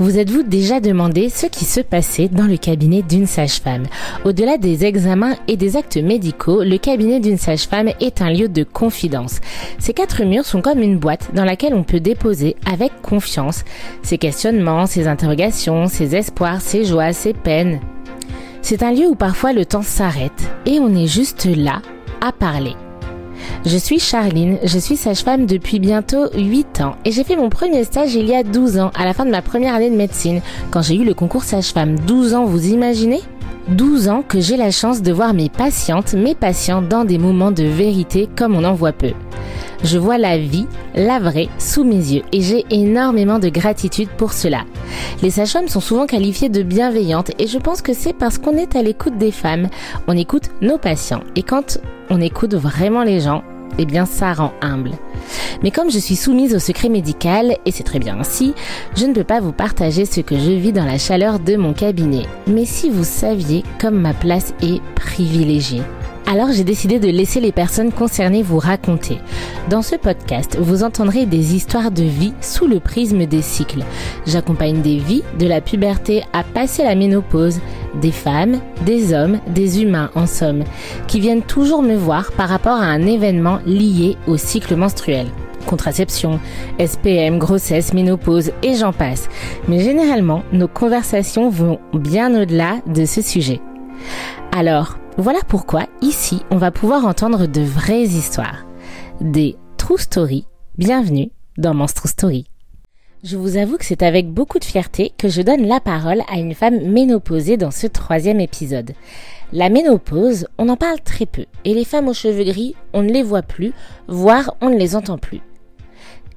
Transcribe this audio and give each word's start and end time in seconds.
Vous 0.00 0.16
êtes-vous 0.16 0.44
déjà 0.44 0.78
demandé 0.78 1.28
ce 1.28 1.46
qui 1.46 1.64
se 1.64 1.80
passait 1.80 2.28
dans 2.28 2.46
le 2.46 2.56
cabinet 2.56 3.02
d'une 3.02 3.26
sage-femme? 3.26 3.86
Au-delà 4.24 4.56
des 4.56 4.84
examens 4.84 5.34
et 5.48 5.56
des 5.56 5.76
actes 5.76 5.96
médicaux, 5.96 6.62
le 6.62 6.78
cabinet 6.78 7.18
d'une 7.18 7.36
sage-femme 7.36 7.90
est 8.00 8.22
un 8.22 8.30
lieu 8.30 8.48
de 8.48 8.62
confidence. 8.62 9.40
Ces 9.80 9.94
quatre 9.94 10.22
murs 10.22 10.46
sont 10.46 10.62
comme 10.62 10.82
une 10.82 10.98
boîte 10.98 11.34
dans 11.34 11.44
laquelle 11.44 11.74
on 11.74 11.82
peut 11.82 11.98
déposer 11.98 12.54
avec 12.70 12.92
confiance 13.02 13.64
ses 14.02 14.18
questionnements, 14.18 14.86
ses 14.86 15.08
interrogations, 15.08 15.88
ses 15.88 16.14
espoirs, 16.14 16.60
ses 16.60 16.84
joies, 16.84 17.12
ses 17.12 17.32
peines. 17.32 17.80
C'est 18.62 18.84
un 18.84 18.92
lieu 18.92 19.08
où 19.08 19.16
parfois 19.16 19.52
le 19.52 19.64
temps 19.64 19.82
s'arrête 19.82 20.48
et 20.64 20.78
on 20.78 20.94
est 20.94 21.08
juste 21.08 21.46
là 21.46 21.82
à 22.20 22.30
parler. 22.30 22.74
Je 23.64 23.76
suis 23.76 23.98
Charline, 23.98 24.58
je 24.62 24.78
suis 24.78 24.96
sage-femme 24.96 25.46
depuis 25.46 25.78
bientôt 25.78 26.26
8 26.34 26.80
ans 26.80 26.96
et 27.04 27.12
j'ai 27.12 27.24
fait 27.24 27.36
mon 27.36 27.50
premier 27.50 27.84
stage 27.84 28.14
il 28.14 28.26
y 28.26 28.34
a 28.34 28.42
12 28.42 28.78
ans, 28.78 28.90
à 28.94 29.04
la 29.04 29.14
fin 29.14 29.24
de 29.24 29.30
ma 29.30 29.42
première 29.42 29.74
année 29.74 29.90
de 29.90 29.96
médecine, 29.96 30.40
quand 30.70 30.82
j'ai 30.82 30.96
eu 30.96 31.04
le 31.04 31.14
concours 31.14 31.44
sage-femme. 31.44 31.98
12 32.00 32.34
ans, 32.34 32.44
vous 32.44 32.68
imaginez? 32.68 33.20
12 33.68 34.08
ans 34.08 34.22
que 34.26 34.40
j'ai 34.40 34.56
la 34.56 34.70
chance 34.70 35.02
de 35.02 35.12
voir 35.12 35.34
mes 35.34 35.50
patientes, 35.50 36.14
mes 36.14 36.34
patients 36.34 36.80
dans 36.82 37.04
des 37.04 37.18
moments 37.18 37.50
de 37.50 37.64
vérité 37.64 38.28
comme 38.34 38.54
on 38.54 38.64
en 38.64 38.74
voit 38.74 38.92
peu. 38.92 39.12
Je 39.84 39.98
vois 39.98 40.18
la 40.18 40.38
vie, 40.38 40.66
la 40.94 41.18
vraie, 41.18 41.48
sous 41.58 41.84
mes 41.84 41.94
yeux 41.94 42.22
et 42.32 42.40
j'ai 42.40 42.64
énormément 42.70 43.38
de 43.38 43.48
gratitude 43.48 44.08
pour 44.16 44.32
cela. 44.32 44.64
Les 45.22 45.30
sages-femmes 45.30 45.68
sont 45.68 45.80
souvent 45.80 46.06
qualifiées 46.06 46.48
de 46.48 46.62
bienveillantes 46.62 47.30
et 47.38 47.46
je 47.46 47.58
pense 47.58 47.80
que 47.80 47.94
c'est 47.94 48.12
parce 48.12 48.38
qu'on 48.38 48.56
est 48.56 48.76
à 48.76 48.82
l'écoute 48.82 49.18
des 49.18 49.30
femmes, 49.30 49.68
on 50.06 50.16
écoute 50.16 50.50
nos 50.60 50.78
patients 50.78 51.22
et 51.36 51.42
quand 51.42 51.78
on 52.10 52.20
écoute 52.20 52.54
vraiment 52.54 53.04
les 53.04 53.20
gens, 53.20 53.44
eh 53.78 53.86
bien 53.86 54.04
ça 54.04 54.32
rend 54.32 54.52
humble. 54.60 54.92
Mais 55.62 55.70
comme 55.70 55.90
je 55.90 55.98
suis 55.98 56.16
soumise 56.16 56.54
au 56.54 56.58
secret 56.58 56.88
médical, 56.88 57.56
et 57.64 57.70
c'est 57.70 57.84
très 57.84 57.98
bien 57.98 58.18
ainsi, 58.18 58.54
je 58.96 59.06
ne 59.06 59.12
peux 59.12 59.24
pas 59.24 59.40
vous 59.40 59.52
partager 59.52 60.04
ce 60.04 60.20
que 60.20 60.36
je 60.36 60.50
vis 60.50 60.72
dans 60.72 60.84
la 60.84 60.98
chaleur 60.98 61.38
de 61.38 61.56
mon 61.56 61.72
cabinet. 61.72 62.26
Mais 62.46 62.64
si 62.64 62.90
vous 62.90 63.04
saviez 63.04 63.62
comme 63.80 64.00
ma 64.00 64.14
place 64.14 64.54
est 64.62 64.80
privilégiée. 64.94 65.82
Alors 66.30 66.52
j'ai 66.52 66.62
décidé 66.62 66.98
de 66.98 67.08
laisser 67.08 67.40
les 67.40 67.52
personnes 67.52 67.90
concernées 67.90 68.42
vous 68.42 68.58
raconter. 68.58 69.16
Dans 69.70 69.80
ce 69.80 69.96
podcast, 69.96 70.58
vous 70.60 70.82
entendrez 70.82 71.24
des 71.24 71.54
histoires 71.54 71.90
de 71.90 72.02
vie 72.02 72.34
sous 72.42 72.66
le 72.66 72.80
prisme 72.80 73.24
des 73.24 73.40
cycles. 73.40 73.82
J'accompagne 74.26 74.82
des 74.82 74.98
vies 74.98 75.22
de 75.38 75.46
la 75.46 75.62
puberté 75.62 76.24
à 76.34 76.44
passer 76.44 76.84
la 76.84 76.94
ménopause, 76.94 77.60
des 78.02 78.12
femmes, 78.12 78.60
des 78.84 79.14
hommes, 79.14 79.40
des 79.54 79.80
humains 79.80 80.10
en 80.14 80.26
somme, 80.26 80.64
qui 81.06 81.18
viennent 81.18 81.40
toujours 81.40 81.80
me 81.80 81.96
voir 81.96 82.30
par 82.32 82.50
rapport 82.50 82.76
à 82.76 82.84
un 82.84 83.06
événement 83.06 83.60
lié 83.64 84.18
au 84.26 84.36
cycle 84.36 84.76
menstruel 84.76 85.28
contraception, 85.66 86.40
SPM, 86.78 87.38
grossesse, 87.38 87.92
ménopause 87.92 88.52
et 88.62 88.74
j'en 88.74 88.94
passe. 88.94 89.28
Mais 89.68 89.80
généralement, 89.80 90.42
nos 90.50 90.68
conversations 90.68 91.50
vont 91.50 91.78
bien 91.92 92.34
au-delà 92.40 92.78
de 92.86 93.04
ce 93.04 93.20
sujet. 93.20 93.60
Alors, 94.50 94.96
voilà 95.18 95.40
pourquoi 95.48 95.86
ici, 96.00 96.42
on 96.52 96.58
va 96.58 96.70
pouvoir 96.70 97.04
entendre 97.04 97.46
de 97.46 97.60
vraies 97.60 98.04
histoires. 98.04 98.64
Des 99.20 99.56
true 99.76 99.98
stories. 99.98 100.46
Bienvenue 100.78 101.32
dans 101.56 101.74
Monstro 101.74 102.06
Story. 102.06 102.46
Je 103.24 103.36
vous 103.36 103.56
avoue 103.56 103.78
que 103.78 103.84
c'est 103.84 104.04
avec 104.04 104.30
beaucoup 104.30 104.60
de 104.60 104.64
fierté 104.64 105.10
que 105.18 105.28
je 105.28 105.42
donne 105.42 105.66
la 105.66 105.80
parole 105.80 106.22
à 106.32 106.38
une 106.38 106.54
femme 106.54 106.92
ménopausée 106.92 107.56
dans 107.56 107.72
ce 107.72 107.88
troisième 107.88 108.38
épisode. 108.38 108.92
La 109.52 109.70
ménopause, 109.70 110.46
on 110.56 110.68
en 110.68 110.76
parle 110.76 111.00
très 111.00 111.26
peu, 111.26 111.46
et 111.64 111.74
les 111.74 111.84
femmes 111.84 112.06
aux 112.06 112.14
cheveux 112.14 112.44
gris, 112.44 112.76
on 112.92 113.02
ne 113.02 113.12
les 113.12 113.24
voit 113.24 113.42
plus, 113.42 113.72
voire 114.06 114.54
on 114.60 114.70
ne 114.70 114.78
les 114.78 114.94
entend 114.94 115.18
plus. 115.18 115.40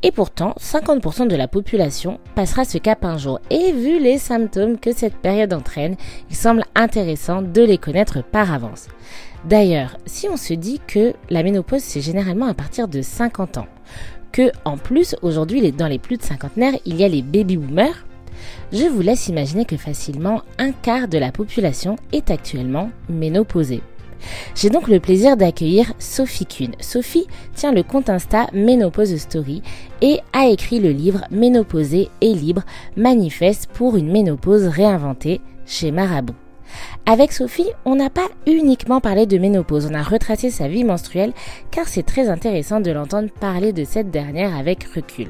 Et 0.04 0.12
pourtant, 0.12 0.56
50% 0.60 1.28
de 1.28 1.36
la 1.36 1.48
population 1.48 2.20
passera 2.34 2.66
ce 2.66 2.80
cap 2.80 3.06
un 3.06 3.18
jour. 3.18 3.40
Et 3.52 3.72
vu 3.72 4.00
les 4.00 4.18
symptômes 4.18 4.80
que 4.80 4.94
cette 4.94 5.16
période 5.16 5.54
entraîne, 5.54 5.96
il 6.30 6.36
semble 6.36 6.64
intéressant 6.74 7.42
de 7.42 7.62
les 7.62 7.78
connaître 7.78 8.24
par 8.24 8.52
avance. 8.52 8.88
D'ailleurs, 9.46 9.98
si 10.06 10.28
on 10.28 10.38
se 10.38 10.54
dit 10.54 10.80
que 10.88 11.14
la 11.30 11.44
ménopause 11.44 11.81
c'est 11.81 12.02
généralement 12.02 12.48
à 12.48 12.53
partir 12.53 12.88
de 12.88 13.02
50 13.02 13.58
ans, 13.58 13.68
que 14.31 14.52
en 14.66 14.78
plus 14.78 15.16
aujourd'hui 15.22 15.72
dans 15.72 15.88
les 15.88 16.00
plus 16.00 16.18
de 16.18 16.24
cinquantenaires 16.24 16.78
il 16.86 16.96
y 16.96 17.04
a 17.04 17.08
les 17.08 17.22
baby 17.22 17.58
boomers, 17.58 18.06
je 18.72 18.86
vous 18.86 19.02
laisse 19.02 19.28
imaginer 19.28 19.66
que 19.66 19.78
facilement 19.78 20.42
un 20.58 20.72
quart 20.72 21.08
de 21.08 21.18
la 21.18 21.31
population 21.31 21.96
est 22.12 22.31
actuellement 22.31 22.92
ménopausée. 23.09 23.81
J'ai 24.56 24.70
donc 24.70 24.88
le 24.88 25.00
plaisir 25.00 25.38
d'accueillir 25.38 25.94
Sophie 26.00 26.46
Kuhn. 26.46 26.72
Sophie 26.80 27.28
tient 27.56 27.72
le 27.72 27.84
compte 27.84 28.09
Insta 28.09 28.48
Ménopause 28.54 29.16
Story 29.18 29.62
et 30.02 30.20
a 30.34 30.48
écrit 30.48 30.80
le 30.80 30.92
livre 30.92 31.22
Ménopausée 31.32 32.09
et 32.22 32.34
libre, 32.34 32.64
manifeste 32.96 33.70
pour 33.74 33.98
une 33.98 34.12
ménopause 34.12 34.68
réinventée 34.68 35.42
chez 35.66 35.92
Marabout. 35.92 36.36
Avec 37.06 37.31
Sophie, 37.31 37.70
on 37.86 37.96
n'a 37.96 38.10
pas 38.10 38.28
uniquement 38.48 39.02
parlé 39.02 39.26
de 39.26 39.38
ménopause, 39.38 39.90
on 39.92 39.94
a 39.94 40.04
retracé 40.04 40.50
sa 40.50 40.68
vie 40.68 40.84
menstruelle 40.84 41.34
car 41.72 41.88
c'est 41.88 42.04
très 42.04 42.30
intéressant 42.30 42.80
de 42.80 42.92
l'entendre 42.92 43.30
parler 43.40 43.74
de 43.74 43.84
cette 43.84 44.12
dernière 44.12 44.56
avec 44.56 44.84
recul. 44.96 45.30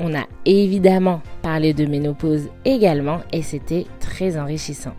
On 0.00 0.14
a 0.14 0.24
évidemment 0.46 1.20
parlé 1.42 1.74
de 1.74 1.86
ménopause 1.86 2.48
également 2.64 3.20
et 3.32 3.42
c'était 3.42 3.86
très 4.00 4.36
enrichissant. 4.36 4.94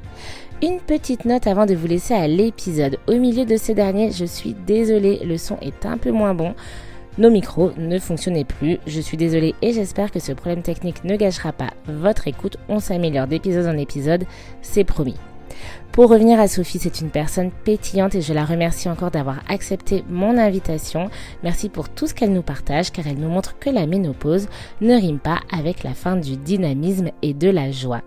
Une 0.63 0.79
petite 0.79 1.25
note 1.25 1.45
avant 1.45 1.65
de 1.65 1.75
vous 1.75 1.87
laisser 1.87 2.13
à 2.13 2.25
l'épisode. 2.25 2.97
Au 3.09 3.17
milieu 3.17 3.43
de 3.43 3.57
ces 3.57 3.73
derniers, 3.73 4.13
je 4.13 4.23
suis 4.23 4.53
désolée, 4.53 5.19
le 5.25 5.37
son 5.37 5.57
est 5.61 5.85
un 5.85 5.97
peu 5.97 6.09
moins 6.09 6.33
bon. 6.33 6.55
Nos 7.17 7.29
micros 7.29 7.71
ne 7.77 7.99
fonctionnaient 7.99 8.45
plus. 8.45 8.77
Je 8.87 9.01
suis 9.01 9.17
désolée 9.17 9.55
et 9.61 9.73
j'espère 9.73 10.09
que 10.09 10.21
ce 10.21 10.31
problème 10.31 10.61
technique 10.61 11.03
ne 11.03 11.17
gâchera 11.17 11.51
pas 11.51 11.71
votre 11.87 12.29
écoute. 12.29 12.55
On 12.69 12.79
s'améliore 12.79 13.27
d'épisode 13.27 13.67
en 13.67 13.77
épisode, 13.77 14.23
c'est 14.61 14.85
promis. 14.85 15.17
Pour 15.93 16.09
revenir 16.09 16.39
à 16.39 16.47
Sophie, 16.47 16.79
c'est 16.79 17.01
une 17.01 17.11
personne 17.11 17.51
pétillante 17.51 18.15
et 18.15 18.21
je 18.23 18.33
la 18.33 18.45
remercie 18.45 18.89
encore 18.89 19.11
d'avoir 19.11 19.43
accepté 19.47 20.03
mon 20.09 20.39
invitation. 20.39 21.11
Merci 21.43 21.69
pour 21.69 21.87
tout 21.87 22.07
ce 22.07 22.15
qu'elle 22.15 22.33
nous 22.33 22.41
partage 22.41 22.91
car 22.91 23.05
elle 23.05 23.19
nous 23.19 23.29
montre 23.29 23.59
que 23.59 23.69
la 23.69 23.85
ménopause 23.85 24.47
ne 24.81 24.95
rime 24.95 25.19
pas 25.19 25.41
avec 25.55 25.83
la 25.83 25.93
fin 25.93 26.15
du 26.15 26.35
dynamisme 26.35 27.11
et 27.21 27.35
de 27.35 27.47
la 27.47 27.69
joie. 27.69 28.01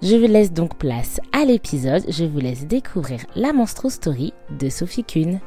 Je 0.00 0.16
vous 0.16 0.26
laisse 0.26 0.54
donc 0.54 0.78
place 0.78 1.20
à 1.34 1.44
l'épisode. 1.44 2.04
Je 2.08 2.24
vous 2.24 2.40
laisse 2.40 2.66
découvrir 2.66 3.20
la 3.36 3.52
Monstro 3.52 3.90
Story 3.90 4.32
de 4.58 4.70
Sophie 4.70 5.04
Kuhn. 5.04 5.38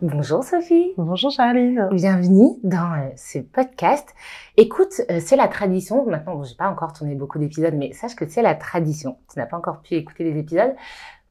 Bonjour 0.00 0.44
Sophie. 0.44 0.92
Bonjour 0.96 1.28
Charline. 1.32 1.88
Bienvenue 1.90 2.50
dans 2.62 2.92
euh, 2.92 3.08
ce 3.16 3.40
podcast. 3.40 4.08
Écoute, 4.56 5.00
euh, 5.10 5.18
c'est 5.20 5.34
la 5.34 5.48
tradition. 5.48 6.06
Maintenant, 6.06 6.36
bon, 6.36 6.44
j'ai 6.44 6.54
pas 6.54 6.70
encore 6.70 6.92
tourné 6.92 7.16
beaucoup 7.16 7.40
d'épisodes, 7.40 7.74
mais 7.74 7.92
sache 7.92 8.14
que 8.14 8.28
c'est 8.28 8.42
la 8.42 8.54
tradition. 8.54 9.18
Tu 9.32 9.40
n'as 9.40 9.46
pas 9.46 9.56
encore 9.56 9.82
pu 9.82 9.94
écouter 9.94 10.22
les 10.22 10.38
épisodes. 10.38 10.72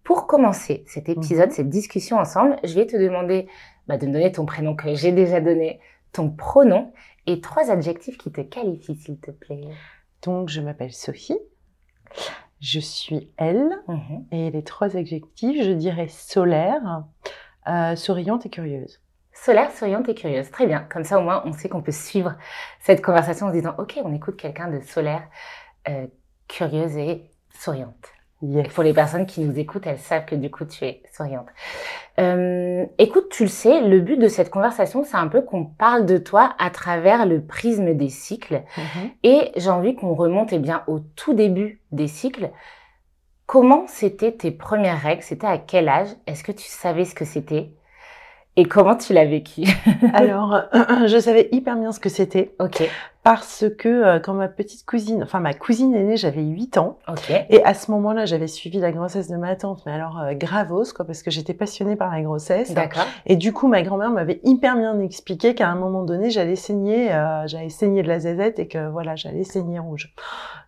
Pour 0.04 0.28
commencer 0.28 0.84
cet 0.86 1.08
épisode, 1.08 1.48
mhm. 1.48 1.56
cette 1.56 1.70
discussion 1.70 2.18
ensemble, 2.18 2.58
je 2.66 2.74
vais 2.74 2.86
te 2.86 2.98
demander 2.98 3.48
bah, 3.88 3.98
de 3.98 4.06
me 4.06 4.12
donner 4.12 4.34
ton 4.34 4.46
prénom 4.46 4.76
que 4.76 4.94
j'ai 4.96 5.14
déjà 5.14 5.40
donné, 5.40 5.80
ton 6.12 6.30
pronom 6.30 6.92
et 7.26 7.40
trois 7.40 7.72
adjectifs 7.72 8.18
qui 8.18 8.34
te 8.34 8.42
qualifient, 8.42 8.98
s'il 8.98 9.18
te 9.18 9.32
plaît. 9.32 9.62
Donc, 10.24 10.50
je 10.50 10.60
m'appelle 10.60 10.92
Sophie. 10.92 11.40
Je 12.60 12.82
suis 12.82 13.32
elle. 13.38 13.70
Mhm. 13.88 14.26
Et 14.34 14.52
les 14.52 14.64
trois 14.64 14.98
adjectifs, 14.98 15.64
je 15.64 15.72
dirais 15.72 16.10
solaire, 16.10 17.06
euh, 17.68 17.96
souriante 17.96 18.46
et 18.46 18.50
curieuse. 18.50 19.00
Solaire, 19.34 19.72
souriante 19.72 20.10
et 20.10 20.16
curieuse. 20.16 20.50
Très 20.52 20.66
bien. 20.66 20.86
Comme 20.90 21.04
ça, 21.04 21.20
au 21.20 21.22
moins, 21.22 21.44
on 21.46 21.54
sait 21.54 21.70
qu'on 21.70 21.82
peut 21.82 21.92
suivre 21.92 22.36
cette 22.80 23.02
conversation 23.02 23.48
en 23.48 23.50
se 23.50 23.56
disant, 23.56 23.76
OK, 23.78 24.00
on 24.04 24.14
écoute 24.14 24.38
quelqu'un 24.38 24.68
de 24.68 24.80
solaire, 24.82 25.24
euh, 25.90 26.08
curieuse 26.48 26.98
et 26.98 27.30
souriante. 27.58 28.12
pour 28.74 28.84
les 28.84 28.94
personnes 28.94 29.26
qui 29.26 29.42
nous 29.42 29.58
écoutent, 29.60 29.86
elles 29.86 30.00
savent 30.00 30.26
que 30.26 30.36
du 30.36 30.50
coup, 30.50 30.66
tu 30.66 30.86
es 30.86 31.04
souriante. 31.14 31.48
Euh, 32.20 32.86
écoute, 32.98 33.30
tu 33.30 33.44
le 33.44 33.50
sais, 33.50 33.82
le 33.82 34.00
but 34.00 34.18
de 34.18 34.28
cette 34.28 34.50
conversation, 34.50 35.04
c'est 35.04 35.18
un 35.18 35.28
peu 35.28 35.42
qu'on 35.42 35.66
parle 35.66 36.06
de 36.06 36.18
toi 36.18 36.56
à 36.58 36.70
travers 36.70 37.26
le 37.26 37.42
prisme 37.42 37.94
des 37.94 38.10
cycles. 38.10 38.64
Mm-hmm. 38.76 39.12
Et 39.24 39.52
j'ai 39.56 39.70
envie 39.70 39.96
qu'on 39.96 40.14
remonte 40.14 40.52
eh 40.52 40.60
bien 40.60 40.84
au 40.88 41.00
tout 41.00 41.34
début 41.34 41.82
des 41.92 42.08
cycles. 42.08 42.52
Comment 43.48 43.86
c'était 43.88 44.34
tes 44.34 44.52
premières 44.52 45.02
règles? 45.02 45.24
C'était 45.24 45.48
à 45.48 45.58
quel 45.58 45.88
âge? 45.88 46.10
Est-ce 46.28 46.44
que 46.44 46.52
tu 46.52 46.66
savais 46.68 47.06
ce 47.06 47.16
que 47.16 47.24
c'était? 47.24 47.72
Et 48.58 48.66
comment 48.66 48.98
tu 48.98 49.14
l'as 49.14 49.24
vécu? 49.24 49.62
Alors, 50.14 50.64
je 51.08 51.18
savais 51.18 51.48
hyper 51.54 51.78
bien 51.78 51.94
ce 51.94 52.02
que 52.02 52.10
c'était. 52.10 52.54
Ok 52.60 52.84
parce 53.28 53.66
que 53.78 53.90
euh, 53.90 54.20
quand 54.22 54.34
ma 54.34 54.48
petite 54.48 54.86
cousine, 54.86 55.22
enfin 55.22 55.42
ma 55.42 55.54
cousine 55.54 55.94
est 55.94 56.04
née, 56.06 56.16
j'avais 56.16 56.44
8 56.44 56.78
ans. 56.78 56.98
Et 57.50 57.62
à 57.66 57.74
ce 57.74 57.92
moment-là, 57.92 58.26
j'avais 58.26 58.48
suivi 58.48 58.80
la 58.80 58.94
grossesse 58.94 59.28
de 59.28 59.36
ma 59.36 59.58
tante, 59.58 59.84
mais 59.86 59.92
alors 59.92 60.18
euh, 60.18 60.34
gravos, 60.34 60.94
quoi, 60.96 61.04
parce 61.04 61.24
que 61.24 61.30
j'étais 61.30 61.54
passionnée 61.54 61.98
par 61.98 62.10
la 62.10 62.22
grossesse. 62.22 62.74
D'accord. 62.74 63.04
Et 63.26 63.36
du 63.36 63.52
coup, 63.52 63.68
ma 63.68 63.82
grand-mère 63.82 64.12
m'avait 64.12 64.40
hyper 64.46 64.78
bien 64.78 64.98
expliqué 65.02 65.56
qu'à 65.56 65.68
un 65.68 65.76
moment 65.76 66.04
donné, 66.04 66.30
j'allais 66.30 66.56
saigner, 66.56 67.14
euh, 67.14 67.46
j'allais 67.48 67.68
saigner 67.68 68.02
de 68.02 68.08
la 68.08 68.20
zézette 68.20 68.60
et 68.60 68.70
que 68.70 68.88
voilà, 68.88 69.18
j'allais 69.18 69.44
saigner 69.44 69.80
rouge. 69.80 70.14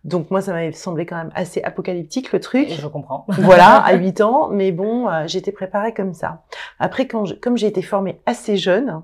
Donc 0.04 0.30
moi, 0.30 0.42
ça 0.42 0.52
m'avait 0.52 0.72
semblé 0.72 1.06
quand 1.06 1.16
même 1.16 1.32
assez 1.34 1.62
apocalyptique 1.62 2.30
le 2.30 2.40
truc. 2.40 2.68
je 2.68 2.86
comprends. 2.88 3.24
voilà, 3.28 3.76
à 3.86 3.94
8 3.94 4.20
ans, 4.20 4.48
mais 4.50 4.70
bon, 4.70 5.08
j'étais 5.26 5.52
préparée 5.52 5.94
comme 5.94 6.12
ça. 6.12 6.42
Après, 6.78 7.06
quand 7.06 7.24
comme 7.40 7.56
j'ai 7.56 7.68
été 7.68 7.80
formée 7.80 8.20
assez 8.26 8.58
jeune, 8.58 9.00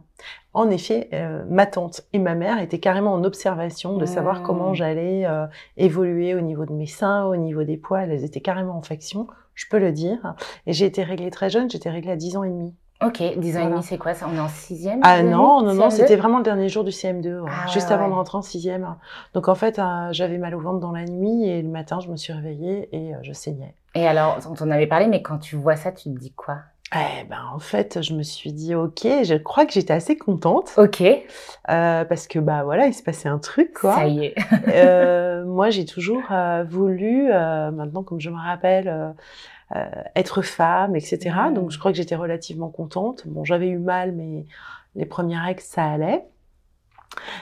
En 0.54 0.70
effet, 0.70 1.08
euh, 1.12 1.44
ma 1.50 1.66
tante 1.66 2.00
et 2.14 2.18
ma 2.18 2.34
mère 2.34 2.58
étaient 2.60 2.78
carrément 2.80 3.12
en 3.12 3.24
observation 3.24 3.96
de 3.98 4.06
savoir 4.06 4.42
comment 4.42 4.70
Mmh. 4.70 4.74
j'allais 4.74 5.26
euh, 5.26 5.46
évoluer 5.76 6.34
au 6.34 6.40
niveau 6.40 6.64
de 6.64 6.72
mes 6.72 6.86
seins, 6.86 7.24
au 7.26 7.36
niveau 7.36 7.62
des 7.64 7.76
poils. 7.76 8.10
Elles 8.10 8.24
étaient 8.24 8.40
carrément 8.40 8.76
en 8.78 8.82
faction, 8.82 9.26
je 9.54 9.66
peux 9.70 9.78
le 9.78 9.92
dire. 9.92 10.34
Et 10.66 10.72
j'ai 10.72 10.86
été 10.86 11.02
réglée 11.02 11.30
très 11.30 11.50
jeune, 11.50 11.68
j'étais 11.70 11.90
réglée 11.90 12.12
à 12.12 12.16
10 12.16 12.36
ans 12.38 12.44
et 12.44 12.48
demi. 12.50 12.74
Ok, 13.04 13.22
10 13.36 13.58
ans 13.58 13.60
et 13.60 13.70
demi, 13.70 13.82
c'est 13.82 13.98
quoi 13.98 14.14
ça? 14.14 14.26
On 14.32 14.34
est 14.34 14.40
en 14.40 14.48
sixième 14.48 15.00
Ah 15.02 15.22
non, 15.22 15.60
non, 15.62 15.74
non, 15.74 15.88
CM2? 15.88 15.90
c'était 15.90 16.16
vraiment 16.16 16.38
le 16.38 16.44
dernier 16.44 16.70
jour 16.70 16.82
du 16.82 16.90
CM2, 16.92 17.40
ouais, 17.42 17.50
Ah 17.52 17.66
ouais, 17.66 17.72
juste 17.74 17.90
avant 17.90 18.04
ouais. 18.04 18.10
de 18.10 18.14
rentrer 18.14 18.38
en 18.38 18.42
sixième. 18.42 18.96
Donc 19.34 19.48
en 19.48 19.54
fait, 19.54 19.78
euh, 19.78 20.08
j'avais 20.12 20.38
mal 20.38 20.54
au 20.54 20.60
ventre 20.60 20.80
dans 20.80 20.92
la 20.92 21.04
nuit 21.04 21.46
et 21.46 21.60
le 21.60 21.68
matin, 21.68 22.00
je 22.00 22.08
me 22.08 22.16
suis 22.16 22.32
réveillée 22.32 22.88
et 22.96 23.12
je 23.20 23.32
saignais. 23.34 23.74
Et 23.94 24.06
alors, 24.06 24.38
on 24.50 24.54
t'en 24.54 24.70
avait 24.70 24.86
parlé, 24.86 25.08
mais 25.08 25.20
quand 25.20 25.36
tu 25.36 25.56
vois 25.56 25.76
ça, 25.76 25.92
tu 25.92 26.04
te 26.04 26.18
dis 26.18 26.32
quoi? 26.32 26.60
Eh 26.94 27.24
ben, 27.24 27.40
en 27.52 27.58
fait, 27.58 28.00
je 28.00 28.14
me 28.14 28.22
suis 28.22 28.52
dit, 28.52 28.74
ok, 28.76 29.00
je 29.02 29.34
crois 29.34 29.66
que 29.66 29.72
j'étais 29.72 29.92
assez 29.92 30.16
contente 30.16 30.70
Ok, 30.76 31.00
euh, 31.02 32.04
parce 32.04 32.28
que 32.28 32.38
bah 32.38 32.62
voilà, 32.62 32.86
il 32.86 32.94
se 32.94 33.02
passait 33.02 33.28
un 33.28 33.38
truc 33.38 33.72
quoi. 33.72 33.96
ça 33.96 34.06
y 34.06 34.26
est. 34.26 34.34
Euh, 34.68 35.44
moi, 35.46 35.70
j'ai 35.70 35.84
toujours 35.84 36.22
euh, 36.30 36.64
voulu, 36.68 37.28
euh, 37.32 37.72
maintenant 37.72 38.04
comme 38.04 38.20
je 38.20 38.30
me 38.30 38.36
rappelle, 38.38 38.86
euh, 38.86 39.10
euh, 39.74 39.84
être 40.14 40.42
femme, 40.42 40.94
etc. 40.94 41.34
Mm. 41.50 41.54
Donc 41.54 41.72
je 41.72 41.78
crois 41.78 41.90
que 41.90 41.96
j'étais 41.96 42.14
relativement 42.14 42.68
contente. 42.68 43.22
Bon, 43.26 43.44
j'avais 43.44 43.68
eu 43.68 43.78
mal, 43.78 44.12
mais 44.12 44.46
les 44.94 45.06
premières 45.06 45.42
règles, 45.42 45.62
ça 45.62 45.84
allait. 45.84 46.24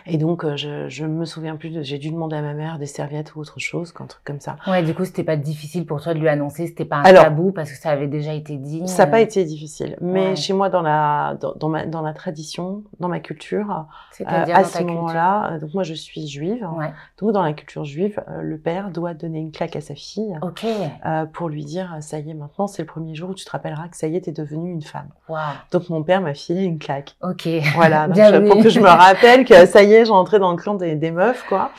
Et 0.06 0.16
donc, 0.18 0.44
euh, 0.44 0.56
je, 0.56 0.88
je 0.88 1.04
me 1.06 1.24
souviens 1.24 1.56
plus 1.56 1.70
de. 1.70 1.82
J'ai 1.82 1.98
dû 1.98 2.10
demander 2.10 2.36
à 2.36 2.42
ma 2.42 2.54
mère 2.54 2.78
des 2.78 2.86
serviettes 2.86 3.34
ou 3.34 3.40
autre 3.40 3.58
chose, 3.60 3.92
qu'un 3.92 4.06
truc 4.06 4.22
comme 4.24 4.40
ça. 4.40 4.56
Ouais, 4.66 4.82
du 4.82 4.94
coup, 4.94 5.04
c'était 5.04 5.24
pas 5.24 5.36
difficile 5.36 5.86
pour 5.86 6.00
toi 6.02 6.14
de 6.14 6.18
lui 6.18 6.28
annoncer, 6.28 6.66
c'était 6.66 6.84
pas 6.84 6.96
un 6.96 7.02
Alors- 7.02 7.24
tabou 7.24 7.52
parce 7.52 7.70
que 7.70 7.76
ça 7.76 7.90
avait 7.90 8.06
déjà 8.08 8.32
été 8.34 8.56
dit. 8.56 8.86
Ça 8.88 9.04
n'a 9.06 9.10
pas 9.10 9.18
euh, 9.18 9.22
été 9.22 9.44
difficile, 9.44 9.96
mais 10.00 10.28
Ouais. 10.30 10.36
chez 10.36 10.52
moi, 10.52 10.68
dans 10.68 10.82
la 10.82 11.36
dans, 11.40 11.54
dans 11.54 11.68
ma 11.68 11.86
dans 11.86 12.02
la 12.02 12.12
tradition, 12.12 12.82
dans 13.00 13.08
ma 13.08 13.20
culture, 13.20 13.86
euh, 14.20 14.24
à 14.52 14.64
ce 14.64 14.82
moment-là, 14.82 15.52
euh, 15.54 15.58
donc 15.60 15.74
moi, 15.74 15.82
je 15.82 15.94
suis 15.94 16.26
juive. 16.28 16.66
Ouais. 16.76 16.92
Donc 17.18 17.32
dans 17.32 17.42
la 17.42 17.52
culture 17.52 17.84
juive, 17.84 18.22
le 18.40 18.58
père 18.58 18.90
doit 18.90 19.14
donner 19.14 19.38
une 19.38 19.52
claque 19.52 19.76
à 19.76 19.80
sa 19.80 19.94
fille. 19.94 20.36
Ok. 20.42 20.64
euh, 21.06 21.24
pour 21.26 21.48
lui 21.48 21.64
dire 21.64 21.96
ça 22.00 22.18
y 22.18 22.30
est 22.30 22.34
maintenant 22.34 22.66
c'est 22.66 22.82
le 22.82 22.86
premier 22.86 23.14
jour 23.14 23.30
où 23.30 23.34
tu 23.34 23.44
te 23.44 23.50
rappelleras 23.50 23.88
que 23.88 23.96
ça 23.96 24.06
y 24.06 24.16
est 24.16 24.22
t'es 24.22 24.32
devenue 24.32 24.70
une 24.70 24.82
femme 24.82 25.08
Waouh. 25.28 25.40
donc 25.72 25.88
mon 25.90 26.02
père 26.02 26.20
m'a 26.20 26.34
filé 26.34 26.62
une 26.64 26.78
claque 26.78 27.16
Ok. 27.22 27.48
voilà 27.74 28.06
donc, 28.08 28.16
je- 28.16 28.48
pour 28.50 28.62
que 28.62 28.68
je 28.68 28.80
me 28.80 28.86
rappelle 28.88 29.44
que 29.44 29.63
ça 29.66 29.82
y 29.82 29.92
est 29.94 30.04
j'entrais 30.04 30.38
dans 30.38 30.50
le 30.50 30.56
clan 30.56 30.74
des, 30.74 30.94
des 30.94 31.10
meufs 31.10 31.44
quoi 31.48 31.70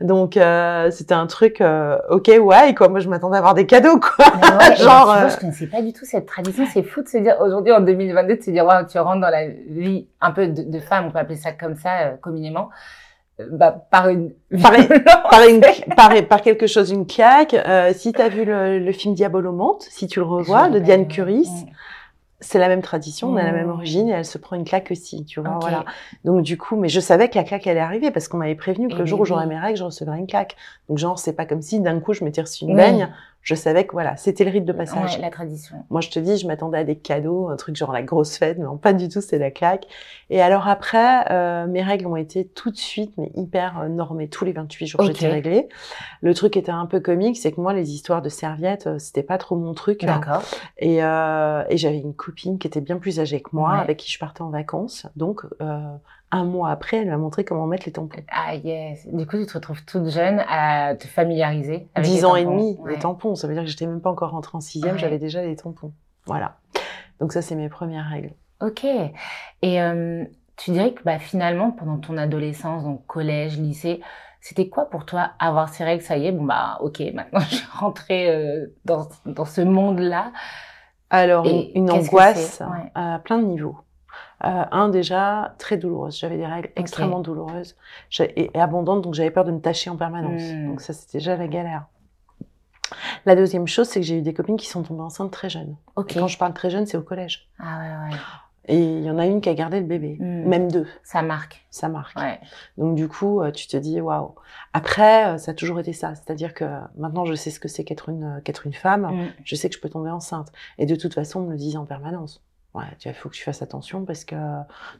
donc 0.00 0.36
euh, 0.36 0.90
c'était 0.90 1.14
un 1.14 1.26
truc 1.26 1.60
euh, 1.60 1.98
ok 2.10 2.30
ouais 2.40 2.74
quoi 2.74 2.88
moi 2.88 3.00
je 3.00 3.08
m'attendais 3.08 3.36
à 3.36 3.38
avoir 3.38 3.54
des 3.54 3.66
cadeaux 3.66 3.98
quoi 4.00 4.24
ouais, 4.26 4.76
Genre, 4.82 5.14
tu 5.16 5.24
euh, 5.24 5.28
je 5.28 5.36
connaissais 5.40 5.66
pas 5.66 5.82
du 5.82 5.92
tout 5.92 6.04
cette 6.04 6.26
tradition. 6.26 6.64
C'est 6.72 6.82
fou 6.82 7.02
de 7.02 7.08
se 7.08 7.18
dire 7.18 7.36
aujourd'hui 7.40 7.72
en 7.72 7.80
2022 7.80 8.36
de 8.36 8.42
se 8.42 8.50
dire 8.50 8.64
waouh, 8.64 8.86
tu 8.86 8.98
rentres 8.98 9.20
dans 9.20 9.30
la 9.30 9.46
vie 9.48 10.08
un 10.20 10.30
peu 10.32 10.48
de, 10.48 10.62
de 10.62 10.78
femme, 10.80 11.06
on 11.06 11.10
peut 11.10 11.18
appeler 11.18 11.36
ça 11.36 11.52
comme 11.52 11.76
ça 11.76 11.90
euh, 12.02 12.10
communément, 12.20 12.70
euh, 13.40 13.46
bah, 13.52 13.86
par 13.90 14.08
une 14.08 14.32
Par- 14.62 14.74
une, 15.48 15.60
par, 15.96 16.10
par 16.28 16.42
quelque 16.42 16.66
chose 16.66 16.90
une 16.90 17.06
claque 17.06 17.54
euh, 17.54 17.92
si 17.94 18.12
t'as 18.12 18.28
vu 18.28 18.44
le, 18.44 18.78
le 18.78 18.92
film 18.92 19.14
Diabolomante 19.14 19.82
si 19.88 20.06
tu 20.06 20.18
le 20.20 20.26
revois 20.26 20.68
de 20.68 20.78
Diane. 20.78 21.06
Curis. 21.08 21.48
C'est 22.42 22.58
la 22.58 22.68
même 22.68 22.82
tradition, 22.82 23.30
on 23.30 23.36
a 23.36 23.44
la 23.44 23.52
même 23.52 23.68
Mm. 23.68 23.70
origine 23.70 24.08
et 24.08 24.12
elle 24.12 24.24
se 24.26 24.36
prend 24.38 24.56
une 24.56 24.64
claque 24.64 24.90
aussi, 24.90 25.24
tu 25.24 25.40
vois, 25.40 25.58
voilà. 25.60 25.84
Donc 26.24 26.42
du 26.42 26.58
coup, 26.58 26.76
mais 26.76 26.88
je 26.90 27.00
savais 27.00 27.28
que 27.30 27.36
la 27.36 27.44
claque 27.44 27.66
allait 27.66 27.80
arriver 27.80 28.10
parce 28.10 28.28
qu'on 28.28 28.38
m'avait 28.38 28.54
prévenu 28.56 28.90
que 28.90 28.96
Eh 28.96 28.98
le 28.98 29.06
jour 29.06 29.20
oui, 29.20 29.22
où 29.22 29.24
j'aurais 29.24 29.46
mes 29.46 29.58
règles, 29.58 29.78
je 29.78 29.84
recevrais 29.84 30.18
une 30.18 30.26
claque. 30.26 30.56
Donc 30.88 30.98
genre, 30.98 31.18
c'est 31.18 31.32
pas 31.34 31.46
comme 31.46 31.62
si 31.62 31.80
d'un 31.80 32.00
coup 32.00 32.12
je 32.12 32.24
m'étais 32.24 32.42
reçu 32.42 32.64
une 32.64 32.74
Oui. 32.74 32.76
baigne. 32.76 33.08
Je 33.42 33.56
savais 33.56 33.84
que 33.86 33.92
voilà, 33.92 34.16
c'était 34.16 34.44
le 34.44 34.50
rite 34.52 34.64
de 34.64 34.72
passage. 34.72 35.16
Ouais, 35.16 35.20
la 35.20 35.30
tradition. 35.30 35.76
Moi, 35.90 36.00
je 36.00 36.10
te 36.10 36.20
dis, 36.20 36.36
je 36.36 36.46
m'attendais 36.46 36.78
à 36.78 36.84
des 36.84 36.94
cadeaux, 36.96 37.48
un 37.48 37.56
truc 37.56 37.74
genre 37.74 37.90
la 37.92 38.02
grosse 38.02 38.36
fête, 38.38 38.56
mais 38.56 38.64
non, 38.64 38.76
pas 38.76 38.92
du 38.92 39.08
tout, 39.08 39.20
c'est 39.20 39.38
la 39.38 39.50
claque. 39.50 39.86
Et 40.30 40.40
alors 40.40 40.68
après, 40.68 41.30
euh, 41.32 41.66
mes 41.66 41.82
règles 41.82 42.06
ont 42.06 42.14
été 42.14 42.46
tout 42.46 42.70
de 42.70 42.76
suite, 42.76 43.12
mais 43.18 43.32
hyper 43.34 43.80
euh, 43.80 43.88
normées. 43.88 44.28
Tous 44.28 44.44
les 44.44 44.52
28 44.52 44.86
jours, 44.86 45.00
Ok. 45.00 45.08
j'étais 45.08 45.28
réglée. 45.28 45.68
Le 46.20 46.34
truc 46.34 46.56
était 46.56 46.70
un 46.70 46.86
peu 46.86 47.00
comique, 47.00 47.36
c'est 47.36 47.50
que 47.50 47.60
moi, 47.60 47.72
les 47.72 47.90
histoires 47.92 48.22
de 48.22 48.28
serviettes, 48.28 48.86
euh, 48.86 48.98
c'était 49.00 49.24
pas 49.24 49.38
trop 49.38 49.56
mon 49.56 49.74
truc. 49.74 50.04
hein. 50.04 50.20
D'accord. 50.20 50.42
Et, 50.78 51.02
euh, 51.02 51.64
et 51.68 51.76
j'avais 51.76 51.98
une 51.98 52.14
copine 52.14 52.58
qui 52.60 52.68
était 52.68 52.80
bien 52.80 52.98
plus 52.98 53.18
âgée 53.18 53.40
que 53.42 53.50
moi, 53.52 53.72
Ouais. 53.72 53.80
avec 53.80 53.96
qui 53.98 54.10
je 54.10 54.18
partais 54.20 54.42
en 54.42 54.50
vacances. 54.50 55.06
Donc, 55.16 55.42
euh, 55.60 55.80
un 56.32 56.44
mois 56.44 56.70
après, 56.70 56.96
elle 56.96 57.08
m'a 57.10 57.16
montré 57.18 57.44
comment 57.44 57.66
mettre 57.66 57.84
les 57.86 57.92
tampons. 57.92 58.18
Ah 58.32 58.54
yes. 58.56 59.06
Du 59.12 59.26
coup, 59.26 59.36
tu 59.38 59.46
te 59.46 59.52
retrouves 59.54 59.84
toute 59.84 60.08
jeune 60.08 60.42
à 60.48 60.94
te 60.96 61.06
familiariser 61.06 61.88
avec 61.94 62.08
Dix 62.08 62.16
les 62.16 62.24
ans 62.24 62.34
et 62.36 62.44
demi, 62.44 62.76
Ouais. 62.80 62.92
les 62.94 62.98
tampons. 62.98 63.34
Ça 63.36 63.46
veut 63.46 63.54
dire 63.54 63.62
que 63.62 63.68
j'étais 63.68 63.86
même 63.86 64.00
pas 64.00 64.10
encore 64.10 64.30
rentrée 64.30 64.56
en 64.56 64.60
sixième, 64.60 64.94
Ouais. 64.94 64.98
j'avais 64.98 65.18
déjà 65.18 65.42
les 65.42 65.54
tampons. 65.56 65.92
Voilà. 66.26 66.56
Donc 67.20 67.32
ça, 67.32 67.42
c'est 67.42 67.54
mes 67.54 67.68
premières 67.68 68.08
règles. 68.08 68.32
Ok. 68.60 68.84
Et 68.84 69.82
euh, 69.82 70.24
tu 70.56 70.70
dirais 70.72 70.92
que 70.92 71.02
bah, 71.04 71.18
finalement, 71.18 71.70
pendant 71.70 71.98
ton 71.98 72.16
adolescence, 72.16 72.82
donc 72.84 73.06
collège, 73.06 73.58
lycée, 73.58 74.00
c'était 74.40 74.68
quoi 74.68 74.88
pour 74.90 75.04
toi 75.04 75.30
avoir 75.38 75.68
ces 75.68 75.84
règles? 75.84 76.02
Ça 76.02 76.16
y 76.16 76.26
est, 76.26 76.32
bon 76.32 76.44
bah 76.44 76.78
ok, 76.80 77.00
maintenant 77.14 77.40
je 77.40 77.54
suis 77.56 77.66
rentrée 77.72 78.30
euh, 78.30 78.66
dans, 78.84 79.06
dans 79.26 79.44
ce 79.44 79.60
monde-là. 79.60 80.32
Alors, 81.10 81.46
Et 81.46 81.76
une, 81.76 81.90
angoisse 81.90 82.60
Ouais. 82.60 82.90
à 82.94 83.20
plein 83.22 83.38
de 83.38 83.44
niveaux. 83.44 83.76
Euh, 84.44 84.64
un, 84.72 84.88
déjà, 84.88 85.54
très 85.58 85.76
douloureuse. 85.76 86.18
J'avais 86.18 86.36
des 86.36 86.46
règles 86.46 86.70
extrêmement 86.76 87.20
douloureuses 87.20 87.76
et, 88.20 88.50
et 88.54 88.58
abondantes, 88.60 89.02
donc 89.02 89.14
j'avais 89.14 89.30
peur 89.30 89.44
de 89.44 89.52
me 89.52 89.60
tacher 89.60 89.88
en 89.90 89.96
permanence. 89.96 90.42
Mm. 90.42 90.66
Donc 90.68 90.80
ça, 90.80 90.92
c'était 90.92 91.18
déjà 91.18 91.36
la 91.36 91.46
galère. 91.48 91.86
La 93.24 93.36
deuxième 93.36 93.66
chose, 93.66 93.88
c'est 93.88 94.00
que 94.00 94.06
j'ai 94.06 94.18
eu 94.18 94.22
des 94.22 94.34
copines 94.34 94.56
qui 94.56 94.66
sont 94.66 94.82
tombées 94.82 95.02
enceintes 95.02 95.30
très 95.30 95.48
jeunes. 95.48 95.76
Ok. 95.96 96.16
Et 96.16 96.18
quand 96.20 96.26
je 96.28 96.36
parle 96.38 96.52
très 96.54 96.70
jeune, 96.70 96.86
c'est 96.86 96.96
au 96.96 97.02
collège. 97.02 97.48
Ah 97.58 97.78
ouais, 97.78 98.10
ouais. 98.10 98.18
Et 98.68 98.78
il 98.80 99.02
y 99.02 99.10
en 99.10 99.18
a 99.18 99.26
une 99.26 99.40
qui 99.40 99.48
a 99.48 99.54
gardé 99.54 99.80
le 99.80 99.86
bébé, 99.86 100.16
Mm. 100.20 100.48
même 100.48 100.70
deux, 100.70 100.86
Ça 101.02 101.22
marque. 101.22 101.64
ça 101.70 101.88
marque. 101.88 102.16
Ouais. 102.18 102.38
Donc 102.78 102.94
du 102.94 103.08
coup, 103.08 103.40
euh, 103.40 103.50
tu 103.50 103.66
te 103.66 103.76
dis 103.76 104.00
waouh. 104.00 104.34
Après, 104.72 105.26
euh, 105.34 105.38
ça 105.38 105.50
a 105.50 105.54
toujours 105.54 105.80
été 105.80 105.92
ça, 105.92 106.14
c'est-à-dire 106.14 106.52
que 106.54 106.64
maintenant 106.96 107.24
je 107.24 107.34
sais 107.34 107.50
ce 107.50 107.58
que 107.58 107.66
c'est 107.68 107.82
qu'être 107.84 108.08
une 108.08 108.40
qu'être 108.44 108.66
une 108.66 108.72
femme, 108.74 109.06
Mm. 109.06 109.26
je 109.44 109.54
sais 109.56 109.68
que 109.68 109.74
je 109.74 109.80
peux 109.80 109.88
tomber 109.88 110.10
enceinte. 110.10 110.52
Et 110.78 110.86
de 110.86 110.94
toute 110.94 111.14
façon, 111.14 111.40
on 111.40 111.44
me 111.46 111.50
le 111.52 111.56
disait 111.56 111.78
en 111.78 111.86
permanence. 111.86 112.42
Ouais, 112.74 112.84
il 113.04 113.12
faut 113.14 113.28
que 113.28 113.34
tu 113.34 113.42
fasses 113.44 113.60
attention 113.60 114.04
parce 114.06 114.24
que 114.24 114.34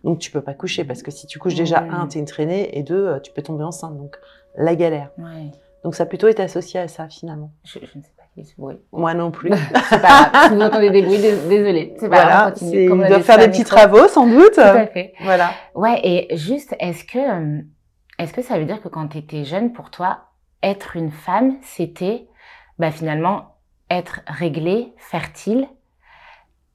donc 0.05 0.19
tu 0.19 0.31
peux 0.31 0.43
pas 0.43 0.53
coucher 0.55 0.85
parce 0.85 1.03
que 1.03 1.11
si 1.11 1.27
tu 1.27 1.39
couches 1.39 1.55
déjà 1.55 1.81
Mm. 1.81 1.95
un, 1.95 2.07
t'es 2.07 2.19
une 2.19 2.27
traînée 2.27 2.77
et 2.79 2.83
deux, 2.83 3.07
euh, 3.09 3.19
tu 3.21 3.33
peux 3.33 3.43
tomber 3.43 3.65
enceinte. 3.65 3.97
Donc 3.97 4.17
la 4.57 4.75
galère. 4.77 5.11
Ouais. 5.19 5.51
Donc 5.83 5.95
ça 5.95 6.03
a 6.03 6.07
plutôt 6.07 6.29
été 6.29 6.43
associé 6.43 6.79
à 6.81 6.89
ça 6.89 7.09
finalement. 7.09 7.51
Je, 7.65 7.79
je 7.81 7.99
ne 7.99 8.03
sais 8.03 8.13
pas 8.17 8.23
qui 8.35 8.41
est 8.41 8.45
ce 8.45 8.55
bruit. 8.57 8.79
Moi 8.93 9.15
non 9.15 9.31
plus. 9.31 9.51
C'est 9.89 10.01
pas 10.03 10.29
grave. 10.31 10.49
Si 10.49 10.55
vous 10.55 10.61
entendez 10.61 10.91
des 10.91 11.03
bruits, 11.03 11.19
dés- 11.19 11.49
désolé. 11.49 11.95
C'est 11.99 12.09
pas 12.11 12.17
grave. 12.17 12.29
voilà, 12.33 12.51
continue. 12.53 12.71
c'est- 12.71 12.87
Comme 12.87 13.01
on 13.01 13.05
ils 13.05 13.09
doivent 13.09 13.23
faire 13.23 13.39
des 13.39 13.49
petits 13.49 13.65
travaux 13.65 14.07
sans 14.09 14.27
doute. 14.27 14.53
Tout 14.55 14.61
à 14.61 14.87
fait. 14.87 15.15
Voilà. 15.23 15.51
Ouais, 15.75 15.99
et 16.05 16.37
juste, 16.37 16.77
est-ce 16.79 17.05
que, 17.05 17.19
euh, 17.19 17.63
est-ce 18.19 18.33
que 18.35 18.43
ça 18.43 18.59
veut 18.59 18.65
dire 18.67 18.81
que 18.83 18.89
quand 18.89 19.09
tu 19.09 19.19
étais 19.19 19.45
jeune, 19.45 19.73
pour 19.73 19.91
toi, 19.91 20.21
être 20.63 20.97
une 20.97 21.11
femme, 21.11 21.57
c'était 21.63 22.29
bah, 22.79 22.91
finalement 22.91 23.57
être 23.91 24.21
réglée, 24.27 24.93
fertile 24.99 25.67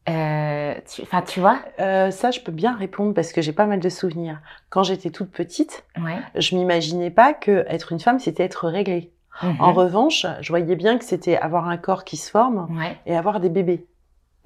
euh, 0.10 0.74
tu- 0.90 1.02
Enfin, 1.02 1.22
tu 1.22 1.40
vois? 1.40 1.60
Euh, 1.80 2.12
ça, 2.12 2.32
je 2.32 2.40
peux 2.40 2.52
bien 2.52 2.76
répondre 2.76 3.14
parce 3.14 3.32
que 3.34 3.42
j'ai 3.42 3.54
pas 3.54 3.66
mal 3.66 3.80
de 3.80 3.90
souvenirs. 3.90 4.40
Quand 4.70 4.84
j'étais 4.84 5.10
toute 5.10 5.32
petite, 5.32 5.84
Ouais. 5.98 6.18
je 6.36 6.56
m'imaginais 6.56 7.12
pas 7.12 7.34
que 7.34 7.66
être 7.68 7.92
une 7.92 8.00
femme, 8.00 8.20
c'était 8.20 8.44
être 8.44 8.68
réglée. 8.70 9.12
En 9.42 9.72
Mhm. 9.72 9.78
revanche, 9.78 10.26
je 10.42 10.48
voyais 10.50 10.76
bien 10.76 10.98
que 10.98 11.06
c'était 11.06 11.38
avoir 11.38 11.68
un 11.68 11.78
corps 11.78 12.04
qui 12.06 12.18
se 12.18 12.32
forme 12.32 12.68
Ouais, 12.76 12.98
et 13.06 13.16
avoir 13.16 13.40
des 13.40 13.50
bébés. 13.50 13.86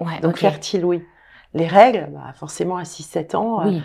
ouais, 0.00 0.20
Donc 0.20 0.32
ok. 0.32 0.38
fertile, 0.40 0.84
oui. 0.84 1.02
Les 1.54 1.66
règles, 1.66 2.08
bah, 2.10 2.32
forcément 2.34 2.76
à 2.76 2.84
6-7 2.84 3.34
ans. 3.34 3.62
euh, 3.66 3.80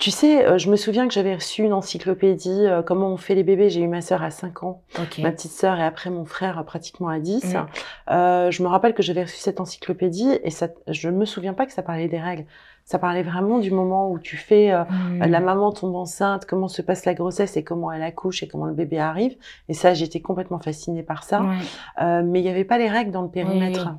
Tu 0.00 0.10
sais, 0.10 0.46
euh, 0.46 0.56
je 0.56 0.70
me 0.70 0.76
souviens 0.76 1.06
que 1.06 1.12
j'avais 1.12 1.34
reçu 1.34 1.62
une 1.62 1.74
encyclopédie, 1.74 2.64
euh, 2.66 2.82
comment 2.82 3.08
on 3.08 3.18
fait 3.18 3.34
les 3.34 3.42
bébés. 3.44 3.68
J'ai 3.68 3.82
eu 3.82 3.86
ma 3.86 4.00
sœur 4.00 4.22
à 4.22 4.30
5 4.30 4.62
ans, 4.62 4.80
ok. 4.98 5.18
ma 5.18 5.30
petite 5.30 5.52
sœur 5.52 5.78
et 5.78 5.84
après 5.84 6.08
mon 6.08 6.24
frère 6.24 6.58
euh, 6.58 6.62
pratiquement 6.62 7.08
à 7.08 7.18
10. 7.18 7.44
Mhm. 7.54 7.66
Euh, 8.10 8.50
je 8.50 8.62
me 8.62 8.68
rappelle 8.68 8.94
que 8.94 9.02
j'avais 9.02 9.22
reçu 9.22 9.36
cette 9.36 9.60
encyclopédie 9.60 10.38
et 10.42 10.48
ça, 10.50 10.68
je 10.88 11.10
me 11.10 11.26
souviens 11.26 11.52
pas 11.52 11.66
que 11.66 11.72
ça 11.72 11.82
parlait 11.82 12.08
des 12.08 12.18
règles. 12.18 12.46
Ça 12.86 12.98
parlait 12.98 13.22
vraiment 13.22 13.58
du 13.58 13.70
moment 13.70 14.10
où 14.10 14.18
tu 14.18 14.36
fais, 14.38 14.72
euh, 14.72 14.84
Hmm. 14.84 15.18
la 15.22 15.40
maman 15.40 15.70
tombe 15.70 15.94
enceinte, 15.94 16.46
comment 16.46 16.66
se 16.66 16.80
passe 16.82 17.04
la 17.04 17.12
grossesse 17.14 17.56
et 17.58 17.62
comment 17.62 17.92
elle 17.92 18.02
accouche 18.02 18.42
et 18.42 18.48
comment 18.48 18.64
le 18.64 18.72
bébé 18.72 18.98
arrive. 18.98 19.36
Et 19.68 19.74
ça, 19.74 19.92
j'étais 19.92 20.20
complètement 20.20 20.58
fascinée 20.60 21.02
par 21.02 21.22
ça. 21.24 21.44
Euh, 22.00 22.22
mais 22.24 22.40
il 22.40 22.42
n'y 22.42 22.48
avait 22.48 22.64
pas 22.64 22.78
les 22.78 22.88
règles 22.88 23.10
dans 23.12 23.22
le 23.22 23.28
périmètre. 23.28 23.94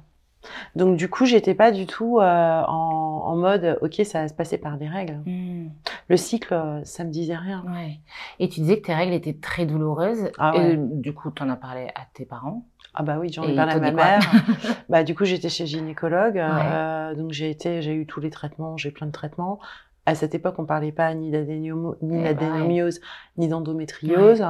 Donc 0.76 0.98
du 0.98 1.10
coup, 1.10 1.26
j'étais 1.26 1.54
pas 1.54 1.72
du 1.72 1.86
tout 1.86 2.20
euh, 2.20 2.64
en, 2.68 3.24
en 3.26 3.36
mode, 3.36 3.78
ok, 3.82 4.02
ça 4.04 4.22
va 4.22 4.28
se 4.28 4.34
passer 4.34 4.58
par 4.58 4.78
des 4.78 4.88
règles. 4.88 5.22
Hmm. 5.26 5.70
Le 6.08 6.18
cycle, 6.18 6.54
euh, 6.54 6.84
ça 6.84 7.04
me 7.04 7.12
disait 7.12 7.36
rien. 7.36 7.64
Ouais. 7.68 8.00
Et 8.40 8.50
tu 8.50 8.62
disais 8.62 8.80
que 8.80 8.88
tes 8.88 8.94
règles 8.94 9.14
étaient 9.14 9.38
très 9.40 9.66
douloureuses. 9.66 10.32
Ah 10.38 10.56
ouais. 10.56 10.74
Et 10.74 10.78
du 10.78 11.14
coup, 11.14 11.32
tu 11.32 11.44
en 11.44 11.50
as 11.50 11.56
parlé 11.56 11.88
à 11.96 12.02
tes 12.14 12.26
parents. 12.26 12.66
Ah 12.94 13.04
bah 13.04 13.18
oui, 13.20 13.32
j'en 13.32 13.44
ai 13.44 13.56
parlé 13.56 13.74
à 13.74 13.80
ma 13.80 13.92
mère. 13.92 14.20
bah 14.90 15.04
du 15.04 15.16
coup, 15.16 15.24
j'étais 15.24 15.48
chez 15.48 15.66
gynécologue, 15.66 16.38
euh, 16.38 17.16
donc 17.16 17.32
j'ai 17.32 17.50
été, 17.50 17.82
j'ai 17.82 17.94
eu 17.94 18.06
tous 18.06 18.20
les 18.20 18.30
traitements, 18.30 18.76
j'ai 18.76 18.92
plein 18.92 19.08
de 19.08 19.12
traitements. 19.12 19.60
À 20.06 20.16
cette 20.16 20.34
époque, 20.34 20.56
on 20.58 20.66
parlait 20.66 20.92
pas 20.92 21.14
ni 21.14 21.28
Eh 21.30 21.32
ben 21.32 21.96
d'adénomiose, 22.24 23.02
ni 23.38 23.48
d'endométriose. 23.48 24.44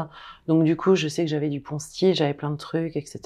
Donc, 0.48 0.64
du 0.64 0.76
coup, 0.78 0.96
je 0.96 1.08
sais 1.08 1.24
que 1.24 1.30
j'avais 1.30 1.50
du 1.50 1.60
ponstier, 1.62 2.14
j'avais 2.14 2.34
plein 2.34 2.52
de 2.52 2.56
trucs, 2.58 2.96
etc. 2.96 3.20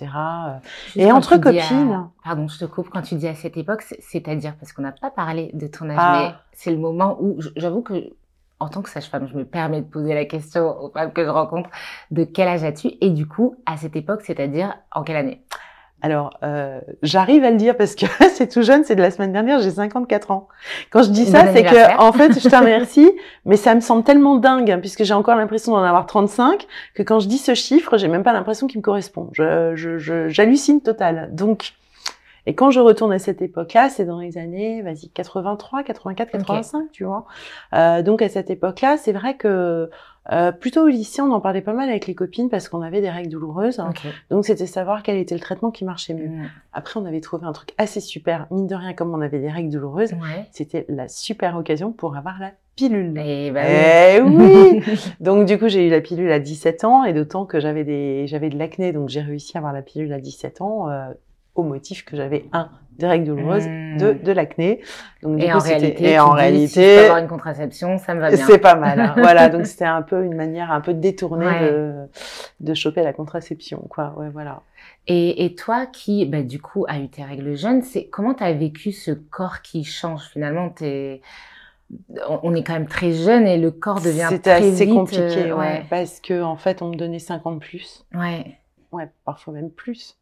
Juste 0.86 0.98
Et 0.98 1.12
entre 1.12 1.34
à- 1.34 1.40
copines. 1.40 2.10
Pardon, 2.24 2.48
je 2.48 2.58
te 2.60 2.66
coupe. 2.66 2.90
Quand 2.90 3.02
tu 3.04 3.16
dis 3.16 3.28
à 3.28 3.36
cette 3.36 3.58
époque, 3.58 3.82
c'est- 3.84 4.02
c'est-à-dire 4.02 4.56
parce 4.60 4.74
qu'on 4.74 4.82
n'a 4.82 4.92
pas 4.92 5.12
parlé 5.12 5.52
de 5.54 5.68
ton 5.68 5.90
âge, 5.90 5.98
Ah. 6.00 6.20
mais 6.30 6.36
c'est 6.54 6.72
le 6.72 6.78
moment 6.78 7.18
où 7.22 7.38
j'avoue 7.56 7.82
que 7.82 8.14
en 8.62 8.70
tant 8.70 8.82
que 8.82 8.90
sage-femme, 8.90 9.28
je 9.28 9.36
me 9.36 9.44
permets 9.44 9.82
de 9.82 9.86
poser 9.88 10.14
la 10.14 10.24
question 10.26 10.82
aux 10.82 10.90
femmes 10.90 11.12
que 11.12 11.24
je 11.26 11.30
rencontre 11.30 11.70
de 12.12 12.24
quel 12.24 12.48
âge 12.48 12.64
as-tu? 12.64 12.92
Et 13.02 13.10
du 13.10 13.28
coup, 13.28 13.56
à 13.66 13.76
cette 13.76 13.98
époque, 13.98 14.22
c'est-à-dire 14.22 14.74
en 14.94 15.04
quelle 15.04 15.18
année? 15.18 15.44
Alors, 16.02 16.38
euh, 16.44 16.80
j'arrive 17.02 17.44
à 17.44 17.50
le 17.52 17.58
dire 17.58 17.76
parce 17.78 17.96
que 17.96 18.06
c'est 18.34 18.48
tout 18.48 18.62
jeune, 18.62 18.84
c'est 18.84 18.96
de 18.96 19.02
la 19.02 19.10
semaine 19.12 19.32
dernière, 19.32 19.60
j'ai 19.62 19.72
54 19.72 20.30
ans. 20.32 20.48
Quand 20.92 21.02
je 21.04 21.10
dis 21.10 21.26
ça, 21.26 21.52
c'est 21.54 21.64
que, 21.64 21.98
en 22.00 22.12
fait, 22.14 22.40
je 22.40 22.48
te 22.48 22.56
remercie, 22.60 23.12
mais 23.46 23.58
ça 23.58 23.74
me 23.74 23.80
semble 23.80 24.04
tellement 24.04 24.36
dingue, 24.36 24.70
hein, 24.70 24.80
puisque 24.80 25.04
j'ai 25.04 25.14
encore 25.16 25.36
l'impression 25.36 25.72
d'en 25.72 25.82
avoir 25.84 26.06
35, 26.06 26.68
que 26.94 27.02
quand 27.02 27.20
je 27.20 27.28
dis 27.28 27.38
ce 27.40 27.56
chiffre, 27.56 27.98
j'ai 27.98 28.08
même 28.08 28.24
pas 28.24 28.34
l'impression 28.34 28.68
qu'il 28.68 28.78
me 28.80 28.84
correspond. 28.84 29.30
Je- 29.34 30.28
j'hallucine 30.30 30.82
total. 30.82 31.30
Donc, 31.32 31.74
et 32.46 32.54
quand 32.54 32.70
je 32.70 32.80
retourne 32.80 33.12
à 33.12 33.18
cette 33.18 33.42
époque-là, 33.42 33.90
c'est 33.90 34.06
dans 34.06 34.20
les 34.20 34.38
années, 34.38 34.84
vas-y, 34.84 35.10
83, 35.10 35.82
84, 35.82 36.30
85, 36.30 36.92
tu 36.92 37.04
vois. 37.06 37.26
Euh, 37.74 38.04
donc, 38.04 38.22
à 38.22 38.30
cette 38.30 38.52
époque-là, 38.52 38.98
c'est 38.98 39.14
vrai 39.14 39.36
que, 39.36 39.90
euh, 40.32 40.52
plutôt 40.52 40.84
au 40.84 40.88
lycée, 40.88 41.22
on 41.22 41.32
en 41.32 41.40
parlait 41.40 41.62
pas 41.62 41.74
mal 41.74 41.90
avec 41.90 42.08
les 42.08 42.16
copines 42.16 42.50
parce 42.50 42.68
qu'on 42.70 42.82
avait 42.82 43.02
des 43.02 43.10
règles 43.10 43.30
douloureuses. 43.30 43.80
Ok. 43.80 44.02
Donc, 44.30 44.46
c'était 44.46 44.66
savoir 44.66 45.04
quel 45.04 45.18
était 45.18 45.36
le 45.36 45.42
traitement 45.42 45.72
qui 45.72 45.86
marchait 45.86 46.14
mieux. 46.14 46.28
Mm. 46.30 46.50
Après, 46.74 47.00
on 47.00 47.06
avait 47.06 47.22
trouvé 47.22 47.46
un 47.46 47.52
truc 47.52 47.74
assez 47.78 48.00
super. 48.00 48.48
Mine 48.52 48.68
de 48.68 48.76
rien, 48.76 48.94
comme 48.94 49.14
on 49.14 49.22
avait 49.22 49.40
des 49.40 49.52
règles 49.52 49.70
douloureuses, 49.70 50.14
Ouais. 50.14 50.48
c'était 50.52 50.86
la 50.90 51.08
super 51.08 51.56
occasion 51.58 51.92
pour 51.92 52.18
avoir 52.18 52.40
la 52.40 52.52
pilule. 52.76 53.18
Et 53.18 53.52
bah 53.52 53.62
Eh 53.68 54.20
oui 54.22 54.82
Donc 55.22 55.46
du 55.46 55.58
coup, 55.58 55.68
j'ai 55.70 55.88
eu 55.88 55.90
la 55.90 56.02
pilule 56.02 56.32
à 56.32 56.40
17 56.40 56.84
ans 56.84 57.04
et 57.06 57.14
d'autant 57.14 57.46
que 57.46 57.60
j'avais 57.60 57.84
des 57.86 58.28
j'avais 58.28 58.50
de 58.50 58.58
l'acné, 58.58 58.92
donc 58.92 59.08
j'ai 59.10 59.22
réussi 59.22 59.56
à 59.56 59.60
avoir 59.60 59.72
la 59.74 59.82
pilule 59.82 60.12
à 60.12 60.20
17 60.20 60.60
ans 60.62 60.90
euh, 60.90 61.06
au 61.56 61.64
motif 61.64 62.04
que 62.04 62.18
j'avais 62.18 62.46
un 62.52 62.70
des 62.98 63.08
règles 63.08 63.26
douloureuses, 63.26 63.68
Mm. 63.68 63.98
deux 63.98 64.14
de 64.16 64.32
l'acné. 64.32 64.82
Donc 65.24 65.38
du 65.38 65.44
Et 65.46 65.50
coup, 65.50 65.58
en 65.58 65.60
réalité, 65.60 66.12
et 66.12 66.20
en 66.20 66.34
dis, 66.36 66.68
si 66.68 66.76
je 66.76 66.80
peux 66.80 66.82
réalité, 66.82 66.98
avoir 67.00 67.18
une 67.20 67.28
contraception, 67.28 67.98
ça 67.98 68.14
me 68.16 68.20
va 68.22 68.30
bien. 68.32 68.46
c'est 68.46 68.58
pas 68.60 68.76
mal. 68.76 69.00
hein. 69.00 69.14
voilà, 69.18 69.50
donc 69.50 69.66
c'était 69.66 69.86
un 69.86 70.02
peu 70.02 70.24
une 70.24 70.36
manière 70.36 70.72
un 70.72 70.82
peu 70.82 70.94
détournée 70.94 71.46
Ouais. 71.46 71.72
de 71.72 71.94
de 72.62 72.74
choper 72.74 73.04
la 73.04 73.14
contraception, 73.14 73.80
quoi. 73.90 74.14
Ouais, 74.18 74.30
voilà. 74.30 74.62
Et, 75.08 75.46
et 75.46 75.56
toi 75.56 75.86
qui, 75.86 76.26
bah, 76.26 76.42
du 76.42 76.60
coup, 76.62 76.86
a 76.88 77.00
eu 77.00 77.10
tes 77.10 77.24
règles 77.24 77.56
jeunes, 77.56 77.82
c'est 77.82 78.06
comment 78.06 78.34
tu 78.34 78.44
as 78.44 78.54
vécu 78.54 78.92
ce 78.92 79.12
corps 79.12 79.62
qui 79.62 79.84
change 79.84 80.24
finalement? 80.32 80.70
T'es... 80.70 81.22
On 82.42 82.56
est 82.56 82.64
quand 82.64 82.74
même 82.74 82.88
très 82.88 83.12
jeune 83.12 83.46
et 83.46 83.58
le 83.58 83.70
corps 83.70 84.02
devient 84.02 84.26
C'était 84.30 84.50
assez 84.52 84.86
vite, 84.86 84.96
compliqué, 84.96 85.52
euh, 85.52 85.56
ouais, 85.56 85.86
parce 85.90 86.20
que 86.20 86.42
en 86.42 86.56
fait, 86.56 86.82
on 86.82 86.90
me 86.90 86.96
donnait 86.96 87.20
50 87.20 87.60
plus. 87.62 88.04
ouais. 88.16 88.58
Ouais, 88.92 89.10
parfois 89.26 89.54
même 89.54 89.70
plus. 89.70 90.16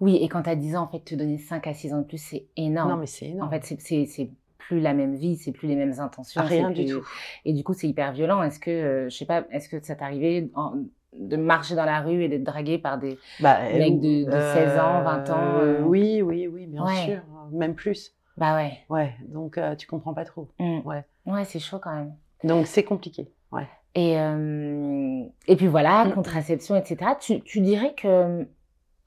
Oui, 0.00 0.16
et 0.16 0.28
quand 0.28 0.42
tu 0.42 0.50
as 0.50 0.56
10 0.56 0.76
ans, 0.76 0.82
en 0.82 0.88
fait, 0.88 1.00
te 1.00 1.14
donner 1.14 1.38
5 1.38 1.66
à 1.66 1.74
6 1.74 1.92
ans 1.92 1.98
de 1.98 2.04
plus, 2.04 2.18
c'est 2.22 2.46
énorme. 2.56 2.90
Non, 2.90 2.96
mais 2.96 3.06
c'est 3.06 3.26
énorme. 3.26 3.48
En 3.48 3.50
fait, 3.50 3.64
c'est- 3.80 4.30
plus 4.58 4.80
la 4.80 4.92
même 4.92 5.14
vie, 5.16 5.36
c'est 5.36 5.50
plus 5.52 5.66
les 5.66 5.76
mêmes 5.76 5.94
intentions. 5.98 6.42
rien 6.44 6.70
du 6.70 6.84
tout. 6.84 7.00
Et 7.46 7.54
du 7.54 7.64
coup, 7.64 7.72
c'est 7.72 7.88
hyper 7.88 8.12
violent. 8.12 8.42
Est-ce 8.42 8.60
que, 8.60 8.70
euh, 8.70 9.08
je 9.08 9.16
sais 9.16 9.24
pas, 9.24 9.44
est-ce 9.50 9.68
que 9.68 9.82
ça 9.82 9.94
t'arrivait 9.96 10.50
en- 10.54 10.74
de 11.18 11.36
marcher 11.38 11.74
dans 11.74 11.86
la 11.86 12.00
rue 12.02 12.22
et 12.22 12.28
d'être 12.28 12.44
dragué 12.44 12.76
par 12.76 12.98
des... 12.98 13.18
Bah, 13.40 13.58
Mec 13.72 13.94
euh, 13.94 13.96
de- 13.96 14.24
de 14.26 14.30
16 14.30 14.78
ans, 14.78 15.02
20 15.02 15.30
ans, 15.30 15.58
euh? 15.62 15.82
Oui, 15.84 16.20
oui, 16.20 16.46
oui, 16.48 16.66
bien 16.66 16.84
Ouais. 16.84 17.04
sûr. 17.06 17.20
Même 17.50 17.74
plus. 17.74 18.12
Bah 18.36 18.54
ouais. 18.56 18.72
Ouais, 18.90 19.14
donc 19.26 19.56
euh, 19.56 19.74
tu 19.74 19.86
comprends 19.86 20.12
pas 20.12 20.26
trop. 20.26 20.48
Mm. 20.60 20.80
Ouais. 20.84 21.02
Ouais, 21.26 21.44
c'est 21.46 21.58
chaud 21.60 21.78
quand 21.82 21.94
même. 21.94 22.12
Donc 22.44 22.66
c'est 22.66 22.84
compliqué. 22.84 23.32
Ouais. 23.50 23.66
Et, 23.94 24.18
euh, 24.20 25.22
et 25.48 25.56
puis 25.56 25.66
voilà, 25.66 26.04
Mm. 26.04 26.12
contraception, 26.12 26.76
etc. 26.76 27.12
Tu, 27.18 27.40
tu 27.40 27.60
dirais 27.60 27.94
que 27.96 28.46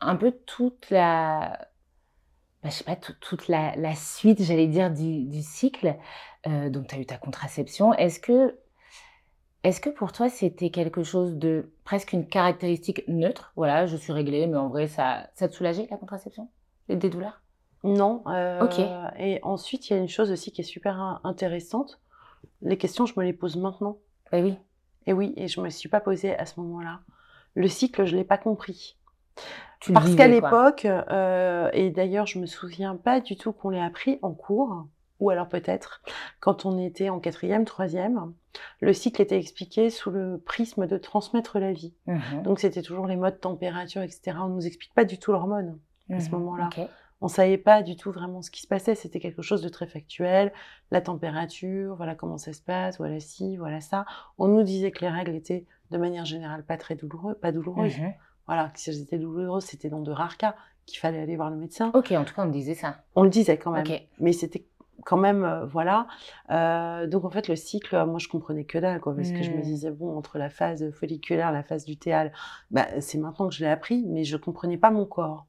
un 0.01 0.15
peu 0.15 0.31
toute 0.45 0.89
la, 0.89 1.59
bah, 2.63 2.69
je 2.69 2.75
sais 2.75 2.83
pas, 2.83 2.95
tout- 2.95 3.13
toute 3.21 3.47
la, 3.47 3.75
la 3.75 3.95
suite, 3.95 4.41
j'allais 4.43 4.67
dire, 4.67 4.91
du, 4.91 5.25
du 5.25 5.41
cycle, 5.41 5.97
euh, 6.47 6.69
donc 6.69 6.87
tu 6.87 6.95
as 6.95 6.99
eu 6.99 7.05
ta 7.05 7.17
contraception, 7.17 7.93
est-ce 7.93 8.19
que, 8.19 8.57
est-ce 9.63 9.79
que 9.79 9.89
pour 9.89 10.11
toi 10.11 10.29
c'était 10.29 10.71
quelque 10.71 11.03
chose 11.03 11.35
de 11.37 11.71
presque 11.83 12.13
une 12.13 12.27
caractéristique 12.27 13.03
neutre? 13.07 13.53
Voilà, 13.55 13.85
je 13.85 13.95
suis 13.95 14.11
réglée, 14.13 14.47
mais 14.47 14.57
en 14.57 14.69
vrai, 14.69 14.87
ça, 14.87 15.29
ça 15.35 15.47
te 15.47 15.53
soulageait 15.53 15.87
la 15.91 15.97
contraception? 15.97 16.49
Et 16.89 16.95
Des 16.95 17.09
douleurs? 17.09 17.41
Non. 17.83 18.23
euh, 18.27 18.59
Ok. 18.63 18.79
Et 19.19 19.39
ensuite, 19.43 19.89
il 19.89 19.93
y 19.93 19.95
a 19.95 19.99
une 19.99 20.07
chose 20.09 20.31
aussi 20.31 20.51
qui 20.51 20.61
est 20.61 20.63
super 20.65 20.99
in- 20.99 21.21
intéressante. 21.23 21.99
Les 22.61 22.77
questions, 22.77 23.05
je 23.05 23.13
me 23.17 23.23
les 23.25 23.33
pose 23.33 23.57
maintenant. 23.57 23.97
Bah 24.31 24.39
oui. 24.41 24.57
Et 25.07 25.13
oui, 25.13 25.33
et 25.37 25.47
je 25.47 25.61
me 25.61 25.69
suis 25.69 25.89
pas 25.89 25.99
posée 26.01 26.35
à 26.37 26.45
ce 26.45 26.59
moment-là. 26.59 27.01
Le 27.55 27.67
cycle, 27.67 28.05
je 28.05 28.15
l'ai 28.15 28.23
pas 28.23 28.37
compris. 28.37 28.97
Tu 29.79 29.93
Parce 29.93 30.15
qu'à 30.15 30.27
l'époque, 30.27 30.85
euh, 30.85 31.69
et 31.73 31.89
d'ailleurs, 31.89 32.27
je 32.27 32.37
me 32.39 32.45
souviens 32.45 32.95
pas 32.95 33.19
du 33.19 33.35
tout 33.35 33.51
qu'on 33.51 33.69
l'ait 33.69 33.81
appris 33.81 34.19
en 34.21 34.31
cours, 34.31 34.85
ou 35.19 35.29
alors 35.31 35.47
peut-être 35.47 36.01
quand 36.39 36.65
on 36.65 36.77
était 36.77 37.09
en 37.09 37.19
quatrième, 37.19 37.65
troisième, 37.65 38.33
le 38.79 38.93
cycle 38.93 39.21
était 39.21 39.37
expliqué 39.39 39.89
sous 39.89 40.11
le 40.11 40.37
prisme 40.39 40.85
de 40.85 40.97
transmettre 40.97 41.57
la 41.57 41.71
vie. 41.73 41.95
Mhm. 42.05 42.43
Donc 42.43 42.59
c'était 42.59 42.81
toujours 42.83 43.07
les 43.07 43.15
modes 43.15 43.39
température, 43.39 44.01
etc. 44.03 44.37
On 44.41 44.49
nous 44.49 44.67
explique 44.67 44.93
pas 44.93 45.05
du 45.05 45.17
tout 45.17 45.31
l'hormone. 45.31 45.79
à 46.11 46.19
ce 46.19 46.25
Mhm. 46.29 46.39
moment-là. 46.39 46.69
Ok. 46.77 46.85
On 47.21 47.27
savait 47.29 47.57
pas 47.57 47.83
du 47.83 47.95
tout 47.95 48.11
vraiment 48.11 48.41
ce 48.41 48.51
qui 48.51 48.61
se 48.61 48.67
passait. 48.67 48.95
C'était 48.95 49.19
quelque 49.21 49.41
chose 49.43 49.61
de 49.61 49.69
très 49.69 49.87
factuel. 49.87 50.51
La 50.89 50.99
température, 50.99 51.95
voilà 51.95 52.15
comment 52.15 52.37
ça 52.37 52.51
se 52.51 52.61
passe, 52.61 52.97
voilà 52.97 53.19
ci, 53.21 53.55
voilà 53.57 53.79
ça. 53.79 54.05
On 54.37 54.47
nous 54.47 54.63
disait 54.63 54.91
que 54.91 54.99
les 55.05 55.09
règles 55.09 55.35
étaient 55.35 55.65
de 55.91 55.97
manière 55.97 56.25
générale 56.25 56.65
pas 56.65 56.75
très 56.77 56.95
douloureuses, 56.95 57.37
pas 57.41 57.51
douloureuses. 57.53 57.97
Mhm. 57.97 58.13
Voilà, 58.47 58.71
si 58.75 58.89
elles 58.89 59.01
étaient 59.01 59.17
douloureuses, 59.19 59.63
c'était 59.65 59.89
dans 59.89 60.01
de 60.01 60.11
rares 60.11 60.37
cas 60.37 60.55
qu'il 60.85 60.99
fallait 60.99 61.19
aller 61.21 61.35
voir 61.35 61.49
le 61.49 61.55
médecin. 61.57 61.91
Ok, 61.93 62.11
en 62.11 62.23
tout 62.25 62.33
cas, 62.33 62.43
on 62.43 62.47
me 62.47 62.51
disait 62.51 62.73
ça. 62.75 62.97
On 63.15 63.23
le 63.23 63.29
disait 63.29 63.57
quand 63.57 63.71
même, 63.71 63.85
Ok. 63.87 64.07
mais 64.19 64.33
c'était 64.33 64.65
quand 65.05 65.17
même, 65.17 65.43
euh, 65.43 65.65
voilà. 65.65 66.07
Euh, 66.51 67.07
donc 67.07 67.23
en 67.25 67.29
fait, 67.29 67.47
le 67.47 67.55
cycle, 67.55 67.95
moi 68.05 68.19
je 68.19 68.27
comprenais 68.27 68.65
que 68.65 68.77
dalle, 68.77 68.99
quoi, 68.99 69.15
parce 69.15 69.31
que 69.31 69.43
je 69.43 69.51
me 69.51 69.59
Mm. 69.59 69.63
disais 69.63 69.91
bon, 69.91 70.15
entre 70.17 70.37
la 70.37 70.49
phase 70.49 70.91
folliculaire, 70.91 71.51
la 71.51 71.63
phase 71.63 71.87
lutéale, 71.87 72.31
bah, 72.71 72.87
c'est 72.99 73.17
maintenant 73.17 73.47
que 73.47 73.53
je 73.55 73.63
l'ai 73.63 73.69
appris, 73.69 74.03
mais 74.07 74.23
je 74.23 74.37
comprenais 74.37 74.77
pas 74.77 74.91
mon 74.91 75.05
corps. 75.05 75.45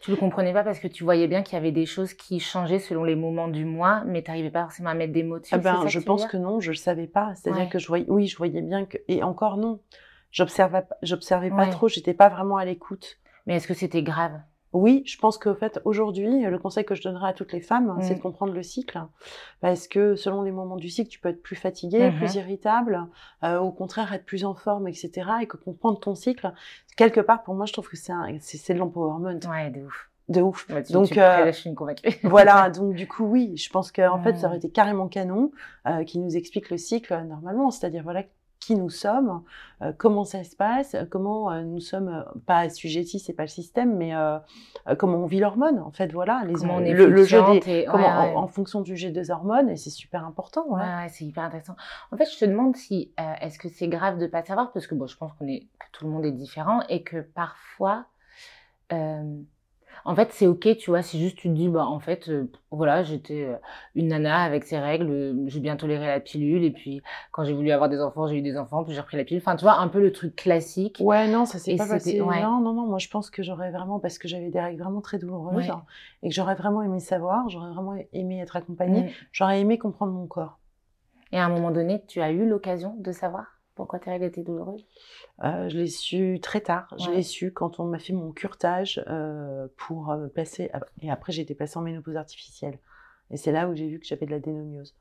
Tu 0.00 0.10
le 0.12 0.16
comprenais 0.16 0.52
pas 0.52 0.62
parce 0.62 0.78
que 0.78 0.86
tu 0.86 1.02
voyais 1.02 1.26
bien 1.26 1.42
qu'il 1.42 1.54
y 1.54 1.56
avait 1.56 1.72
des 1.72 1.86
choses 1.86 2.12
qui 2.14 2.38
changeaient 2.38 2.78
selon 2.78 3.02
les 3.02 3.16
moments 3.16 3.48
du 3.48 3.64
mois, 3.64 4.04
mais 4.06 4.22
tu 4.22 4.30
n'arrivais 4.30 4.50
pas 4.50 4.62
forcément 4.62 4.90
à 4.90 4.94
mettre 4.94 5.12
des 5.12 5.22
mots 5.24 5.38
dessus. 5.40 5.54
Ah 5.54 5.62
ça 5.62 5.72
ben, 5.78 5.82
que 5.82 5.88
je 5.88 5.98
pense 5.98 6.26
que 6.26 6.36
non, 6.36 6.60
je 6.60 6.70
le 6.70 6.76
savais 6.76 7.06
pas. 7.08 7.34
C'est-à-dire 7.34 7.62
Ouais. 7.64 7.68
que 7.68 7.78
je 7.80 7.88
voyais, 7.88 8.04
oui, 8.08 8.26
je 8.28 8.36
voyais 8.36 8.60
bien 8.60 8.84
que, 8.84 8.98
et 9.08 9.22
encore 9.24 9.56
non, 9.56 9.80
j'observais, 10.34 10.82
pas- 11.50 11.66
trop, 11.70 11.88
j'étais 11.88 12.14
pas 12.14 12.28
vraiment 12.28 12.56
à 12.58 12.64
l'écoute. 12.64 13.16
Mais 13.46 13.56
est-ce 13.56 13.66
que 13.68 13.74
c'était 13.74 14.02
grave? 14.02 14.32
Oui, 14.72 15.04
je 15.06 15.16
pense 15.18 15.38
qu'en 15.38 15.54
fait, 15.54 15.80
aujourd'hui, 15.84 16.42
le 16.42 16.58
conseil 16.58 16.84
que 16.84 16.96
je 16.96 17.02
donnerais 17.02 17.28
à 17.28 17.32
toutes 17.32 17.52
les 17.52 17.60
femmes, 17.60 17.96
c'est 18.02 18.14
Mm. 18.14 18.16
de 18.16 18.22
comprendre 18.22 18.52
le 18.52 18.62
cycle. 18.64 19.00
Parce 19.60 19.86
que 19.86 20.16
selon 20.16 20.42
les 20.42 20.50
moments 20.50 20.76
du 20.76 20.88
cycle, 20.90 21.08
tu 21.08 21.20
peux 21.20 21.28
être 21.28 21.42
plus 21.42 21.54
fatigué, 21.54 22.10
Mhm. 22.10 22.16
plus 22.16 22.34
irritable, 22.34 23.06
euh, 23.44 23.58
au 23.60 23.70
contraire, 23.70 24.12
être 24.12 24.24
plus 24.24 24.44
en 24.44 24.54
forme, 24.54 24.88
etc. 24.88 25.12
Et 25.42 25.46
que 25.46 25.56
comprendre 25.56 26.00
ton 26.00 26.16
cycle, 26.16 26.52
quelque 26.96 27.20
part, 27.20 27.44
pour 27.44 27.54
moi, 27.54 27.66
je 27.66 27.72
trouve 27.72 27.88
que 27.88 27.96
c'est 27.96 28.12
un- 28.12 28.36
c'est 28.40 28.56
c'est 28.58 28.74
de 28.74 28.80
l'empowerment. 28.80 29.38
Ouais, 29.48 29.70
de 29.70 29.82
ouf. 29.84 30.10
De 30.28 30.40
ouf. 30.40 30.66
Ouais, 30.70 30.82
tu, 30.82 30.92
Donc, 30.92 31.06
tu 31.08 31.20
euh, 31.20 31.52
je 31.52 31.68
voilà, 32.24 32.68
donc 32.70 32.94
du 32.94 33.06
coup, 33.06 33.26
oui, 33.26 33.56
je 33.56 33.68
pense 33.70 33.92
qu'en 33.92 34.18
fait, 34.22 34.34
ça 34.36 34.46
Mm. 34.46 34.48
aurait 34.48 34.56
été 34.56 34.70
carrément 34.70 35.06
canon, 35.06 35.52
euh, 35.86 36.02
qui 36.02 36.18
nous 36.18 36.34
explique 36.36 36.70
le 36.70 36.78
cycle 36.78 37.12
euh, 37.12 37.22
normalement, 37.22 37.70
c'est-à-dire 37.70 38.02
voilà 38.02 38.24
qui 38.64 38.76
nous 38.76 38.88
sommes, 38.88 39.42
euh, 39.82 39.92
comment 39.96 40.24
ça 40.24 40.42
se 40.42 40.56
passe, 40.56 40.94
euh, 40.94 41.04
comment 41.08 41.50
euh, 41.52 41.62
nous 41.62 41.80
sommes 41.80 42.24
pas 42.46 42.60
assujettis, 42.60 43.18
c'est 43.18 43.34
pas 43.34 43.42
le 43.42 43.48
système, 43.48 43.96
mais 43.96 44.14
euh, 44.14 44.38
comment 44.98 45.18
on 45.18 45.26
vit 45.26 45.38
l'hormone, 45.40 45.78
en 45.80 45.90
fait, 45.90 46.12
voilà, 46.12 46.42
les 46.46 46.64
on 46.64 46.80
est 46.82 46.92
le 46.92 47.24
jeu 47.24 47.40
des, 47.42 47.60
fluctuante 47.60 47.68
et- 47.68 47.84
comment 47.90 48.04
ouais, 48.22 48.28
ouais. 48.30 48.34
En, 48.36 48.44
en 48.44 48.46
fonction 48.48 48.80
du 48.80 48.96
jet 48.96 49.10
des 49.10 49.30
hormones, 49.30 49.68
et 49.68 49.76
c'est 49.76 49.90
super 49.90 50.24
important. 50.24 50.64
Ouais, 50.68 51.08
c'est 51.10 51.24
hyper 51.26 51.44
intéressant. 51.44 51.76
En 52.10 52.16
fait, 52.16 52.26
je 52.32 52.38
te 52.38 52.44
demande 52.46 52.74
si 52.76 53.12
est-ce 53.40 53.58
que 53.58 53.68
c'est 53.68 53.88
grave 53.88 54.18
de 54.18 54.26
pas 54.26 54.42
savoir 54.42 54.72
parce 54.72 54.86
que 54.86 54.94
bon, 54.94 55.06
je 55.06 55.16
pense 55.16 55.32
qu'on 55.34 55.46
est 55.46 55.60
que 55.78 55.86
tout 55.92 56.06
le 56.06 56.10
monde 56.10 56.24
est 56.24 56.32
différent 56.32 56.80
et 56.88 57.02
que 57.02 57.18
parfois, 57.20 58.06
en 60.04 60.14
fait, 60.14 60.32
c'est 60.32 60.46
ok, 60.46 60.76
tu 60.78 60.90
vois, 60.90 61.02
si 61.02 61.18
juste 61.18 61.36
tu 61.38 61.48
te 61.48 61.54
dis 61.54 61.68
bah 61.68 61.86
en 61.86 61.98
fait, 62.00 62.28
euh, 62.28 62.50
voilà, 62.70 63.02
j'étais 63.02 63.44
euh, 63.44 63.56
une 63.94 64.08
nana 64.08 64.42
avec 64.42 64.64
ses 64.64 64.78
règles, 64.78 65.10
euh, 65.10 65.44
j'ai 65.46 65.60
bien 65.60 65.76
toléré 65.76 66.06
la 66.06 66.20
pilule 66.20 66.62
et 66.64 66.70
puis 66.70 67.02
quand 67.32 67.44
j'ai 67.44 67.52
voulu 67.54 67.70
avoir 67.70 67.88
des 67.88 68.00
enfants, 68.00 68.26
j'ai 68.26 68.36
eu 68.36 68.42
des 68.42 68.56
enfants, 68.58 68.84
puis 68.84 68.92
j'ai 68.94 69.00
repris 69.00 69.16
la 69.16 69.24
pilule. 69.24 69.42
Enfin, 69.42 69.56
tu 69.56 69.62
vois, 69.64 69.78
un 69.78 69.88
peu 69.88 70.00
le 70.00 70.12
truc 70.12 70.36
classique. 70.36 71.00
Ouais, 71.00 71.26
non, 71.28 71.44
ça 71.46 71.58
s'est 71.58 71.72
Et 71.72 71.76
pas 71.76 71.86
passé. 71.86 72.20
ouais. 72.20 72.42
Non, 72.42 72.60
non, 72.60 72.74
non, 72.74 72.86
moi 72.86 72.98
je 72.98 73.08
pense 73.08 73.30
que 73.30 73.42
j'aurais 73.42 73.70
vraiment, 73.70 73.98
parce 73.98 74.18
que 74.18 74.28
j'avais 74.28 74.50
des 74.50 74.60
règles 74.60 74.82
vraiment 74.82 75.00
très 75.00 75.18
douloureuses, 75.18 75.56
Ouais. 75.56 75.70
hein, 75.70 75.84
et 76.22 76.28
que 76.28 76.34
j'aurais 76.34 76.54
vraiment 76.54 76.82
aimé 76.82 77.00
savoir, 77.00 77.48
j'aurais 77.48 77.70
vraiment 77.72 77.96
aimé 78.12 78.40
être 78.40 78.56
accompagnée, 78.56 79.04
Mm. 79.04 79.12
j'aurais 79.32 79.60
aimé 79.60 79.78
comprendre 79.78 80.12
mon 80.12 80.26
corps. 80.26 80.58
Et 81.32 81.38
à 81.38 81.44
un 81.44 81.48
moment 81.48 81.70
donné, 81.70 82.04
tu 82.06 82.20
as 82.22 82.30
eu 82.30 82.46
l'occasion 82.48 82.94
de 82.98 83.12
savoir? 83.12 83.53
Pourquoi 83.74 83.98
tes 83.98 84.10
règles 84.10 84.24
étaient 84.26 84.42
douloureuses? 84.42 84.84
Euh, 85.42 85.68
je 85.68 85.78
l'ai 85.78 85.86
su 85.88 86.38
très 86.40 86.60
tard. 86.60 86.94
Je 86.98 87.08
Ouais. 87.10 87.16
l'ai 87.16 87.22
su 87.22 87.52
quand 87.52 87.80
on 87.80 87.84
m'a 87.84 87.98
fait 87.98 88.12
mon 88.12 88.30
curtage 88.32 89.02
euh, 89.08 89.66
pour 89.76 90.10
euh, 90.10 90.28
passer. 90.28 90.70
Et 91.02 91.10
après, 91.10 91.32
j'ai 91.32 91.42
été 91.42 91.54
passée 91.54 91.78
en 91.78 91.82
ménopause 91.82 92.16
artificielle. 92.16 92.78
Et 93.30 93.36
c'est 93.36 93.52
là 93.52 93.68
où 93.68 93.74
j'ai 93.74 93.88
vu 93.88 93.98
que 93.98 94.06
j'avais 94.06 94.26
de 94.26 94.30
la 94.30 94.38
dénomiose. 94.40 94.94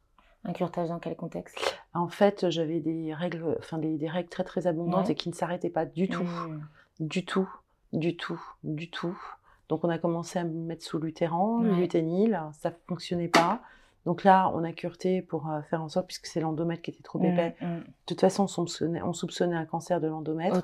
Un 0.46 0.54
curtage 0.54 0.90
dans 0.90 1.00
quel 1.00 1.16
contexte? 1.16 1.58
En 1.94 2.08
fait, 2.08 2.50
j'avais 2.50 2.80
des 2.80 3.14
règles, 3.14 3.56
enfin 3.60 3.78
des, 3.78 3.98
des 3.98 4.10
règles 4.10 4.30
très 4.30 4.44
très 4.44 4.68
abondantes 4.68 5.06
Ouais. 5.08 5.12
et 5.14 5.16
qui 5.16 5.30
ne 5.30 5.34
s'arrêtaient 5.34 5.70
pas 5.70 5.86
du 5.86 6.10
tout, 6.10 6.24
Mmh. 6.24 6.60
du 7.00 7.24
tout, 7.26 7.50
du 7.94 8.18
tout, 8.18 8.42
du 8.64 8.90
tout. 8.90 9.18
Donc 9.70 9.84
on 9.86 9.90
a 9.90 9.98
commencé 9.98 10.40
à 10.40 10.44
me 10.44 10.52
mettre 10.52 10.84
sous 10.84 11.00
lutéran, 11.00 11.62
le 11.62 11.72
Ouais. 11.72 11.78
luténil, 11.78 12.42
ça 12.60 12.72
fonctionnait 12.88 13.30
pas. 13.30 13.62
Donc 14.06 14.24
là, 14.24 14.52
on 14.54 14.64
a 14.64 14.74
curté 14.74 15.22
pour 15.22 15.50
euh, 15.50 15.62
faire 15.70 15.82
en 15.82 15.90
sorte, 15.90 16.08
puisque 16.08 16.26
c'est 16.26 16.42
l'endomètre 16.42 16.82
qui 16.82 16.92
était 16.92 17.04
trop 17.04 17.20
épais. 17.24 17.56
Mmh, 17.62 17.66
mmh. 17.66 17.80
De 17.80 17.84
toute 18.06 18.22
façon, 18.22 18.44
on 18.44 18.48
soupçonnait, 18.48 19.02
on 19.02 19.14
soupçonnait 19.14 19.56
un 19.56 19.66
cancer 19.66 20.02
de 20.02 20.08
l'endomètre. 20.08 20.58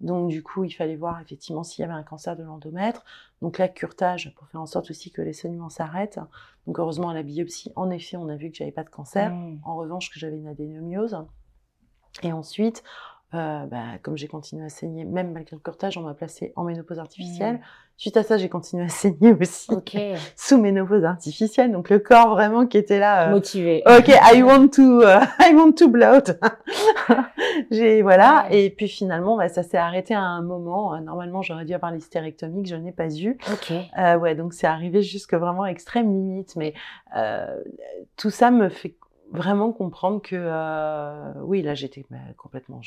Donc 0.00 0.28
du 0.28 0.42
coup, 0.42 0.64
il 0.64 0.70
fallait 0.70 0.96
voir 0.96 1.20
effectivement 1.20 1.64
s'il 1.64 1.82
y 1.82 1.84
avait 1.84 1.92
un 1.92 2.04
cancer 2.04 2.36
de 2.36 2.44
l'endomètre. 2.44 3.04
Donc 3.42 3.58
là, 3.58 3.68
curtage 3.68 4.32
pour 4.36 4.46
faire 4.48 4.60
en 4.60 4.66
sorte 4.66 4.90
aussi 4.90 5.10
que 5.10 5.20
les 5.20 5.32
saignements 5.32 5.70
s'arrêtent. 5.70 6.20
Donc 6.66 6.78
heureusement, 6.78 7.10
à 7.10 7.14
la 7.14 7.22
biopsie, 7.22 7.72
en 7.76 7.90
effet, 7.90 8.16
on 8.16 8.28
a 8.28 8.36
vu 8.36 8.50
que 8.50 8.56
j'avais 8.56 8.72
pas 8.72 8.84
de 8.84 8.90
cancer. 8.90 9.32
Mmh. 9.32 9.60
En 9.64 9.76
revanche, 9.76 10.10
que 10.10 10.18
j'avais 10.18 10.36
une 10.36 10.46
adénomiose. 10.46 11.18
Et 12.22 12.32
ensuite, 12.32 12.82
euh, 13.34 13.66
bah, 13.66 13.98
comme 14.02 14.16
j'ai 14.16 14.28
continué 14.28 14.64
à 14.64 14.68
saigner, 14.68 15.04
même 15.04 15.32
malgré 15.32 15.56
le 15.56 15.60
curtage, 15.60 15.98
on 15.98 16.02
m'a 16.02 16.14
placé 16.14 16.52
en 16.56 16.64
ménopause 16.64 16.98
artificielle. 16.98 17.60
Suite 18.00 18.16
à 18.16 18.22
ça, 18.22 18.36
j'ai 18.36 18.48
continué 18.48 18.84
à 18.84 18.88
saigner 18.88 19.34
aussi 19.40 19.66
Ok. 19.72 19.96
sous 20.36 20.56
ménopause 20.56 21.04
artificielle. 21.04 21.72
Donc 21.72 21.90
le 21.90 21.98
corps 21.98 22.28
vraiment 22.30 22.64
qui 22.64 22.78
était 22.78 23.00
là. 23.00 23.26
euh, 23.26 23.30
Motivé. 23.32 23.82
Ok, 23.86 24.06
I 24.08 24.40
want 24.44 24.68
to, 24.68 25.02
euh, 25.02 25.18
I 25.40 25.52
want 25.56 25.72
to 25.72 25.88
bloat. 25.88 26.38
j'ai 27.72 28.02
voilà, 28.02 28.46
Ouais. 28.50 28.66
et 28.66 28.70
puis 28.70 28.86
finalement, 28.88 29.36
bah, 29.36 29.48
ça 29.48 29.62
s'est 29.64 29.76
arrêté 29.78 30.14
à 30.14 30.20
un 30.22 30.42
moment. 30.42 30.94
Euh, 30.94 31.00
Normalement, 31.00 31.42
j'aurais 31.42 31.64
dû 31.64 31.74
avoir 31.74 31.90
l'hystérectomie 31.90 32.62
que 32.62 32.68
je 32.68 32.76
n'ai 32.76 32.92
pas 32.92 33.08
eu. 33.12 33.36
Ok. 33.52 33.72
Euh, 33.98 34.16
ouais, 34.16 34.34
donc 34.36 34.52
c'est 34.52 34.66
arrivé 34.68 35.02
jusque 35.02 35.34
vraiment 35.34 35.66
extrême 35.66 36.08
limite, 36.12 36.54
mais 36.56 36.74
euh, 37.16 37.46
tout 38.16 38.30
ça 38.30 38.50
me 38.52 38.68
fait 38.68 38.94
vraiment 39.30 39.72
comprendre 39.72 40.20
que 40.22 40.36
euh, 40.36 41.32
oui, 41.42 41.62
là 41.62 41.74
j'étais 41.74 42.04
bah, 42.10 42.16
complètement, 42.36 42.80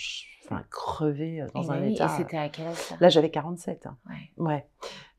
enfin 0.45 0.63
crevée 0.71 1.41
euh, 1.41 1.47
Et 1.47 1.51
dans 1.53 1.67
bah 1.67 1.73
un 1.75 1.81
oui, 1.83 1.93
état. 1.93 2.05
Et 2.05 2.17
c'était 2.23 2.37
à 2.37 2.49
quel 2.49 2.67
âge 2.67 2.75
ça? 2.75 2.95
Là, 2.99 3.09
j'avais 3.09 3.29
47. 3.29 3.87
hein. 3.87 3.97
Ouais. 4.09 4.15
Ouais. 4.37 4.65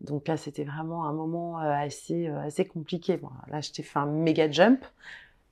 Donc 0.00 0.26
là, 0.28 0.36
c'était 0.36 0.64
vraiment 0.64 1.06
un 1.06 1.12
moment 1.12 1.60
euh, 1.60 1.70
assez, 1.72 2.28
euh, 2.28 2.40
assez 2.40 2.66
compliqué. 2.66 3.16
Bon, 3.16 3.30
là, 3.48 3.60
je 3.60 3.70
t'ai 3.72 3.82
fait 3.82 3.98
un 3.98 4.06
méga 4.06 4.50
jump. 4.50 4.84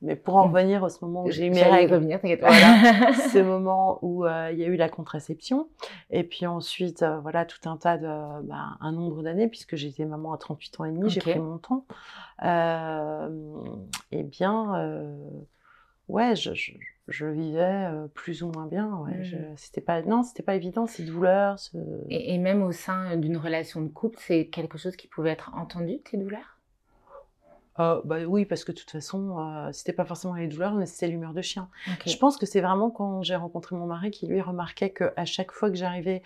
Mais 0.02 0.16
pour 0.16 0.36
en 0.36 0.48
Mm. 0.48 0.54
revenir 0.54 0.82
au 0.82 0.88
ce 0.88 1.04
moment 1.04 1.24
où 1.24 1.30
j'ai 1.30 1.44
eu 1.46 1.50
mes 1.50 1.62
règles, 1.62 1.92
revenir. 1.92 2.20
Voilà. 2.22 3.12
ce 3.34 3.38
moment 3.42 3.98
où 4.00 4.24
il 4.24 4.58
y 4.58 4.64
a 4.64 4.66
eu 4.66 4.76
la 4.76 4.88
contraception, 4.88 5.68
et 6.08 6.24
puis 6.24 6.46
ensuite, 6.46 7.04
voilà, 7.20 7.44
tout 7.44 7.68
un 7.68 7.76
tas 7.76 7.98
de, 7.98 8.06
bah, 8.46 8.78
un 8.80 8.92
nombre 8.92 9.22
d'années, 9.22 9.46
puisque 9.46 9.76
j'étais 9.76 10.06
maman 10.06 10.32
à 10.32 10.38
38 10.38 10.80
ans 10.80 10.84
et 10.86 10.90
demi, 10.92 11.10
j'ai 11.10 11.20
pris 11.20 11.38
mon 11.38 11.58
temps. 11.58 11.84
Eh 14.12 14.22
bien, 14.22 15.18
ouais, 16.10 16.36
je, 16.36 16.54
je, 16.54 16.72
je 17.08 17.26
vivais 17.26 17.88
euh, 17.90 18.06
plus 18.08 18.42
ou 18.42 18.50
moins 18.52 18.66
bien. 18.66 18.94
Ouais. 18.98 19.18
Mm. 19.18 19.24
Je- 19.24 19.36
C'était 19.56 19.80
pas, 19.80 20.02
non, 20.02 20.22
c'était 20.22 20.42
pas 20.42 20.54
évident, 20.54 20.86
ces 20.86 21.04
douleurs. 21.04 21.58
Ce... 21.58 21.76
Et, 22.08 22.34
et 22.34 22.38
même 22.38 22.62
au 22.62 22.72
sein 22.72 23.16
d'une 23.16 23.36
relation 23.36 23.80
de 23.82 23.88
couple, 23.88 24.18
c'est 24.20 24.46
quelque 24.48 24.78
chose 24.78 24.96
qui 24.96 25.06
pouvait 25.08 25.30
être 25.30 25.52
entendu, 25.54 25.98
tes 26.00 26.16
douleurs? 26.16 26.58
Euh, 27.78 28.00
bah 28.04 28.18
oui, 28.26 28.44
parce 28.44 28.64
que 28.64 28.72
de 28.72 28.76
toute 28.78 28.90
façon, 28.90 29.38
euh, 29.38 29.70
c'était 29.72 29.92
pas 29.94 30.04
forcément 30.04 30.34
les 30.34 30.48
douleurs, 30.48 30.74
mais 30.74 30.86
c'était 30.86 31.08
l'humeur 31.08 31.32
de 31.32 31.40
chien. 31.40 31.68
Je 32.04 32.16
pense 32.16 32.36
que 32.36 32.44
c'est 32.44 32.60
vraiment 32.60 32.90
quand 32.90 33.22
j'ai 33.22 33.36
rencontré 33.36 33.74
mon 33.76 33.86
mari 33.86 34.10
qui 34.10 34.26
lui 34.26 34.40
remarquait 34.40 34.90
que 34.90 35.12
à 35.16 35.24
chaque 35.24 35.52
fois 35.52 35.70
que 35.70 35.76
j'arrivais 35.76 36.22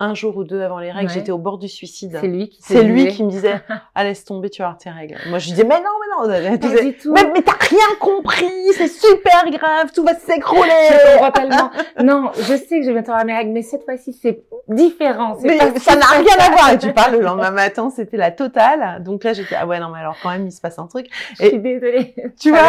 un 0.00 0.14
jour 0.14 0.36
ou 0.38 0.44
deux 0.44 0.62
avant 0.62 0.78
les 0.78 0.90
règles, 0.90 1.08
Ouais. 1.08 1.14
j'étais 1.14 1.30
au 1.30 1.38
bord 1.38 1.58
du 1.58 1.68
suicide. 1.68 2.16
C'est 2.20 2.26
lui 2.26 2.48
qui 2.48 2.58
C'est 2.62 2.82
lui 2.82 3.08
qui 3.08 3.22
me 3.22 3.30
disait 3.30 3.60
ah, 3.94 4.02
laisse 4.04 4.24
tomber, 4.24 4.48
tu 4.50 4.62
vas 4.62 4.68
avoir 4.68 4.78
tes 4.78 4.90
règles. 4.90 5.16
Moi 5.28 5.38
je 5.38 5.44
lui 5.46 5.52
disais 5.52 5.64
mais 5.64 5.76
non, 5.76 5.90
mais 6.00 6.28
non, 6.50 6.56
disait, 6.56 6.84
du 6.84 6.96
tout. 6.96 7.12
mais, 7.12 7.30
mais 7.34 7.42
t'as 7.42 7.52
rien 7.60 7.78
compris, 8.00 8.46
c'est 8.76 8.88
super 8.88 9.44
grave, 9.50 9.92
tout 9.94 10.02
va 10.04 10.14
s'écrouler. 10.14 10.70
Je 10.90 11.12
comprends 11.12 11.30
tellement. 11.30 11.70
Non, 12.02 12.30
je 12.36 12.42
sais 12.56 12.78
que 12.78 12.82
je 12.82 12.86
vais 12.88 12.94
bientôt 12.94 13.10
avoir 13.12 13.24
mes 13.26 13.36
règles, 13.36 13.50
mais 13.52 13.62
cette 13.62 13.84
fois-ci, 13.84 14.12
c'est 14.12 14.42
différent. 14.68 15.36
Mais 15.42 15.58
pas 15.58 15.78
ça 15.78 15.96
n'a 15.96 16.06
rien 16.06 16.36
à 16.38 16.50
voir. 16.50 16.70
Et 16.72 16.78
tu 16.78 16.92
parles 16.92 17.12
le 17.12 17.20
lendemain 17.20 17.50
matin, 17.50 17.90
c'était 17.94 18.16
la 18.16 18.30
totale. 18.30 19.02
Donc 19.02 19.22
là 19.24 19.32
j'étais 19.34 19.56
ah 19.58 19.66
ouais 19.66 19.78
non 19.80 19.88
mais 19.92 20.00
alors 20.00 20.16
quand 20.22 20.30
même 20.30 20.46
il 20.46 20.52
se 20.52 20.60
passe 20.60 20.78
un 20.78 20.86
truc. 20.86 21.06
Je 21.38 21.46
suis 21.46 21.58
désolée. 21.58 22.14
Tu 22.40 22.50
vois, 22.50 22.60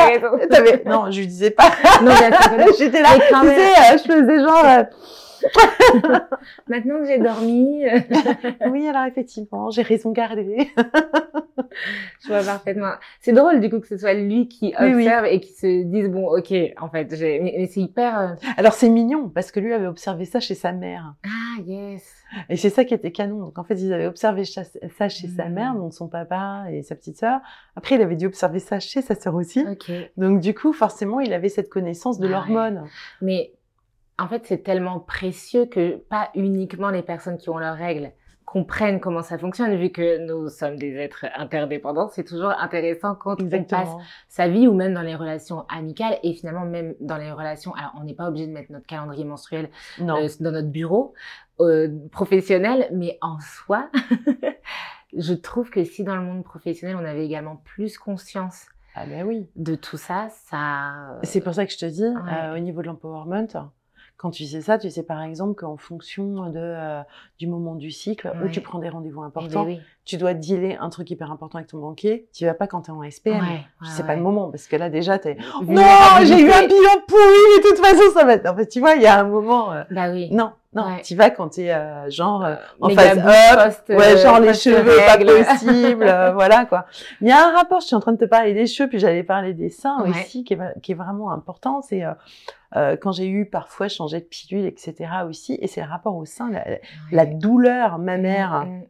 t'avais- 0.50 0.84
non 0.86 1.10
je 1.12 1.20
lui 1.20 1.28
disais 1.28 1.52
pas. 1.52 1.70
Non. 2.02 2.12
J'étais 2.78 3.02
là, 3.02 3.10
tu 3.16 3.48
sais, 3.48 3.68
euh, 3.68 3.98
je 3.98 4.12
faisais 4.12 4.40
genre. 4.40 4.86
Maintenant 6.68 7.00
que 7.00 7.06
j'ai 7.06 7.20
dormi, 7.20 7.84
Oui, 8.72 8.88
alors 8.88 9.06
effectivement, 9.06 9.70
j'ai 9.72 9.82
raison 9.82 10.12
gardée. 10.12 10.70
je 12.24 12.28
vois 12.28 12.44
parfaitement. 12.44 12.92
C'est 13.20 13.34
drôle 13.34 13.60
du 13.60 13.70
coup 13.70 13.80
que 13.80 13.88
ce 13.88 13.98
soit 13.98 14.14
lui 14.14 14.48
qui 14.48 14.74
Oui, 14.80 14.88
oui. 14.94 14.94
observe 15.04 15.26
et 15.26 15.40
qui 15.40 15.54
se 15.54 15.84
dise 15.84 16.10
bon, 16.10 16.28
ok, 16.38 16.54
en 16.80 16.90
fait, 16.90 17.16
j'ai- 17.16 17.40
mais, 17.40 17.56
mais 17.58 17.68
c'est 17.68 17.82
hyper. 17.82 18.20
euh, 18.20 18.28
Alors 18.58 18.74
c'est 18.74 18.90
mignon 18.90 19.30
parce 19.30 19.52
que 19.52 19.60
lui 19.60 19.74
avait 19.74 19.88
observé 19.88 20.26
ça 20.26 20.40
chez 20.40 20.56
sa 20.56 20.72
mère. 20.72 21.14
Ah 21.26 21.62
yes. 21.66 22.04
Et 22.50 22.56
c'est 22.56 22.70
ça 22.70 22.86
qui 22.86 22.94
était 22.94 23.12
canon. 23.12 23.40
Donc 23.40 23.60
en 23.60 23.64
fait, 23.64 23.76
ils 23.76 23.92
avaient 23.92 24.08
observé 24.08 24.46
ça 24.46 25.10
chez 25.10 25.28
sa 25.28 25.46
Mm. 25.50 25.54
mère, 25.54 25.76
donc 25.76 25.94
son 25.94 26.08
papa 26.08 26.64
et 26.72 26.82
sa 26.84 26.96
petite 26.96 27.18
sœur. 27.18 27.40
Après, 27.76 27.96
il 27.96 28.02
avait 28.02 28.16
dû 28.16 28.26
observer 28.26 28.60
ça 28.60 28.80
chez 28.80 29.02
sa 29.02 29.16
sœur 29.16 29.36
aussi. 29.36 29.66
Ok. 29.70 29.92
Donc 30.18 30.40
du 30.40 30.54
coup, 30.54 30.72
forcément, 30.74 31.20
il 31.20 31.34
avait 31.34 31.50
cette 31.50 31.70
connaissance 31.70 32.20
de 32.20 32.26
Ah 32.26 32.28
ouais. 32.28 32.34
l'hormone. 32.34 32.84
Mais 33.22 33.52
en 34.22 34.28
fait, 34.28 34.46
c'est 34.46 34.64
tellement 34.64 35.00
précieux 35.00 35.66
que 35.66 35.98
pas 35.98 36.30
uniquement 36.36 36.90
les 36.90 37.02
personnes 37.02 37.38
qui 37.38 37.50
ont 37.50 37.58
leurs 37.58 37.76
règles 37.78 38.12
comprennent 38.46 39.00
comment 39.00 39.22
ça 39.22 39.38
fonctionne, 39.38 39.74
vu 39.78 39.92
que 39.92 40.18
nous 40.28 40.50
sommes 40.50 40.76
des 40.76 40.94
êtres 40.98 41.26
interdépendants. 41.38 42.10
C'est 42.10 42.26
toujours 42.26 42.50
intéressant 42.50 43.16
quand 43.16 43.34
on 43.34 43.36
passe 43.38 43.44
Exactement. 43.46 44.02
sa 44.28 44.50
vie 44.50 44.68
ou 44.68 44.74
même 44.74 44.94
dans 44.94 45.04
les 45.04 45.16
relations 45.16 45.64
amicales 45.70 46.18
et 46.22 46.34
finalement 46.34 46.66
même 46.66 46.94
dans 47.00 47.16
les 47.16 47.32
relations. 47.32 47.74
Alors, 47.76 47.92
on 47.98 48.04
n'est 48.04 48.14
pas 48.14 48.28
obligé 48.28 48.48
de 48.48 48.52
mettre 48.52 48.72
notre 48.74 48.86
calendrier 48.86 49.24
menstruel 49.24 49.70
euh, 50.02 50.04
dans 50.42 50.52
notre 50.52 50.68
bureau 50.68 51.14
euh, 51.62 51.88
professionnel, 52.12 52.90
mais 52.92 53.18
en 53.22 53.40
soi, 53.40 53.90
je 55.18 55.34
trouve 55.34 55.70
que 55.70 55.84
si 55.86 56.04
dans 56.04 56.16
le 56.16 56.22
monde 56.24 56.44
professionnel, 56.44 56.98
on 57.00 57.06
avait 57.06 57.26
également 57.26 57.56
plus 57.64 57.98
conscience 57.98 58.66
Ah 58.96 59.06
ben 59.06 59.26
oui. 59.26 59.48
de 59.56 59.76
tout 59.76 59.98
ça, 59.98 60.28
ça. 60.30 61.20
C'est 61.24 61.42
pour 61.42 61.54
ça 61.54 61.66
que 61.66 61.72
je 61.72 61.78
te 61.78 61.86
dis, 61.86 62.04
Ouais. 62.04 62.34
euh, 62.34 62.56
au 62.56 62.60
niveau 62.60 62.82
de 62.82 62.88
l'empowerment, 62.88 63.48
quand 64.22 64.30
tu 64.30 64.46
sais 64.46 64.62
ça, 64.62 64.78
tu 64.78 64.92
sais 64.92 65.02
par 65.02 65.24
exemple 65.24 65.56
qu'en 65.56 65.78
fonction 65.78 66.48
de, 66.52 66.60
euh, 66.60 67.02
du 67.40 67.48
moment 67.48 67.74
du 67.74 67.90
cycle 67.90 68.32
où 68.46 68.50
tu 68.50 68.62
prends 68.62 68.78
des 68.78 68.90
rendez-vous 68.90 69.22
Eh 69.22 69.32
ben 69.34 69.42
importants, 69.42 69.66
oui. 69.66 69.80
tu 70.06 70.18
dois 70.18 70.36
dealer 70.36 70.78
un 70.80 70.90
truc 70.90 71.10
hyper 71.10 71.32
important 71.32 71.58
avec 71.58 71.68
ton 71.70 71.80
banquier, 71.80 72.28
tu 72.32 72.46
vas 72.46 72.54
pas 72.54 72.68
quand 72.68 72.84
tu 72.84 72.92
es 72.92 72.94
en 72.94 73.02
SPM. 73.10 73.34
Ouais, 73.34 73.40
ouais, 73.40 73.64
c'est 73.96 74.06
pas 74.06 74.16
le 74.16 74.22
moment 74.22 74.52
parce 74.52 74.68
que 74.68 74.76
là 74.76 74.92
déjà 74.92 75.18
t'es 75.18 75.38
non 75.62 75.66
Vulnérabilité. 75.66 76.38
j'ai 76.38 76.44
eu 76.44 76.52
un 76.52 76.68
bilan 76.68 77.02
pourri 77.08 77.22
mais 77.58 77.64
de 77.64 77.68
toute 77.70 77.84
façon 77.84 78.04
ça 78.14 78.24
va 78.26 78.34
être 78.34 78.48
en 78.48 78.56
fait 78.56 78.68
tu 78.68 78.80
vois 78.80 78.94
il 78.94 79.02
y 79.02 79.08
a 79.08 79.20
un 79.20 79.24
moment 79.24 79.72
euh, 79.74 79.84
Bah 79.90 80.12
oui. 80.12 80.30
non 80.32 80.52
non 80.74 80.84
tu 81.04 81.16
vas 81.16 81.32
quand 81.32 81.50
t'es 81.50 81.72
euh, 81.72 82.10
genre 82.12 82.46
euh, 82.46 82.56
en 82.80 82.90
phase 82.92 83.18
up 83.18 83.24
post, 83.26 83.90
ouais 83.90 84.14
euh, 84.14 84.18
genre 84.22 84.40
les 84.40 84.54
cheveux 84.54 84.98
pas 85.06 85.16
règles. 85.16 85.44
possible 85.46 86.04
euh, 86.08 86.32
voilà 86.34 86.66
quoi 86.66 86.86
il 87.22 87.28
y 87.28 87.32
a 87.32 87.46
un 87.50 87.58
rapport 87.58 87.82
je 87.82 87.88
suis 87.88 87.96
en 87.96 88.00
train 88.00 88.14
de 88.14 88.18
te 88.20 88.26
parler 88.26 88.54
des 88.54 88.68
cheveux 88.68 88.88
puis 88.88 89.00
j'allais 89.00 89.24
parler 89.24 89.54
des 89.54 89.70
seins 89.70 90.02
aussi 90.08 90.44
qui 90.44 90.54
est, 90.54 90.60
qui 90.82 90.92
est 90.94 90.96
vraiment 90.96 91.32
important 91.32 91.82
c'est 91.82 92.04
euh, 92.76 92.96
quand 92.98 93.12
j'ai 93.12 93.28
eu 93.28 93.46
parfois 93.46 93.88
changé 93.88 94.20
de 94.20 94.26
pilule 94.26 94.66
etc 94.66 94.96
aussi 95.28 95.58
et 95.62 95.68
c'est 95.68 95.82
le 95.82 95.88
rapport 95.90 96.16
au 96.16 96.26
sein 96.26 96.50
la, 96.52 96.66
la 97.12 97.26
douleur 97.26 98.00
mammaire 98.00 98.68
Mm, 98.68 98.84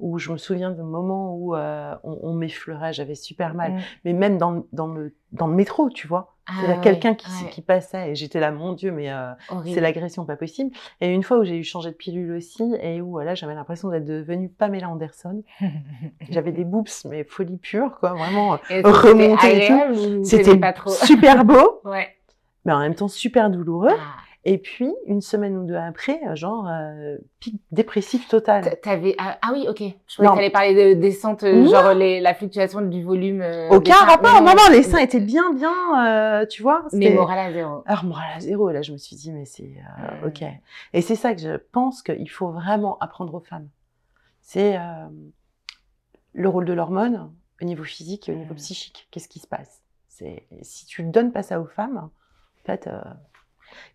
où 0.00 0.18
je 0.18 0.32
me 0.32 0.36
souviens 0.36 0.70
d'un 0.70 0.82
moment 0.84 1.36
où 1.36 1.54
euh, 1.54 1.94
on, 2.02 2.18
on 2.22 2.34
m'effleurait, 2.34 2.92
j'avais 2.92 3.14
super 3.14 3.54
mal. 3.54 3.72
mm. 3.72 3.82
Mais 4.04 4.12
même 4.12 4.36
dans, 4.38 4.50
le- 4.50 4.68
dans, 4.72 4.88
le, 4.88 5.14
dans 5.32 5.46
le 5.46 5.54
métro, 5.54 5.90
tu 5.90 6.08
vois. 6.08 6.34
Ah 6.46 6.54
C'est-à-dire 6.58 6.76
ouais, 6.78 6.82
quelqu'un 6.82 7.14
qui, 7.14 7.44
ouais, 7.44 7.50
qui 7.50 7.62
passait 7.62 8.10
et 8.10 8.14
j'étais 8.16 8.40
là, 8.40 8.50
mon 8.50 8.72
Dieu, 8.72 8.90
mais 8.90 9.12
euh, 9.12 9.30
c'est 9.64 9.80
l'agression 9.80 10.24
pas 10.26 10.36
possible. 10.36 10.74
Et 11.00 11.12
une 11.14 11.22
fois 11.22 11.38
où 11.38 11.44
j'ai 11.44 11.56
eu 11.56 11.62
changé 11.62 11.90
de 11.90 11.94
pilule 11.96 12.32
aussi 12.32 12.64
et 12.80 13.00
où 13.00 13.20
là 13.20 13.36
j'avais 13.36 13.54
l'impression 13.54 13.90
d'être 13.90 14.04
devenue 14.04 14.48
Pamela 14.48 14.88
Anderson. 14.90 15.42
J'avais 16.30 16.52
des 16.52 16.64
boobs, 16.64 16.88
mais 17.08 17.24
folie 17.24 17.58
pure, 17.58 17.96
quoi, 18.00 18.14
vraiment. 18.14 18.58
C'était 18.68 18.82
et 19.48 19.66
tout. 19.66 20.24
C'était 20.24 20.44
t'aimais 20.44 20.58
pas 20.60 20.72
trop? 20.72 20.90
super 20.94 21.44
beau, 21.44 21.80
Ouais. 21.84 22.08
Mais 22.64 22.72
en 22.72 22.80
même 22.80 22.94
temps 22.94 23.08
super 23.08 23.50
douloureux. 23.50 23.90
Ah. 23.92 24.16
Et 24.44 24.58
puis, 24.58 24.92
une 25.06 25.20
semaine 25.20 25.56
ou 25.56 25.64
deux 25.64 25.76
après, 25.76 26.20
euh, 26.26 26.34
genre, 26.34 26.66
euh, 26.68 27.16
pic 27.38 27.54
dépressif 27.70 28.26
total. 28.26 28.76
T'avais 28.82 29.14
ah, 29.16 29.38
ah 29.40 29.50
oui 29.52 29.66
ok. 29.68 29.78
Je 30.08 30.14
croyais 30.14 30.30
que 30.30 30.34
t'allais 30.34 30.50
parler 30.50 30.94
de 30.96 31.00
descente 31.00 31.44
euh, 31.44 31.62
Non. 31.62 31.70
genre 31.70 31.94
les, 31.94 32.18
la 32.18 32.34
fluctuation 32.34 32.80
du 32.80 33.04
volume. 33.04 33.40
euh, 33.40 33.68
Aucun 33.70 33.94
rapport, 33.94 34.42
non, 34.42 34.50
non, 34.56 34.68
les 34.72 34.82
seins 34.82 34.98
étaient 34.98 35.20
bien, 35.20 35.52
bien, 35.54 35.72
euh, 36.42 36.46
tu 36.46 36.60
vois. 36.62 36.86
Mais 36.92 37.10
moral 37.14 37.38
à 37.38 37.52
zéro. 37.52 37.84
Alors, 37.86 38.02
moral 38.02 38.30
à 38.36 38.40
zéro, 38.40 38.68
là, 38.72 38.82
je 38.82 38.90
me 38.90 38.96
suis 38.98 39.14
dit, 39.14 39.30
mais 39.30 39.44
c'est 39.44 39.62
euh, 40.00 40.24
Mm. 40.24 40.26
ok. 40.26 40.42
Et 40.92 41.02
c'est 41.02 41.14
ça 41.14 41.34
que 41.36 41.40
je 41.40 41.56
pense 41.70 42.02
qu'il 42.02 42.28
faut 42.30 42.48
vraiment 42.50 42.98
apprendre 42.98 43.32
aux 43.36 43.40
femmes. 43.40 43.68
C'est 44.40 44.76
euh, 44.76 45.06
le 46.32 46.48
rôle 46.48 46.64
de 46.64 46.72
l'hormone 46.72 47.30
au 47.60 47.64
niveau 47.64 47.84
physique 47.84 48.28
et 48.28 48.32
au 48.32 48.36
niveau 48.36 48.54
Mm. 48.54 48.56
psychique. 48.56 49.06
Qu'est-ce 49.12 49.28
qui 49.28 49.38
se 49.38 49.46
passe? 49.46 49.82
C'est 50.08 50.46
si 50.62 50.84
tu 50.86 51.04
donnes 51.04 51.30
pas 51.30 51.44
ça 51.44 51.60
aux 51.60 51.66
femmes, 51.66 52.08
en 52.62 52.66
fait, 52.66 52.86
euh, 52.86 53.00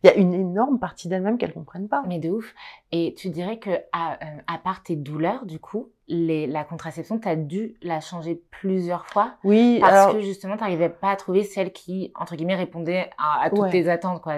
Il 0.04 0.08
y 0.08 0.10
a 0.10 0.16
une 0.16 0.34
énorme 0.34 0.80
partie 0.80 1.08
d'elles-mêmes 1.08 1.38
qu'elles 1.38 1.54
comprennent 1.54 1.88
pas. 1.88 2.04
Mais 2.08 2.20
de 2.20 2.30
ouf. 2.30 2.54
Et 2.92 3.14
tu 3.16 3.30
dirais 3.30 3.60
que 3.60 3.70
à, 3.94 4.14
euh, 4.14 4.42
à 4.48 4.58
part 4.58 4.82
tes 4.84 4.96
douleurs, 4.96 5.46
du 5.46 5.60
coup, 5.60 5.92
les, 6.08 6.48
la 6.48 6.64
contraception, 6.64 7.20
tu 7.20 7.28
as 7.28 7.36
dû 7.36 7.76
la 7.82 8.00
changer 8.00 8.42
plusieurs 8.50 9.06
fois? 9.08 9.34
Oui, 9.44 9.78
parce 9.80 9.94
alors, 9.94 10.14
que 10.14 10.22
justement, 10.22 10.56
tu 10.56 10.62
n'arrivais 10.62 10.90
pas 10.90 11.12
à 11.12 11.16
trouver 11.16 11.44
celle 11.44 11.72
qui, 11.74 12.12
entre 12.16 12.36
guillemets, 12.36 12.56
répondait 12.56 13.10
à, 13.18 13.44
à 13.44 13.50
toutes 13.50 13.60
Ouais. 13.60 13.70
tes 13.72 13.88
attentes. 13.90 14.22
Quoi. 14.22 14.38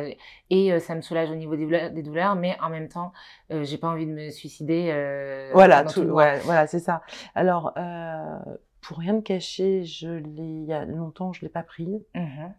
Et 0.50 0.74
euh, 0.74 0.80
ça 0.80 0.96
me 0.96 1.02
soulage 1.02 1.30
au 1.32 1.36
niveau 1.36 1.56
des 1.56 1.66
douleurs, 1.66 1.92
des 1.92 2.04
douleurs 2.04 2.36
mais 2.36 2.58
en 2.62 2.70
même 2.70 2.90
temps, 2.90 3.12
euh, 3.52 3.64
j'ai 3.64 3.78
pas 3.78 3.88
envie 3.88 4.08
de 4.08 4.12
me 4.12 4.30
suicider. 4.30 4.90
euh, 4.92 5.52
voilà, 5.54 5.84
tout, 5.84 6.02
ouais, 6.02 6.40
voilà, 6.40 6.68
c'est 6.68 6.80
ça. 6.80 7.02
Alors, 7.36 7.74
pour 8.82 8.98
rien 8.98 9.14
de 9.14 9.22
cacher, 9.22 9.84
je 9.84 10.10
l'ai, 10.10 10.62
il 10.62 10.66
y 10.66 10.74
a 10.74 10.86
longtemps, 10.86 11.34
je 11.34 11.42
l'ai 11.42 11.50
pas 11.50 11.64
prise. 11.64 12.02
Mhm. 12.16 12.54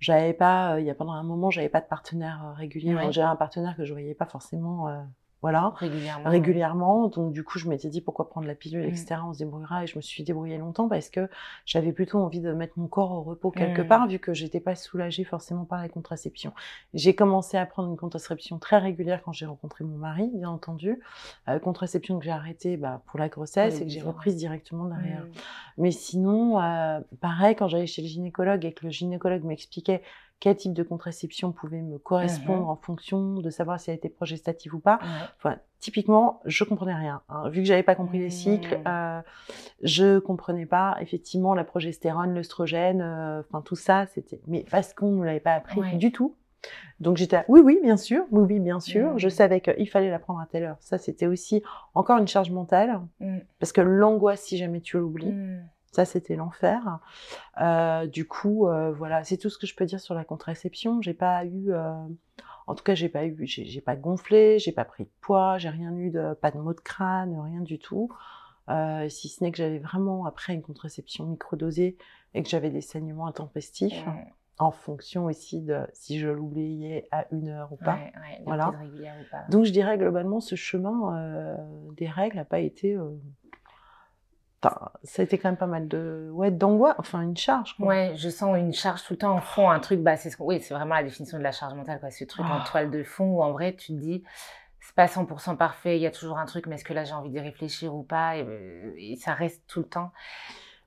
J'avais 0.00 0.32
pas, 0.32 0.74
euh, 0.74 0.80
il 0.80 0.86
y 0.86 0.90
a 0.90 0.94
pendant 0.94 1.12
un 1.12 1.22
moment, 1.22 1.50
j'avais 1.50 1.68
pas 1.68 1.80
de 1.80 1.86
partenaire 1.86 2.44
euh, 2.44 2.52
régulier. 2.52 2.94
Ouais. 2.94 3.12
J'avais 3.12 3.28
un 3.28 3.36
partenaire 3.36 3.76
que 3.76 3.84
je 3.84 3.92
voyais 3.92 4.14
pas 4.14 4.26
forcément, 4.26 4.88
euh, 4.88 5.02
voilà, 5.42 5.72
Régulièrement. 5.76 6.30
régulièrement. 6.30 7.08
Donc 7.08 7.32
du 7.32 7.44
coup, 7.44 7.58
je 7.58 7.68
m'étais 7.68 7.88
dit 7.88 8.00
pourquoi 8.00 8.28
prendre 8.28 8.46
la 8.46 8.54
pilule, 8.54 8.84
etc. 8.84 9.16
On 9.24 9.32
se 9.32 9.38
débrouillera 9.38 9.84
et 9.84 9.86
je 9.86 9.96
me 9.96 10.02
suis 10.02 10.24
débrouillée 10.24 10.58
longtemps 10.58 10.88
parce 10.88 11.08
que 11.10 11.28
j'avais 11.66 11.92
plutôt 11.92 12.18
envie 12.18 12.40
de 12.40 12.52
mettre 12.52 12.74
mon 12.78 12.88
corps 12.88 13.12
au 13.12 13.22
repos 13.22 13.50
quelque 13.50 13.82
Mm. 13.82 13.88
part 13.88 14.06
vu 14.08 14.18
que 14.18 14.34
j'étais 14.34 14.60
pas 14.60 14.74
soulagée 14.74 15.24
forcément 15.24 15.64
par 15.64 15.80
la 15.80 15.88
contraception. 15.88 16.52
J'ai 16.94 17.14
commencé 17.14 17.56
à 17.56 17.66
prendre 17.66 17.88
une 17.90 17.96
contraception 17.96 18.58
très 18.58 18.78
régulière 18.78 19.22
quand 19.22 19.32
j'ai 19.32 19.46
rencontré 19.46 19.84
mon 19.84 19.96
mari, 19.98 20.30
bien 20.34 20.48
entendu. 20.50 21.00
Euh, 21.48 21.58
contraception 21.58 22.18
que 22.18 22.24
j'ai 22.24 22.30
arrêtée 22.30 22.76
bah, 22.76 23.02
pour 23.06 23.18
la 23.18 23.28
grossesse 23.28 23.80
et 23.80 23.84
que 23.84 23.90
j'ai 23.90 24.00
reprise 24.02 24.36
directement 24.36 24.86
derrière. 24.86 25.20
Mhm. 25.22 25.30
Mais 25.78 25.90
sinon, 25.90 26.60
euh, 26.60 27.00
pareil, 27.20 27.54
quand 27.54 27.68
j'allais 27.68 27.86
chez 27.86 28.02
le 28.02 28.08
gynécologue 28.08 28.64
et 28.64 28.72
que 28.72 28.84
le 28.86 28.90
gynécologue 28.90 29.44
m'expliquait 29.44 30.02
quel 30.40 30.56
type 30.56 30.72
de 30.74 30.82
contraception 30.82 31.52
pouvait 31.52 31.80
me 31.82 31.98
correspondre 31.98 32.64
Mhm. 32.64 32.68
en 32.70 32.76
fonction 32.76 33.34
de 33.40 33.50
savoir 33.50 33.80
si 33.80 33.90
elle 33.90 33.96
était 33.96 34.08
progestative 34.10 34.74
ou 34.74 34.80
pas, 34.80 34.98
enfin, 35.38 35.56
typiquement, 35.80 36.40
je 36.44 36.62
comprenais 36.64 36.94
rien. 36.94 37.22
hein. 37.28 37.48
Vu 37.48 37.62
que 37.62 37.66
j'avais 37.66 37.82
pas 37.82 37.94
compris 37.94 38.18
les 38.18 38.30
cycles, 38.30 38.76
Mhm. 38.76 38.82
euh, 38.86 39.20
je 39.82 40.18
comprenais 40.18 40.66
pas 40.66 40.96
effectivement 41.00 41.54
la 41.54 41.64
progestérone, 41.64 42.34
l'œstrogène, 42.34 43.00
euh, 43.00 43.40
enfin 43.40 43.62
tout 43.62 43.76
ça, 43.76 44.06
c'était. 44.06 44.40
Mais 44.46 44.64
parce 44.70 44.92
qu'on 44.94 45.12
ne 45.12 45.24
l'avait 45.24 45.40
pas 45.40 45.54
appris 45.54 45.80
Ouais. 45.80 45.96
du 45.96 46.12
tout. 46.12 46.34
Donc 46.98 47.16
j'étais, 47.16 47.36
là, 47.36 47.44
oui, 47.48 47.60
oui, 47.62 47.78
bien 47.82 47.96
sûr, 47.96 48.24
oui, 48.30 48.44
oui, 48.48 48.58
bien 48.60 48.80
sûr. 48.80 49.12
Mhm. 49.12 49.18
Je 49.18 49.28
savais 49.28 49.60
qu'il 49.60 49.88
fallait 49.88 50.10
la 50.10 50.18
prendre 50.18 50.40
à 50.40 50.46
telle 50.46 50.64
heure. 50.64 50.76
Ça, 50.80 50.98
c'était 50.98 51.26
aussi 51.26 51.62
encore 51.94 52.18
une 52.18 52.26
charge 52.26 52.50
mentale, 52.50 53.00
Mhm. 53.20 53.40
parce 53.60 53.72
que 53.72 53.80
l'angoisse, 53.80 54.42
si 54.42 54.56
jamais 54.58 54.80
tu 54.80 54.98
l'oublies. 54.98 55.34
Ça, 55.96 56.04
c'était 56.04 56.36
l'enfer. 56.36 56.98
Euh, 57.60 58.06
du 58.06 58.26
coup, 58.28 58.68
euh, 58.68 58.92
voilà, 58.92 59.24
c'est 59.24 59.38
tout 59.38 59.48
ce 59.48 59.56
que 59.58 59.66
je 59.66 59.74
peux 59.74 59.86
dire 59.86 59.98
sur 59.98 60.14
la 60.14 60.24
contraception. 60.24 61.00
J'ai 61.00 61.14
pas 61.14 61.44
eu, 61.46 61.72
euh, 61.72 61.90
en 62.66 62.74
tout 62.74 62.84
cas, 62.84 62.94
j'ai 62.94 63.08
pas 63.08 63.24
eu, 63.24 63.46
j'ai 63.46 63.80
pas 63.80 63.96
gonflé, 63.96 64.58
j'ai 64.58 64.72
pas 64.72 64.84
pris 64.84 65.04
de 65.04 65.10
poids, 65.22 65.56
j'ai 65.56 65.70
rien 65.70 65.96
eu 65.96 66.10
de, 66.10 66.34
pas 66.34 66.50
de 66.50 66.58
maux 66.58 66.74
de 66.74 66.80
crâne, 66.80 67.34
rien 67.40 67.60
du 67.60 67.78
tout. 67.78 68.10
Si 69.08 69.28
ce 69.28 69.42
n'est 69.42 69.52
que 69.52 69.56
j'avais 69.58 69.78
vraiment 69.78 70.26
après 70.26 70.52
une 70.52 70.62
contraception 70.62 71.24
microdosée 71.24 71.96
et 72.34 72.42
que 72.42 72.48
j'avais 72.48 72.70
des 72.70 72.82
saignements 72.82 73.26
intempestifs 73.26 74.04
en 74.58 74.70
fonction 74.70 75.26
aussi 75.26 75.60
de 75.60 75.80
si 75.92 76.18
je 76.18 76.28
l'oubliais 76.28 77.06
à 77.10 77.26
une 77.30 77.48
heure 77.48 77.72
ou 77.72 77.76
pas. 77.76 77.94
Ouais, 77.94 78.12
ouais, 78.16 78.38
de 78.40 78.44
Voilà. 78.44 78.70
ou 78.70 79.30
pas. 79.30 79.44
Donc 79.50 79.64
je 79.64 79.70
dirais 79.70 79.96
globalement 79.96 80.40
ce 80.40 80.56
chemin 80.56 81.56
des 81.96 82.08
règles 82.08 82.36
n'a 82.36 82.44
pas 82.44 82.58
été. 82.58 82.98
Enfin, 84.66 84.90
ça 85.04 85.22
a 85.22 85.24
été 85.24 85.38
quand 85.38 85.48
même 85.48 85.56
pas 85.56 85.66
mal 85.66 85.88
de 85.88 86.28
ouais 86.32 86.50
d'angoisse, 86.50 86.94
enfin 86.98 87.20
une 87.22 87.36
charge. 87.36 87.76
Quoi. 87.76 87.86
Ouais, 87.86 88.12
je 88.16 88.28
sens 88.28 88.56
une 88.56 88.72
charge 88.72 89.02
tout 89.04 89.12
le 89.14 89.18
temps 89.18 89.34
en 89.34 89.40
fond, 89.40 89.70
un 89.70 89.80
truc, 89.80 90.00
bah, 90.00 90.16
c'est 90.16 90.30
ce 90.30 90.36
oui, 90.40 90.60
c'est 90.60 90.74
vraiment 90.74 90.94
la 90.94 91.02
définition 91.02 91.38
de 91.38 91.42
la 91.42 91.52
charge 91.52 91.74
mentale, 91.74 92.00
quoi. 92.00 92.10
Ce 92.10 92.24
truc 92.24 92.44
en 92.46 92.58
Ah. 92.60 92.64
toile 92.70 92.90
de 92.90 93.02
fond 93.02 93.24
où 93.24 93.42
en 93.42 93.52
vrai, 93.52 93.74
tu 93.74 93.88
te 93.88 93.98
dis, 93.98 94.22
c'est 94.80 94.94
pas 94.94 95.06
100% 95.08 95.56
parfait, 95.56 95.96
il 95.98 96.02
y 96.02 96.06
a 96.06 96.10
toujours 96.10 96.38
un 96.38 96.46
truc, 96.46 96.66
mais 96.66 96.76
est-ce 96.76 96.84
que 96.84 96.92
là 96.94 97.04
j'ai 97.04 97.14
envie 97.14 97.30
d'y 97.30 97.40
réfléchir 97.40 97.94
ou 97.94 98.02
pas? 98.02 98.36
Et, 98.36 98.42
euh, 98.46 98.92
et 98.96 99.16
ça 99.16 99.34
reste 99.34 99.62
tout 99.66 99.80
le 99.80 99.86
temps. 99.88 100.12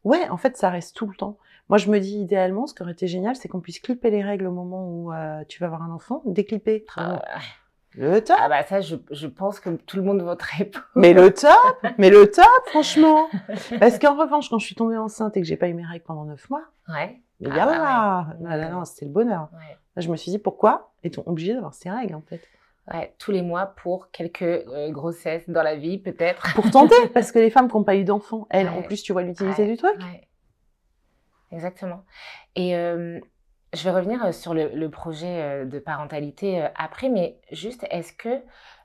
Ouais, 0.03 0.29
en 0.29 0.37
fait, 0.37 0.55
ça 0.55 0.69
reste 0.69 0.95
tout 0.95 1.07
le 1.07 1.15
temps. 1.15 1.37
Moi, 1.67 1.77
je 1.77 1.91
me 1.91 1.99
dis 1.99 2.17
idéalement, 2.19 2.65
ce 2.65 2.73
qui 2.73 2.81
aurait 2.81 2.93
été 2.93 3.05
génial, 3.07 3.35
c'est 3.35 3.47
qu'on 3.47 3.59
puisse 3.59 3.79
clipper 3.79 4.09
les 4.09 4.23
règles 4.23 4.47
au 4.47 4.51
moment 4.51 4.87
où 4.87 5.13
euh, 5.13 5.43
tu 5.49 5.59
vas 5.59 5.67
avoir 5.67 5.83
un 5.83 5.91
enfant, 5.91 6.21
déclipper. 6.25 6.85
Ah, 6.95 7.21
Le 8.01 8.21
top. 8.23 8.37
ah 8.39 8.47
bah 8.47 8.63
ça, 8.63 8.79
je, 8.79 8.95
je 9.11 9.27
pense 9.27 9.59
que 9.59 9.69
tout 9.71 9.97
le 9.97 10.03
monde 10.03 10.21
voterait 10.21 10.65
pour. 10.65 10.81
Mais 10.95 11.11
le 11.13 11.33
top, 11.33 11.53
mais 11.97 12.09
le 12.09 12.31
top, 12.31 12.45
franchement. 12.67 13.27
Parce 13.79 13.99
qu'en 13.99 14.15
revanche, 14.15 14.49
quand 14.49 14.57
je 14.57 14.65
suis 14.65 14.75
tombée 14.75 14.95
enceinte 14.97 15.35
et 15.35 15.41
que 15.41 15.45
j'ai 15.47 15.57
pas 15.57 15.67
eu 15.67 15.73
mes 15.73 15.85
règles 15.85 16.05
pendant 16.05 16.23
neuf 16.23 16.49
mois, 16.49 16.63
Ouais, 16.87 17.19
mais 17.41 17.49
Ah 17.51 17.55
là, 17.55 17.65
bah 17.65 18.27
ouais. 18.49 18.57
là, 18.57 18.69
non, 18.69 18.85
c'était 18.85 19.05
le 19.05 19.11
bonheur. 19.11 19.49
ouais. 19.53 19.77
Là, 19.95 20.01
je 20.01 20.09
me 20.09 20.15
suis 20.15 20.31
dit, 20.31 20.39
pourquoi 20.39 20.93
est-on 21.03 21.23
obligé 21.27 21.53
d'avoir 21.53 21.73
ces 21.73 21.89
règles, 21.89 22.15
en 22.15 22.21
fait? 22.21 22.41
Ouais, 22.91 23.13
tous 23.19 23.31
les 23.31 23.41
mois 23.41 23.65
pour 23.65 24.09
quelques 24.11 24.41
euh, 24.43 24.89
grossesses 24.91 25.47
dans 25.49 25.61
la 25.61 25.75
vie, 25.75 25.97
peut-être. 25.97 26.53
Pour 26.55 26.71
tenter, 26.71 26.95
parce 27.13 27.31
que 27.33 27.39
les 27.39 27.49
femmes 27.49 27.67
qui 27.69 27.75
n'ont 27.75 27.83
pas 27.83 27.95
eu 27.97 28.03
d'enfants, 28.05 28.47
elles, 28.49 28.69
en 28.69 28.81
plus, 28.81 29.03
tu 29.03 29.11
vois 29.11 29.21
l'utilité 29.23 29.67
du 29.67 29.75
truc. 29.77 29.95
ouais. 29.99 30.25
Exactement. 31.51 32.03
Et 32.55 32.75
euh, 32.75 33.19
je 33.73 33.83
vais 33.83 33.91
revenir 33.91 34.33
sur 34.33 34.53
le, 34.53 34.69
le 34.69 34.89
projet 34.89 35.65
de 35.65 35.79
parentalité 35.79 36.67
après, 36.75 37.09
mais 37.09 37.39
juste, 37.51 37.85
est-ce 37.89 38.13
que 38.13 38.41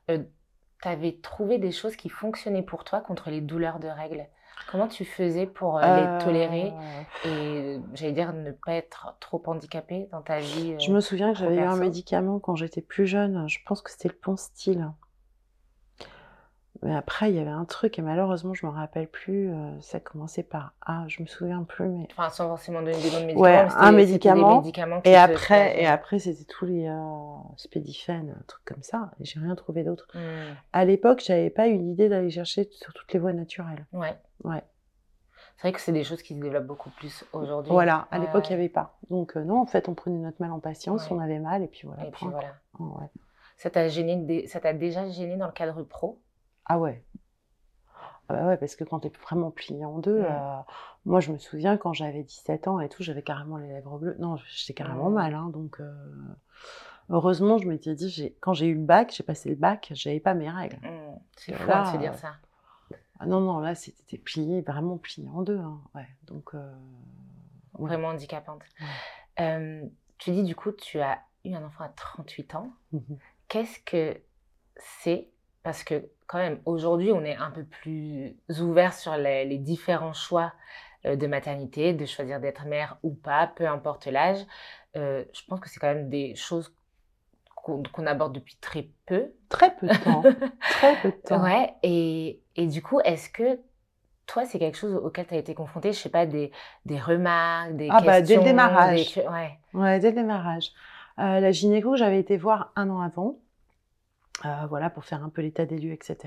tu 0.09 0.89
avais 0.89 1.19
trouvé 1.23 1.59
des 1.59 1.73
choses 1.73 1.97
qui 1.97 2.09
fonctionnaient 2.09 2.63
pour 2.63 2.85
toi 2.85 3.01
contre 3.01 3.31
les 3.31 3.41
douleurs 3.41 3.79
de 3.79 3.89
règles? 3.89 4.27
Comment 4.71 4.89
tu 4.89 5.05
faisais 5.05 5.47
pour 5.47 5.79
euh, 5.79 5.83
les 5.83 6.25
tolérer 6.25 6.73
et, 7.25 7.79
j'allais 7.95 8.13
dire, 8.13 8.33
ne 8.33 8.51
pas 8.51 8.73
être 8.73 9.17
trop 9.21 9.43
handicapée 9.47 10.09
dans 10.11 10.23
ta 10.23 10.39
vie 10.41 10.73
euh, 10.73 10.79
Je 10.79 10.93
me 10.93 11.01
souviens 11.01 11.33
que 11.33 11.39
j'avais 11.39 11.57
eu 11.57 11.61
un 11.61 11.77
médicament 11.77 12.39
quand 12.39 12.57
j'étais 12.57 12.81
plus 12.81 13.07
jeune. 13.07 13.49
Je 13.49 13.59
pense 13.65 13.83
que 13.83 13.91
c'était 13.91 14.09
le 14.09 14.15
pont 14.15 14.37
style. 14.37 14.91
Mais 16.85 16.95
après, 16.95 17.31
il 17.31 17.37
y 17.37 17.39
avait 17.41 17.49
un 17.51 17.65
truc, 17.65 17.99
et 17.99 18.03
malheureusement, 18.03 18.53
je 18.55 18.67
me 18.67 18.71
rappelle 18.71 19.09
plus. 19.09 19.51
euh, 19.51 19.81
ça 19.81 20.01
commençait 20.01 20.43
par 20.43 20.75
A, 20.85 21.05
je 21.09 21.23
me 21.23 21.27
souviens 21.27 21.63
plus. 21.65 21.89
Mais... 21.89 22.07
Enfin, 22.13 22.29
sans 22.31 22.47
forcément 22.49 22.81
donner 22.83 23.01
des 23.01 23.11
noms 23.11 23.21
de 23.21 23.27
médicaments. 23.27 23.41
Ouais, 23.43 23.67
un 23.75 23.93
médicament, 23.93 24.57
médicaments 24.61 25.01
Et 25.05 25.17
après, 25.17 25.81
et 25.83 25.87
après 25.87 26.19
c'était 26.19 26.45
tous 26.45 26.67
les 26.67 26.87
euh, 26.87 26.95
spédifènes, 27.57 28.37
un 28.39 28.43
truc 28.47 28.65
comme 28.67 28.83
ça. 28.83 29.11
Et 29.19 29.25
j'ai 29.25 29.41
rien 29.41 29.55
trouvé 29.55 29.83
d'autre. 29.83 30.07
Hmm, 30.15 30.55
À 30.73 30.85
l'époque, 30.85 31.23
j'avais 31.25 31.51
pas 31.51 31.69
eu 31.69 31.79
l'idée 31.79 32.09
d'aller 32.09 32.31
chercher 32.31 32.69
sur 32.71 32.93
toutes 32.93 33.13
les 33.13 33.19
voies 33.19 33.33
naturelles. 33.33 33.87
ouais. 33.93 34.15
Ouais. 34.45 34.63
C'est 35.57 35.69
vrai 35.69 35.73
que 35.73 35.81
c'est 35.81 35.93
des 35.93 36.03
choses 36.05 36.21
qui 36.23 36.35
se 36.35 36.41
développent 36.41 36.67
beaucoup 36.67 36.91
plus 36.91 37.25
aujourd'hui. 37.33 37.71
Voilà, 37.73 38.09
à 38.11 38.19
Ouais, 38.19 38.27
l'époque, 38.27 38.47
il 38.49 38.51
ouais. 38.53 38.57
n'y 38.59 38.63
avait 38.65 38.69
pas. 38.69 38.99
Donc, 39.09 39.37
euh, 39.37 39.45
non, 39.45 39.61
en 39.61 39.67
fait, 39.67 39.89
on 39.89 39.95
prenait 39.95 40.19
notre 40.19 40.43
mal 40.43 40.51
en 40.51 40.59
patience, 40.59 41.09
Ouais. 41.09 41.17
on 41.17 41.21
avait 41.21 41.39
mal, 41.39 41.63
et 41.63 41.69
puis 41.69 41.87
voilà. 41.87 42.05
Et 42.07 42.11
puis 42.11 42.27
voilà. 42.27 42.49
ouais. 42.81 43.07
Ça 43.57 43.71
t'a 43.71 43.89
gêné, 43.89 44.47
ça 44.49 44.59
t'a 44.59 44.73
déjà 44.75 45.09
gêné 45.09 45.37
dans 45.37 45.47
le 45.47 45.53
cadre 45.53 45.81
pro? 45.85 46.21
Ah 46.67 46.79
ouais. 46.79 47.05
Ah 48.29 48.35
bah 48.35 48.47
ouais, 48.47 48.57
parce 48.57 48.75
que 48.75 48.85
quand 48.85 49.01
t'es 49.01 49.13
vraiment 49.23 49.51
plié 49.51 49.85
en 49.85 49.99
deux, 49.99 50.23
euh, 50.23 50.57
moi 51.05 51.21
je 51.21 51.31
me 51.31 51.39
souviens 51.39 51.77
quand 51.77 51.93
j'avais 51.93 52.23
17 52.23 52.69
ans 52.69 52.81
et 52.81 52.89
tout, 52.89 53.03
j'avais 53.03 53.23
carrément 53.23 53.59
les 53.59 53.69
lèvres 53.69 53.99
bleues. 53.99 54.17
Non, 54.19 54.37
j'étais 54.47 54.73
carrément 54.73 55.11
mal, 55.11 55.35
hein, 55.35 55.51
donc 55.53 55.79
euh, 55.81 55.93
heureusement 57.11 57.59
je 57.59 57.69
m'étais 57.69 57.95
dit, 57.95 58.35
quand 58.41 58.55
j'ai 58.55 58.67
eu 58.67 58.75
le 58.75 58.85
bac, 58.85 59.13
j'ai 59.15 59.25
passé 59.25 59.51
le 59.51 59.57
bac, 59.57 59.91
j'avais 59.95 60.21
pas 60.21 60.33
mes 60.33 60.49
règles. 60.49 60.77
Hmm, 60.77 61.19
C'est 61.37 61.53
fou 61.53 61.69
de 61.71 61.87
se 61.93 61.97
dire 61.99 62.13
euh, 62.13 62.17
ça. 62.17 62.33
Ah 63.21 63.27
non, 63.27 63.41
non, 63.41 63.59
là 63.59 63.75
c'était 63.75 64.19
plié, 64.19 64.63
vraiment 64.63 64.97
plié 64.97 65.29
en 65.29 65.43
deux. 65.43 65.59
Hein, 65.59 65.81
ouais, 65.95 66.09
donc 66.23 66.55
euh. 66.55 66.75
Vraiment 67.75 68.09
handicapante. 68.09 68.63
Tu 69.37 70.31
dis 70.31 70.45
du 70.45 70.55
coup, 70.57 70.73
tu 70.73 71.01
as 71.01 71.19
eu 71.45 71.53
un 71.55 71.63
enfant 71.65 71.85
à 71.85 71.89
38 71.91 72.55
ans. 72.55 72.71
Mhm. 72.93 73.19
Qu'est-ce 73.49 73.79
que 73.81 74.19
c'est 74.77 75.29
Parce 75.65 75.83
que 75.85 76.09
quand 76.29 76.39
même, 76.39 76.61
aujourd'hui, 76.67 77.11
on 77.13 77.25
est 77.25 77.37
un 77.37 77.51
peu 77.51 77.65
plus 77.65 78.37
ouvert 78.61 78.95
sur 78.95 79.17
les, 79.17 79.45
les 79.47 79.59
différents 79.59 80.13
choix 80.15 80.53
euh, 81.07 81.17
de 81.17 81.27
maternité, 81.27 81.93
de 81.95 82.07
choisir 82.07 82.41
d'être 82.41 82.67
mère 82.67 82.99
ou 83.03 83.15
pas, 83.15 83.49
peu 83.49 83.67
importe 83.67 84.07
l'âge. 84.07 84.39
Euh, 84.97 85.25
je 85.35 85.43
pense 85.49 85.61
que 85.61 85.69
c'est 85.69 85.81
quand 85.81 85.93
même 85.93 86.09
des 86.11 86.37
choses 86.37 86.73
qu'on 87.57 88.07
aborde 88.07 88.35
depuis 88.35 88.57
très 88.61 88.89
peu. 89.07 89.33
Très 89.49 89.75
peu 89.75 89.89
de 89.89 89.97
temps, 89.97 90.23
très 90.71 90.97
peu 91.01 91.11
de 91.11 91.17
temps. 91.27 91.43
Ouais, 91.43 91.75
et, 91.83 92.43
et 92.57 92.67
du 92.67 92.83
coup, 92.83 93.01
est-ce 93.01 93.31
que 93.31 93.59
toi, 94.27 94.45
c'est 94.45 94.59
quelque 94.59 94.79
chose 94.79 94.95
auquel 94.95 95.27
tu 95.27 95.35
as 95.35 95.39
été 95.39 95.55
confrontée, 95.55 95.93
je 95.93 95.99
sais 95.99 96.11
pas, 96.11 96.27
des, 96.27 96.53
des 96.87 96.99
remarques, 96.99 97.77
des 97.77 97.89
Ah 97.91 98.01
bah, 98.03 98.21
dès 98.21 98.37
questions 98.37 98.41
le 98.41 98.45
démarrage. 98.45 99.15
des 99.15 99.23
ouais. 99.23 99.59
Ouais, 99.73 99.99
dès 100.01 100.11
le 100.11 100.17
démarrage. 100.17 100.73
Euh, 101.19 101.41
la 101.41 101.51
gynéco, 101.53 101.97
j'avais 101.97 102.21
été 102.21 102.37
voir 102.37 102.73
un 102.77 102.91
an 102.91 103.01
avant, 103.01 103.39
euh, 104.45 104.67
voilà, 104.69 104.91
pour 104.91 105.05
faire 105.05 105.23
un 105.25 105.29
peu 105.29 105.43
l'état 105.43 105.65
des 105.65 105.79
lieux, 105.79 105.93
etc. 105.93 106.19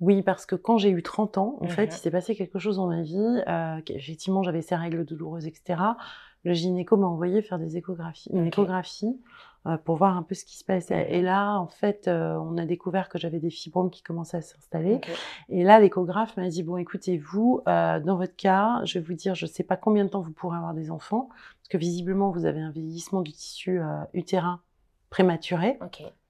Oui, 0.00 0.22
parce 0.22 0.46
que 0.46 0.54
quand 0.56 0.78
j'ai 0.78 0.90
eu 0.90 1.02
30 1.02 1.36
ans, 1.38 1.58
en 1.60 1.68
fait, 1.68 1.86
Mhm. 1.86 1.92
il 1.92 1.98
s'est 1.98 2.10
passé 2.10 2.34
quelque 2.34 2.58
chose 2.58 2.76
dans 2.76 2.86
ma 2.88 3.02
vie. 3.02 3.42
Euh, 3.48 3.80
effectivement, 3.88 4.42
j'avais 4.42 4.62
ces 4.62 4.74
règles 4.76 5.04
douloureuses, 5.04 5.46
etc. 5.46 5.80
Le 6.44 6.54
gynéco 6.54 6.96
m'a 6.96 7.06
envoyé 7.06 7.42
faire 7.42 7.58
des 7.58 7.76
échographies, 7.76 8.30
une 8.32 8.46
échographie 8.46 9.20
euh, 9.66 9.76
pour 9.76 9.94
voir 9.96 10.16
un 10.16 10.24
peu 10.24 10.34
ce 10.34 10.44
qui 10.44 10.56
se 10.56 10.64
passait. 10.64 11.06
Et 11.12 11.22
là, 11.22 11.56
en 11.58 11.68
fait, 11.68 12.08
on 12.08 12.56
a 12.58 12.64
découvert 12.64 13.08
que 13.08 13.18
j'avais 13.18 13.38
des 13.38 13.50
fibromes 13.50 13.90
qui 13.90 14.02
commençaient 14.02 14.38
à 14.38 14.42
s'installer. 14.42 15.00
Et 15.50 15.62
là, 15.62 15.78
l'échographe 15.78 16.36
m'a 16.36 16.48
dit, 16.48 16.64
bon, 16.64 16.78
écoutez, 16.78 17.18
vous, 17.18 17.60
dans 17.66 18.16
votre 18.16 18.34
cas, 18.34 18.80
je 18.84 18.98
vais 18.98 19.04
vous 19.04 19.14
dire, 19.14 19.36
je 19.36 19.44
ne 19.46 19.50
sais 19.50 19.62
pas 19.62 19.76
combien 19.76 20.04
de 20.04 20.10
temps 20.10 20.20
vous 20.22 20.32
pourrez 20.32 20.56
avoir 20.56 20.74
des 20.74 20.90
enfants, 20.90 21.28
parce 21.30 21.68
que 21.68 21.78
visiblement, 21.78 22.30
vous 22.32 22.44
avez 22.46 22.60
un 22.60 22.70
vieillissement 22.72 23.20
du 23.20 23.30
tissu 23.32 23.80
utérin 24.14 24.60
prématuré. 25.10 25.78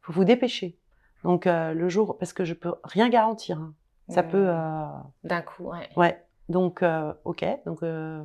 Faut 0.03 0.13
vous 0.13 0.25
dépêcher. 0.25 0.77
Donc 1.25 1.47
euh, 1.47 1.73
le 1.73 1.89
jour, 1.89 2.19
parce 2.19 2.33
que 2.33 2.45
je 2.45 2.55
peux 2.55 2.75
rien 2.85 3.09
garantir. 3.09 3.59
hein. 3.59 3.75
Ça 4.09 4.23
peut, 4.23 4.47
euh, 4.49 4.85
D'un 5.25 5.41
coup, 5.43 5.65
ouais. 5.71 5.89
ouais. 5.97 6.23
Donc 6.49 6.83
euh, 6.83 7.13
ok, 7.25 7.45
donc 7.65 7.83
euh, 7.83 8.23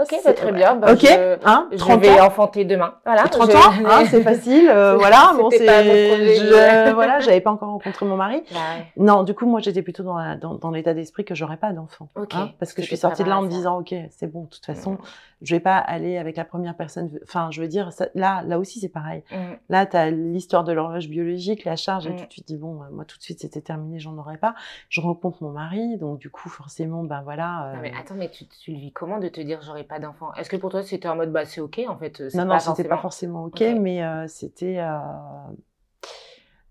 Ok, 0.00 0.06
C'est- 0.10 0.24
bah, 0.24 0.32
très 0.34 0.52
bien. 0.52 0.76
Bah, 0.76 0.92
ok, 0.92 1.00
Je, 1.00 1.38
hein, 1.44 1.68
je 1.72 1.76
30 1.78 2.00
vais 2.00 2.20
ans. 2.20 2.26
enfanter 2.26 2.64
demain. 2.64 2.94
Voilà. 3.04 3.24
30 3.24 3.50
je- 3.50 3.56
ans, 3.56 3.88
hein, 3.90 4.04
c'est 4.10 4.22
facile, 4.22 4.68
euh, 4.68 4.96
voilà. 4.96 5.32
Bon, 5.36 5.48
c'est, 5.50 5.58
je- 5.66 6.54
mais- 6.54 6.92
voilà, 6.92 7.20
j'avais 7.20 7.40
pas 7.40 7.50
encore 7.50 7.70
rencontré 7.70 8.06
mon 8.06 8.16
mari. 8.16 8.42
Bah 8.52 8.56
ouais. 8.78 8.86
Non, 8.96 9.22
du 9.22 9.34
coup, 9.34 9.46
moi, 9.46 9.60
j'étais 9.60 9.82
plutôt 9.82 10.02
dans, 10.02 10.16
la- 10.18 10.36
dans, 10.36 10.54
dans 10.54 10.70
l'état 10.70 10.94
d'esprit 10.94 11.24
que 11.24 11.34
j'aurais 11.34 11.56
pas 11.56 11.72
d'enfant. 11.72 12.08
Hein, 12.34 12.50
parce 12.58 12.72
que 12.72 12.82
je 12.82 12.86
suis 12.86 12.96
sortie 12.96 13.24
de 13.24 13.28
là 13.28 13.38
en 13.38 13.42
me 13.42 13.48
disant, 13.48 13.78
ok, 13.80 13.94
c'est 14.10 14.26
bon, 14.30 14.44
de 14.44 14.48
toute 14.48 14.64
façon, 14.66 14.98
je 15.40 15.54
vais 15.56 15.60
pas 15.60 15.76
aller 15.78 16.18
avec 16.18 16.36
la 16.36 16.44
première 16.44 16.76
personne. 16.76 17.10
Enfin, 17.24 17.48
je 17.50 17.60
veux 17.60 17.68
dire, 17.68 17.92
ça- 17.92 18.08
là, 18.14 18.42
là 18.46 18.58
aussi, 18.58 18.78
c'est 18.80 18.88
pareil. 18.88 19.24
Mm. 19.32 19.36
Là, 19.70 19.86
tu 19.86 19.96
as 19.96 20.10
l'histoire 20.10 20.62
de 20.64 20.72
l'horloge 20.72 21.08
biologique, 21.08 21.64
la 21.64 21.74
charge, 21.76 22.06
et 22.06 22.10
Mm. 22.10 22.16
tout. 22.16 22.26
Tu 22.28 22.42
te 22.42 22.46
dis, 22.46 22.56
bon, 22.56 22.80
euh, 22.82 22.86
moi, 22.92 23.04
tout 23.04 23.18
de 23.18 23.22
suite, 23.22 23.40
c'était 23.40 23.60
terminé, 23.60 23.98
j'en 23.98 24.16
aurais 24.18 24.36
pas. 24.36 24.54
Je 24.88 25.00
rencontre 25.00 25.42
mon 25.42 25.50
mari, 25.50 25.96
donc 25.96 26.18
du 26.18 26.30
coup, 26.30 26.48
forcément, 26.48 27.02
ben 27.02 27.22
voilà. 27.24 27.66
euh, 27.66 27.74
Non, 27.74 27.78
mais 27.82 27.92
attends, 27.98 28.14
mais 28.16 28.28
tu, 28.30 28.46
tu 28.46 28.70
le 28.72 28.78
vis 28.78 28.92
comment 28.92 29.18
de 29.22 29.28
te 29.28 29.40
dire 29.40 29.62
j'aurai 29.62 29.84
pas 29.84 29.98
d'enfant 29.98 30.32
Est-ce 30.34 30.50
que 30.50 30.56
pour 30.56 30.70
toi 30.70 30.82
c'était 30.82 31.08
en 31.08 31.16
mode 31.16 31.32
bah 31.32 31.44
c'est 31.44 31.60
ok 31.60 31.80
en 31.88 31.96
fait 31.96 32.28
c'est 32.28 32.36
non, 32.38 32.44
non, 32.44 32.58
c'était 32.58 32.88
pas 32.88 32.98
forcément- 32.98 33.44
ok, 33.44 33.60
mais 33.78 34.02
euh, 34.04 34.26
c'était. 34.28 34.78
euh, 34.78 34.98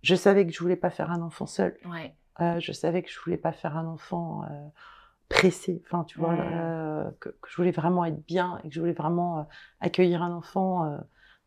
Je 0.01 0.15
savais 0.15 0.45
que 0.45 0.51
je 0.53 0.59
voulais 0.59 0.75
pas 0.75 0.89
faire 0.89 1.11
un 1.11 1.21
enfant 1.21 1.45
seul. 1.45 1.77
Ouais. 1.85 2.13
Euh, 2.39 2.59
je 2.59 2.71
savais 2.71 3.03
que 3.03 3.09
je 3.11 3.19
voulais 3.19 3.37
pas 3.37 3.51
faire 3.51 3.77
un 3.77 3.85
enfant 3.85 4.43
euh, 4.43 4.47
pressé. 5.29 5.81
Enfin, 5.85 6.03
tu 6.05 6.17
vois, 6.19 6.33
euh, 6.33 7.09
que, 7.19 7.29
que 7.29 7.49
je 7.49 7.55
voulais 7.57 7.71
vraiment 7.71 8.03
être 8.05 8.25
bien 8.25 8.59
et 8.63 8.69
que 8.69 8.73
je 8.73 8.79
voulais 8.79 8.93
vraiment 8.93 9.39
euh, 9.39 9.43
accueillir 9.79 10.23
un 10.23 10.31
enfant 10.31 10.85
euh, 10.85 10.97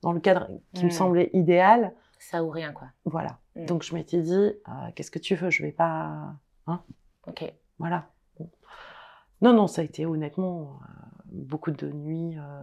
dans 0.03 0.13
le 0.13 0.21
cadre 0.21 0.49
qui 0.75 0.85
me 0.85 0.91
semblait 0.91 1.31
idéal. 1.33 1.93
Ça 2.19 2.45
ou 2.45 2.51
rien 2.51 2.73
quoi. 2.73 2.89
Voilà. 3.05 3.39
Mm. 3.57 3.67
Donc 3.67 3.83
je 3.83 3.95
m'étais 3.95 4.23
dit, 4.23 4.33
euh, 4.33 4.73
qu'est-ce 4.95 5.11
que 5.11 5.19
tu 5.19 5.35
veux? 5.35 5.51
Je 5.51 5.63
vais 5.63 5.73
pas. 5.73 6.35
Ok. 7.27 7.53
Voilà. 7.79 8.07
Bon. 8.39 8.49
Non, 9.45 9.53
non, 9.53 9.67
ça 9.67 9.83
a 9.83 9.85
été 9.85 10.07
honnêtement 10.07 10.81
euh, 10.83 10.87
beaucoup 11.33 11.71
de 11.71 11.87
nuits 11.91 12.37
euh, 12.39 12.63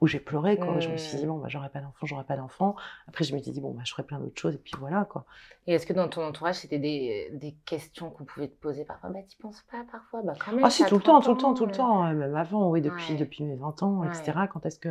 où 0.00 0.06
j'ai 0.06 0.20
pleuré. 0.20 0.56
Quoi. 0.56 0.78
Je 0.80 0.88
me 0.88 0.96
suis 0.96 1.16
dit, 1.18 1.26
bon, 1.26 1.38
bah, 1.38 1.48
j'aurai 1.48 1.68
pas 1.68 1.80
d'enfant, 1.80 2.06
j'aurai 2.06 2.24
pas 2.24 2.36
d'enfant. 2.36 2.76
Après, 3.08 3.24
je 3.24 3.34
m'étais 3.34 3.50
dit, 3.50 3.60
bon, 3.60 3.72
bah, 3.72 3.82
je 3.84 3.90
ferai 3.90 4.04
plein 4.04 4.18
d'autres 4.20 4.40
choses 4.40 4.54
et 4.54 4.58
puis 4.58 4.72
voilà. 4.78 5.04
quoi. 5.04 5.26
Et 5.66 5.74
est-ce 5.74 5.86
que 5.86 5.92
dans 5.92 6.08
ton 6.08 6.22
entourage 6.24 6.56
c'était 6.56 6.78
des, 6.78 7.30
des 7.34 7.54
questions 7.66 8.10
qu'on 8.10 8.24
pouvait 8.24 8.48
te 8.48 8.54
poser 8.60 8.84
parfois 8.84 9.10
Bah 9.10 9.20
t'y 9.26 9.36
penses 9.36 9.62
pas 9.70 9.84
parfois? 9.90 10.22
Bah 10.22 10.34
quand 10.44 10.52
même. 10.52 10.64
Ah 10.64 10.70
si, 10.70 10.84
tout 10.86 10.94
le 10.96 11.02
temps, 11.02 11.20
30 11.20 11.24
tout 11.24 11.30
le 11.32 11.36
temps, 11.38 11.54
tout 11.54 11.66
le 11.66 11.72
temps, 11.72 12.06
euh, 12.06 12.14
même 12.14 12.34
avant, 12.36 12.70
oui, 12.70 12.80
depuis, 12.80 13.12
Ouais. 13.12 13.18
depuis 13.18 13.44
mes 13.44 13.56
20 13.56 13.82
ans, 13.82 13.98
Ouais. 13.98 14.06
etc. 14.08 14.48
Quand 14.50 14.64
est-ce 14.64 14.78
que, 14.78 14.88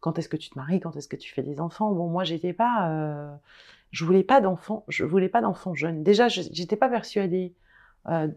quand 0.00 0.18
est-ce 0.18 0.28
que 0.28 0.36
tu 0.36 0.48
te 0.50 0.58
maries, 0.58 0.80
quand 0.80 0.96
est-ce 0.96 1.08
que 1.08 1.16
tu 1.16 1.32
fais 1.34 1.42
des 1.42 1.60
enfants? 1.60 1.92
Bon, 1.92 2.08
moi, 2.08 2.24
j'étais 2.24 2.52
pas, 2.52 2.88
euh, 2.90 3.34
je 3.90 4.04
voulais 4.04 4.22
pas 4.24 4.40
d'enfants, 4.40 4.84
je 4.88 5.04
voulais 5.04 5.28
pas 5.28 5.42
d'enfants 5.42 5.74
jeunes. 5.74 6.02
Déjà, 6.02 6.28
j'étais 6.28 6.76
pas 6.76 6.88
persuadée 6.88 7.54
euh, 8.08 8.28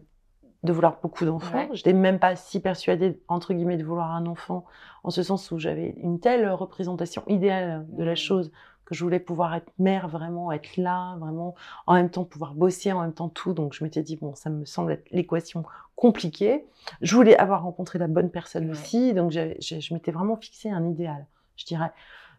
de 0.64 0.72
vouloir 0.72 0.98
beaucoup 1.02 1.24
d'enfants. 1.24 1.58
Ouais. 1.58 1.68
J'étais 1.72 1.92
même 1.92 2.18
pas 2.18 2.34
si 2.36 2.58
persuadée, 2.60 3.20
entre 3.28 3.54
guillemets, 3.54 3.76
de 3.76 3.84
vouloir 3.84 4.10
un 4.12 4.26
enfant, 4.26 4.64
en 5.04 5.10
ce 5.10 5.22
sens 5.22 5.50
où 5.50 5.58
j'avais 5.58 5.90
une 5.98 6.18
telle 6.18 6.48
représentation 6.50 7.22
idéale 7.28 7.86
de 7.90 8.02
la 8.02 8.12
Mhm. 8.12 8.16
chose 8.16 8.52
que 8.86 8.94
je 8.94 9.02
voulais 9.02 9.20
pouvoir 9.20 9.54
être 9.54 9.72
mère, 9.78 10.08
vraiment 10.08 10.52
être 10.52 10.76
là, 10.76 11.16
vraiment, 11.18 11.54
en 11.86 11.94
même 11.94 12.10
temps 12.10 12.24
pouvoir 12.24 12.54
bosser, 12.54 12.92
en 12.92 13.00
même 13.02 13.14
temps 13.14 13.28
tout. 13.28 13.52
Donc 13.54 13.72
je 13.74 13.84
m'étais 13.84 14.02
dit, 14.02 14.16
bon, 14.16 14.34
ça 14.34 14.50
me 14.50 14.64
semble 14.64 14.92
être 14.92 15.08
l'équation 15.10 15.64
compliquée. 15.96 16.66
Je 17.00 17.14
voulais 17.14 17.36
avoir 17.36 17.62
rencontré 17.62 17.98
la 17.98 18.08
bonne 18.08 18.30
personne 18.30 18.64
Ouais. 18.66 18.72
aussi, 18.72 19.14
donc 19.14 19.30
je 19.32 19.94
m'étais 19.94 20.12
vraiment 20.12 20.36
fixé 20.36 20.70
un 20.70 20.84
idéal, 20.86 21.26
je 21.56 21.64
dirais. 21.66 21.92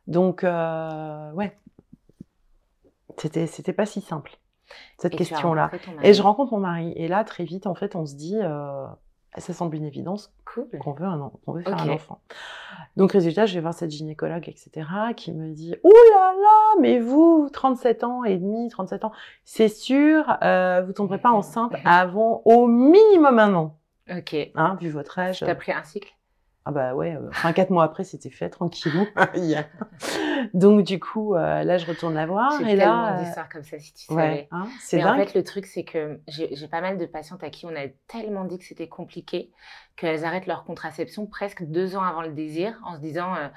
Donc, 0.07 0.43
euh, 0.43 1.31
ouais, 1.31 1.57
c'était 3.17 3.47
c'était 3.47 3.73
pas 3.73 3.85
si 3.87 4.01
simple, 4.01 4.37
cette 4.97 5.13
Et 5.13 5.17
tu 5.17 5.23
as 5.23 5.25
question-là. 5.27 5.71
Et 6.03 6.13
je 6.13 6.21
rencontre 6.21 6.53
mon 6.53 6.59
mari, 6.59 6.93
et 6.95 7.07
là, 7.07 7.23
très 7.23 7.43
vite, 7.43 7.67
en 7.67 7.75
fait, 7.75 7.95
on 7.95 8.05
se 8.05 8.15
dit, 8.15 8.37
euh, 8.41 8.85
ça 9.37 9.53
semble 9.53 9.75
une 9.75 9.83
évidence 9.85 10.33
Cool. 10.45 10.67
qu'on 10.79 10.93
veut, 10.93 11.05
un, 11.05 11.31
veut 11.47 11.61
faire 11.61 11.77
un 11.81 11.89
enfant. 11.89 12.21
Donc, 12.95 13.11
résultat, 13.11 13.45
je 13.45 13.53
vais 13.55 13.59
voir 13.61 13.73
cette 13.73 13.91
gynécologue, 13.91 14.47
etc., 14.47 14.87
qui 15.17 15.33
me 15.33 15.49
dit 15.53 15.75
Ouh 15.83 15.89
là 16.13 16.33
là, 16.33 16.79
mais 16.81 16.99
vous, 16.99 17.49
37 17.51 18.03
ans 18.05 18.23
et 18.23 18.37
demi, 18.37 18.69
37 18.69 19.03
ans, 19.05 19.11
c'est 19.43 19.67
sûr, 19.67 20.37
euh, 20.43 20.81
vous 20.85 20.93
tomberez 20.93 21.17
pas 21.19 21.31
enceinte 21.31 21.73
avant 21.85 22.41
au 22.45 22.67
minimum 22.67 23.39
un 23.39 23.53
an, 23.55 23.77
Ok. 24.09 24.35
hein, 24.55 24.77
vu 24.79 24.89
votre 24.89 25.19
âge. 25.19 25.39
T'as 25.41 25.55
pris 25.55 25.73
un 25.73 25.83
cycle? 25.83 26.14
Ah 26.67 26.71
bah 26.71 26.95
ouais, 26.95 27.15
euh, 27.15 27.27
enfin 27.29 27.53
quatre 27.53 27.69
mois 27.69 27.83
après, 27.83 28.03
c'était 28.03 28.31
fait, 28.31 28.49
tranquillou. 28.49 29.05
Yeah. 29.35 29.65
Donc, 30.53 30.83
du 30.83 30.99
coup, 30.99 31.35
euh, 31.35 31.63
là, 31.63 31.77
je 31.77 31.85
retourne 31.85 32.15
la 32.15 32.25
voir, 32.25 32.51
J'ai 32.59 32.73
et 32.73 32.77
tellement 32.77 33.01
là. 33.05 33.21
d'histoires 33.21 33.49
comme 33.49 33.63
ça 33.63 33.77
si 33.79 33.93
tu 33.93 34.11
euh, 34.11 34.15
savais. 34.15 34.27
ouais, 34.33 34.47
hein, 34.51 34.67
c'est 34.79 34.97
Mais 34.97 35.03
en 35.03 35.15
dingue. 35.15 35.27
fait, 35.27 35.35
le 35.35 35.43
truc, 35.43 35.65
c'est 35.67 35.83
que 35.83 36.19
j'ai 36.27 36.67
pas 36.67 36.81
mal 36.81 36.97
de 36.97 37.05
patientes 37.05 37.43
à 37.43 37.49
qui 37.51 37.65
on 37.65 37.75
a 37.75 37.87
tellement 38.07 38.45
dit 38.45 38.57
que 38.57 38.65
c'était 38.65 38.87
compliqué 38.87 39.51
qu'elles 39.95 40.25
arrêtent 40.25 40.47
leur 40.47 40.63
contraception 40.63 41.25
presque 41.27 41.63
deux 41.63 41.95
ans 41.95 42.03
avant 42.03 42.21
le 42.23 42.29
désir 42.33 42.79
en 42.83 42.95
se 42.95 42.99
disant 43.01 43.35
euh, 43.35 43.47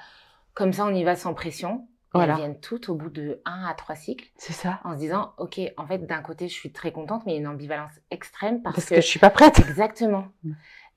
comme 0.53 0.71
ça, 0.73 0.85
on 0.85 0.93
y 0.93 1.03
va 1.03 1.15
sans 1.15 1.33
pression. 1.33 1.87
Voilà. 2.13 2.33
Elles 2.33 2.39
viennent 2.39 2.59
toutes 2.59 2.89
au 2.89 2.95
bout 2.95 3.09
de 3.11 3.39
un 3.45 3.65
à 3.65 3.73
trois 3.75 3.95
cycles 3.95 4.27
C'est 4.35 4.53
ça. 4.53 4.79
en 4.83 4.93
se 4.93 4.97
disant 4.97 5.33
ok, 5.37 5.59
en 5.77 5.85
fait, 5.85 5.99
d'un 6.07 6.21
côté, 6.21 6.47
je 6.47 6.53
suis 6.53 6.71
très 6.71 6.91
contente, 6.91 7.23
mais 7.25 7.33
il 7.33 7.35
y 7.35 7.37
a 7.37 7.41
une 7.41 7.47
ambivalence 7.47 7.91
extrême 8.09 8.61
parce, 8.63 8.75
Parce 8.77 8.89
que, 8.89 8.95
que 8.95 9.01
je 9.01 9.05
suis 9.07 9.19
pas 9.19 9.29
prête. 9.29 9.59
exactement. 9.59 10.25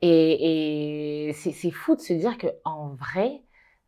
Et, 0.03 1.29
et 1.29 1.33
c'est 1.33 1.71
fou 1.71 1.95
de 1.97 2.01
se 2.01 2.13
dire 2.13 2.37
que 2.37 2.49
en 2.65 2.89
vrai, 2.89 3.43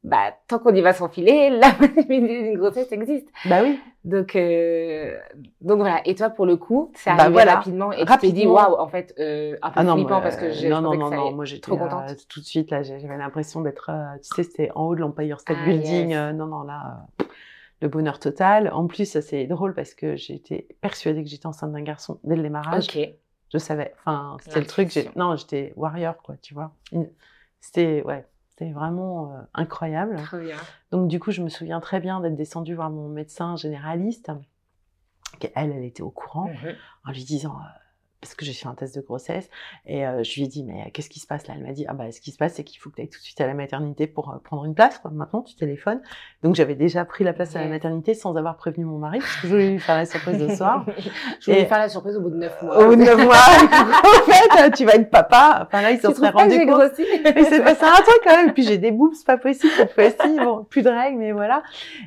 bah 0.05 0.33
tant 0.49 0.59
qu'on 0.61 0.75
y 0.75 0.81
va 0.81 0.93
sans 0.93 1.09
filer, 1.09 1.51
la 1.59 1.73
une 2.09 2.57
grossesse 2.57 2.93
existe. 2.93 3.27
Bah 3.47 3.63
oui. 3.63 3.81
Donc, 4.05 4.37
euh, 4.37 5.17
donc 5.61 5.79
voilà. 5.79 6.03
Et 6.07 6.15
toi, 6.15 6.31
pour 6.31 6.47
le 6.47 6.57
coup, 6.57 6.93
c'est 6.95 7.11
Bah 7.11 7.17
arrivé 7.23 7.33
voilà. 7.33 7.55
rapidement 7.57 7.91
et 7.91 8.05
tu 8.05 8.19
t'es 8.19 8.33
dit, 8.33 8.47
waouh, 8.47 8.75
en 8.79 8.87
fait, 8.87 9.15
euh, 9.19 9.57
un 9.63 9.71
peu 9.71 9.81
Ah 9.81 9.85
non, 9.85 9.95
flippant 9.95 10.21
parce 10.21 10.37
que 10.37 10.45
euh, 10.47 10.53
j'ai 10.53 10.69
non, 10.69 10.83
non, 10.83 10.95
non, 10.95 11.09
ça 11.11 11.17
non, 11.17 11.33
moi 11.33 11.45
j'étais 11.47 11.63
trop 11.63 11.77
contente. 11.79 12.29
tout 12.29 12.41
de 12.41 12.45
suite 12.45 12.71
là, 12.71 12.83
j'avais 12.83 13.17
l'impression 13.17 13.63
d'être, 13.63 13.91
tu 14.23 14.29
sais, 14.35 14.43
c'était 14.43 14.71
en 14.75 14.85
haut 14.89 14.95
de 14.95 15.01
l'Empire 15.01 15.41
State 15.41 15.57
Ah, 15.61 15.65
Building. 15.69 16.11
yes. 16.11 16.35
non, 16.35 16.47
non, 16.47 16.63
là, 16.63 17.07
le 17.81 17.89
bonheur 17.89 18.19
total. 18.21 18.71
En 18.73 18.87
plus, 18.87 19.07
ça, 19.07 19.21
c'est 19.23 19.47
drôle 19.47 19.75
parce 19.75 19.95
que 19.95 20.17
j'étais 20.17 20.69
persuadée 20.83 21.25
que 21.25 21.29
j'étais 21.31 21.47
enceinte 21.47 21.73
d'un 21.73 21.83
garçon 21.83 22.21
dès 22.25 22.37
le 22.37 22.43
démarrage. 22.43 22.87
Ok. 22.95 23.09
Je 23.55 23.59
savais. 23.61 23.95
Enfin, 24.01 24.37
c'était 24.43 24.61
le 24.61 24.67
truc. 24.67 24.99
Non, 25.17 25.37
j'étais 25.37 25.73
warrior, 25.77 26.17
quoi, 26.19 26.37
tu 26.43 26.53
vois. 26.55 26.73
C'était, 27.61 28.03
ouais, 28.03 28.27
c'était 28.51 28.73
vraiment 28.73 29.33
euh, 29.33 29.41
incroyable. 29.55 30.17
Bien. 30.33 30.57
Donc, 30.91 31.09
du 31.09 31.19
coup, 31.21 31.31
je 31.31 31.41
me 31.41 31.49
souviens 31.49 31.81
très 31.81 32.01
bien 32.01 32.21
d'être 32.21 32.35
descendue 32.35 32.75
voir 32.75 32.91
mon 32.91 33.09
médecin 33.09 33.55
généraliste. 33.57 34.31
Elle, 35.55 35.71
elle 35.73 35.85
était 35.85 36.03
au 36.03 36.11
courant 36.11 36.49
Mhm. 36.49 36.75
en 37.07 37.13
lui 37.13 37.25
disant 37.25 37.57
parce 38.25 38.35
que 38.35 38.45
j'ai 38.47 38.55
fait 38.55 38.67
un 38.67 38.75
test 38.75 38.95
de 38.97 39.03
grossesse 39.03 39.51
et 39.87 40.07
euh, 40.07 40.23
je 40.23 40.35
lui 40.37 40.45
ai 40.45 40.49
dit 40.49 40.65
mais 40.65 40.91
qu'est-ce 40.93 41.11
qui 41.11 41.21
se 41.21 41.27
passe 41.27 41.47
là? 41.47 41.55
Elle 41.57 41.63
m'a 41.63 41.73
dit 41.73 41.85
ah 41.89 41.93
bah 41.93 42.11
ce 42.11 42.21
qui 42.21 42.31
se 42.31 42.39
passe 42.39 42.55
c'est 42.55 42.65
qu'il 42.65 42.81
faut 42.81 42.89
que 42.89 42.97
tu 42.97 43.03
ailles 43.03 43.09
tout 43.09 43.19
de 43.19 43.25
suite 43.25 43.41
à 43.41 43.47
la 43.47 43.53
maternité 43.55 44.07
pour 44.07 44.31
euh, 44.31 44.39
prendre 44.43 44.65
une 44.65 44.75
place 44.75 44.99
quoi. 44.99 45.11
Maintenant 45.11 45.43
tu 45.43 45.55
téléphones. 45.57 46.01
Donc 46.43 46.55
j'avais 46.55 46.75
déjà 46.75 47.05
pris 47.05 47.23
la 47.23 47.33
place 47.35 47.55
à 47.55 47.61
la 47.61 47.69
maternité 47.69 48.15
sans 48.15 48.35
avoir 48.37 48.57
prévenu 48.57 48.87
mon 48.87 48.97
mari 48.99 49.19
parce 49.19 49.37
que 49.37 49.43
je 49.43 49.53
voulais 49.53 49.71
lui 49.73 49.79
faire 49.79 49.97
la 49.97 50.07
surprise 50.07 50.39
ce 50.49 50.57
soir. 50.57 50.87
je 51.41 51.45
voulais 51.51 51.63
Et- 51.63 51.67
faire 51.67 51.79
la 51.79 51.89
surprise 51.91 52.17
au 52.17 52.21
bout 52.23 52.31
de 52.31 52.37
neuf 52.37 52.63
mois. 52.63 52.79
Au 52.79 52.87
bout 52.89 52.97
de 52.97 53.03
neuf 53.03 53.23
mois, 53.23 53.35
en 54.05 54.31
fait, 54.31 54.71
tu 54.73 54.85
vas 54.87 54.95
être 54.95 55.11
papa. 55.11 55.67
Enfin 55.67 55.83
là, 55.83 55.91
ils 55.91 56.01
Tu 56.01 56.13
s'en 56.13 56.31
rendus 56.31 56.55
j'ai 56.55 56.67
compte. 56.67 56.79
grossi 56.81 57.05
Il 57.37 57.45
s'est 57.45 57.63
passé 57.63 57.85
un 57.85 58.03
truc 58.03 58.21
quand 58.25 58.37
même. 58.37 58.49
Et 58.49 58.53
puis 58.53 58.63
j'ai 58.63 58.79
des 58.79 58.91
boobs, 58.91 59.13
c'est 59.15 59.27
pas 59.27 59.37
possible 59.39 59.73
cette 59.77 59.93
fois-ci. 59.93 60.37
Bon, 60.39 60.65
plus 60.65 60.83
de 60.83 60.89
règles, 60.91 61.19
mais 61.19 61.33
voilà. 61.33 61.63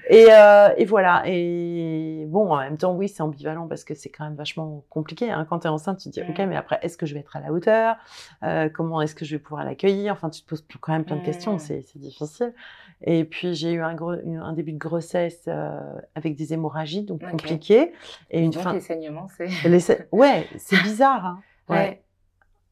Et, 0.10 0.25
euh, 0.32 0.69
et 0.77 0.86
voilà. 0.86 1.23
Et 1.25 2.25
bon, 2.27 2.51
en 2.51 2.58
même 2.58 2.77
temps, 2.77 2.93
oui, 2.95 3.08
c'est 3.10 3.21
ambivalent 3.21 3.67
parce 3.67 3.84
que 3.84 3.93
c'est 3.93 4.10
quand 4.10 4.23
même 4.23 4.36
vachement 4.36 4.84
compliqué. 4.89 5.30
Hein. 5.32 5.45
Quand 5.49 5.60
tu 5.60 5.67
es 5.67 5.69
enceinte, 5.69 5.99
tu 6.12 6.20
te 6.20 6.26
dis, 6.26 6.28
Mm. 6.28 6.32
ok, 6.43 6.50
mais 6.50 6.56
après, 6.56 6.80
est-ce 6.82 6.98
que 6.98 7.06
je 7.06 7.13
vais 7.13 7.20
être 7.22 7.36
à 7.36 7.39
la 7.39 7.52
hauteur? 7.52 7.96
Euh, 8.43 8.70
Comment 8.70 9.02
est-ce 9.02 9.15
que 9.15 9.26
je 9.26 9.36
vais 9.36 9.39
pouvoir 9.39 9.63
l'accueillir? 9.65 10.13
Enfin, 10.13 10.30
tu 10.30 10.41
te 10.41 10.48
poses 10.48 10.65
quand 10.82 10.91
même 10.93 11.06
plein 11.06 11.15
de 11.17 11.22
Mm. 11.22 11.26
questions. 11.26 11.58
C'est 11.60 11.82
c'est 11.82 12.00
difficile. 12.00 12.54
Et 13.02 13.26
puis 13.26 13.54
j'ai 13.54 13.74
eu 13.74 13.82
un, 13.82 13.93
gros, 13.93 14.13
une- 14.13 14.38
un 14.38 14.54
début 14.54 14.74
de 14.74 14.78
grossesse 14.80 15.43
euh, 15.48 15.80
avec 16.15 16.36
des 16.36 16.54
hémorragies, 16.54 17.04
donc 17.04 17.22
Ok. 17.24 17.32
compliqué. 17.32 17.93
Et 18.32 18.41
une 18.43 18.52
Donc, 18.52 18.63
fin. 18.63 18.74
les 18.74 18.82
saignements, 18.82 19.28
c'est. 19.38 19.48
Ouais, 20.12 20.48
c'est 20.58 20.78
bizarre. 20.84 21.26
Hein. 21.26 21.41
Ouais. 21.70 21.76
Ouais. 21.78 22.04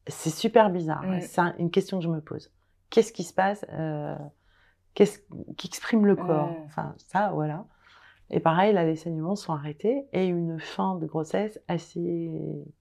C'est 0.08 0.30
super 0.30 0.70
bizarre. 0.70 1.02
Mm. 1.02 1.20
C'est 1.20 1.40
un- 1.40 1.54
une 1.58 1.70
question 1.70 1.98
que 1.98 2.04
je 2.04 2.08
me 2.08 2.20
pose. 2.20 2.50
Qu'est-ce 2.90 3.12
qui 3.12 3.24
se 3.24 3.34
passe 3.34 3.64
euh, 3.72 4.14
Qu'est-ce 4.94 5.18
qui 5.58 5.66
exprime 5.66 6.06
le 6.06 6.16
corps? 6.16 6.48
Mm. 6.52 6.64
Enfin, 6.66 6.94
ça, 6.96 7.30
voilà. 7.34 7.64
Et 8.30 8.40
pareil, 8.40 8.72
là, 8.72 8.84
les 8.84 8.96
saignements 8.96 9.36
sont 9.36 9.52
arrêtés 9.52 10.06
et 10.12 10.26
une 10.26 10.58
fin 10.58 10.96
de 10.96 11.06
grossesse 11.06 11.60
assez 11.68 12.30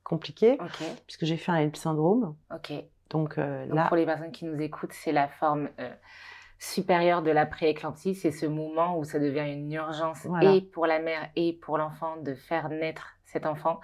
compliquée 0.03 0.57
puisque 1.05 1.25
j'ai 1.25 1.37
fait 1.37 1.51
un 1.51 1.57
HELP 1.57 1.75
syndrome. 1.75 2.35
Ok. 2.53 2.73
Donc 3.09 3.37
euh, 3.37 3.65
Donc, 3.67 3.75
là, 3.75 3.87
pour 3.87 3.97
les 3.97 4.05
personnes 4.05 4.31
qui 4.31 4.45
nous 4.45 4.59
écoutent, 4.59 4.93
c'est 4.93 5.11
la 5.11 5.27
forme 5.27 5.69
euh, 5.79 5.93
supérieure 6.57 7.21
de 7.21 7.31
la 7.31 7.45
prééclampsie. 7.45 8.15
C'est 8.15 8.31
ce 8.31 8.47
moment 8.47 8.97
où 8.97 9.03
ça 9.03 9.19
devient 9.19 9.51
une 9.51 9.71
urgence 9.71 10.25
Voilà. 10.25 10.53
et 10.55 10.61
pour 10.61 10.87
la 10.87 10.99
mère 10.99 11.29
et 11.35 11.53
pour 11.53 11.77
l'enfant 11.77 12.17
de 12.17 12.33
faire 12.33 12.69
naître 12.69 13.15
cet 13.25 13.45
enfant. 13.45 13.79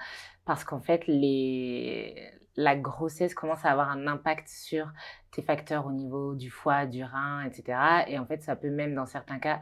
Parce 0.46 0.64
qu'en 0.64 0.80
fait, 0.80 1.06
les... 1.06 2.16
la 2.56 2.76
grossesse 2.76 3.36
commence 3.36 3.64
à 3.66 3.70
avoir 3.70 3.90
un 3.92 4.08
impact 4.08 4.48
sur 4.48 4.88
tes 5.32 5.44
facteurs 5.44 5.86
au 5.86 5.92
niveau 5.92 6.34
du 6.34 6.50
foie, 6.50 6.88
du 6.88 7.04
rein, 7.04 7.44
etc. 7.44 7.78
Et 8.08 8.18
en 8.18 8.26
fait, 8.26 8.42
ça 8.42 8.56
peut 8.56 8.72
même, 8.72 8.96
dans 8.96 9.06
certains 9.06 9.38
cas, 9.40 9.60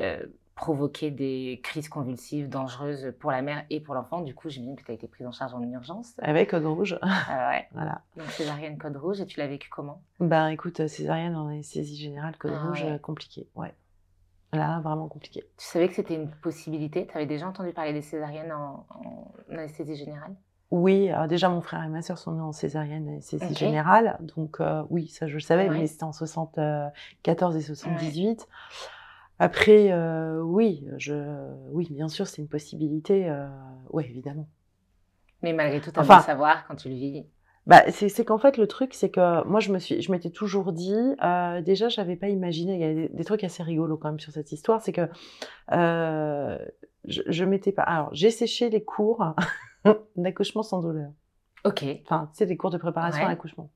euh, 0.00 0.24
provoquer 0.62 1.10
des 1.10 1.60
crises 1.64 1.88
convulsives 1.88 2.48
dangereuses 2.48 3.12
pour 3.18 3.32
la 3.32 3.42
mère 3.42 3.64
et 3.68 3.80
pour 3.80 3.94
l'enfant. 3.94 4.20
Du 4.20 4.32
coup, 4.32 4.48
j'imagine 4.48 4.76
que 4.76 4.84
tu 4.84 4.92
as 4.92 4.94
été 4.94 5.08
prise 5.08 5.26
en 5.26 5.32
charge 5.32 5.52
en 5.54 5.62
urgence. 5.62 6.12
Avec 6.22 6.50
code 6.50 6.64
rouge. 6.64 6.98
Ah 7.02 7.48
ouais. 7.50 7.66
voilà. 7.72 8.02
Donc 8.16 8.28
césarienne 8.30 8.78
code 8.78 8.96
rouge 8.96 9.20
et 9.20 9.26
tu 9.26 9.40
l'as 9.40 9.48
vécu 9.48 9.68
comment? 9.68 10.00
Ben 10.20 10.46
écoute, 10.48 10.86
césarienne 10.86 11.34
en 11.34 11.48
anesthésie 11.48 11.96
générale, 11.96 12.36
code 12.38 12.52
Ah 12.54 12.68
rouge, 12.68 12.82
ouais. 12.84 12.92
euh, 12.92 12.98
compliqué. 12.98 13.48
Ouais. 13.56 13.74
Là, 14.52 14.80
vraiment 14.84 15.08
compliqué. 15.08 15.40
Tu 15.58 15.66
savais 15.66 15.88
que 15.88 15.94
c'était 15.94 16.14
une 16.14 16.30
possibilité? 16.30 17.08
Tu 17.08 17.16
avais 17.16 17.26
déjà 17.26 17.48
entendu 17.48 17.72
parler 17.72 17.92
des 17.92 18.02
césariennes 18.02 18.52
en, 18.52 18.86
en 18.90 19.32
anesthésie 19.50 19.96
générale? 19.96 20.36
Oui, 20.70 21.10
alors 21.10 21.26
déjà 21.26 21.48
mon 21.48 21.60
frère 21.60 21.82
et 21.82 21.88
ma 21.88 22.02
sœur 22.02 22.18
sont 22.18 22.32
nés 22.32 22.40
en 22.40 22.52
césarienne 22.52 23.08
anesthésie 23.08 23.44
Ok. 23.50 23.56
générale, 23.58 24.16
donc 24.20 24.60
euh, 24.60 24.84
oui, 24.90 25.08
ça 25.08 25.26
je 25.26 25.34
le 25.34 25.40
savais, 25.40 25.68
Ouais. 25.68 25.78
mais 25.80 25.86
c'était 25.88 26.04
en 26.04 26.12
74 26.12 27.56
et 27.56 27.60
78. 27.62 28.46
Après, 29.44 29.90
euh, 29.90 30.40
oui, 30.40 30.86
je, 30.98 31.14
oui, 31.72 31.88
bien 31.90 32.06
sûr, 32.08 32.28
c'est 32.28 32.40
une 32.40 32.48
possibilité. 32.48 33.28
Euh, 33.28 33.48
oui, 33.90 34.04
évidemment. 34.08 34.48
Mais 35.42 35.52
malgré 35.52 35.80
tout, 35.80 35.90
tu 35.90 35.98
as 35.98 36.02
Enfin- 36.02 36.18
beau 36.18 36.22
savoir 36.22 36.64
quand 36.68 36.76
tu 36.76 36.88
le 36.88 36.94
vis. 36.94 37.26
Bah, 37.66 37.82
c'est 37.90 38.24
qu'en 38.24 38.38
fait, 38.38 38.56
le 38.56 38.68
truc, 38.68 38.94
c'est 38.94 39.10
que 39.10 39.44
moi, 39.46 39.58
je 39.58 39.72
me 39.72 39.80
suis, 39.80 40.00
je 40.00 40.12
m'étais 40.12 40.30
toujours 40.30 40.72
dit, 40.72 40.94
euh, 41.24 41.60
déjà, 41.60 41.88
j'avais 41.88 42.14
pas 42.14 42.28
imaginé, 42.28 42.74
il 42.74 42.80
y 42.80 42.84
a 42.84 42.94
des, 42.94 43.08
des 43.08 43.24
trucs 43.24 43.42
assez 43.42 43.62
rigolos 43.64 43.96
quand 43.96 44.10
même 44.10 44.20
sur 44.20 44.32
cette 44.32 44.52
histoire, 44.52 44.80
c'est 44.80 44.92
que 44.92 45.08
euh, 45.72 46.58
je, 47.04 47.22
je 47.26 47.44
m'étais 47.44 47.72
pas. 47.72 47.82
Alors, 47.82 48.10
j'ai 48.12 48.30
séché 48.30 48.70
les 48.70 48.84
cours 48.84 49.24
d'accouchement 50.16 50.62
sans 50.62 50.80
douleur. 50.80 51.10
Ok. 51.64 51.84
Enfin, 52.04 52.28
tu 52.32 52.38
sais, 52.38 52.46
les 52.46 52.56
cours 52.56 52.70
de 52.70 52.78
préparation 52.78 53.20
Ouais. 53.20 53.26
à 53.26 53.30
l'accouchement. 53.30 53.70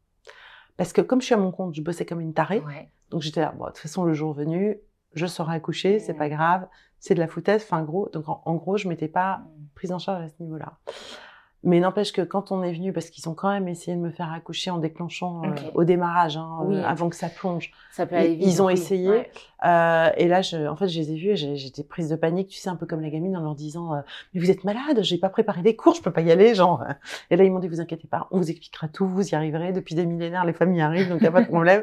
Parce 0.76 0.92
que 0.92 1.00
comme 1.00 1.20
je 1.20 1.26
suis 1.26 1.34
à 1.34 1.38
mon 1.38 1.52
compte, 1.52 1.74
je 1.74 1.82
bossais 1.82 2.04
comme 2.04 2.20
une 2.20 2.34
tarée. 2.34 2.60
Ouais. 2.60 2.88
Donc 3.10 3.22
j'étais 3.22 3.40
là, 3.40 3.52
bon, 3.56 3.64
de 3.64 3.70
toute 3.70 3.78
façon, 3.78 4.04
le 4.04 4.12
jour 4.14 4.32
venu, 4.32 4.78
je 5.16 5.26
saurai 5.26 5.56
accoucher, 5.56 5.98
c'est 5.98 6.14
pas 6.14 6.28
grave, 6.28 6.66
c'est 7.00 7.14
de 7.14 7.20
la 7.20 7.26
foutaise, 7.28 7.62
enfin 7.64 7.82
gros. 7.82 8.08
Donc 8.12 8.28
en, 8.28 8.42
en 8.44 8.54
gros, 8.54 8.76
je 8.76 8.88
m'étais 8.88 9.08
pas 9.08 9.38
Mm. 9.38 9.66
prise 9.74 9.92
en 9.92 9.98
charge 9.98 10.24
à 10.24 10.28
ce 10.28 10.34
niveau-là. 10.42 10.78
Mais 11.66 11.80
n'empêche 11.80 12.12
que 12.12 12.22
quand 12.22 12.52
on 12.52 12.62
est 12.62 12.72
venu, 12.72 12.92
parce 12.92 13.10
qu'ils 13.10 13.28
ont 13.28 13.34
quand 13.34 13.50
même 13.50 13.66
essayé 13.68 13.96
de 13.96 14.00
me 14.00 14.10
faire 14.10 14.32
accoucher 14.32 14.70
en 14.70 14.78
déclenchant 14.78 15.42
euh, 15.44 15.48
au 15.74 15.84
démarrage, 15.84 16.36
hein, 16.36 16.48
Oui. 16.64 16.76
euh, 16.76 16.84
avant 16.86 17.08
que 17.10 17.16
ça 17.16 17.28
plonge. 17.28 17.72
Ça 17.92 18.06
peut 18.06 18.14
Ils- 18.14 18.18
aller 18.18 18.34
vite. 18.36 18.46
ils 18.46 18.62
ont 18.62 18.66
oui. 18.66 18.72
essayé. 18.74 19.08
Ouais. 19.08 19.30
Euh, 19.66 20.08
et 20.16 20.28
là, 20.28 20.42
je, 20.42 20.66
en 20.68 20.76
fait, 20.76 20.86
je 20.86 21.00
les 21.00 21.12
ai 21.12 21.16
vus 21.16 21.30
et 21.30 21.56
j'étais 21.56 21.82
prise 21.82 22.08
de 22.08 22.14
panique, 22.16 22.48
tu 22.48 22.58
sais, 22.58 22.68
un 22.68 22.76
peu 22.76 22.86
comme 22.86 23.00
la 23.00 23.10
gamine 23.10 23.36
en 23.36 23.40
leur 23.40 23.54
disant 23.54 23.94
euh, 23.94 24.00
Mais 24.32 24.40
vous 24.40 24.50
êtes 24.50 24.64
malade, 24.64 25.00
j'ai 25.02 25.18
pas 25.18 25.28
préparé 25.30 25.62
des 25.62 25.74
cours, 25.74 25.94
je 25.94 26.02
peux 26.02 26.12
pas 26.12 26.20
y 26.20 26.30
aller. 26.30 26.54
genre. 26.54 26.84
Et 27.30 27.36
là, 27.36 27.42
ils 27.44 27.50
m'ont 27.50 27.58
dit 27.58 27.68
Vous 27.68 27.80
inquiétez 27.80 28.06
pas, 28.06 28.28
on 28.30 28.38
vous 28.38 28.50
expliquera 28.50 28.86
tout, 28.88 29.06
vous 29.08 29.28
y 29.28 29.34
arriverez. 29.34 29.72
Depuis 29.72 29.94
des 29.94 30.06
millénaires, 30.06 30.44
les 30.44 30.52
familles 30.52 30.82
arrivent, 30.82 31.08
donc 31.08 31.18
il 31.18 31.22
n'y 31.22 31.28
a 31.28 31.32
pas 31.32 31.42
de 31.42 31.48
problème. 31.48 31.82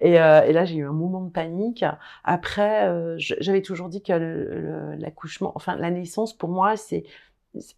et, 0.00 0.18
euh, 0.20 0.42
et 0.44 0.52
là, 0.52 0.64
j'ai 0.64 0.76
eu 0.76 0.86
un 0.86 0.92
moment 0.92 1.20
de 1.20 1.30
panique. 1.30 1.84
Après, 2.24 2.88
euh, 2.88 3.14
j'avais 3.18 3.60
toujours 3.62 3.88
dit 3.90 4.02
que 4.02 4.12
l'accouchement, 4.98 5.52
enfin, 5.54 5.76
la 5.76 5.90
naissance, 5.90 6.32
pour 6.32 6.48
moi, 6.48 6.76
c'est 6.76 7.04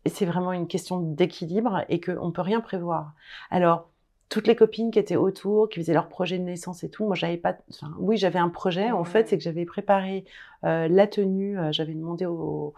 c'est 0.06 0.26
vraiment 0.26 0.52
une 0.52 0.66
question 0.66 1.00
d'équilibre 1.00 1.84
et 1.88 2.00
qu'on 2.00 2.32
peut 2.32 2.42
rien 2.42 2.60
prévoir. 2.60 3.12
Alors, 3.50 3.88
toutes 4.28 4.46
les 4.46 4.54
copines 4.54 4.92
qui 4.92 4.98
étaient 5.00 5.16
autour, 5.16 5.68
qui 5.68 5.80
faisaient 5.80 5.92
leur 5.92 6.08
projet 6.08 6.38
de 6.38 6.44
naissance 6.44 6.84
et 6.84 6.88
tout, 6.88 7.04
moi 7.04 7.16
j'avais 7.16 7.36
pas, 7.36 7.56
enfin 7.68 7.92
oui 7.98 8.16
j'avais 8.16 8.38
un 8.38 8.48
projet. 8.48 8.92
En 8.92 9.02
fait, 9.02 9.28
c'est 9.28 9.36
que 9.36 9.42
j'avais 9.42 9.64
préparé 9.64 10.24
euh, 10.64 10.86
la 10.86 11.08
tenue. 11.08 11.58
euh, 11.58 11.72
j'avais 11.72 11.94
demandé 11.94 12.26
au, 12.26 12.72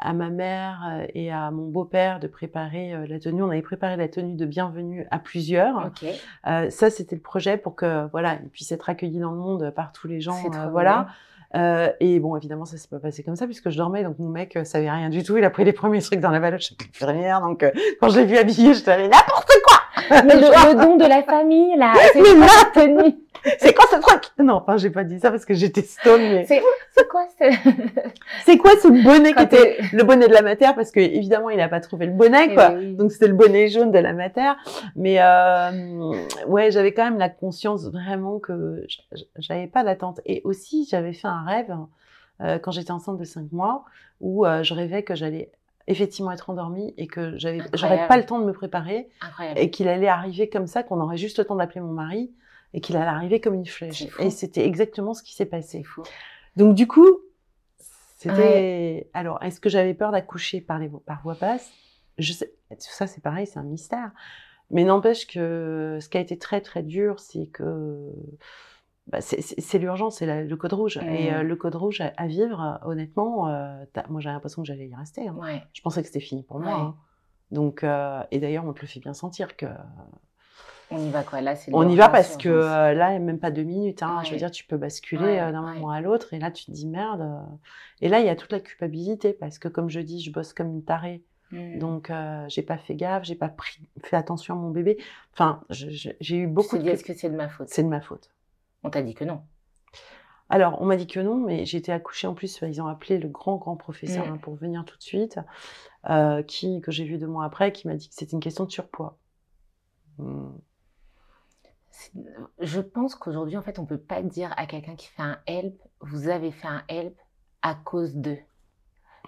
à 0.00 0.12
ma 0.12 0.28
mère 0.28 0.82
euh, 0.90 1.06
et 1.14 1.30
à 1.30 1.52
mon 1.52 1.68
beau-père 1.68 2.18
de 2.18 2.26
préparer 2.26 2.94
euh, 2.94 3.06
la 3.06 3.20
tenue. 3.20 3.44
On 3.44 3.50
avait 3.50 3.62
préparé 3.62 3.96
la 3.96 4.08
tenue 4.08 4.34
de 4.34 4.44
bienvenue 4.44 5.06
à 5.12 5.20
plusieurs. 5.20 5.92
Ça 6.44 6.90
c'était 6.90 7.14
le 7.14 7.22
projet 7.22 7.58
pour 7.58 7.76
que 7.76 8.08
voilà 8.10 8.40
ils 8.42 8.48
puissent 8.48 8.72
être 8.72 8.90
accueillis 8.90 9.20
dans 9.20 9.30
le 9.30 9.38
monde 9.38 9.70
par 9.70 9.92
tous 9.92 10.08
les 10.08 10.20
gens. 10.20 10.50
Voilà. 10.72 11.06
Euh, 11.54 11.90
et 12.00 12.20
bon, 12.20 12.36
évidemment, 12.36 12.64
ça 12.64 12.76
s'est 12.76 12.88
pas 12.88 12.98
passé 12.98 13.22
comme 13.22 13.36
ça 13.36 13.46
puisque 13.46 13.70
je 13.70 13.76
dormais. 13.76 14.02
Donc 14.02 14.18
mon 14.18 14.28
mec 14.28 14.56
euh, 14.56 14.64
savait 14.64 14.90
rien 14.90 15.08
du 15.08 15.22
tout. 15.22 15.36
Il 15.36 15.44
a 15.44 15.50
pris 15.50 15.64
les 15.64 15.72
premiers 15.72 16.02
trucs 16.02 16.20
dans 16.20 16.30
la 16.30 16.40
valoche. 16.40 16.60
Je 16.62 16.66
suis 16.66 16.76
infirmière. 16.94 17.40
Donc 17.40 17.62
euh, 17.62 17.70
quand 18.00 18.10
je 18.10 18.20
l'ai 18.20 18.26
vu 18.26 18.36
habillé, 18.36 18.74
je 18.74 18.82
t'avais 18.82 19.08
n'importe 19.08 19.50
quoi. 19.64 19.67
Mais 20.10 20.34
le, 20.34 20.40
le 20.40 20.74
don 20.84 20.96
de 20.96 21.04
la 21.06 21.22
famille, 21.22 21.76
là, 21.76 21.92
c'est 22.12 22.20
Mais 22.20 22.34
quoi 22.34 23.12
C'est 23.58 23.74
quoi 23.74 23.84
ce 23.90 23.96
truc? 24.00 24.22
Non, 24.38 24.54
enfin 24.54 24.76
j'ai 24.76 24.90
pas 24.90 25.04
dit 25.04 25.18
ça 25.20 25.30
parce 25.30 25.44
que 25.44 25.54
j'étais 25.54 25.82
stone. 25.82 26.20
Mais 26.20 26.44
C'est 26.46 26.60
quoi 27.08 27.26
ce... 27.38 27.44
c'est 28.44 28.58
quoi 28.58 28.70
ce 28.82 28.88
bonnet 29.04 29.32
qui 29.32 29.42
était 29.42 29.78
le 29.92 30.02
bonnet 30.04 30.28
de 30.28 30.32
la 30.32 30.42
mater 30.42 30.68
Parce 30.74 30.90
que 30.90 31.00
évidemment, 31.00 31.50
il 31.50 31.60
a 31.60 31.68
pas 31.68 31.80
trouvé 31.80 32.06
le 32.06 32.12
bonnet 32.12 32.48
Eh 32.50 32.54
quoi. 32.54 32.70
oui. 32.76 32.94
Donc 32.94 33.12
c'était 33.12 33.28
le 33.28 33.34
bonnet 33.34 33.68
jaune 33.68 33.90
de 33.92 33.98
la 33.98 34.12
mater. 34.12 34.52
Mais 34.96 35.16
euh, 35.20 36.12
ouais, 36.46 36.70
j'avais 36.70 36.92
quand 36.92 37.04
même 37.04 37.18
la 37.18 37.28
conscience 37.28 37.86
vraiment 37.90 38.38
que 38.38 38.84
j'avais 39.38 39.66
pas 39.68 39.84
d'attente. 39.84 40.20
Et 40.26 40.40
aussi, 40.44 40.86
j'avais 40.90 41.12
fait 41.12 41.28
un 41.28 41.44
rêve 41.44 41.76
euh, 42.40 42.58
quand 42.58 42.70
j'étais 42.72 42.90
enceinte 42.92 43.18
de 43.18 43.24
5 43.24 43.52
mois 43.52 43.84
où 44.20 44.44
euh, 44.46 44.62
je 44.62 44.74
rêvais 44.74 45.02
que 45.04 45.14
j'allais 45.14 45.50
effectivement 45.88 46.30
être 46.30 46.50
endormie 46.50 46.94
et 46.96 47.06
que 47.06 47.36
j'avais 47.38 47.60
j'aurais 47.74 48.06
pas 48.06 48.16
le 48.16 48.24
temps 48.24 48.38
de 48.38 48.44
me 48.44 48.52
préparer 48.52 49.08
Incroyable. 49.20 49.58
et 49.58 49.70
qu'il 49.70 49.88
allait 49.88 50.08
arriver 50.08 50.48
comme 50.48 50.66
ça, 50.66 50.82
qu'on 50.82 51.00
aurait 51.00 51.16
juste 51.16 51.38
le 51.38 51.44
temps 51.44 51.56
d'appeler 51.56 51.80
mon 51.80 51.92
mari 51.92 52.30
et 52.74 52.80
qu'il 52.80 52.96
allait 52.96 53.06
arriver 53.06 53.40
comme 53.40 53.54
une 53.54 53.66
flèche. 53.66 54.06
Et 54.20 54.30
c'était 54.30 54.66
exactement 54.66 55.14
ce 55.14 55.22
qui 55.22 55.34
s'est 55.34 55.46
passé. 55.46 55.82
fou. 55.82 56.02
Donc 56.56 56.74
du 56.74 56.86
coup, 56.86 57.18
c'était. 58.18 59.08
Alors, 59.14 59.42
est-ce 59.42 59.60
que 59.60 59.68
j'avais 59.68 59.94
peur 59.94 60.12
d'accoucher 60.12 60.60
par 60.60 60.78
les 60.78 60.90
par 61.06 61.22
voie 61.22 61.36
basse? 61.40 61.70
Je 62.18 62.32
sais. 62.32 62.52
Ça, 62.78 63.06
c'est 63.06 63.22
pareil, 63.22 63.46
c'est 63.46 63.58
un 63.58 63.64
mystère. 63.64 64.10
Mais 64.70 64.84
n'empêche 64.84 65.26
que 65.26 65.98
ce 66.00 66.08
qui 66.08 66.18
a 66.18 66.20
été 66.20 66.36
très 66.36 66.60
très 66.60 66.82
dur, 66.82 67.20
c'est 67.20 67.46
que 67.46 68.12
bah, 69.08 69.20
c'est- 69.20 69.78
l'urgence, 69.78 70.18
c'est 70.18 70.44
le 70.44 70.56
code 70.56 70.72
rouge. 70.74 70.98
Et 70.98 71.30
Mm. 71.30 71.34
euh, 71.34 71.42
le 71.42 71.56
code 71.56 71.74
rouge 71.74 72.00
à, 72.00 72.12
à 72.16 72.26
vivre, 72.26 72.60
euh, 72.82 72.88
honnêtement, 72.90 73.48
euh, 73.48 73.84
moi 74.08 74.20
j'ai 74.20 74.28
l'impression 74.30 74.62
que 74.62 74.66
j'allais 74.68 74.88
y 74.88 74.94
rester. 74.94 75.28
hein. 75.28 75.34
Ouais. 75.38 75.62
Je 75.72 75.80
pensais 75.82 76.00
que 76.02 76.06
c'était 76.06 76.20
fini 76.20 76.42
pour 76.42 76.60
moi. 76.60 76.74
Ouais. 76.74 76.80
hein. 76.82 76.94
Donc, 77.50 77.82
euh, 77.82 78.22
et 78.30 78.38
d'ailleurs, 78.40 78.64
on 78.66 78.72
te 78.74 78.80
le 78.82 78.86
fait 78.86 79.00
bien 79.00 79.14
sentir 79.14 79.56
que 79.56 79.66
On 80.90 81.04
y 81.04 81.10
va 81.10 81.22
quoi 81.22 81.42
Là, 81.42 81.54
c'est 81.54 81.70
on 81.74 81.86
y 81.86 81.96
va 81.96 82.08
parce 82.08 82.36
que 82.38 82.48
là, 82.94 83.18
même 83.18 83.38
pas 83.38 83.50
deux 83.50 83.62
minutes. 83.62 84.02
Hein, 84.02 84.22
Je 84.24 84.30
veux 84.30 84.36
dire, 84.38 84.50
tu 84.50 84.64
peux 84.64 84.78
basculer 84.78 85.36
d'un 85.36 85.60
moment 85.74 85.90
à 85.90 86.00
l'autre. 86.00 86.32
Et 86.32 86.38
là, 86.38 86.50
tu 86.50 86.64
te 86.64 86.70
dis 86.70 86.86
merde. 86.86 87.26
Et 88.00 88.08
là, 88.08 88.20
il 88.20 88.26
y 88.26 88.30
a 88.30 88.36
toute 88.36 88.52
la 88.52 88.60
culpabilité 88.60 89.32
parce 89.34 89.58
que, 89.58 89.68
comme 89.68 89.90
je 89.90 90.00
dis, 90.00 90.20
je 90.22 90.30
bosse 90.32 90.52
comme 90.54 90.70
une 90.70 90.82
tarée. 90.84 91.22
Mm. 91.50 91.78
Donc, 91.78 92.10
euh, 92.10 92.44
j'ai 92.48 92.62
pas 92.62 92.76
fait 92.78 92.94
gaffe, 92.94 93.24
j'ai 93.24 93.34
pas 93.34 93.48
pris, 93.48 93.80
fait 94.02 94.16
attention 94.16 94.54
à 94.54 94.56
mon 94.58 94.70
bébé. 94.70 94.98
Enfin, 95.34 95.62
j'ai 95.70 96.36
eu 96.36 96.46
Tu 96.46 96.46
beaucoup 96.46 96.78
te 96.78 96.82
de. 96.82 96.88
est-ce 96.90 97.04
que 97.04 97.12
c'est 97.14 97.30
de 97.30 97.36
ma 97.36 97.48
faute? 97.48 97.68
C'est 97.70 97.82
de 97.82 97.88
ma 97.88 98.00
faute. 98.00 98.30
On 98.82 98.90
t'a 98.90 99.02
dit 99.02 99.14
que 99.14 99.24
non. 99.24 99.42
Alors, 100.50 100.80
on 100.80 100.86
m'a 100.86 100.96
dit 100.96 101.06
que 101.06 101.20
non, 101.20 101.34
mais 101.36 101.66
j'ai 101.66 101.76
été 101.78 101.92
accouchée 101.92 102.26
en 102.26 102.34
plus. 102.34 102.60
Ils 102.62 102.80
ont 102.80 102.86
appelé 102.86 103.18
le 103.18 103.28
grand, 103.28 103.56
grand 103.56 103.76
professeur 103.76 104.26
Mm. 104.26 104.30
hein, 104.30 104.38
pour 104.38 104.54
venir 104.54 104.84
tout 104.86 104.96
de 104.96 105.02
suite, 105.02 105.38
euh, 106.08 106.42
qui, 106.42 106.80
que 106.80 106.90
j'ai 106.90 107.04
vu 107.04 107.18
deux 107.18 107.26
mois 107.26 107.44
après, 107.44 107.70
qui 107.72 107.86
m'a 107.86 107.94
dit 107.96 108.08
que 108.08 108.14
c'était 108.14 108.32
une 108.32 108.40
question 108.40 108.64
de 108.64 108.70
surpoids. 108.70 109.18
Mm. 110.18 110.48
C'est- 111.90 112.12
Je 112.60 112.80
pense 112.80 113.14
qu'aujourd'hui, 113.14 113.56
en 113.56 113.62
fait, 113.62 113.78
on 113.78 113.84
peut 113.84 113.98
pas 113.98 114.22
dire 114.22 114.54
à 114.56 114.66
quelqu'un 114.66 114.94
qui 114.96 115.08
fait 115.08 115.22
un 115.22 115.38
help, 115.46 115.74
vous 116.00 116.28
avez 116.28 116.50
fait 116.50 116.68
un 116.68 116.82
help 116.88 117.18
à 117.62 117.74
cause 117.74 118.14
d'eux. 118.14 118.38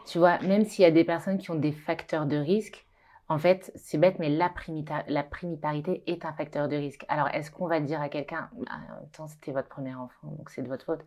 Tu 0.06 0.18
vois, 0.18 0.38
même 0.40 0.64
s'il 0.64 0.82
y 0.82 0.86
a 0.86 0.90
des 0.90 1.04
personnes 1.04 1.36
qui 1.38 1.50
ont 1.50 1.56
des 1.56 1.72
facteurs 1.72 2.24
de 2.26 2.36
risque, 2.36 2.86
en 3.30 3.38
fait, 3.38 3.72
c'est 3.76 3.96
bête, 3.96 4.18
mais 4.18 4.28
la, 4.28 4.48
primita- 4.48 5.04
la 5.08 5.22
primiparité 5.22 6.02
est 6.06 6.24
un 6.26 6.32
facteur 6.32 6.68
de 6.68 6.76
risque. 6.76 7.06
Alors, 7.08 7.28
est-ce 7.28 7.50
qu'on 7.50 7.68
va 7.68 7.80
dire 7.80 8.00
à 8.02 8.08
quelqu'un, 8.08 8.50
Ah, 8.68 8.78
même 9.00 9.08
temps, 9.12 9.28
c'était 9.28 9.52
votre 9.52 9.68
premier 9.68 9.94
enfant, 9.94 10.28
donc 10.36 10.50
c'est 10.50 10.62
de 10.62 10.68
votre 10.68 10.84
faute? 10.84 11.00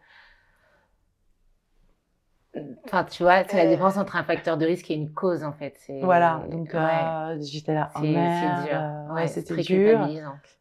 Enfin, 2.85 3.03
tu 3.03 3.23
vois, 3.23 3.43
c'est 3.43 3.57
la 3.57 3.65
Euh. 3.65 3.69
différence 3.69 3.97
entre 3.97 4.15
un 4.15 4.23
facteur 4.23 4.57
de 4.57 4.65
risque 4.65 4.89
et 4.91 4.93
une 4.93 5.11
cause, 5.11 5.43
en 5.43 5.51
fait. 5.51 5.77
Voilà, 6.01 6.43
donc 6.49 6.73
ouais. 6.73 6.79
euh, 6.79 7.37
j'étais 7.41 7.73
là, 7.73 7.91
oh 7.95 7.99
C'est- 8.01 8.13
dur. 8.67 8.79
euh, 8.79 9.07
ouais, 9.07 9.13
Ouais, 9.13 9.27
c'est 9.27 9.41
c'était 9.41 9.63
dur. 9.63 10.07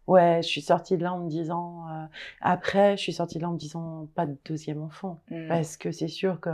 Ouais, 0.08 0.40
je 0.42 0.48
suis 0.48 0.62
sortie 0.62 0.96
de 0.96 1.04
là 1.04 1.12
en 1.12 1.18
me 1.20 1.28
disant, 1.28 1.86
euh, 1.88 2.06
après, 2.40 2.96
je 2.96 3.02
suis 3.02 3.12
sortie 3.12 3.38
de 3.38 3.42
là 3.42 3.50
en 3.50 3.52
me 3.52 3.58
disant, 3.58 4.08
pas 4.16 4.26
de 4.26 4.36
deuxième 4.44 4.82
enfant. 4.82 5.22
Mm. 5.30 5.48
Parce 5.48 5.76
que 5.76 5.92
c'est 5.92 6.08
sûr 6.08 6.40
que, 6.40 6.50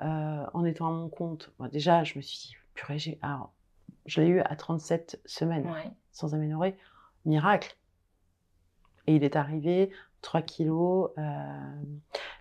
en 0.00 0.64
étant 0.64 0.88
à 0.88 0.92
mon 0.92 1.08
compte, 1.10 1.50
déjà, 1.72 2.04
je 2.04 2.16
me 2.16 2.22
suis 2.22 2.38
dit, 2.38 2.56
purée, 2.74 2.98
j'ai, 2.98 3.18
alors, 3.22 3.52
je 4.06 4.20
l'ai 4.20 4.28
eu 4.28 4.40
à 4.40 4.56
37 4.56 5.20
semaines, 5.26 5.66
Ouais. 5.70 5.90
sans 6.12 6.34
aménorrhée, 6.34 6.76
miracle. 7.24 7.76
Et 9.06 9.16
il 9.16 9.24
est 9.24 9.36
arrivé 9.36 9.90
3 10.22 10.42
kilos, 10.42 11.10
euh, 11.18 11.22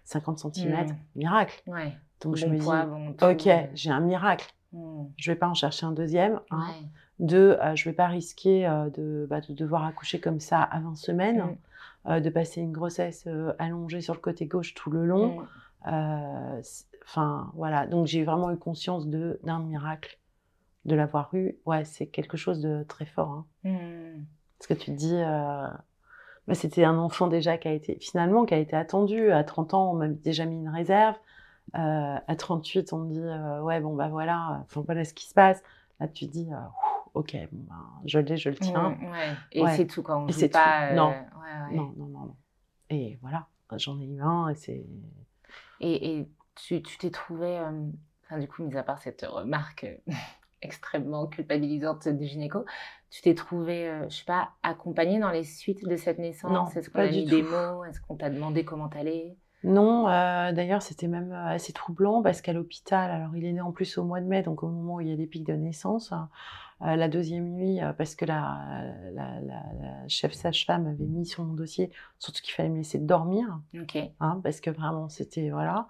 50 0.04 0.39
cm, 0.54 0.88
Mm. 0.88 0.95
miracle. 1.15 1.62
Ouais. 1.67 1.98
Donc 2.22 2.36
je 2.36 2.45
me 2.45 2.58
poids, 2.60 2.84
dis, 2.84 2.89
bon 2.89 3.10
ok, 3.32 3.48
euh, 3.48 3.63
j'ai 3.74 3.89
un 3.91 4.02
miracle. 4.02 4.54
mm. 4.74 5.06
Je 5.17 5.32
vais 5.32 5.38
pas 5.38 5.48
en 5.48 5.54
chercher 5.54 5.86
un 5.86 5.91
deuxième. 5.93 6.39
Ouais. 6.52 6.58
Deux, 7.19 7.58
euh, 7.62 7.76
je 7.76 7.89
vais 7.89 7.93
pas 7.95 8.08
risquer 8.08 8.65
euh, 8.67 8.89
de, 8.89 9.26
bah, 9.30 9.41
de 9.41 9.54
devoir 9.54 9.86
accoucher 9.86 10.19
comme 10.19 10.39
ça 10.39 10.62
à 10.62 10.80
20 10.80 10.95
semaines, 10.95 11.58
euh, 12.08 12.19
de 12.19 12.30
passer 12.30 12.62
une 12.62 12.72
grossesse 12.72 13.26
euh, 13.28 13.54
allongée 13.60 14.02
sur 14.02 14.13
le 14.13 14.19
côté 14.19 14.45
gauche 14.45 14.74
tout 14.74 14.89
le 14.91 15.06
long. 15.06 15.41
Mm. 15.41 15.48
Euh, 15.93 16.60
c'est- 16.63 16.86
Enfin, 17.06 17.50
voilà. 17.56 17.88
Donc, 17.88 18.06
j'ai 18.06 18.24
vraiment 18.24 18.51
eu 18.51 18.57
conscience 18.57 19.07
d'un 19.07 19.60
miracle 19.62 20.18
de 20.90 20.96
l'avoir 20.96 21.34
eu. 21.34 21.58
Ouais, 21.66 21.86
c'est 21.86 22.08
quelque 22.08 22.36
chose 22.38 22.60
de 22.60 22.84
très 22.84 23.06
fort. 23.06 23.30
hein. 23.30 23.46
Mm. 23.64 24.24
Parce 24.58 24.68
que 24.68 24.74
tu 24.74 24.92
te 24.92 24.98
dis, 24.98 25.16
euh, 25.16 25.68
bah, 26.48 26.54
c'était 26.56 26.84
un 26.84 26.98
enfant 26.98 27.28
déjà 27.28 27.58
qui 27.58 27.68
a 27.70 27.72
été, 27.72 27.98
finalement, 28.02 28.46
qui 28.46 28.54
a 28.54 28.58
été 28.58 28.76
attendu. 28.76 29.32
À 29.32 29.44
30 29.46 29.74
ans, 29.74 29.92
on 29.92 29.96
m'a 29.96 30.08
déjà 30.10 30.46
mis 30.46 30.58
une 30.58 30.70
réserve. 30.70 31.16
Euh, 31.76 32.16
à 32.28 32.36
38, 32.36 32.92
on 32.94 32.98
me 32.98 33.10
dit 33.14 33.22
euh, 33.22 33.62
ouais 33.62 33.80
bon 33.80 33.96
bah 33.96 34.08
voilà, 34.08 34.60
enfin 34.64 34.82
voilà 34.88 35.06
ce 35.06 35.14
qui 35.14 35.28
se 35.28 35.36
passe. 35.36 35.62
Là 36.00 36.08
tu 36.08 36.26
te 36.26 36.32
dis 36.32 36.50
ok 37.14 37.38
bon 37.52 37.60
ben, 37.70 37.86
je 38.06 38.18
l'ai, 38.18 38.38
je 38.38 38.50
le 38.50 38.56
tiens. 38.56 38.90
Mm, 38.90 39.12
ouais. 39.12 39.34
Et 39.52 39.62
Ouais. 39.64 39.78
c'est 39.78 39.86
tout 39.86 40.02
quand 40.02 40.24
on 40.24 40.28
joue 40.28 40.34
c'est 40.34 40.50
pas. 40.50 40.94
Non. 40.96 41.10
ouais. 41.10 41.76
Non 41.76 41.94
non 41.96 42.08
non 42.08 42.20
non. 42.26 42.36
Et 42.90 43.20
voilà, 43.22 43.46
j'en 43.78 44.00
ai 44.02 44.06
eu 44.08 44.20
un 44.20 44.50
et 44.50 44.56
c'est 44.56 44.84
Et, 45.80 46.18
et 46.20 46.30
tu 46.56 46.82
tu 46.82 46.98
t'es 46.98 47.12
trouvé, 47.12 47.60
enfin 48.26 48.40
du 48.40 48.48
coup, 48.48 48.64
mis 48.64 48.76
à 48.76 48.82
part 48.82 48.98
cette 48.98 49.22
remarque 49.22 49.86
extrêmement 50.62 51.28
culpabilisante 51.28 52.07
du 52.07 52.26
gynéco, 52.26 52.66
tu 53.10 53.22
t'es 53.22 53.34
trouvé, 53.36 53.88
euh, 53.89 54.10
je 54.10 54.18
sais 54.18 54.26
pas, 54.26 54.51
accompagnée 54.64 55.20
dans 55.20 55.32
les 55.32 55.43
suites 55.43 55.86
de 55.88 55.95
cette 55.95 56.20
naissance? 56.20 56.51
Non, 56.51 56.66
Est-ce 56.80 56.89
qu'on 56.89 56.99
a 56.99 57.07
mis 57.07 57.26
des 57.26 57.43
mots? 57.43 57.84
Est-ce 57.86 57.99
qu'on 58.01 58.16
t'a 58.16 58.30
demandé 58.30 58.66
comment 58.66 58.88
t'allais? 58.89 59.36
Non, 59.64 60.07
euh, 60.07 60.53
d'ailleurs, 60.53 60.82
c'était 60.82 61.07
même 61.10 61.34
euh, 61.34 61.47
assez 61.47 61.74
troublant 61.74 62.22
parce 62.22 62.41
qu'à 62.41 62.53
l'hôpital, 62.53 63.12
alors 63.12 63.36
il 63.36 63.43
est 63.43 63.51
né 63.51 63.60
en 63.60 63.74
plus 63.74 63.97
au 63.97 64.05
mois 64.05 64.22
de 64.22 64.26
mai, 64.26 64.41
donc 64.41 64.64
au 64.64 64.70
moment 64.70 64.95
où 64.95 65.01
il 65.01 65.10
y 65.10 65.12
a 65.12 65.16
les 65.16 65.28
pics 65.28 65.45
de 65.45 65.51
naissance, 65.53 66.14
euh, 66.82 66.95
la 66.95 67.10
deuxième 67.10 67.49
nuit, 67.49 67.82
euh, 67.84 67.91
parce 67.91 68.16
que 68.16 68.24
la, 68.24 68.93
la, 69.14 69.41
la, 69.41 69.64
la 69.82 70.07
chef 70.07 70.32
sage-femme 70.32 70.88
avait 70.88 71.03
mis 71.03 71.26
sur 71.26 71.43
mon 71.43 71.55
dossier, 71.55 71.91
surtout 72.20 72.41
qu'il 72.41 72.53
fallait 72.53 72.70
me 72.70 72.78
laisser 72.78 72.99
dormir, 72.99 73.60
Ok. 73.76 73.97
hein, 74.22 74.39
parce 74.43 74.62
que 74.62 74.70
vraiment, 74.70 75.10
c'était, 75.10 75.49
voilà. 75.49 75.89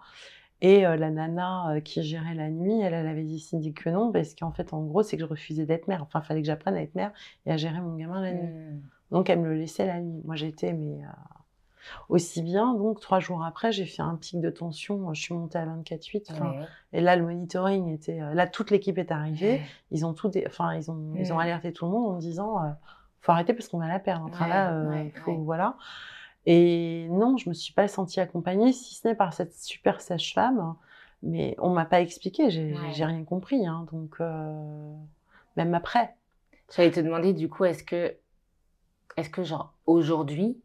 Et 0.61 0.85
euh, 0.85 0.97
la 0.97 1.09
nana 1.09 1.71
euh, 1.71 1.79
qui 1.79 2.03
gérait 2.03 2.33
la 2.33 2.49
nuit, 2.49 2.79
elle, 2.81 2.93
elle 2.93 3.07
avait 3.07 3.23
décidé 3.23 3.71
que 3.71 3.89
non, 3.89 4.11
parce 4.11 4.35
qu'en 4.35 4.51
fait, 4.51 4.73
en 4.73 4.83
gros, 4.83 5.03
c'est 5.03 5.15
que 5.15 5.23
je 5.23 5.27
refusais 5.27 5.65
d'être 5.65 5.87
mère. 5.87 6.03
Enfin, 6.03 6.19
il 6.21 6.25
fallait 6.27 6.41
que 6.41 6.47
j'apprenne 6.47 6.75
à 6.75 6.81
être 6.81 6.95
mère 6.95 7.13
et 7.45 7.51
à 7.51 7.57
gérer 7.57 7.79
mon 7.79 7.95
gamin 7.95 8.21
la 8.21 8.33
nuit. 8.33 8.47
Mm. 8.47 8.81
Donc 9.11 9.29
elle 9.29 9.39
me 9.39 9.47
le 9.47 9.55
laissait 9.55 9.87
la 9.87 9.99
nuit. 10.01 10.21
Moi 10.23 10.35
j'étais 10.35 10.71
mais 10.71 11.03
euh, 11.03 11.07
aussi 12.09 12.43
bien. 12.43 12.75
Donc 12.75 12.99
trois 12.99 13.19
jours 13.19 13.43
après 13.43 13.71
j'ai 13.71 13.85
fait 13.85 14.03
un 14.03 14.15
pic 14.15 14.39
de 14.39 14.49
tension. 14.51 15.11
Je 15.13 15.21
suis 15.21 15.33
montée 15.33 15.57
à 15.57 15.65
24,8. 15.65 16.25
Enfin, 16.29 16.51
Ouais. 16.51 16.65
Et 16.93 17.01
là 17.01 17.15
le 17.15 17.23
monitoring 17.23 17.87
était 17.91 18.19
là 18.19 18.45
toute 18.45 18.69
l'équipe 18.69 18.99
est 18.99 19.11
arrivée. 19.11 19.61
Ils 19.89 20.05
ont 20.05 20.13
tout, 20.13 20.31
enfin 20.45 20.75
ils 20.75 20.91
ont 20.91 21.15
ils 21.15 21.33
ont 21.33 21.39
alerté 21.39 21.73
tout 21.73 21.85
le 21.85 21.91
monde 21.91 22.17
en 22.17 22.17
disant 22.19 22.59
faut 23.21 23.31
arrêter 23.31 23.53
parce 23.53 23.67
qu'on 23.67 23.79
va 23.79 23.87
la 23.87 23.99
perdre. 23.99 24.25
Enfin 24.29 24.47
là 24.47 24.85
faut 25.23 25.35
voilà. 25.37 25.75
Et 26.51 27.07
non 27.11 27.37
je 27.37 27.47
me 27.47 27.53
suis 27.53 27.73
pas 27.73 27.87
sentie 27.87 28.19
accompagnée 28.19 28.73
si 28.73 28.95
ce 28.95 29.07
n'est 29.07 29.13
par 29.13 29.33
cette 29.33 29.53
super 29.53 30.01
sage-femme. 30.01 30.75
Mais 31.21 31.55
on 31.59 31.69
m'a 31.69 31.85
pas 31.85 32.01
expliqué. 32.01 32.49
J'ai 32.49 32.73
Ouais. 32.73 33.05
rien 33.05 33.23
compris. 33.23 33.67
Hein, 33.67 33.85
donc 33.91 34.15
euh, 34.19 34.93
même 35.57 35.75
après. 35.75 36.15
J'allais 36.75 36.91
te 36.91 36.99
demander 36.99 37.33
du 37.33 37.49
coup, 37.49 37.65
est-ce 37.65 37.83
que, 37.83 38.15
est-ce 39.15 39.29
que 39.29 39.43
genre 39.43 39.73
aujourd'hui, 39.85 40.57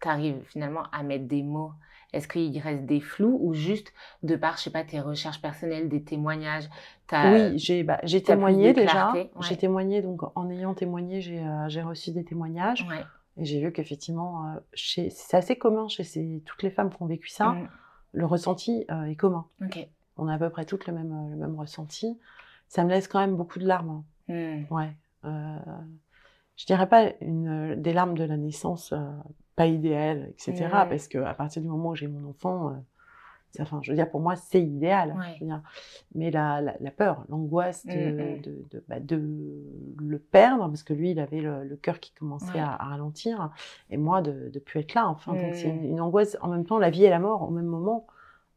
tu 0.00 0.08
arrives 0.08 0.42
finalement 0.48 0.82
à 0.92 1.04
mettre 1.04 1.26
des 1.26 1.42
mots? 1.44 1.72
Est-ce 2.12 2.26
qu'il 2.26 2.58
reste 2.58 2.86
des 2.86 3.00
flous 3.00 3.38
ou 3.40 3.52
juste 3.54 3.92
de 4.22 4.34
par, 4.34 4.56
je 4.56 4.62
sais 4.62 4.70
pas, 4.70 4.82
tes 4.82 4.98
recherches 4.98 5.42
personnelles, 5.42 5.88
des 5.88 6.02
témoignages 6.02 6.68
Oui, 7.12 7.58
j'ai 7.58 7.82
bah, 7.84 8.00
témoigné 8.24 8.72
déjà. 8.72 9.12
ouais. 9.12 9.30
J'ai 9.42 9.56
témoigné, 9.56 10.00
donc 10.00 10.22
en 10.34 10.50
ayant 10.50 10.74
témoigné, 10.74 11.20
j'ai 11.20 11.38
euh, 11.40 11.84
reçu 11.84 12.10
des 12.10 12.24
témoignages. 12.24 12.86
Ouais. 12.88 13.04
Et 13.38 13.44
j'ai 13.44 13.60
vu 13.60 13.72
qu'effectivement, 13.72 14.46
euh, 14.46 14.58
c'est 14.74 15.36
assez 15.36 15.56
commun 15.56 15.88
chez 15.88 16.04
ces, 16.04 16.42
toutes 16.44 16.62
les 16.62 16.70
femmes 16.70 16.90
qui 16.90 17.00
ont 17.02 17.06
vécu 17.06 17.28
ça. 17.28 17.50
Mm. 17.52 17.68
Le 18.12 18.26
ressenti 18.26 18.84
euh, 18.90 19.04
est 19.04 19.16
commun. 19.16 19.46
On 20.16 20.26
a 20.28 20.34
à 20.34 20.38
peu 20.38 20.50
près 20.50 20.64
toutes 20.64 20.86
le 20.86 20.92
même, 20.92 21.12
euh, 21.12 21.30
le 21.30 21.36
même 21.36 21.54
ressenti. 21.58 22.18
Ça 22.68 22.84
me 22.84 22.90
laisse 22.90 23.06
quand 23.08 23.20
même 23.20 23.36
beaucoup 23.36 23.58
de 23.58 23.66
larmes. 23.66 24.02
hein. 24.28 24.64
Mm. 24.68 24.74
Ouais. 24.74 24.90
Euh, 25.24 25.58
je 26.56 26.66
dirais 26.66 26.88
pas 26.88 27.12
une, 27.20 27.76
des 27.80 27.92
larmes 27.92 28.18
de 28.18 28.24
la 28.24 28.36
naissance, 28.36 28.92
euh, 28.92 28.98
pas 29.54 29.66
idéales, 29.66 30.28
etc. 30.30 30.68
Parce 30.88 31.06
que 31.06 31.18
à 31.18 31.34
partir 31.34 31.62
du 31.62 31.68
moment 31.68 31.90
où 31.90 31.94
j'ai 31.94 32.08
mon 32.08 32.28
enfant, 32.28 32.76
enfin, 33.60 33.80
je 33.82 33.90
veux 33.90 33.96
dire, 33.96 34.10
pour 34.10 34.20
moi, 34.20 34.36
c'est 34.36 34.62
idéal. 34.62 35.14
Ouais. 35.18 35.34
je 35.36 35.40
veux 35.40 35.46
dire. 35.46 35.62
Mais 36.14 36.30
la, 36.30 36.60
la, 36.60 36.76
la 36.80 36.90
peur, 36.90 37.24
l'angoisse 37.28 37.86
de, 37.86 37.92
Mm, 37.92 38.36
mm. 38.36 38.40
de, 38.42 38.64
de, 38.70 38.84
bah, 38.88 39.00
de 39.00 39.16
le 40.00 40.18
perdre, 40.18 40.66
parce 40.68 40.82
que 40.82 40.92
lui, 40.94 41.10
il 41.12 41.20
avait 41.20 41.40
le, 41.40 41.64
le 41.64 41.76
cœur 41.76 42.00
qui 42.00 42.12
commençait 42.12 42.52
Ouais. 42.54 42.60
à, 42.60 42.72
à 42.72 42.84
ralentir, 42.84 43.50
et 43.90 43.96
moi, 43.96 44.22
de 44.22 44.50
ne 44.54 44.58
plus 44.60 44.80
être 44.80 44.94
là. 44.94 45.08
Enfin, 45.08 45.32
donc 45.34 45.54
c'est 45.54 45.68
Mm. 45.68 45.78
une, 45.78 45.84
une 45.92 46.00
angoisse. 46.00 46.36
En 46.40 46.48
même 46.48 46.64
temps, 46.64 46.78
la 46.78 46.90
vie 46.90 47.04
et 47.04 47.10
la 47.10 47.18
mort, 47.20 47.42
au 47.42 47.50
même 47.50 47.66
moment, 47.66 48.06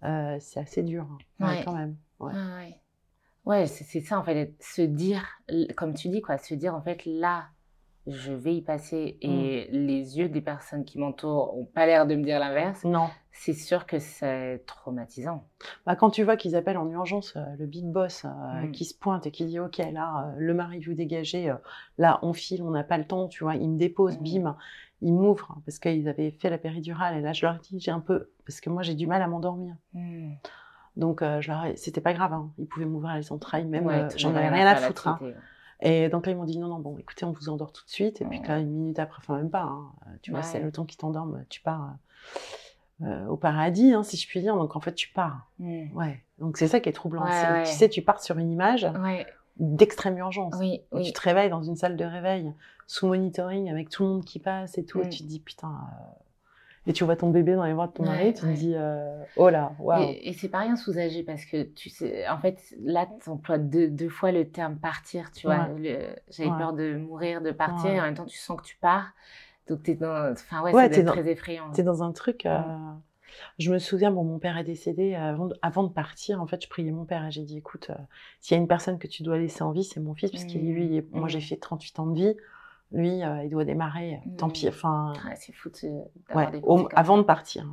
euh, 0.04 0.38
c'est 0.39 0.60
assez 0.60 0.84
dur, 0.84 1.08
hein. 1.39 1.46
Ouais, 1.48 1.62
quand 1.64 1.74
même. 1.76 1.96
Ouais. 2.20 3.66
C'est 3.68 4.02
ça 4.02 4.20
en 4.20 4.24
fait, 4.24 4.56
se 4.60 4.82
dire, 4.84 5.24
comme 5.76 5.94
tu 5.96 6.10
dis, 6.10 6.22
quoi, 6.22 6.38
se 6.38 6.54
dire 6.54 6.76
en 6.76 6.82
fait 6.82 7.04
là, 7.06 7.46
je 8.08 8.34
vais 8.34 8.56
y 8.56 8.62
passer 8.62 9.18
et 9.22 9.68
les 9.72 10.18
yeux 10.18 10.28
des 10.28 10.41
personnes 10.41 10.86
qui 10.86 10.97
m'entourent 10.97 11.56
ont 11.58 11.66
pas 11.66 11.86
l'air 11.86 12.08
de 12.08 12.16
me 12.16 12.24
dire 12.24 12.39
l'inverse, 12.39 12.84
Non. 12.84 13.08
c'est 13.32 13.54
sûr 13.54 13.86
que 13.86 13.99
c'est 13.99 14.64
traumatisant. 14.66 15.45
Bah, 15.86 15.95
quand 15.95 16.10
tu 16.10 16.24
vois 16.24 16.36
qu'ils 16.36 16.56
appellent 16.56 16.78
en 16.80 16.89
urgence 16.89 17.36
euh, 17.36 17.43
le 17.60 17.66
big 17.68 17.86
boss 17.86 18.26
euh, 18.26 18.30
Mm. 18.64 18.72
qui 18.72 18.86
se 18.86 18.97
pointe 18.97 19.28
et 19.28 19.32
qui 19.32 19.45
dit 19.45 19.60
ok 19.60 19.78
là 19.93 20.32
euh, 20.32 20.36
le 20.38 20.54
mari 20.56 20.80
vous 20.82 20.93
dégagez 20.95 21.52
euh, 21.52 21.56
là 21.99 22.18
on 22.24 22.34
file 22.34 22.64
on 22.64 22.72
n'a 22.72 22.84
pas 22.84 22.97
le 22.97 23.06
temps 23.06 23.28
tu 23.28 23.43
vois 23.43 23.56
il 23.56 23.70
me 23.70 23.78
dépose 23.78 24.18
Mm. 24.20 24.24
bim 24.43 24.58
il 25.04 25.14
m'ouvre 25.14 25.58
parce 25.66 25.78
qu'ils 25.80 26.08
avaient 26.10 26.32
fait 26.32 26.49
la 26.49 26.58
péridurale 26.58 27.18
et 27.18 27.22
là 27.22 27.34
je 27.34 27.45
leur 27.45 27.60
dis 27.60 27.80
j'ai 27.80 27.91
un 27.91 27.99
peu 27.99 28.32
parce 28.45 28.62
que 28.62 28.70
moi 28.72 28.82
j'ai 28.82 28.95
du 28.95 29.06
mal 29.08 29.22
à 29.22 29.28
m'endormir 29.28 29.76
Mm. 29.93 30.32
donc 30.97 31.22
je 31.22 31.47
leur 31.52 31.66
ai- 31.66 31.76
c'était 31.78 32.02
pas 32.02 32.14
grave 32.14 32.34
hein. 32.34 32.49
ils 32.58 32.68
pouvaient 32.68 32.86
m'ouvrir 32.88 33.16
les 33.16 33.32
entrailles 33.32 33.66
même 33.66 33.86
Ouais, 33.86 34.08
j'en 34.18 34.34
avais 34.36 34.49
rien 34.49 34.66
à 34.68 34.76
foutre 34.76 35.08
hein. 35.08 35.20
Et 35.82 36.10
donc 36.10 36.26
là 36.26 36.32
ils 36.32 36.38
m'ont 36.38 36.46
dit 36.46 36.58
non 36.60 36.68
non 36.68 36.80
bon 36.80 36.98
écoutez 36.98 37.26
on 37.26 37.32
vous 37.32 37.50
endort 37.50 37.72
tout 37.74 37.84
de 37.86 37.90
suite 37.90 38.22
et 38.22 38.26
puis 38.26 38.40
là 38.48 38.60
une 38.60 38.70
minute 38.72 39.00
après 39.00 39.18
enfin 39.20 39.38
même 39.38 39.50
pas 39.50 39.64
hein, 39.64 39.92
tu 40.22 40.32
vois 40.32 40.42
Ouais. 40.42 40.46
c'est 40.46 40.60
le 40.60 40.72
temps 40.72 40.86
qu'ils 40.86 40.98
t'endorment 40.98 41.44
tu 41.50 41.62
pars 41.62 41.96
euh, 43.02 43.06
euh, 43.08 43.28
au 43.28 43.36
paradis 43.38 43.94
hein, 43.94 44.04
si 44.04 44.16
je 44.18 44.28
puis 44.28 44.42
dire 44.42 44.56
donc 44.56 44.76
en 44.76 44.80
fait 44.80 44.94
tu 44.94 45.10
pars 45.10 45.48
Mm. 45.60 45.96
Ouais, 45.96 46.24
donc 46.40 46.58
c'est 46.58 46.68
ça 46.68 46.80
qui 46.80 46.90
est 46.90 46.94
troublant. 46.94 47.24
Ouais, 47.26 47.32
c'est- 47.32 47.52
ouais. 47.52 47.64
Tu 47.64 47.72
sais, 47.74 47.88
tu 47.90 48.02
pars 48.02 48.20
sur 48.22 48.38
une 48.40 48.52
image 48.52 48.88
d'extrême 49.58 50.18
urgence. 50.18 50.56
oui. 50.60 50.82
Tu 51.04 51.12
te 51.14 51.22
réveilles 51.22 51.50
dans 51.52 51.62
une 51.62 51.76
salle 51.76 51.96
de 51.98 52.06
réveil, 52.06 52.52
sous 52.88 53.06
monitoring, 53.08 53.70
avec 53.70 53.90
tout 53.90 54.04
le 54.04 54.10
monde 54.10 54.26
qui 54.26 54.40
passe 54.40 54.78
et 54.80 54.86
tout. 54.86 55.02
Et 55.02 55.06
Mm. 55.06 55.10
tu 55.10 55.20
te 55.24 55.28
dis, 55.28 55.40
putain. 55.40 55.68
euh, 55.70 56.24
Et 56.88 56.94
tu 56.94 57.04
vois 57.04 57.16
ton 57.16 57.30
bébé 57.30 57.56
dans 57.56 57.64
les 57.66 57.74
bras 57.74 57.88
de 57.88 57.94
ton 57.94 58.04
Ouais, 58.04 58.10
mari, 58.10 58.34
tu 58.34 58.44
ouais. 58.46 58.54
te 58.54 58.60
dis, 58.60 58.74
euh, 58.76 59.24
oh 59.36 59.50
là, 59.50 59.72
waouh. 59.80 60.02
Et, 60.10 60.30
et 60.30 60.34
c'est 60.34 60.50
pas 60.50 60.60
rien 60.60 60.76
sous-âgé 60.76 61.22
parce 61.24 61.46
que 61.46 61.62
tu 61.64 61.90
sais, 61.90 62.28
en 62.28 62.40
fait, 62.40 62.58
là, 62.82 63.08
tu 63.24 63.30
emploies 63.30 63.60
deux, 63.60 63.88
deux 63.90 64.10
fois 64.10 64.32
le 64.32 64.50
terme 64.50 64.78
partir, 64.78 65.32
tu 65.32 65.46
vois. 65.48 65.68
J'avais 66.30 66.50
peur 66.58 66.74
de 66.74 66.96
mourir, 66.96 67.42
de 67.42 67.52
partir, 67.52 67.92
et 67.92 68.00
en 68.00 68.04
même 68.04 68.16
temps, 68.16 68.26
tu 68.26 68.38
sens 68.38 68.60
que 68.60 68.66
tu 68.66 68.78
pars. 68.78 69.12
Donc, 69.68 69.84
t'es 69.84 69.94
dans. 69.96 70.32
Enfin, 70.32 70.64
ouais, 70.64 70.90
dans- 71.04 71.12
très 71.14 71.30
effrayant. 71.30 71.72
T'es 71.72 71.84
dans 71.84 72.02
un 72.04 72.12
truc. 72.12 72.46
euh, 72.48 72.60
Je 73.60 73.72
me 73.72 73.80
souviens, 73.80 74.12
bon, 74.12 74.24
mon 74.24 74.40
père 74.40 74.58
est 74.58 74.64
décédé. 74.64 75.14
Avant 75.16 75.48
de, 75.48 75.56
avant 75.62 75.84
de 75.84 75.94
partir, 75.94 76.42
en 76.42 76.48
fait, 76.48 76.64
je 76.64 76.68
priais 76.70 76.92
mon 76.92 77.06
père 77.06 77.26
et 77.26 77.32
j'ai 77.32 77.44
dit, 77.44 77.58
écoute, 77.60 77.92
euh, 77.92 77.96
s'il 78.42 78.56
y 78.56 78.60
a 78.60 78.62
une 78.62 78.68
personne 78.68 78.98
que 78.98 79.08
tu 79.08 79.24
dois 79.24 79.38
laisser 79.38 79.62
en 79.64 79.72
vie, 79.72 79.84
c'est 79.84 80.00
mon 80.00 80.16
fils, 80.16 80.32
puisqu'il 80.32 80.64
Mm. 80.64 80.74
lui, 80.74 81.02
moi 81.12 81.28
Mm. 81.28 81.30
j'ai 81.30 81.42
fait 81.42 81.58
38 81.58 82.00
ans 82.00 82.08
de 82.08 82.16
vie. 82.16 82.36
Lui, 82.92 83.24
euh, 83.24 83.44
il 83.44 83.50
doit 83.50 83.64
démarrer. 83.66 84.20
Tant 84.38 84.48
Mm. 84.48 84.52
pis. 84.52 84.68
Enfin, 84.68 85.14
Ouais, 85.26 85.36
c'est 85.38 85.54
fou 85.54 85.70
de- 85.70 86.36
ouais, 86.36 86.52
des 86.52 86.60
au- 86.64 86.89
avant 86.94 87.18
de 87.18 87.24
partir. 87.24 87.66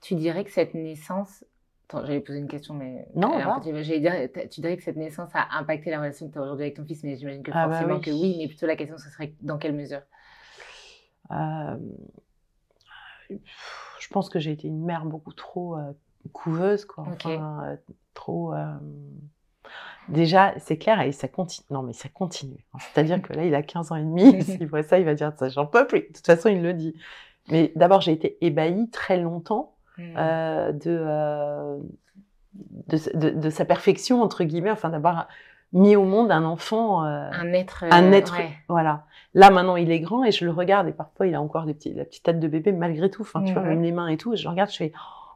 Tu 0.00 0.14
dirais 0.16 0.44
que 0.44 0.50
cette 0.50 0.74
naissance. 0.74 1.44
Attends, 1.88 2.04
j'allais 2.06 2.20
poser 2.20 2.38
une 2.38 2.48
question, 2.48 2.74
mais. 2.74 3.06
Non, 3.14 3.38
euh, 3.38 3.60
fait, 3.60 3.84
j'allais 3.84 4.00
dire, 4.00 4.48
tu 4.50 4.60
dirais 4.60 4.76
que 4.76 4.82
cette 4.82 4.96
naissance 4.96 5.30
a 5.34 5.58
impacté 5.58 5.90
la 5.90 5.98
relation 6.00 6.26
que 6.28 6.32
tu 6.32 6.38
as 6.38 6.42
aujourd'hui 6.42 6.64
avec 6.64 6.76
ton 6.76 6.84
fils, 6.84 7.02
mais 7.04 7.16
j'imagine 7.16 7.42
que 7.42 7.50
Ah 7.54 7.66
bah 7.68 7.74
forcément 7.74 7.96
oui. 7.96 8.00
que 8.02 8.10
oui, 8.10 8.36
mais 8.38 8.48
plutôt 8.48 8.66
la 8.66 8.76
question, 8.76 8.96
ce 8.98 9.10
serait 9.10 9.34
dans 9.42 9.58
quelle 9.58 9.74
mesure? 9.74 10.00
Euh, 11.30 11.76
je 13.30 14.08
pense 14.10 14.28
que 14.28 14.38
j'ai 14.38 14.52
été 14.52 14.68
une 14.68 14.82
mère 14.84 15.04
beaucoup 15.06 15.32
trop 15.32 15.76
euh, 15.76 15.92
couveuse, 16.32 16.84
quoi. 16.84 17.04
Ok. 17.04 17.26
Enfin, 17.26 17.64
euh, 17.66 17.76
trop. 18.14 18.54
Déjà, 20.08 20.52
c'est 20.58 20.76
clair, 20.78 21.00
et 21.00 21.12
ça 21.12 21.28
continue. 21.28 21.66
Non, 21.70 21.82
mais 21.82 21.92
ça 21.92 22.08
continue. 22.08 22.64
C'est-à-dire 22.78 23.20
que 23.22 23.32
là, 23.32 23.44
il 23.44 23.54
a 23.54 23.62
15 23.62 23.92
ans 23.92 23.96
et 23.96 24.02
demi. 24.02 24.42
S'il 24.42 24.66
voit 24.66 24.82
ça, 24.82 24.98
il 24.98 25.04
va 25.04 25.14
dire 25.14 25.32
ça, 25.36 25.48
j'en 25.48 25.66
peux 25.66 25.86
plus. 25.86 26.00
De 26.00 26.06
toute 26.06 26.26
façon, 26.26 26.48
il 26.48 26.62
le 26.62 26.74
dit. 26.74 26.94
Mais 27.50 27.72
d'abord, 27.76 28.00
j'ai 28.00 28.12
été 28.12 28.36
ébahie 28.44 28.88
très 28.90 29.18
longtemps 29.18 29.74
Mm. 29.98 30.02
euh, 30.16 30.72
de, 30.72 30.80
euh, 30.88 31.76
de, 32.88 32.98
de- 33.18 33.30
de 33.38 33.50
sa 33.50 33.64
perfection, 33.66 34.22
entre 34.22 34.42
guillemets, 34.44 34.70
enfin, 34.70 34.88
d'avoir 34.88 35.28
mis 35.74 35.96
au 35.96 36.04
monde 36.04 36.30
un 36.32 36.44
enfant. 36.44 37.04
euh, 37.04 37.28
Un 37.32 37.52
être. 37.52 37.84
un 37.90 38.10
euh, 38.10 38.12
être, 38.12 38.36
ouais. 38.38 38.50
voilà. 38.68 39.04
Là, 39.34 39.50
maintenant, 39.50 39.76
il 39.76 39.90
est 39.90 40.00
grand 40.00 40.24
et 40.24 40.32
je 40.32 40.44
le 40.46 40.50
regarde 40.50 40.88
et 40.88 40.92
parfois, 40.92 41.26
il 41.26 41.34
a 41.34 41.42
encore 41.42 41.64
des 41.66 41.74
petits, 41.74 41.92
la 41.92 42.04
petite 42.06 42.22
tête 42.24 42.40
de 42.40 42.48
bébé 42.48 42.72
malgré 42.72 43.10
tout. 43.10 43.20
Enfin, 43.22 43.42
tu 43.44 43.52
vois, 43.52 43.62
même 43.62 43.82
les 43.82 43.92
mains 43.92 44.08
et 44.08 44.16
tout. 44.16 44.32
Et 44.32 44.36
je 44.36 44.44
le 44.44 44.50
regarde, 44.50 44.70
je 44.70 44.76
fais, 44.76 44.92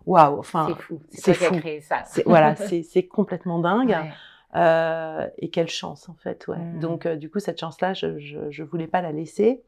waouh, 0.07 0.39
enfin, 0.39 0.69
c'est 0.69 0.83
fou. 0.83 1.01
C'est 1.11 1.23
toi 1.23 1.35
qui 1.35 1.45
fou. 1.45 1.55
as 1.55 1.59
créé 1.59 1.81
ça. 1.83 2.03
voilà, 2.25 2.57
c'est, 2.57 2.83
c'est 2.83 3.07
complètement 3.07 3.59
dingue. 3.59 3.91
Ouais. 3.91 4.11
Euh, 4.57 5.29
et 5.39 5.51
quelle 5.51 5.69
chance, 5.69 6.09
en 6.09 6.15
fait, 6.15 6.47
ouais. 6.49 6.57
Mhm. 6.57 6.81
Donc, 6.81 7.07
euh, 7.07 7.17
du 7.17 7.31
coup, 7.31 7.39
cette 7.41 7.61
chance-là, 7.61 7.95
je, 7.95 8.19
je, 8.19 8.51
je 8.51 8.63
voulais 8.63 8.87
pas 8.87 9.03
la 9.03 9.13
laisser 9.13 9.63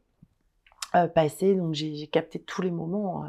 euh, 0.95 1.07
passer. 1.07 1.55
Donc, 1.55 1.73
j'ai, 1.75 2.07
capté 2.07 2.39
tous 2.39 2.61
les 2.61 2.71
moments. 2.71 3.25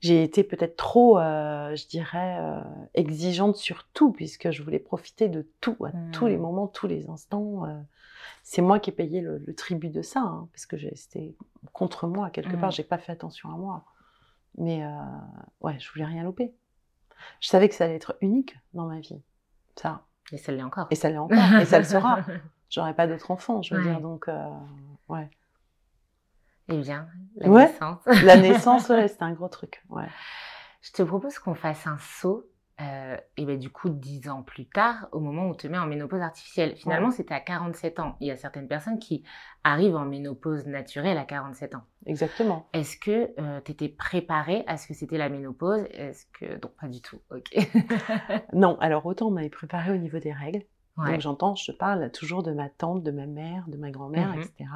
j'ai 0.00 0.22
été 0.22 0.44
peut-être 0.44 0.76
trop, 0.76 1.18
je 1.18 1.86
dirais, 1.88 2.38
exigeante 2.94 3.56
sur 3.56 3.86
tout, 3.94 4.12
puisque 4.12 4.50
je 4.50 4.62
voulais 4.62 4.78
profiter 4.78 5.28
de 5.28 5.46
tout, 5.60 5.76
à 5.84 5.90
Mhm. 5.96 6.10
tous 6.12 6.26
les 6.26 6.36
moments, 6.38 6.66
tous 6.68 6.86
les 6.86 7.08
instants. 7.08 7.62
c'est 8.42 8.62
moi 8.62 8.78
qui 8.80 8.90
ai 8.90 8.92
payé 8.92 9.20
le, 9.22 9.38
le 9.38 9.54
tribut 9.54 9.88
de 9.88 10.02
ça, 10.02 10.20
hein, 10.20 10.48
parce 10.52 10.66
que 10.66 10.76
c'était 10.94 11.34
contre 11.72 12.06
moi, 12.06 12.30
quelque 12.30 12.54
Mhm. 12.54 12.60
part, 12.60 12.70
j'ai 12.70 12.84
pas 12.84 12.98
fait 12.98 13.12
attention 13.12 13.50
à 13.50 13.56
moi. 13.56 13.84
Mais 14.56 14.84
ouais, 15.60 15.78
je 15.78 15.90
voulais 15.92 16.04
rien 16.06 16.22
louper. 16.22 16.54
Je 17.40 17.48
savais 17.48 17.68
que 17.68 17.74
ça 17.74 17.84
allait 17.84 17.96
être 17.96 18.16
unique 18.20 18.56
dans 18.74 18.86
ma 18.86 19.00
vie. 19.00 19.20
Ça. 19.76 20.04
Et 20.32 20.38
ça 20.38 20.52
l'est 20.52 20.62
encore. 20.62 20.86
Et 20.90 20.94
ça 20.94 21.10
l'est 21.10 21.18
encore. 21.18 21.38
et 21.60 21.64
ça 21.64 21.78
le 21.78 21.84
sera. 21.84 22.20
J'aurai 22.70 22.94
pas 22.94 23.06
d'autres 23.06 23.30
enfants, 23.30 23.62
je 23.62 23.74
veux 23.74 23.80
Ouais. 23.82 23.88
dire. 23.90 24.00
Donc, 24.00 24.26
euh, 24.28 24.48
ouais. 25.08 25.28
Eh 26.68 26.78
bien, 26.78 27.06
la 27.36 27.48
Ouais. 27.48 27.66
naissance. 27.66 28.00
La 28.24 28.36
naissance, 28.40 28.88
ouais, 28.88 29.06
c'était 29.08 29.22
un 29.24 29.32
gros 29.32 29.48
truc. 29.48 29.82
Ouais. 29.90 30.08
Je 30.82 30.92
te 30.92 31.02
propose 31.02 31.38
qu'on 31.38 31.54
fasse 31.54 31.86
un 31.86 31.98
saut, 31.98 32.46
euh, 32.80 33.16
et 33.36 33.44
ben 33.46 33.58
du 33.58 33.70
coup, 33.70 33.88
dix 33.88 34.28
ans 34.28 34.42
plus 34.42 34.66
tard, 34.66 35.08
au 35.12 35.20
moment 35.20 35.46
où 35.46 35.50
on 35.50 35.54
te 35.54 35.66
met 35.68 35.78
en 35.78 35.86
ménopause 35.86 36.20
artificielle. 36.20 36.74
Finalement, 36.76 37.10
c'était 37.12 37.34
à 37.34 37.40
47 37.40 38.00
ans. 38.00 38.16
Il 38.20 38.26
y 38.26 38.30
a 38.30 38.36
certaines 38.36 38.66
personnes 38.68 38.98
qui 38.98 39.22
arrivent 39.62 39.96
en 39.96 40.04
ménopause 40.04 40.66
naturelle 40.66 41.16
à 41.18 41.24
47 41.24 41.74
ans. 41.76 41.84
Exactement. 42.06 42.66
Est-ce 42.72 42.96
que 42.96 43.30
tu 43.60 43.72
étais 43.72 43.88
préparée 43.88 44.64
à 44.66 44.76
ce 44.76 44.88
que 44.88 44.94
c'était 44.94 45.18
la 45.18 45.28
ménopause? 45.28 45.84
Est-ce 45.92 46.26
que... 46.38 46.58
Donc, 46.58 46.72
pas 46.80 46.88
du 46.88 47.00
tout, 47.00 47.20
ok. 47.30 47.54
Non, 48.52 48.76
alors 48.80 49.06
autant 49.06 49.28
on 49.28 49.30
m'avait 49.30 49.48
préparé 49.50 49.92
au 49.92 49.96
niveau 49.96 50.18
des 50.18 50.32
règles. 50.32 50.62
Ouais. 50.96 51.10
Donc 51.10 51.20
j'entends, 51.22 51.56
je 51.56 51.72
parle 51.72 52.10
toujours 52.12 52.44
de 52.44 52.52
ma 52.52 52.68
tante, 52.68 53.02
de 53.02 53.10
ma 53.10 53.26
mère, 53.26 53.64
de 53.68 53.76
ma 53.76 53.90
grand-mère, 53.90 54.28
Mhm. 54.28 54.42
etc. 54.42 54.70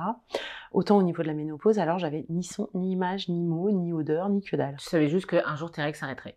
Autant 0.72 0.99
au 0.99 1.03
niveau 1.05 1.22
de 1.22 1.28
la 1.28 1.34
ménopause, 1.34 1.78
alors 1.78 1.99
j'avais 2.01 2.26
ni 2.28 2.42
son, 2.42 2.68
ni 2.74 2.92
image, 2.92 3.28
ni 3.28 3.40
mots, 3.44 3.70
ni 3.70 3.92
odeur, 3.92 4.28
ni 4.28 4.42
que 4.42 4.57
dalle. 4.57 4.76
Tu 4.78 4.84
savais 4.88 5.09
juste 5.09 5.26
qu'un 5.26 5.55
jour 5.55 5.70
tes 5.70 5.80
règles 5.80 5.96
s'arrêteraient. 5.96 6.36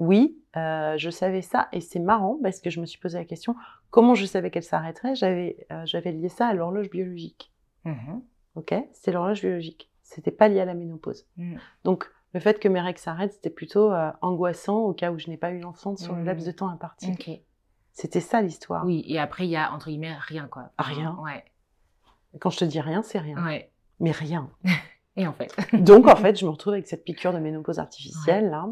Oui, 0.00 0.36
euh, 0.56 0.96
je 0.98 1.10
savais 1.10 1.42
ça 1.42 1.68
et 1.72 1.80
c'est 1.80 1.98
marrant 2.00 2.38
parce 2.42 2.60
que 2.60 2.68
je 2.70 2.80
me 2.80 2.86
suis 2.86 2.98
posé 2.98 3.16
la 3.18 3.24
question 3.24 3.54
comment 3.90 4.14
je 4.14 4.26
savais 4.26 4.50
qu'elle 4.50 4.62
s'arrêterait? 4.64 5.14
J'avais 5.14 5.66
euh, 5.72 5.82
j'avais 5.86 6.10
lié 6.12 6.28
ça 6.28 6.48
à 6.48 6.54
l'horloge 6.54 6.90
biologique. 6.90 7.52
Mhm. 7.84 8.22
Ok, 8.56 8.74
c'est 8.92 9.12
l'horloge 9.12 9.40
biologique. 9.40 9.90
C'était 10.02 10.30
pas 10.32 10.48
lié 10.48 10.60
à 10.60 10.64
la 10.64 10.74
ménopause. 10.74 11.26
Mhm. 11.36 11.58
Donc 11.84 12.10
le 12.32 12.40
fait 12.40 12.58
que 12.58 12.66
mes 12.68 12.80
règles 12.80 12.98
s'arrêtent, 12.98 13.32
c'était 13.34 13.50
plutôt 13.50 13.92
euh, 13.92 14.10
angoissant 14.20 14.78
au 14.80 14.92
cas 14.92 15.12
où 15.12 15.18
je 15.18 15.28
n'ai 15.30 15.36
pas 15.36 15.50
eu 15.52 15.60
l'enfant 15.60 15.96
sur 15.96 16.14
le 16.14 16.20
Mhm. 16.20 16.26
laps 16.26 16.46
de 16.46 16.52
temps 16.52 16.68
imparti. 16.68 17.10
Ok. 17.12 17.30
C'était 17.92 18.20
ça 18.20 18.42
l'histoire. 18.42 18.84
Oui, 18.84 19.04
et 19.06 19.20
après, 19.20 19.46
il 19.46 19.50
y 19.50 19.56
a 19.56 19.72
entre 19.72 19.86
guillemets 19.88 20.16
rien, 20.18 20.48
quoi. 20.48 20.70
Rien. 20.78 21.16
Ouais. 21.22 21.44
Quand 22.40 22.50
je 22.50 22.58
te 22.58 22.64
dis 22.64 22.80
rien, 22.80 23.02
c'est 23.02 23.20
rien. 23.20 23.44
Ouais. 23.46 23.70
Mais 24.00 24.10
rien. 24.10 24.50
Et 25.16 25.26
en 25.26 25.32
fait. 25.32 25.54
Donc 25.72 26.08
en 26.08 26.16
fait, 26.16 26.38
je 26.38 26.44
me 26.44 26.50
retrouve 26.50 26.72
avec 26.72 26.86
cette 26.86 27.04
piqûre 27.04 27.32
de 27.32 27.38
ménopause 27.38 27.78
artificielle 27.78 28.50
là, 28.50 28.68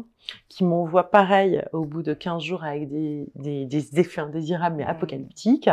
qui 0.49 0.65
m'envoie 0.65 1.09
pareil 1.09 1.63
au 1.71 1.85
bout 1.85 2.03
de 2.03 2.13
15 2.13 2.43
jours 2.43 2.63
avec 2.63 2.89
des, 2.89 3.29
des, 3.35 3.65
des 3.65 3.99
effets 3.99 4.21
indésirables 4.21 4.75
mais 4.75 4.83
apocalyptiques. 4.83 5.69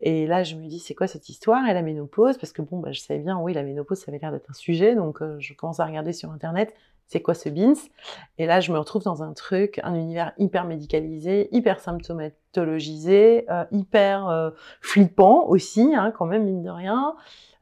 Et 0.00 0.26
là, 0.26 0.44
je 0.44 0.54
me 0.54 0.66
dis, 0.66 0.78
c'est 0.78 0.94
quoi 0.94 1.08
cette 1.08 1.28
histoire? 1.28 1.66
Et 1.68 1.74
la 1.74 1.82
ménopause? 1.82 2.38
Parce 2.38 2.52
que 2.52 2.62
bon, 2.62 2.78
bah, 2.78 2.92
je 2.92 3.00
savais 3.00 3.20
bien, 3.20 3.38
oui, 3.38 3.54
la 3.54 3.64
ménopause, 3.64 3.98
ça 3.98 4.04
avait 4.08 4.18
l'air 4.18 4.30
d'être 4.30 4.50
un 4.50 4.54
sujet. 4.54 4.94
Donc 4.94 5.20
euh, 5.20 5.36
je 5.40 5.52
commence 5.52 5.80
à 5.80 5.84
regarder 5.84 6.12
sur 6.12 6.30
Internet, 6.30 6.74
c'est 7.06 7.20
quoi 7.20 7.34
ce 7.34 7.48
BINS? 7.48 7.90
Et 8.38 8.46
là, 8.46 8.60
je 8.60 8.72
me 8.72 8.78
retrouve 8.78 9.02
dans 9.02 9.22
un 9.22 9.32
truc, 9.32 9.80
un 9.82 9.94
univers 9.94 10.32
hyper 10.38 10.64
médicalisé, 10.64 11.48
hyper 11.52 11.80
symptomatologisé, 12.64 13.44
euh, 13.50 13.64
hyper 13.72 14.28
euh, 14.28 14.50
flippant 14.80 15.44
aussi, 15.48 15.92
hein, 15.96 16.12
quand 16.16 16.26
même, 16.26 16.44
mine 16.44 16.62
de 16.62 16.70
rien. 16.70 17.14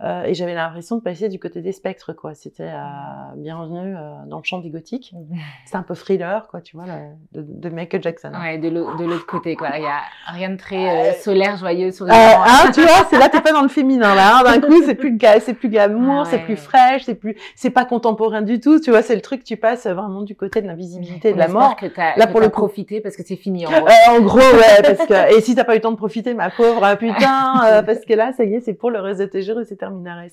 Euh, 0.05 0.24
et 0.24 0.34
j'avais 0.34 0.55
l'impression 0.55 0.97
de 0.97 1.01
passer 1.01 1.28
du 1.28 1.38
côté 1.38 1.62
des 1.62 1.70
spectres, 1.70 2.12
quoi. 2.12 2.34
C'était 2.34 2.64
euh, 2.64 3.36
bienvenue 3.36 3.95
euh, 3.97 4.14
dans 4.26 4.38
le 4.38 4.43
champ 4.43 4.59
des 4.59 4.68
gothiques. 4.68 5.14
C'était 5.64 5.76
un 5.76 5.84
peu 5.84 5.95
thriller, 5.95 6.49
quoi, 6.49 6.61
tu 6.61 6.76
vois, 6.76 6.86
le- 6.86 7.40
de, 7.40 7.47
de 7.49 7.68
Michael 7.72 8.03
Jackson. 8.03 8.32
Ouais, 8.36 8.59
de 8.59 8.68
l'au- 8.68 8.97
de 8.97 9.05
l'autre 9.05 9.26
côté, 9.26 9.55
quoi. 9.55 9.68
Il 9.76 9.84
y 9.84 9.86
a 9.86 10.01
rien 10.26 10.51
de 10.51 10.57
très 10.57 10.88
euh, 10.88 11.12
solaire, 11.20 11.57
joyeux 11.57 11.93
sur 11.93 12.07
hein, 12.11 12.70
tu 12.74 12.80
vois, 12.80 13.05
c'est 13.11 13.16
là 13.18 13.28
t'es 13.28 13.40
pas 13.40 13.53
dans 13.53 13.62
le 13.62 13.68
féminin 13.68 14.16
là. 14.16 14.38
hein. 14.38 14.43
D'un 14.59 14.61
coup, 14.66 14.82
c'est 14.84 14.97
plus 14.97 15.16
c'est 15.38 15.55
plus 15.55 15.68
glamour, 15.68 16.22
Ah 16.22 16.28
c'est 16.28 16.38
ouais. 16.38 16.45
plus 16.47 16.57
fraîche, 16.57 17.05
c'est 17.05 17.14
plus, 17.14 17.36
c'est 17.55 17.70
pas 17.70 17.84
contemporain 17.84 18.43
du 18.43 18.59
tout. 18.59 18.80
Tu 18.80 18.90
vois, 18.90 19.03
c'est 19.03 19.14
le 19.14 19.20
truc 19.22 19.45
tu 19.45 19.57
passes 19.57 19.86
vraiment 19.86 20.22
du 20.22 20.34
côté 20.34 20.62
de 20.62 20.66
l'invisibilité 20.66 21.32
de 21.32 21.38
la 21.38 21.47
mort. 21.47 21.76
que 21.76 21.86
Là, 21.97 22.26
que 22.26 22.30
pour 22.32 22.40
le 22.40 22.49
profité 22.49 23.01
parce 23.01 23.16
que 23.16 23.22
c'est 23.24 23.36
fini, 23.36 23.66
en 23.66 23.70
gros. 23.70 23.88
En 24.09 24.20
gros, 24.20 24.38
ouais, 24.38 24.82
parce 24.83 25.07
que 25.07 25.37
et 25.37 25.41
si 25.41 25.55
t'as 25.55 25.64
pas 25.64 25.72
eu 25.72 25.76
le 25.76 25.83
temps 25.83 25.93
de 25.93 25.97
profiter, 25.97 26.35
ma 26.35 26.51
pauvre, 26.51 26.83
ah, 26.85 26.97
putain, 26.97 27.64
euh, 27.66 27.83
parce 27.87 28.01
que 28.05 28.12
là, 28.14 28.33
ça 28.33 28.45
y 28.45 28.55
est, 28.55 28.61
c'est 28.61 28.74
pour 28.74 28.91
le 28.91 29.01
reste 29.01 29.20
de 29.20 29.26
tes 29.26 29.43
jours 29.43 29.61
et 29.61 29.64
c'est 29.64 29.76
terminares. 29.76 30.24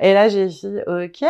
Et 0.00 0.12
là, 0.14 0.28
j'ai 0.28 0.46
dit, 0.46 0.78
ok, 0.86 1.24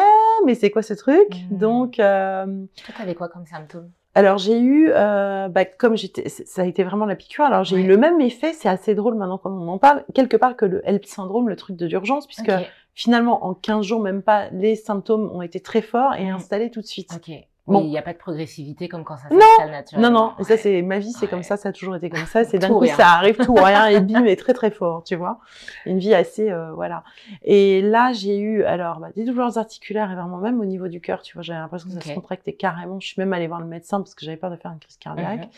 mais 0.46 0.54
c'est 0.54 0.70
quoi 0.70 0.82
ce 0.82 0.94
truc? 0.94 1.28
Mhm. 1.50 1.58
Donc, 1.58 1.98
euh, 1.98 2.44
Toi, 2.84 2.94
t'avais 2.98 3.14
quoi 3.14 3.28
comme 3.28 3.46
symptômes? 3.46 3.90
alors 4.16 4.38
j'ai 4.38 4.60
eu, 4.60 4.90
euh, 4.92 5.48
bah, 5.48 5.64
comme 5.64 5.96
j'étais, 5.96 6.28
ça 6.28 6.62
a 6.62 6.64
été 6.66 6.84
vraiment 6.84 7.04
la 7.04 7.16
piqûre. 7.16 7.44
Alors 7.44 7.64
j'ai 7.64 7.74
Ouais. 7.74 7.82
eu 7.82 7.86
le 7.88 7.96
même 7.96 8.20
effet. 8.20 8.52
C'est 8.52 8.68
assez 8.68 8.94
drôle 8.94 9.14
maintenant 9.16 9.38
quand 9.38 9.50
on 9.50 9.66
en 9.66 9.78
parle. 9.78 10.04
Quelque 10.14 10.36
part 10.36 10.54
que 10.56 10.64
le 10.64 10.88
HELP 10.88 11.04
syndrome, 11.04 11.48
le 11.48 11.56
truc 11.56 11.74
de 11.76 11.88
d'urgence, 11.88 12.26
puisque 12.28 12.52
finalement 12.94 13.44
en 13.44 13.54
15 13.54 13.84
jours 13.84 13.98
même 14.00 14.22
pas, 14.22 14.50
les 14.52 14.76
symptômes 14.76 15.28
ont 15.34 15.42
été 15.42 15.58
très 15.58 15.82
forts 15.82 16.14
et 16.14 16.30
installés 16.30 16.70
tout 16.70 16.80
de 16.80 16.86
suite. 16.86 17.10
Ok. 17.16 17.34
Bon. 17.66 17.80
Il 17.80 17.88
n'y 17.88 17.96
a 17.96 18.02
pas 18.02 18.12
de 18.12 18.18
progressivité 18.18 18.88
comme 18.88 19.04
quand 19.04 19.16
ça 19.16 19.30
s'installe 19.30 19.70
naturellement. 19.70 20.10
Non, 20.10 20.20
non, 20.20 20.32
et 20.38 20.44
ça 20.44 20.50
Ouais. 20.54 20.56
c'est 20.58 20.82
ma 20.82 20.98
vie, 20.98 21.12
c'est 21.12 21.22
Ouais. 21.22 21.28
comme 21.28 21.42
ça, 21.42 21.56
ça 21.56 21.70
a 21.70 21.72
toujours 21.72 21.96
été 21.96 22.10
comme 22.10 22.26
ça. 22.26 22.44
C'est 22.44 22.58
d'un 22.58 22.68
coup 22.68 22.78
rien. 22.80 22.94
ça 22.94 23.08
arrive 23.12 23.38
tout 23.38 23.52
ou 23.52 23.54
rien 23.54 23.86
et 23.86 24.00
bim, 24.00 24.24
et 24.26 24.36
très 24.36 24.52
très 24.52 24.70
fort, 24.70 25.02
tu 25.02 25.16
vois. 25.16 25.38
Une 25.86 25.98
vie 25.98 26.12
assez, 26.14 26.50
euh, 26.50 26.72
voilà. 26.74 27.04
Et 27.42 27.80
là 27.80 28.12
j'ai 28.12 28.36
eu 28.38 28.64
alors 28.64 28.98
bah, 29.00 29.08
des 29.16 29.24
douleurs 29.24 29.56
articulaires 29.56 30.10
et 30.10 30.14
vraiment 30.14 30.36
même 30.38 30.60
au 30.60 30.66
niveau 30.66 30.88
du 30.88 31.00
cœur, 31.00 31.22
tu 31.22 31.32
vois, 31.34 31.42
j'avais 31.42 31.58
l'impression 31.60 31.88
que 31.88 31.94
ça 31.94 32.00
se 32.02 32.12
contractait 32.14 32.52
carrément. 32.52 33.00
Je 33.00 33.06
suis 33.06 33.20
même 33.20 33.32
allée 33.32 33.46
voir 33.46 33.60
le 33.60 33.66
médecin 33.66 33.98
parce 34.00 34.14
que 34.14 34.26
j'avais 34.26 34.36
peur 34.36 34.50
de 34.50 34.56
faire 34.56 34.70
une 34.72 34.78
crise 34.78 34.98
cardiaque. 34.98 35.40
Mhm. 35.40 35.48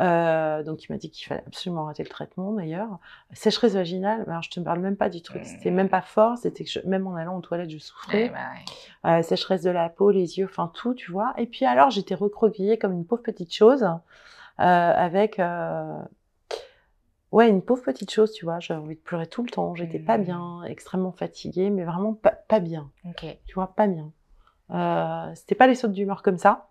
Euh, 0.00 0.62
donc 0.62 0.84
il 0.84 0.90
m'a 0.92 0.96
dit 0.96 1.10
qu'il 1.10 1.26
fallait 1.26 1.44
absolument 1.46 1.84
arrêter 1.84 2.02
le 2.02 2.08
traitement 2.08 2.52
d'ailleurs. 2.52 2.98
Sécheresse 3.34 3.74
vaginale, 3.74 4.24
alors 4.26 4.40
je 4.42 4.48
te 4.50 4.58
parle 4.58 4.80
même 4.80 4.96
pas 4.96 5.10
du 5.10 5.20
truc, 5.20 5.44
c'était 5.44 5.70
même 5.70 5.90
pas 5.90 6.00
fort, 6.00 6.38
c'était 6.38 6.64
que 6.64 6.70
je- 6.70 6.80
même 6.86 7.06
en 7.06 7.14
allant 7.14 7.36
aux 7.36 7.42
toilettes 7.42 7.68
je 7.68 7.74
Ouais, 7.76 7.80
souffrais. 7.80 8.28
bah 8.30 8.38
ouais. 9.04 9.18
Euh, 9.18 9.22
sécheresse 9.22 9.60
de 9.62 9.70
la 9.70 9.90
peau, 9.90 10.10
les 10.10 10.38
yeux, 10.38 10.46
enfin 10.50 10.70
tout, 10.72 10.94
tu 10.94 11.12
vois. 11.12 11.34
Et 11.42 11.46
puis 11.46 11.64
alors 11.64 11.90
j'étais 11.90 12.14
recroquevillée 12.14 12.78
comme 12.78 12.92
une 12.92 13.04
pauvre 13.04 13.22
petite 13.22 13.52
chose, 13.52 13.82
euh, 13.82 13.92
avec 14.58 15.40
euh, 15.40 15.98
ouais 17.32 17.48
une 17.48 17.62
pauvre 17.62 17.82
petite 17.82 18.12
chose, 18.12 18.32
tu 18.32 18.44
vois. 18.44 18.60
J'avais 18.60 18.80
envie 18.80 18.94
de 18.94 19.00
pleurer 19.00 19.26
tout 19.26 19.42
le 19.42 19.50
temps, 19.50 19.74
j'étais 19.74 19.98
pas 19.98 20.18
Mhm. 20.18 20.24
bien, 20.24 20.62
extrêmement 20.64 21.10
fatiguée, 21.10 21.70
mais 21.70 21.82
vraiment 21.84 22.14
pas, 22.14 22.30
pas 22.30 22.60
bien, 22.60 22.90
Ok. 23.04 23.26
tu 23.46 23.54
vois, 23.54 23.74
pas 23.74 23.88
bien. 23.88 24.12
Euh, 24.70 25.34
c'était 25.34 25.56
pas 25.56 25.66
les 25.66 25.74
sautes 25.74 25.92
d'humeur 25.92 26.22
comme 26.22 26.38
ça, 26.38 26.70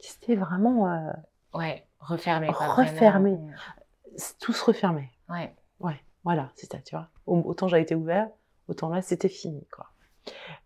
c'était 0.00 0.34
vraiment 0.34 0.90
euh, 0.92 1.12
Ouais, 1.54 1.86
refermé. 2.00 2.48
Refermé. 2.50 3.36
vraiment. 3.36 3.50
tout 4.40 4.52
se 4.52 4.64
refermait. 4.64 5.12
Ouais. 5.28 5.54
Ouais, 5.78 6.00
voilà, 6.24 6.50
c'est 6.56 6.70
ça, 6.72 6.78
tu 6.78 6.96
vois. 6.96 7.06
Au- 7.26 7.38
Autant 7.42 7.68
j'ai 7.68 7.80
été 7.80 7.94
ouvert, 7.94 8.28
autant 8.66 8.88
là, 8.88 9.00
c'était 9.00 9.28
fini, 9.28 9.64
quoi. 9.72 9.86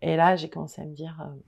Et 0.01 0.15
là, 0.15 0.35
j'ai 0.35 0.49
commencé 0.49 0.81
à 0.81 0.85
me 0.85 0.93
dire... 0.95 1.21
euh, 1.21 1.39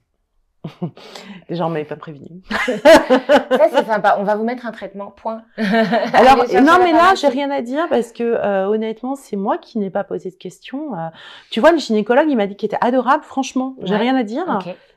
Les 1.50 1.56
gens 1.56 1.70
m'avaient 1.70 1.86
pas 1.86 1.96
prévenu. 1.96 2.42
Ça, 2.50 3.70
c'est 3.72 3.86
sympa. 3.86 4.18
On 4.20 4.24
va 4.24 4.36
vous 4.36 4.44
mettre 4.44 4.66
un 4.66 4.72
traitement, 4.72 5.12
point. 5.12 5.44
Alors, 5.58 6.42
Allez 6.44 6.62
non, 6.62 6.78
mais 6.80 6.92
là, 6.92 7.14
j'ai 7.16 7.28
rien 7.28 7.52
à 7.52 7.62
dire 7.62 7.88
parce 7.90 8.12
que, 8.12 8.24
euh, 8.24 8.68
honnêtement, 8.68 9.16
c'est 9.16 9.36
moi 9.36 9.58
qui 9.58 9.78
n'ai 9.80 9.90
pas 9.90 10.04
posé 10.04 10.30
de 10.32 10.36
questions. 10.36 10.96
Euh, 10.96 11.08
tu 11.52 11.60
vois, 11.60 11.72
le 11.72 11.78
gynécologue, 11.78 12.28
il 12.30 12.36
m'a 12.38 12.48
dit 12.48 12.56
qu'il 12.56 12.68
était 12.68 12.78
adorable, 12.82 13.24
franchement. 13.24 13.76
J'ai 13.84 13.94
Ouais. 13.94 14.00
rien 14.02 14.16
à 14.16 14.24
dire. 14.24 14.46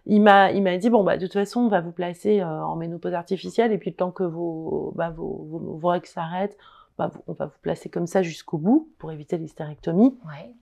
Il 0.07 0.23
m'a, 0.23 0.51
il 0.53 0.62
m'a 0.62 0.77
dit, 0.79 0.89
bon, 0.89 1.05
bah, 1.05 1.16
de 1.19 1.27
toute 1.27 1.35
façon, 1.35 1.61
on 1.61 1.69
va 1.69 1.81
vous 1.83 1.93
placer 1.93 2.41
euh, 2.41 2.47
en 2.64 2.77
ménopause 2.77 3.12
artificielle 3.12 3.73
et 3.73 3.79
puis 3.79 3.91
le 3.91 3.97
temps 3.97 4.11
que 4.11 4.23
vos, 4.25 4.93
bah, 4.97 5.11
vos, 5.11 5.47
vos, 5.51 5.77
vos 5.79 5.89
règles 5.89 6.07
s'arrêtent, 6.07 6.57
bah, 6.97 7.11
on 7.27 7.35
va 7.35 7.45
vous 7.47 7.59
placer 7.61 7.91
comme 7.91 8.07
ça 8.07 8.23
jusqu'au 8.23 8.57
bout 8.57 8.89
pour 8.99 9.12
éviter 9.12 9.37
l'hystérectomie. 9.37 10.19
Ouais. 10.27 10.55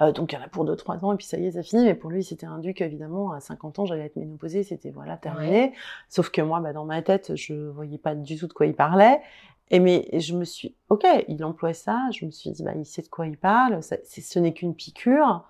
Euh, 0.00 0.12
donc 0.12 0.32
il 0.32 0.36
y 0.36 0.38
en 0.38 0.42
a 0.42 0.48
pour 0.48 0.64
2-3 0.64 1.04
ans 1.04 1.12
et 1.12 1.16
puis 1.16 1.26
ça 1.26 1.38
y 1.38 1.46
est, 1.46 1.52
ça 1.52 1.62
finit. 1.62 1.84
Mais 1.84 1.94
pour 1.94 2.10
lui, 2.10 2.24
c'était 2.24 2.46
un 2.46 2.58
duc, 2.58 2.80
évidemment. 2.80 3.32
À 3.32 3.40
50 3.40 3.78
ans, 3.80 3.86
j'allais 3.86 4.06
être 4.06 4.16
ménopausée, 4.16 4.62
c'était 4.62 4.90
voilà, 4.90 5.16
terminé. 5.16 5.72
Sauf 6.08 6.30
que 6.30 6.42
moi, 6.42 6.60
bah, 6.60 6.72
dans 6.72 6.84
ma 6.84 7.02
tête, 7.02 7.34
je 7.36 7.54
voyais 7.54 7.98
pas 7.98 8.14
du 8.14 8.36
tout 8.36 8.46
de 8.46 8.52
quoi 8.52 8.66
il 8.66 8.74
parlait. 8.74 9.20
Et 9.70 9.78
mais 9.78 10.08
je 10.12 10.34
me 10.36 10.44
suis, 10.44 10.74
ok, 10.88 11.06
il 11.28 11.44
emploie 11.44 11.74
ça. 11.74 12.08
Je 12.12 12.24
me 12.24 12.30
suis 12.30 12.50
dit, 12.50 12.62
bah, 12.62 12.72
il 12.74 12.84
sait 12.84 13.02
de 13.02 13.08
quoi 13.08 13.26
il 13.26 13.36
parle. 13.36 13.82
Ça, 13.82 13.96
ce 14.04 14.38
n'est 14.38 14.52
qu'une 14.52 14.74
piqûre. 14.74 15.44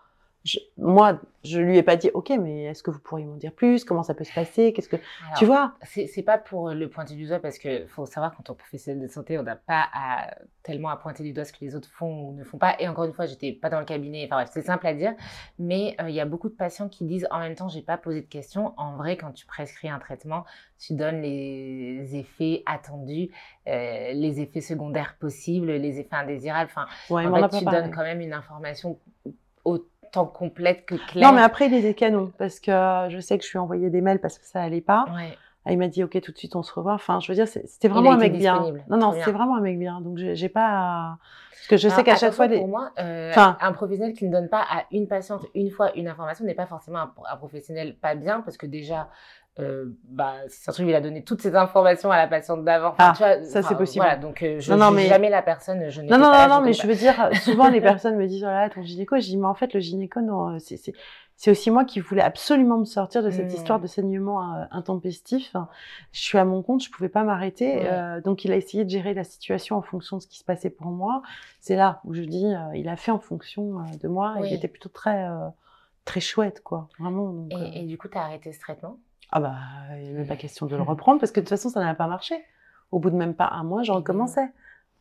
Je, 0.44 0.58
moi, 0.78 1.20
je 1.44 1.60
lui 1.60 1.76
ai 1.76 1.82
pas 1.82 1.96
dit, 1.96 2.10
ok, 2.14 2.30
mais 2.40 2.64
est-ce 2.64 2.82
que 2.82 2.90
vous 2.90 2.98
pourriez 2.98 3.26
m'en 3.26 3.36
dire 3.36 3.52
plus? 3.52 3.84
Comment 3.84 4.02
ça 4.02 4.14
peut 4.14 4.24
se 4.24 4.32
passer? 4.32 4.72
Qu'est-ce 4.72 4.88
que 4.88 4.96
Alors, 4.96 5.38
tu 5.38 5.44
vois? 5.44 5.74
c'est 5.82 6.22
pas 6.22 6.38
pour 6.38 6.70
le 6.70 6.88
pointer 6.88 7.14
du 7.14 7.26
doigt 7.26 7.40
parce 7.40 7.58
que 7.58 7.86
faut 7.86 8.06
savoir 8.06 8.34
qu'en 8.34 8.42
tant 8.42 8.54
que 8.54 8.58
professionnel 8.60 9.02
de 9.02 9.08
santé, 9.08 9.38
on 9.38 9.42
n'a 9.42 9.56
pas 9.56 9.86
à, 9.92 10.34
tellement 10.62 10.88
à 10.88 10.96
pointer 10.96 11.22
du 11.24 11.32
doigt 11.34 11.44
ce 11.44 11.52
que 11.52 11.58
les 11.60 11.76
autres 11.76 11.90
font 11.90 12.28
ou 12.28 12.32
ne 12.34 12.44
font 12.44 12.56
pas. 12.56 12.74
Et 12.78 12.88
encore 12.88 13.04
une 13.04 13.12
fois, 13.12 13.26
j'étais 13.26 13.52
pas 13.52 13.68
dans 13.68 13.80
le 13.80 13.84
cabinet. 13.84 14.24
Enfin 14.24 14.36
bref, 14.36 14.50
c'est 14.52 14.62
simple 14.62 14.86
à 14.86 14.94
dire, 14.94 15.12
mais 15.58 15.94
euh, 16.00 16.08
il 16.08 16.14
y 16.14 16.20
a 16.20 16.26
beaucoup 16.26 16.48
de 16.48 16.54
patients 16.54 16.88
qui 16.88 17.04
disent 17.04 17.28
en 17.30 17.40
même 17.40 17.54
temps, 17.54 17.68
j'ai 17.68 17.82
pas 17.82 17.98
posé 17.98 18.22
de 18.22 18.26
questions. 18.26 18.72
En 18.78 18.96
vrai, 18.96 19.18
quand 19.18 19.32
tu 19.32 19.44
prescris 19.44 19.90
un 19.90 19.98
traitement, 19.98 20.44
tu 20.78 20.94
donnes 20.94 21.20
les 21.20 22.16
effets 22.16 22.62
attendus, 22.64 23.28
euh, 23.68 24.12
les 24.12 24.40
effets 24.40 24.62
secondaires 24.62 25.16
possibles, 25.18 25.70
les 25.70 26.00
effets 26.00 26.16
indésirables. 26.16 26.70
Enfin, 26.74 26.86
Ouais, 27.10 27.26
en 27.26 27.48
fait, 27.48 27.58
tu 27.58 27.64
donnes 27.66 27.90
quand 27.90 28.02
même 28.02 28.20
une 28.22 28.32
information 28.32 28.98
autant 29.64 29.84
complète 30.12 30.84
que 30.86 30.94
claire. 30.94 31.28
Non, 31.30 31.34
mais 31.36 31.42
après, 31.42 31.66
il 31.66 31.74
était 31.74 31.94
canon 31.94 32.32
parce 32.38 32.60
que 32.60 32.70
euh, 32.70 33.10
je 33.10 33.18
sais 33.20 33.38
que 33.38 33.44
je 33.44 33.50
lui 33.50 33.56
ai 33.56 33.60
envoyé 33.60 33.90
des 33.90 34.00
mails 34.00 34.20
parce 34.20 34.38
que 34.38 34.44
ça 34.46 34.62
allait 34.62 34.80
pas. 34.80 35.04
Ouais. 35.14 35.36
Ah, 35.66 35.72
il 35.72 35.78
m'a 35.78 35.88
dit, 35.88 36.02
ok, 36.02 36.18
tout 36.22 36.32
de 36.32 36.38
suite, 36.38 36.56
on 36.56 36.62
se 36.62 36.72
revoit. 36.72 36.94
Enfin, 36.94 37.20
je 37.20 37.30
veux 37.30 37.34
dire, 37.34 37.46
c'était 37.46 37.88
vraiment 37.88 38.12
un 38.12 38.16
mec 38.16 38.32
bien. 38.32 38.64
Non, 38.88 38.96
non, 38.96 39.12
c'était 39.12 39.30
vraiment 39.32 39.56
un 39.56 39.60
mec 39.60 39.78
bien. 39.78 40.00
Donc, 40.00 40.16
j'ai 40.16 40.48
pas. 40.48 41.18
Parce 41.50 41.66
que 41.68 41.76
je 41.76 41.88
sais 41.94 42.02
qu'à 42.02 42.16
chaque 42.16 42.32
fois, 42.32 42.46
les... 42.46 42.56
pour 42.58 42.68
moi, 42.68 42.90
euh, 42.98 43.30
Enfin- 43.30 43.58
un 43.60 43.72
professionnel 43.72 44.14
qui 44.14 44.26
ne 44.26 44.32
donne 44.32 44.48
pas 44.48 44.62
à 44.62 44.84
une 44.90 45.06
patiente 45.06 45.44
une 45.54 45.70
fois 45.70 45.94
une 45.96 46.08
information 46.08 46.44
n'est 46.46 46.54
pas 46.54 46.66
forcément 46.66 46.98
un, 47.00 47.12
un 47.30 47.36
professionnel 47.36 47.94
pas 47.96 48.14
bien 48.14 48.40
parce 48.40 48.56
que 48.56 48.64
déjà, 48.66 49.08
euh, 49.60 49.84
bah, 50.08 50.34
c'est 50.48 50.70
un 50.70 50.72
truc, 50.72 50.86
il 50.88 50.94
a 50.94 51.00
donné 51.00 51.22
toutes 51.22 51.42
ces 51.42 51.54
informations 51.54 52.10
à 52.10 52.16
la 52.16 52.26
patiente 52.26 52.64
d'avant. 52.64 52.94
Ah, 52.98 53.14
ça 53.14 53.62
c'est 53.62 53.76
possible. 53.76 54.04
Voilà, 54.04 54.18
donc 54.18 54.42
euh, 54.42 54.60
je 54.60 54.72
non, 54.72 54.90
mais... 54.90 55.06
jamais 55.06 55.30
la 55.30 55.42
personne. 55.42 55.88
Je 55.88 56.02
non, 56.02 56.18
non, 56.18 56.32
non, 56.32 56.48
non, 56.48 56.60
mais 56.60 56.72
je 56.72 56.86
veux 56.86 56.94
dire, 56.94 57.30
souvent 57.42 57.68
les 57.68 57.80
personnes 57.80 58.16
me 58.16 58.26
disent, 58.26 58.42
voilà, 58.42 58.70
ton 58.70 58.82
gynéco, 58.82 59.16
je 59.16 59.26
dis, 59.26 59.36
mais 59.36 59.46
en 59.46 59.54
fait, 59.54 59.72
le 59.74 59.80
gynéco, 59.80 60.20
non, 60.20 60.58
c'est 60.58 60.76
c'est 61.40 61.50
aussi 61.50 61.70
moi 61.70 61.86
qui 61.86 62.00
voulais 62.00 62.20
absolument 62.20 62.76
me 62.76 62.84
sortir 62.84 63.22
de 63.22 63.30
cette 63.30 63.50
mmh. 63.50 63.54
histoire 63.54 63.80
de 63.80 63.86
saignement 63.86 64.56
euh, 64.56 64.64
intempestif. 64.72 65.56
Je 66.12 66.20
suis 66.20 66.36
à 66.36 66.44
mon 66.44 66.62
compte, 66.62 66.84
je 66.84 66.90
pouvais 66.90 67.08
pas 67.08 67.24
m'arrêter. 67.24 67.80
Euh, 67.86 68.20
donc 68.20 68.44
il 68.44 68.52
a 68.52 68.56
essayé 68.56 68.84
de 68.84 68.90
gérer 68.90 69.14
la 69.14 69.24
situation 69.24 69.78
en 69.78 69.80
fonction 69.80 70.18
de 70.18 70.22
ce 70.22 70.26
qui 70.26 70.36
se 70.36 70.44
passait 70.44 70.68
pour 70.68 70.88
moi. 70.88 71.22
C'est 71.58 71.76
là 71.76 72.02
où 72.04 72.12
je 72.12 72.20
dis, 72.20 72.44
euh, 72.44 72.76
il 72.76 72.90
a 72.90 72.96
fait 72.96 73.10
en 73.10 73.20
fonction 73.20 73.82
de 74.02 74.06
moi. 74.06 74.36
Et 74.42 74.48
il 74.48 74.52
était 74.52 74.68
plutôt 74.68 74.90
très 74.90 75.26
très 76.04 76.20
chouette, 76.20 76.62
quoi. 76.62 76.88
Vraiment. 76.98 77.48
et, 77.74 77.86
du 77.86 77.96
coup, 77.96 78.08
tu 78.08 78.18
as 78.18 78.22
arrêté 78.22 78.52
ce 78.52 78.60
traitement? 78.60 78.98
Ah 79.32 79.40
bah, 79.40 79.54
il 79.96 80.08
n'est 80.08 80.18
même 80.18 80.26
pas 80.26 80.36
question 80.36 80.66
de 80.66 80.76
le 80.76 80.82
reprendre 80.82 81.20
parce 81.20 81.32
que 81.32 81.40
de 81.40 81.44
toute 81.44 81.50
façon, 81.50 81.68
ça 81.68 81.80
n'avait 81.80 81.96
pas 81.96 82.06
marché. 82.06 82.34
Au 82.90 82.98
bout 82.98 83.10
de 83.10 83.16
même 83.16 83.34
pas 83.34 83.48
un 83.52 83.62
mois, 83.62 83.82
je 83.82 83.92
recommençais. 83.92 84.48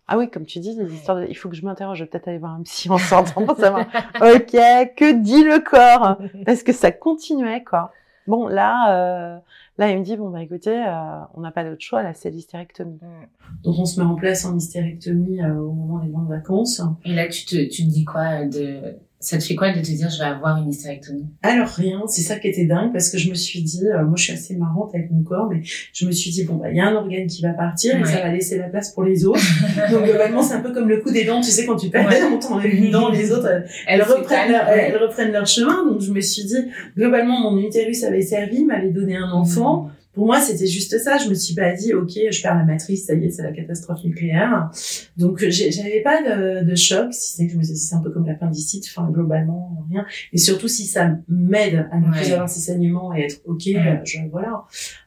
Ah 0.07 0.17
oui, 0.17 0.29
comme 0.29 0.45
tu 0.45 0.59
dis, 0.59 0.75
les 0.75 0.91
histoires 0.91 1.23
il 1.23 1.35
faut 1.35 1.49
que 1.49 1.55
je 1.55 1.63
m'interroge, 1.63 1.99
je 1.99 2.03
vais 2.03 2.09
peut-être 2.09 2.27
aller 2.27 2.39
voir 2.39 2.53
un 2.53 2.63
psy 2.63 2.89
en 2.89 2.97
sortant 2.97 3.45
pour 3.45 3.57
savoir, 3.57 3.85
ok, 4.15 4.51
que 4.95 5.21
dit 5.21 5.43
le 5.43 5.59
corps? 5.59 6.17
Parce 6.45 6.63
que 6.63 6.73
ça 6.73 6.91
continuait, 6.91 7.63
quoi? 7.63 7.91
Bon, 8.25 8.47
là, 8.47 8.93
euh, 8.93 9.39
là, 9.77 9.91
il 9.91 9.99
me 9.99 10.03
dit, 10.03 10.17
bon, 10.17 10.29
bah 10.29 10.41
écoutez, 10.41 10.83
euh, 10.83 11.19
on 11.35 11.41
n'a 11.41 11.51
pas 11.51 11.63
d'autre 11.63 11.81
choix, 11.81 12.01
là, 12.01 12.13
c'est 12.13 12.31
l'hystérectomie. 12.31 12.99
Mm. 13.01 13.63
Donc, 13.63 13.79
on 13.79 13.85
se 13.85 13.99
met 13.99 14.05
en 14.05 14.15
place 14.15 14.45
en 14.45 14.55
hystérectomie 14.55 15.43
euh, 15.43 15.55
au 15.55 15.71
moment 15.71 15.99
des 15.99 16.09
grandes 16.09 16.29
vacances. 16.29 16.81
Et 17.05 17.13
là, 17.13 17.27
tu 17.27 17.45
te, 17.45 17.55
tu 17.69 17.83
te 17.83 17.89
dis 17.89 18.05
quoi 18.05 18.45
de 18.45 18.97
ça 19.21 19.37
te 19.37 19.43
fait 19.43 19.55
quoi 19.55 19.73
de 19.73 19.81
te 19.81 19.85
dire 19.85 20.09
je 20.09 20.17
vais 20.17 20.29
avoir 20.29 20.57
une 20.57 20.69
hystérectomie 20.69 21.27
Alors 21.43 21.67
rien, 21.67 22.03
c'est 22.07 22.21
ça 22.21 22.39
qui 22.39 22.47
était 22.47 22.65
dingue 22.65 22.93
parce 22.93 23.09
que 23.09 23.17
je 23.17 23.29
me 23.29 23.35
suis 23.35 23.61
dit, 23.61 23.85
euh, 23.85 24.05
moi 24.05 24.13
je 24.15 24.23
suis 24.23 24.33
assez 24.33 24.55
marrante 24.55 24.91
avec 24.95 25.11
mon 25.11 25.23
corps, 25.23 25.49
mais 25.51 25.61
je 25.63 26.05
me 26.05 26.11
suis 26.11 26.31
dit 26.31 26.45
bon 26.45 26.55
bah 26.55 26.69
il 26.71 26.77
y 26.77 26.79
a 26.79 26.87
un 26.87 26.95
organe 26.95 27.27
qui 27.27 27.41
va 27.41 27.51
partir 27.51 27.99
et 27.99 28.05
ça 28.05 28.21
va 28.21 28.29
laisser 28.29 28.57
la 28.57 28.69
place 28.69 28.93
pour 28.93 29.03
les 29.03 29.25
autres. 29.25 29.41
Donc 29.91 30.05
globalement 30.05 30.41
c'est 30.41 30.53
un 30.53 30.61
peu 30.61 30.71
comme 30.71 30.87
le 30.87 31.01
coup 31.01 31.11
des 31.11 31.25
dents, 31.25 31.41
tu 31.41 31.49
sais 31.49 31.65
quand 31.65 31.75
tu 31.75 31.89
perds 31.89 32.09
des 32.09 32.19
dents, 32.47 32.61
une 32.61 32.91
dent, 32.91 33.09
les 33.09 33.31
autres 33.31 33.63
elles, 33.87 34.03
reprennent 34.03 34.51
leur, 34.51 34.67
elles 34.69 34.97
reprennent 34.97 35.33
leur 35.33 35.45
chemin. 35.45 35.85
Donc 35.85 35.99
je 35.99 36.13
me 36.13 36.21
suis 36.21 36.45
dit 36.45 36.69
globalement 36.95 37.51
mon 37.51 37.59
utérus 37.59 38.03
avait 38.05 38.21
servi, 38.21 38.63
m'avait 38.63 38.91
donné 38.91 39.17
un 39.17 39.31
enfant 39.31 39.89
pour 40.13 40.25
moi, 40.25 40.41
c'était 40.41 40.65
juste 40.65 40.97
ça. 40.97 41.17
Je 41.17 41.29
me 41.29 41.35
suis 41.35 41.53
pas 41.53 41.71
dit, 41.73 41.93
ok, 41.93 42.11
je 42.31 42.41
perds 42.41 42.55
la 42.55 42.63
matrice, 42.63 43.05
ça 43.05 43.13
y 43.13 43.25
est, 43.25 43.29
c'est 43.29 43.43
la 43.43 43.51
catastrophe 43.51 44.03
nucléaire. 44.03 44.71
Donc, 45.17 45.45
j'avais 45.47 46.01
pas 46.01 46.21
de, 46.21 46.65
de, 46.65 46.75
choc, 46.75 47.13
si 47.13 47.33
c'est 47.33 47.45
que 47.45 47.53
je 47.53 47.57
me 47.57 47.61
disais, 47.61 47.75
c'est 47.75 47.95
un 47.95 48.01
peu 48.01 48.09
comme 48.09 48.25
l'appendicite, 48.25 48.85
enfin, 48.89 49.09
globalement, 49.11 49.85
rien. 49.89 50.05
Et 50.33 50.37
surtout, 50.37 50.67
si 50.67 50.85
ça 50.85 51.15
m'aide 51.27 51.87
à 51.91 51.99
ne 51.99 52.11
plus 52.11 52.31
avoir 52.31 52.49
ces 52.49 52.59
saignements 52.59 53.13
et 53.13 53.21
être 53.21 53.41
ok, 53.45 53.61
je, 54.03 54.17
voilà. 54.31 54.63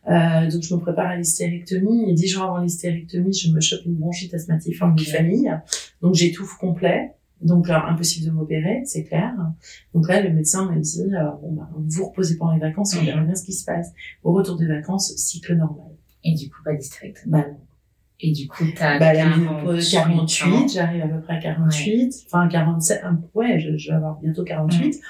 Euh, 0.09 0.51
donc, 0.51 0.63
je 0.63 0.75
me 0.75 0.81
prépare 0.81 1.07
à 1.07 1.17
l'hystérectomie. 1.17 2.11
Et 2.11 2.15
dix 2.15 2.29
jours 2.29 2.45
avant 2.45 2.59
l'hystérectomie, 2.59 3.33
je 3.33 3.51
me 3.51 3.61
chope 3.61 3.85
une 3.85 3.97
bronchite 3.97 4.33
asthmatique 4.35 4.81
en 4.83 4.97
famille. 4.97 5.53
Donc, 6.01 6.15
j'étouffe 6.15 6.57
complet. 6.59 7.13
Donc 7.43 7.69
impossible 7.71 8.27
de 8.27 8.31
m'opérer, 8.31 8.83
c'est 8.85 9.05
clair. 9.05 9.35
Donc 9.95 10.09
là, 10.09 10.23
le 10.23 10.31
médecin 10.31 10.71
m'a 10.71 10.79
dit, 10.79 11.03
euh, 11.13 11.31
bon, 11.43 11.53
bah, 11.53 11.69
vous 11.75 12.07
reposez 12.07 12.37
pendant 12.37 12.53
les 12.53 12.61
vacances, 12.61 12.97
on 12.97 13.05
verra 13.05 13.23
bien 13.23 13.35
ce 13.35 13.45
qui 13.45 13.53
se 13.53 13.65
passe. 13.65 13.93
Au 14.23 14.33
retour 14.33 14.57
des 14.57 14.67
vacances, 14.67 15.13
cycle 15.17 15.57
normal. 15.57 15.93
Et 16.25 16.35
du 16.35 16.49
coup, 16.49 16.63
pas 16.65 16.75
district. 16.75 17.25
Bah 17.27 17.45
non. 17.49 17.59
Et 18.21 18.31
du 18.31 18.47
coup, 18.47 18.65
t'as 18.77 19.01
bah, 19.01 19.13
48, 19.13 19.91
48 19.91 20.73
j'arrive 20.73 21.03
à 21.03 21.09
peu 21.09 21.21
près 21.23 21.39
à 21.39 21.41
48, 21.41 22.27
enfin 22.27 22.47
47, 22.47 23.03
ouais, 23.35 23.59
je, 23.59 23.77
je, 23.77 23.89
vais 23.89 23.97
avoir 23.97 24.21
bientôt 24.21 24.45
48. 24.45 25.01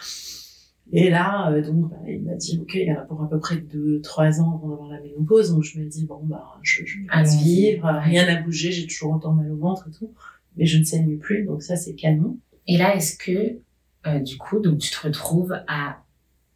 Et 0.94 1.10
là, 1.10 1.50
euh, 1.50 1.62
donc, 1.62 1.90
bah, 1.90 1.96
il 2.08 2.22
m'a 2.22 2.34
dit, 2.34 2.58
ok, 2.62 2.74
il 2.74 2.86
y 2.86 2.90
a 2.90 3.02
pour 3.02 3.22
à 3.22 3.28
peu 3.28 3.38
près 3.38 3.56
2-3 3.56 4.40
ans 4.40 4.54
avant 4.56 4.68
d'avoir 4.70 4.88
la 4.88 5.00
ménopause, 5.00 5.52
donc 5.52 5.62
je 5.62 5.78
me 5.78 5.84
dis, 5.84 6.06
bon, 6.06 6.20
bah, 6.24 6.58
je, 6.62 6.86
je 6.86 7.00
vais 7.00 7.44
vivre, 7.44 7.86
rien 8.02 8.24
n'a 8.24 8.40
bougé, 8.40 8.72
j'ai 8.72 8.86
toujours 8.86 9.12
autant 9.12 9.32
mal 9.32 9.50
au 9.50 9.58
ventre 9.58 9.88
et 9.88 9.90
tout 9.90 10.10
mais 10.56 10.66
je 10.66 10.78
ne 10.78 10.84
saigne 10.84 11.18
plus, 11.18 11.44
donc 11.44 11.62
ça 11.62 11.76
c'est 11.76 11.94
canon. 11.94 12.38
Et 12.66 12.76
là, 12.76 12.94
est-ce 12.94 13.16
que 13.16 13.58
euh, 14.06 14.18
du 14.20 14.36
coup, 14.36 14.60
donc 14.60 14.78
tu 14.78 14.90
te 14.90 15.06
retrouves 15.06 15.54
à 15.66 16.02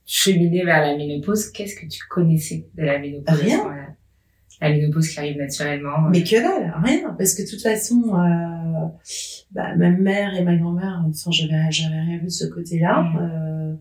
cheminer 0.05 0.65
vers 0.65 0.81
la 0.81 0.97
ménopause? 0.97 1.51
Qu'est-ce 1.51 1.77
que 1.77 1.87
tu 1.87 2.01
connaissais 2.09 2.67
de 2.75 2.83
la 2.83 2.99
ménopause 2.99 3.41
Rien. 3.41 3.97
La 4.61 4.71
ménopause 4.71 5.09
qui 5.09 5.19
arrive 5.19 5.37
naturellement. 5.37 6.07
Euh. 6.07 6.11
Mais 6.13 6.23
que 6.23 6.37
dalle, 6.37 6.75
rien, 6.83 7.15
parce 7.19 7.35
que 7.35 7.43
de 7.43 7.49
toute 7.49 7.61
façon, 7.61 8.03
euh, 8.15 8.87
bah, 9.51 9.75
ma 9.77 9.91
mère 9.91 10.35
et 10.35 10.43
ma 10.43 10.57
grand-mère, 10.57 11.05
enfin, 11.07 11.31
j'avais 11.31 11.71
j'avais 11.71 12.01
rien 12.01 12.19
vu 12.19 12.25
de 12.25 12.31
ce 12.31 12.47
côté-là. 12.47 13.03
Mm. 13.03 13.19
Euh, 13.21 13.75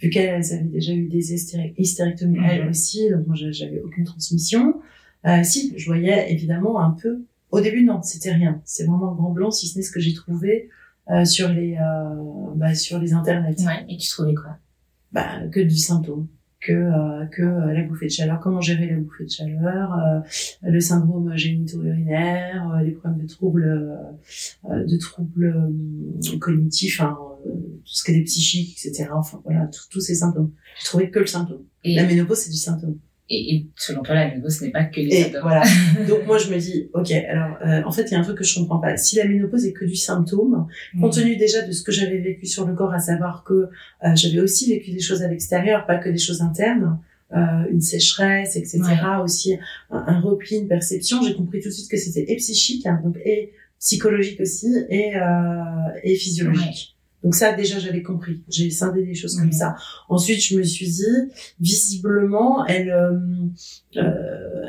vu 0.00 0.10
qu'elles 0.10 0.52
avaient 0.52 0.62
déjà 0.64 0.92
eu 0.92 1.08
des 1.08 1.34
hystérectomies 1.78 2.38
mm. 2.38 2.44
elles 2.44 2.68
aussi, 2.68 3.10
donc 3.10 3.26
moi 3.26 3.36
j'avais 3.36 3.80
aucune 3.80 4.04
transmission. 4.04 4.80
Euh, 5.26 5.42
si, 5.44 5.72
je 5.76 5.86
voyais 5.86 6.32
évidemment 6.32 6.80
un 6.80 6.90
peu 6.90 7.24
au 7.52 7.60
début, 7.60 7.84
non, 7.84 8.02
c'était 8.02 8.32
rien. 8.32 8.60
C'est 8.64 8.84
vraiment 8.84 9.14
grand 9.14 9.30
blanc, 9.30 9.50
si 9.50 9.68
ce 9.68 9.78
n'est 9.78 9.84
ce 9.84 9.92
que 9.92 10.00
j'ai 10.00 10.14
trouvé 10.14 10.70
euh, 11.10 11.24
sur 11.24 11.48
les 11.48 11.76
euh, 11.76 12.54
bah, 12.56 12.74
sur 12.74 12.98
les 12.98 13.12
internets. 13.12 13.64
Ouais, 13.64 13.84
et 13.88 13.96
tu 13.96 14.08
trouvais 14.08 14.34
quoi? 14.34 14.56
Bah 15.12 15.46
que 15.52 15.60
du 15.60 15.76
symptôme, 15.76 16.26
que 16.60 16.72
euh, 16.72 17.26
que 17.26 17.42
euh, 17.42 17.72
la 17.72 17.82
bouffée 17.82 18.06
de 18.06 18.10
chaleur, 18.10 18.40
comment 18.40 18.60
gérer 18.60 18.88
la 18.88 18.96
bouffée 18.96 19.24
de 19.24 19.30
chaleur, 19.30 19.94
euh, 19.94 20.20
le 20.62 20.80
syndrome 20.80 21.36
génito-urinaire, 21.36 22.80
les 22.82 22.92
problèmes 22.92 23.20
de 23.20 23.28
troubles 23.28 23.98
de 24.64 24.96
troubles 24.96 25.70
cognitifs, 26.40 27.00
hein, 27.00 27.18
tout 27.44 27.82
ce 27.84 28.04
qui 28.04 28.12
est 28.12 28.14
des 28.14 28.24
psychiques, 28.24 28.78
etc. 28.82 29.10
Enfin 29.12 29.42
voilà, 29.44 29.68
tous 29.90 30.00
ces 30.00 30.14
symptômes. 30.14 30.52
J'ai 30.78 30.84
trouvé 30.86 31.10
que 31.10 31.18
le 31.18 31.26
symptôme. 31.26 31.64
Et 31.84 31.96
la 31.96 32.06
ménopause, 32.06 32.38
c'est 32.38 32.50
du 32.50 32.56
symptôme. 32.56 32.96
Et, 33.34 33.54
et, 33.54 33.66
selon 33.76 34.02
toi, 34.02 34.14
la 34.14 34.28
ménopause, 34.28 34.58
ce 34.58 34.64
n'est 34.64 34.70
pas 34.70 34.84
que 34.84 35.00
les 35.00 35.20
et 35.20 35.34
Voilà. 35.40 35.62
Donc 36.08 36.26
moi, 36.26 36.36
je 36.36 36.52
me 36.52 36.58
dis, 36.58 36.90
ok, 36.92 37.10
alors 37.12 37.56
euh, 37.66 37.82
en 37.86 37.90
fait, 37.90 38.02
il 38.02 38.12
y 38.12 38.14
a 38.14 38.20
un 38.20 38.22
truc 38.22 38.36
que 38.36 38.44
je 38.44 38.54
comprends 38.58 38.78
pas. 38.78 38.98
Si 38.98 39.16
la 39.16 39.24
ménopause 39.24 39.64
est 39.64 39.72
que 39.72 39.86
du 39.86 39.96
symptôme, 39.96 40.66
mm. 40.92 41.00
compte 41.00 41.14
tenu 41.14 41.36
déjà 41.36 41.62
de 41.62 41.72
ce 41.72 41.82
que 41.82 41.92
j'avais 41.92 42.18
vécu 42.18 42.44
sur 42.44 42.66
le 42.66 42.74
corps, 42.74 42.92
à 42.92 42.98
savoir 42.98 43.42
que 43.42 43.54
euh, 43.54 44.14
j'avais 44.14 44.40
aussi 44.40 44.68
vécu 44.68 44.90
des 44.90 45.00
choses 45.00 45.22
à 45.22 45.28
l'extérieur, 45.28 45.86
pas 45.86 45.96
que 45.96 46.10
des 46.10 46.18
choses 46.18 46.42
internes, 46.42 46.98
euh, 47.34 47.64
une 47.70 47.80
sécheresse, 47.80 48.56
etc., 48.56 48.82
aussi 49.24 49.56
un, 49.90 50.20
repli, 50.20 50.58
une 50.58 50.68
perception, 50.68 51.22
j'ai 51.22 51.34
compris 51.34 51.62
tout 51.62 51.70
de 51.70 51.74
suite 51.74 51.90
que 51.90 51.96
c'était 51.96 52.30
et 52.30 52.36
psychique, 52.36 52.84
hein, 52.84 53.00
donc 53.02 53.16
et 53.24 53.52
psychologique 53.78 54.38
aussi, 54.40 54.70
et, 54.90 55.16
euh, 55.16 55.62
et 56.04 56.14
physiologique. 56.14 56.91
Donc 57.22 57.34
ça, 57.34 57.52
déjà, 57.52 57.78
j'avais 57.78 58.02
compris. 58.02 58.42
J'ai 58.48 58.70
scindé 58.70 59.04
des 59.04 59.14
choses 59.14 59.38
comme 59.38 59.52
ça. 59.52 59.76
Ensuite, 60.08 60.42
je 60.42 60.58
me 60.58 60.62
suis 60.62 60.86
dit, 60.86 61.30
visiblement, 61.60 62.66
elle, 62.66 62.90
euh, 62.90 63.16
euh, 63.96 64.62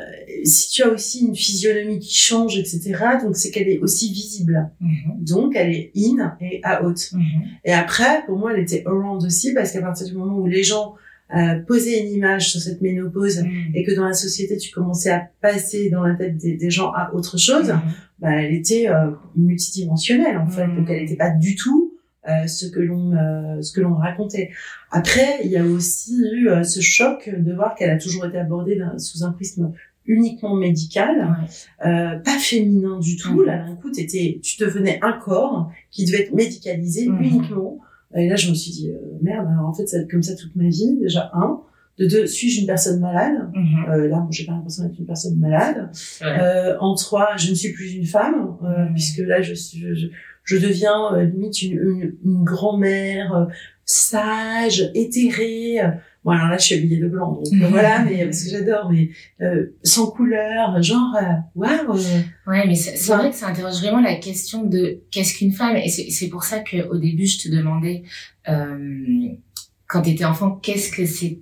si 0.44 0.70
tu 0.70 0.82
as 0.82 0.88
aussi 0.88 1.26
une 1.26 1.34
physionomie 1.34 1.98
qui 1.98 2.14
change, 2.14 2.56
etc., 2.56 2.94
donc 3.22 3.36
c'est 3.36 3.50
qu'elle 3.50 3.68
est 3.68 3.78
aussi 3.78 4.12
visible. 4.12 4.70
Mhm. 4.80 5.24
Donc, 5.24 5.56
elle 5.56 5.74
est 5.74 5.90
in 5.96 6.36
et 6.40 6.60
out. 6.82 7.10
Mhm. 7.12 7.22
Et 7.64 7.72
après, 7.72 8.24
pour 8.26 8.38
moi, 8.38 8.52
elle 8.54 8.62
était 8.62 8.84
around 8.86 9.24
aussi, 9.24 9.52
parce 9.52 9.72
qu'à 9.72 9.80
partir 9.80 10.06
du 10.06 10.14
moment 10.14 10.38
où 10.38 10.46
les 10.46 10.62
gens 10.62 10.94
euh, 11.34 11.58
posaient 11.60 12.00
une 12.00 12.12
image 12.12 12.50
sur 12.50 12.60
cette 12.60 12.80
ménopause 12.82 13.42
mhm. 13.42 13.72
et 13.74 13.82
que 13.82 13.92
dans 13.96 14.04
la 14.04 14.12
société, 14.12 14.56
tu 14.58 14.70
commençais 14.70 15.10
à 15.10 15.28
passer 15.40 15.90
dans 15.90 16.04
la 16.04 16.14
tête 16.14 16.36
des, 16.36 16.70
gens 16.70 16.92
à 16.92 17.12
autre 17.14 17.38
chose, 17.38 17.74
bah, 18.20 18.30
elle 18.30 18.54
était 18.54 18.88
euh, 18.88 19.10
multidimensionnelle, 19.34 20.38
en 20.38 20.48
fait. 20.48 20.68
Donc, 20.68 20.88
elle 20.88 21.02
n'était 21.02 21.16
pas 21.16 21.30
du 21.30 21.56
tout 21.56 21.93
euh, 22.28 22.46
ce 22.46 22.66
que 22.66 22.80
l'on 22.80 23.12
euh, 23.12 23.60
ce 23.60 23.72
que 23.72 23.80
l'on 23.80 23.94
racontait. 23.94 24.50
Après, 24.90 25.40
il 25.44 25.50
y 25.50 25.56
a 25.56 25.64
aussi 25.64 26.16
eu 26.32 26.48
euh, 26.48 26.62
ce 26.62 26.80
choc 26.80 27.28
de 27.28 27.52
voir 27.52 27.74
qu'elle 27.74 27.90
a 27.90 27.98
toujours 27.98 28.26
été 28.26 28.38
abordée 28.38 28.80
sous 28.98 29.24
un 29.24 29.32
prisme 29.32 29.72
uniquement 30.06 30.54
médical, 30.54 31.34
pas 31.80 32.38
féminin 32.38 32.98
du 32.98 33.16
tout. 33.16 33.40
Mmh. 33.40 33.46
Là, 33.46 33.66
d'un 33.66 33.74
coup, 33.76 33.90
étais, 33.96 34.38
tu 34.42 34.58
devenais 34.58 34.98
un 35.02 35.12
corps 35.12 35.70
qui 35.90 36.04
devait 36.04 36.22
être 36.22 36.34
médicalisé 36.34 37.08
mmh. 37.08 37.22
uniquement. 37.22 37.78
Et 38.14 38.28
là, 38.28 38.36
je 38.36 38.50
me 38.50 38.54
suis 38.54 38.70
dit 38.70 38.90
merde. 39.22 39.46
Alors, 39.50 39.66
en 39.66 39.72
fait, 39.72 39.86
ça 39.86 39.96
va 39.96 40.02
être 40.02 40.10
comme 40.10 40.22
ça 40.22 40.36
toute 40.36 40.54
ma 40.56 40.68
vie. 40.68 40.98
Déjà 41.00 41.30
un. 41.32 41.60
De 41.96 42.06
deux, 42.06 42.26
suis-je 42.26 42.60
une 42.60 42.66
personne 42.66 42.98
malade? 42.98 43.50
Mmh. 43.54 43.84
euh, 43.88 44.08
Là, 44.08 44.26
j'ai 44.30 44.44
pas 44.44 44.52
l'impression 44.52 44.84
d'être 44.84 44.98
une 44.98 45.06
personne 45.06 45.38
malade. 45.38 45.90
Euh, 46.22 46.76
en 46.80 46.94
trois, 46.96 47.36
je 47.36 47.50
ne 47.50 47.54
suis 47.54 47.72
plus 47.72 47.94
une 47.94 48.04
femme, 48.04 48.56
euh, 48.64 48.86
puisque 48.92 49.18
là, 49.18 49.40
je 49.42 49.54
suis, 49.54 49.80
je, 49.80 49.94
je 49.94 50.06
deviens 50.52 51.14
euh, 51.14 51.24
limite 51.24 51.62
une, 51.62 52.16
une, 52.24 52.44
grand-mère 52.44 53.34
euh, 53.34 53.44
sage, 53.84 54.90
éthérée. 54.94 55.78
Bon 56.24 56.30
alors 56.30 56.48
là 56.48 56.56
je 56.56 56.64
suis 56.64 56.74
habillée 56.76 56.96
de 56.96 57.08
blanc 57.08 57.32
donc 57.32 57.52
mhm. 57.52 57.66
voilà 57.66 57.98
mais 58.04 58.24
parce 58.24 58.44
que 58.44 58.50
j'adore 58.50 58.90
mais 58.90 59.10
euh, 59.42 59.74
sans 59.82 60.10
couleur 60.10 60.82
genre 60.82 61.14
waouh. 61.54 61.98
ouais 62.46 62.66
mais 62.66 62.76
c'est 62.76 63.14
vrai 63.14 63.28
que 63.28 63.36
ça 63.36 63.48
interroge 63.48 63.80
vraiment 63.80 64.00
la 64.00 64.14
question 64.14 64.64
de 64.64 65.00
qu'est-ce 65.10 65.36
qu'une 65.36 65.52
femme? 65.52 65.76
Et 65.76 65.88
c'est 65.88 66.28
pour 66.28 66.44
ça 66.44 66.60
que 66.60 66.88
au 66.88 66.96
début 66.96 67.26
je 67.26 67.40
te 67.40 67.48
demandais 67.54 68.04
quand 68.46 70.02
tu 70.02 70.10
étais 70.10 70.24
enfant 70.24 70.52
qu'est-ce 70.62 70.90
que 70.90 71.04
c'est 71.04 71.40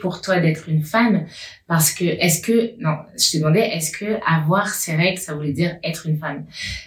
pour 0.00 0.20
toi 0.20 0.40
d'être 0.40 0.68
une 0.68 0.82
femme 0.82 1.26
Parce 1.66 1.92
que 1.92 2.04
est-ce 2.04 2.42
que 2.42 2.80
non, 2.80 2.96
je 3.16 3.32
te 3.32 3.36
demandais 3.38 3.60
est-ce 3.60 3.92
que 3.96 4.18
avoir 4.26 4.68
ces 4.68 4.94
règles 4.94 5.18
ça 5.18 5.34
voulait 5.34 5.52
dire 5.52 5.76
être 5.82 6.06
une 6.06 6.18
femme 6.18 6.44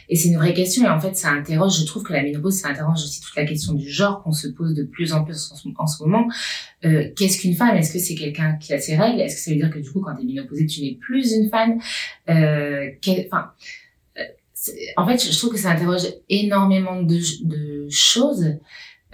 Et 0.10 0.16
c'est 0.16 0.30
une 0.30 0.38
vraie 0.38 0.54
question 0.54 0.86
et 0.86 0.90
en 0.90 1.00
fait 1.00 1.16
ça 1.16 1.30
interroge. 1.30 1.80
Je 1.80 1.86
trouve 1.86 2.04
que 2.04 2.14
la 2.14 2.24
ménopause 2.24 2.56
ça 2.56 2.70
interroge 2.70 3.00
aussi 3.00 3.22
toute 3.22 3.36
la 3.36 3.46
question 3.46 3.74
du 3.74 3.90
genre 3.90 4.24
qu'on 4.24 4.32
se 4.32 4.48
pose 4.48 4.74
de 4.74 4.84
plus 4.84 5.14
en 5.14 5.24
plus 5.24 5.52
en 5.78 5.88
ce, 5.88 6.04
moment. 6.04 6.28
Euh, 6.86 7.10
Qu'est-ce 7.16 7.40
qu'une 7.40 7.56
femme 7.56 7.76
Est-ce 7.76 7.94
que 7.94 8.00
c'est 8.00 8.16
quelqu'un 8.16 8.54
qui 8.58 8.74
a 8.74 8.80
ses 8.80 8.96
règles? 8.96 9.22
Est-ce 9.22 9.36
que 9.36 9.42
ça 9.42 9.52
veut 9.52 9.58
dire 9.58 9.70
que 9.70 9.80
du 9.80 9.90
coup 9.90 10.02
quand 10.02 10.16
t'es 10.16 10.24
ménopausée 10.24 10.66
tu 10.66 10.82
n'es 10.82 10.98
plus 11.00 11.34
une 11.34 11.50
femme 11.50 11.80
euh. 12.30 12.90
Euh, 14.18 14.24
en 14.96 15.08
fait, 15.08 15.18
je 15.18 15.36
trouve 15.36 15.54
que 15.54 15.58
ça 15.58 15.72
interroge 15.72 16.04
énormément 16.30 17.02
de 17.02 17.88
choses. 17.90 18.46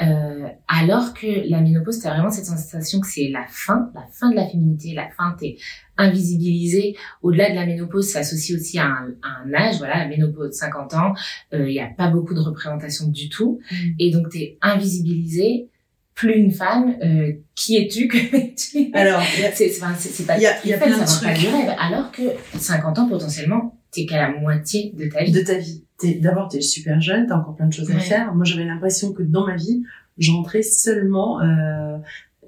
Euh, 0.01 0.47
alors 0.67 1.13
que 1.13 1.49
la 1.49 1.61
ménopause, 1.61 1.99
t'as 1.99 2.11
vraiment 2.11 2.29
cette 2.29 2.45
sensation 2.45 2.99
que 2.99 3.07
c'est 3.07 3.29
la 3.29 3.45
fin, 3.49 3.89
la 3.95 4.05
fin 4.11 4.29
de 4.29 4.35
la 4.35 4.47
féminité, 4.47 4.93
la 4.93 5.09
fin, 5.09 5.35
t'es 5.39 5.57
invisibilisé. 5.97 6.95
Au-delà 7.23 7.49
de 7.49 7.55
la 7.55 7.65
ménopause, 7.65 8.07
ça 8.07 8.19
associe 8.19 8.59
aussi 8.59 8.77
à 8.77 8.85
un, 8.85 9.07
un 9.23 9.53
âge, 9.53 9.77
voilà, 9.79 9.97
la 9.99 10.07
ménopause, 10.07 10.53
50 10.53 10.93
ans, 10.93 11.13
il 11.51 11.59
euh, 11.59 11.67
n'y 11.67 11.79
a 11.79 11.87
pas 11.87 12.09
beaucoup 12.09 12.33
de 12.33 12.39
représentation 12.39 13.07
du 13.07 13.29
tout. 13.29 13.59
Mm. 13.71 13.75
Et 13.99 14.11
donc, 14.11 14.29
t'es 14.29 14.57
invisibilisé, 14.61 15.69
plus 16.13 16.33
une 16.33 16.51
femme, 16.51 16.95
euh, 17.03 17.33
qui 17.55 17.77
es-tu 17.77 18.07
que 18.07 18.17
tu 18.55 18.91
Alors, 18.93 19.21
c'est 19.53 19.79
pas, 20.25 20.37
il 20.37 20.41
y 20.41 20.47
a, 20.47 20.65
y 20.65 20.73
a 20.73 20.77
plein 20.77 20.97
de 20.97 21.05
trucs. 21.05 21.47
alors 21.79 22.11
que 22.11 22.23
50 22.57 22.99
ans, 22.99 23.07
potentiellement, 23.07 23.76
t'es 23.97 24.05
qu'à 24.05 24.29
la 24.29 24.39
moitié 24.39 24.93
de 24.97 25.09
ta 25.09 25.23
vie. 25.23 25.31
De 25.31 25.41
ta 25.41 25.55
vie 25.55 25.83
d'abord 26.03 26.47
t'es 26.47 26.61
super 26.61 27.01
jeune, 27.01 27.27
t'as 27.27 27.35
encore 27.35 27.55
plein 27.55 27.67
de 27.67 27.73
choses 27.73 27.91
à 27.91 27.99
faire. 27.99 28.33
Moi, 28.33 28.45
j'avais 28.45 28.65
l'impression 28.65 29.13
que 29.13 29.23
dans 29.23 29.45
ma 29.45 29.55
vie, 29.55 29.83
j'entrais 30.17 30.61
seulement, 30.61 31.41
euh, 31.41 31.97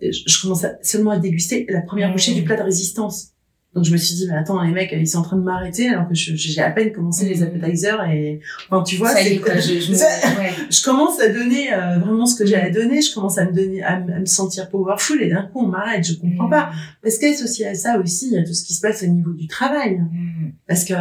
je, 0.01 0.41
commençais 0.41 0.77
seulement 0.81 1.11
à 1.11 1.19
déguster 1.19 1.65
la 1.69 1.81
première 1.81 2.11
bouchée 2.11 2.33
du 2.33 2.43
plat 2.43 2.57
de 2.57 2.63
résistance. 2.63 3.31
Donc 3.75 3.85
je 3.85 3.91
me 3.91 3.97
suis 3.97 4.15
dit, 4.15 4.27
mais 4.27 4.35
attends, 4.35 4.63
les 4.63 4.71
mecs, 4.71 4.91
ils 4.97 5.07
sont 5.07 5.19
en 5.19 5.21
train 5.21 5.37
de 5.37 5.43
m'arrêter 5.43 5.89
alors 5.89 6.07
que 6.07 6.15
j'ai 6.15 6.59
à 6.59 6.71
peine 6.71 6.91
commencé 6.91 7.29
les 7.29 7.43
appetizers 7.43 8.03
et, 8.09 8.39
enfin, 8.67 8.81
tu 8.81 8.95
vois, 8.95 9.15
je, 9.15 9.29
je, 9.29 9.93
je, 10.71 10.83
commence 10.83 11.19
à 11.19 11.29
donner 11.29 11.71
euh, 11.71 11.99
vraiment 11.99 12.25
ce 12.25 12.35
que 12.35 12.47
j'ai 12.47 12.55
à 12.55 12.71
donner. 12.71 12.99
Je 13.03 13.13
commence 13.13 13.37
à 13.37 13.45
me 13.45 13.53
donner, 13.53 13.83
à, 13.83 13.99
me 13.99 14.25
sentir 14.25 14.69
powerful 14.69 15.21
et 15.21 15.29
d'un 15.29 15.43
coup 15.43 15.59
on 15.59 15.67
m'arrête. 15.67 16.03
Je 16.03 16.15
comprends 16.15 16.47
mm. 16.47 16.51
pas 16.51 16.71
parce 17.03 17.19
qu'associé 17.19 17.67
à 17.67 17.75
ça 17.75 17.99
aussi, 17.99 18.29
il 18.29 18.33
y 18.33 18.37
a 18.39 18.43
tout 18.43 18.55
ce 18.55 18.65
qui 18.65 18.73
se 18.73 18.81
passe 18.81 19.03
au 19.03 19.07
niveau 19.07 19.33
du 19.33 19.45
travail, 19.45 19.99
mm. 19.99 20.53
parce 20.67 20.83
que 20.83 20.95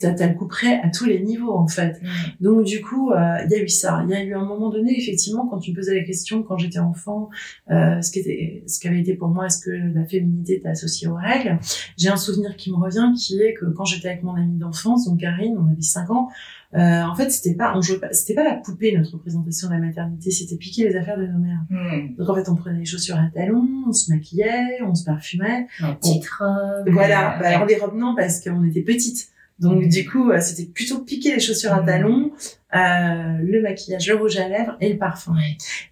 t'as 0.00 0.26
le 0.26 0.34
coup 0.34 0.46
près 0.46 0.80
à 0.80 0.88
tous 0.88 1.04
les 1.04 1.20
niveaux 1.20 1.52
en 1.52 1.66
fait. 1.66 2.00
Donc 2.40 2.64
du 2.64 2.80
coup, 2.80 3.12
euh, 3.12 3.38
il 3.44 3.50
y 3.50 3.54
a 3.54 3.62
eu 3.62 3.68
ça. 3.68 4.02
Il 4.04 4.10
y 4.10 4.14
a 4.14 4.22
eu 4.22 4.34
un 4.34 4.44
moment 4.44 4.70
donné, 4.70 4.98
effectivement, 4.98 5.46
quand 5.46 5.58
tu 5.58 5.70
me 5.72 5.76
posais 5.76 5.94
la 5.94 6.04
question, 6.04 6.42
quand 6.42 6.58
j'étais 6.58 6.78
enfant, 6.78 7.28
euh, 7.70 8.00
ce 8.00 8.10
qui 8.10 8.20
était, 8.20 8.64
ce 8.66 8.80
qui 8.80 8.88
avait 8.88 9.00
été 9.00 9.14
pour 9.14 9.28
moi, 9.28 9.46
est-ce 9.46 9.62
que 9.64 9.70
la 9.70 10.04
féminité 10.04 10.56
était 10.56 10.68
associée 10.68 11.08
aux 11.08 11.14
règles 11.14 11.58
J'ai 11.98 12.08
un 12.08 12.16
souvenir 12.16 12.56
qui 12.56 12.70
me 12.70 12.76
revient, 12.76 13.12
qui 13.16 13.40
est 13.40 13.54
que 13.54 13.66
quand 13.66 13.84
j'étais 13.84 14.08
avec 14.08 14.22
mon 14.22 14.34
amie 14.34 14.58
d'enfance, 14.58 15.06
donc 15.06 15.20
Karine, 15.20 15.56
on 15.58 15.70
avait 15.70 15.82
5 15.82 16.10
ans. 16.10 16.28
Euh, 16.72 17.02
en 17.02 17.16
fait, 17.16 17.30
c'était 17.30 17.56
pas, 17.56 17.72
on 17.76 17.82
jouait 17.82 17.98
pas, 17.98 18.12
c'était 18.12 18.34
pas 18.34 18.44
la 18.44 18.54
poupée 18.54 18.96
notre 18.96 19.12
représentation 19.14 19.68
de 19.68 19.74
la 19.74 19.80
maternité, 19.80 20.30
c'était 20.30 20.56
piquer 20.56 20.88
les 20.88 20.94
affaires 20.94 21.18
de 21.18 21.26
nos 21.26 21.38
mères. 21.38 21.64
Hmm. 21.68 22.14
Donc 22.16 22.28
en 22.28 22.34
fait, 22.34 22.48
on 22.48 22.54
prenait 22.54 22.78
les 22.78 22.84
chaussures 22.84 23.16
à 23.16 23.28
talons, 23.34 23.84
on 23.88 23.92
se 23.92 24.12
maquillait, 24.12 24.80
on 24.82 24.94
se 24.94 25.04
parfumait. 25.04 25.66
La 25.80 25.94
petite 25.94 26.28
robe. 26.28 26.88
Voilà. 26.92 27.38
Bah, 27.40 27.48
alors 27.48 27.66
les 27.66 27.76
robes 27.76 27.96
non 27.96 28.14
parce 28.14 28.40
qu'on 28.40 28.64
était 28.64 28.82
petites. 28.82 29.30
Donc 29.60 29.88
du 29.88 30.08
coup, 30.08 30.30
euh, 30.30 30.40
c'était 30.40 30.70
plutôt 30.70 31.00
piquer 31.04 31.34
les 31.34 31.40
chaussures 31.40 31.72
à 31.72 31.82
talons, 31.82 32.32
euh, 32.74 33.38
le 33.42 33.60
maquillage, 33.62 34.08
le 34.08 34.16
rouge 34.16 34.36
à 34.38 34.48
lèvres 34.48 34.76
et 34.80 34.92
le 34.92 34.98
parfum. 34.98 35.34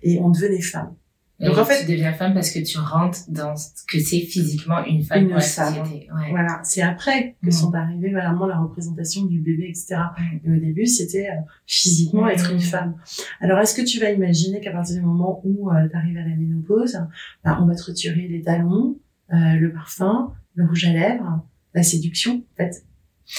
Et 0.03 0.19
on 0.19 0.31
devenait 0.31 0.61
femme. 0.61 0.95
Donc 1.41 1.57
en 1.57 1.65
fait, 1.65 1.85
tu 1.85 1.93
deviens 1.93 2.13
femme 2.13 2.35
parce 2.35 2.51
que 2.51 2.59
tu 2.59 2.79
rentres 2.79 3.21
dans 3.29 3.55
ce 3.55 3.69
que 3.87 4.01
c'est 4.01 4.21
physiquement 4.21 4.85
une 4.85 5.05
femme 5.05 5.31
une 5.31 5.41
femme. 5.41 5.75
Ouais. 5.89 6.31
Voilà, 6.31 6.61
c'est 6.65 6.83
après 6.83 7.37
que 7.43 7.49
mm. 7.49 7.53
sont 7.53 7.73
arrivées 7.75 8.11
vraiment 8.11 8.47
la 8.47 8.59
représentation 8.59 9.25
du 9.25 9.39
bébé, 9.39 9.69
etc. 9.69 10.01
Et 10.45 10.51
au 10.51 10.57
début, 10.57 10.87
c'était 10.87 11.29
euh, 11.29 11.41
physiquement 11.65 12.29
être 12.29 12.51
une 12.51 12.57
mm. 12.57 12.61
femme. 12.61 12.95
Alors, 13.41 13.61
est-ce 13.61 13.75
que 13.77 13.87
tu 13.87 14.01
vas 14.01 14.11
imaginer 14.11 14.61
qu'à 14.61 14.73
partir 14.73 14.97
du 14.97 15.03
moment 15.03 15.41
où 15.45 15.71
euh, 15.71 15.89
tu 15.89 15.97
arrives 15.97 16.17
à 16.17 16.23
la 16.23 16.35
ménopause, 16.35 16.99
bah, 17.45 17.59
on 17.63 17.67
va 17.67 17.77
te 17.77 17.85
retirer 17.85 18.27
les 18.27 18.43
talons, 18.43 18.99
euh, 19.33 19.55
le 19.55 19.73
parfum, 19.73 20.33
le 20.57 20.67
rouge 20.67 20.87
à 20.87 20.93
lèvres, 20.93 21.47
la 21.73 21.85
séduction, 21.85 22.43
en 22.53 22.57
fait? 22.57 22.85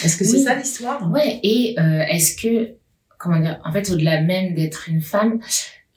Est-ce 0.03 0.17
que 0.17 0.23
c'est 0.23 0.39
ça 0.39 0.55
l'histoire? 0.55 1.11
Ouais, 1.11 1.39
et 1.43 1.75
euh, 1.79 2.03
est-ce 2.09 2.35
que, 2.35 2.75
comment 3.17 3.39
dire, 3.39 3.59
en 3.65 3.71
fait, 3.71 3.89
au-delà 3.91 4.21
même 4.21 4.53
d'être 4.53 4.87
une 4.87 5.01
femme, 5.01 5.39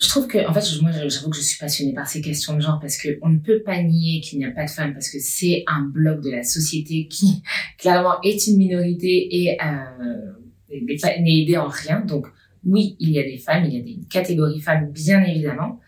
je 0.01 0.09
trouve 0.09 0.26
que, 0.26 0.38
en 0.49 0.53
fait, 0.53 0.64
moi, 0.82 0.90
j'avoue 0.90 1.30
que 1.30 1.36
je 1.36 1.43
suis 1.43 1.59
passionnée 1.59 1.93
par 1.93 2.09
ces 2.09 2.20
questions 2.20 2.57
de 2.57 2.61
genre 2.61 2.80
parce 2.80 2.97
que 2.97 3.18
on 3.22 3.28
ne 3.28 3.38
peut 3.38 3.62
pas 3.62 3.80
nier 3.82 4.20
qu'il 4.20 4.40
n'y 4.40 4.45
a 4.45 4.51
pas 4.51 4.64
de 4.64 4.70
femmes 4.70 4.95
parce 4.95 5.09
que 5.09 5.18
c'est 5.20 5.62
un 5.68 5.82
bloc 5.82 6.22
de 6.22 6.30
la 6.30 6.43
société 6.43 7.07
qui, 7.07 7.43
clairement, 7.78 8.20
est 8.22 8.47
une 8.47 8.57
minorité 8.57 9.28
et 9.30 9.59
euh, 9.62 10.32
n'est 10.70 11.43
aidé 11.43 11.57
en 11.57 11.68
rien. 11.68 12.01
Donc, 12.01 12.26
oui, 12.64 12.97
il 12.99 13.11
y 13.11 13.18
a 13.18 13.22
des 13.22 13.38
femmes, 13.38 13.64
il 13.64 13.74
y 13.74 13.78
a 13.78 13.82
des 13.82 13.99
catégories 14.11 14.61
femmes, 14.61 14.90
bien 14.90 15.22
évidemment. 15.22 15.80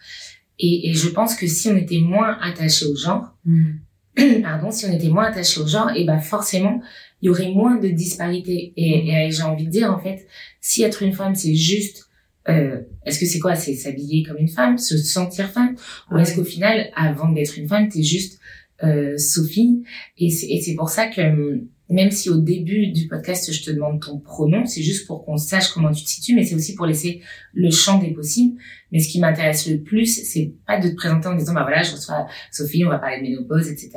Et, 0.59 0.91
et 0.91 0.95
je 0.95 1.09
pense 1.09 1.35
que 1.35 1.47
si 1.47 1.69
on 1.69 1.77
était 1.77 1.99
moins 1.99 2.39
attaché 2.41 2.87
au 2.87 2.95
genre, 2.95 3.37
mm. 3.45 3.73
pardon, 4.43 4.71
si 4.71 4.87
on 4.87 4.93
était 4.93 5.09
moins 5.09 5.25
attaché 5.25 5.61
au 5.61 5.67
genre, 5.67 5.91
et 5.91 6.03
eh 6.03 6.05
ben 6.05 6.21
forcément, 6.21 6.81
il 7.23 7.27
y 7.27 7.31
aurait 7.31 7.51
moins 7.51 7.77
de 7.77 7.89
disparités. 7.89 8.73
Et, 8.77 9.03
mm. 9.03 9.09
et 9.09 9.31
j'ai 9.31 9.43
envie 9.43 9.67
de 9.67 9.71
dire, 9.71 9.91
en 9.91 9.99
fait, 9.99 10.27
si 10.61 10.83
être 10.83 11.03
une 11.03 11.13
femme, 11.13 11.35
c'est 11.35 11.55
juste, 11.55 12.09
euh, 12.49 12.81
est-ce 13.05 13.19
que 13.19 13.27
c'est 13.27 13.39
quoi? 13.39 13.55
C'est 13.55 13.75
s'habiller 13.75 14.23
comme 14.23 14.39
une 14.39 14.49
femme, 14.49 14.79
se 14.79 14.97
sentir 14.97 15.51
femme? 15.51 15.77
Ou 16.11 16.19
est-ce 16.19 16.35
qu'au 16.35 16.45
final, 16.45 16.91
avant 16.95 17.31
d'être 17.31 17.59
une 17.59 17.69
femme, 17.69 17.89
t'es 17.89 18.03
juste 18.03 18.39
euh, 18.83 19.17
Sophie? 19.17 19.83
Et 20.19 20.31
c'est 20.31 20.75
pour 20.75 20.89
ça 20.89 21.07
que 21.07 21.65
même 21.91 22.11
si 22.11 22.31
au 22.31 22.39
début 22.39 22.89
du 22.89 23.09
podcast, 23.09 23.53
je 23.53 23.63
te 23.63 23.71
demande 23.71 24.01
ton 24.01 24.19
pronom, 24.19 24.65
c'est 24.65 24.83
juste 24.83 25.07
pour 25.07 25.25
qu'on 25.25 25.37
sache 25.37 25.69
comment 25.69 25.93
tu 25.93 26.03
te 26.03 26.09
situes, 26.09 26.35
mais 26.35 26.45
c'est 26.45 26.55
aussi 26.55 26.75
pour 26.75 26.87
laisser 26.87 27.21
le 27.53 27.71
champ 27.71 27.99
des 27.99 28.13
possibles. 28.13 28.59
Mais 28.91 29.01
ce 29.01 29.09
qui 29.09 29.21
m'intéresse 29.21 29.69
le 29.69 29.81
plus, 29.81 30.07
c'est 30.25 30.55
pas 30.67 30.81
de 30.81 30.89
te 30.89 30.95
présenter 30.95 31.29
en 31.29 31.35
disant, 31.35 31.53
bah 31.53 31.63
voilà, 31.63 31.83
je 31.83 31.93
reçois 31.93 32.27
Sophie, 32.51 32.85
on 32.85 32.89
va 32.89 32.99
parler 32.99 33.19
de 33.19 33.23
ménopause, 33.23 33.69
etc. 33.69 33.91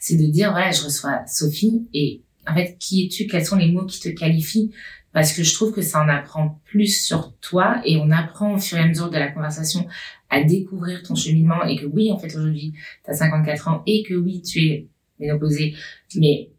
C'est 0.00 0.16
de 0.16 0.26
dire, 0.26 0.50
voilà, 0.52 0.70
je 0.70 0.82
reçois 0.82 1.20
Sophie 1.26 1.86
et 1.92 2.22
en 2.46 2.54
fait, 2.54 2.76
qui 2.78 3.06
es-tu? 3.06 3.26
Quels 3.26 3.44
sont 3.44 3.56
les 3.56 3.70
mots 3.70 3.86
qui 3.86 4.00
te 4.00 4.08
qualifient? 4.08 4.72
Parce 5.12 5.32
que 5.32 5.42
je 5.42 5.54
trouve 5.54 5.72
que 5.72 5.82
ça 5.82 6.02
en 6.02 6.08
apprend 6.08 6.60
plus 6.64 7.04
sur 7.04 7.34
toi 7.40 7.80
et 7.84 7.96
on 7.96 8.10
apprend 8.10 8.54
au 8.54 8.58
fur 8.58 8.76
et 8.76 8.82
à 8.82 8.86
mesure 8.86 9.10
de 9.10 9.16
la 9.16 9.28
conversation 9.28 9.86
à 10.28 10.42
découvrir 10.42 11.02
ton 11.02 11.14
cheminement 11.14 11.64
et 11.64 11.76
que 11.76 11.86
oui, 11.86 12.12
en 12.12 12.18
fait, 12.18 12.28
aujourd'hui, 12.28 12.74
tu 13.04 13.10
as 13.10 13.14
54 13.14 13.68
ans 13.68 13.82
et 13.86 14.02
que 14.02 14.14
oui, 14.14 14.42
tu 14.42 14.60
es 14.60 14.88
ménopausée, 15.18 15.74
mais 16.16 16.50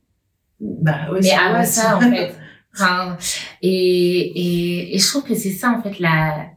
bah, 0.59 1.09
mais 1.21 1.31
avant 1.31 1.63
ça, 1.63 1.97
en 1.97 2.01
fait. 2.01 2.33
Enfin, 2.73 3.17
et, 3.61 3.69
et, 3.69 4.95
et 4.95 4.99
je 4.99 5.07
trouve 5.07 5.23
que 5.23 5.35
c'est 5.35 5.51
ça, 5.51 5.71
en 5.71 5.81
fait, 5.81 5.99
la, 5.99 6.47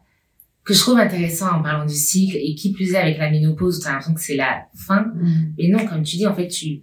que 0.64 0.74
je 0.74 0.80
trouve 0.80 0.98
intéressant 0.98 1.50
en 1.50 1.62
parlant 1.62 1.86
du 1.86 1.94
cycle 1.94 2.36
et 2.36 2.54
qui 2.54 2.72
plus 2.72 2.92
est 2.92 2.98
avec 2.98 3.18
la 3.18 3.30
ménopause 3.30 3.80
t'as 3.80 3.90
l'impression 3.90 4.14
que 4.14 4.20
c'est 4.20 4.36
la 4.36 4.66
fin. 4.74 5.12
Mm. 5.14 5.54
Mais 5.58 5.68
non, 5.68 5.86
comme 5.86 6.02
tu 6.02 6.16
dis, 6.16 6.26
en 6.26 6.34
fait, 6.34 6.48
tu, 6.48 6.82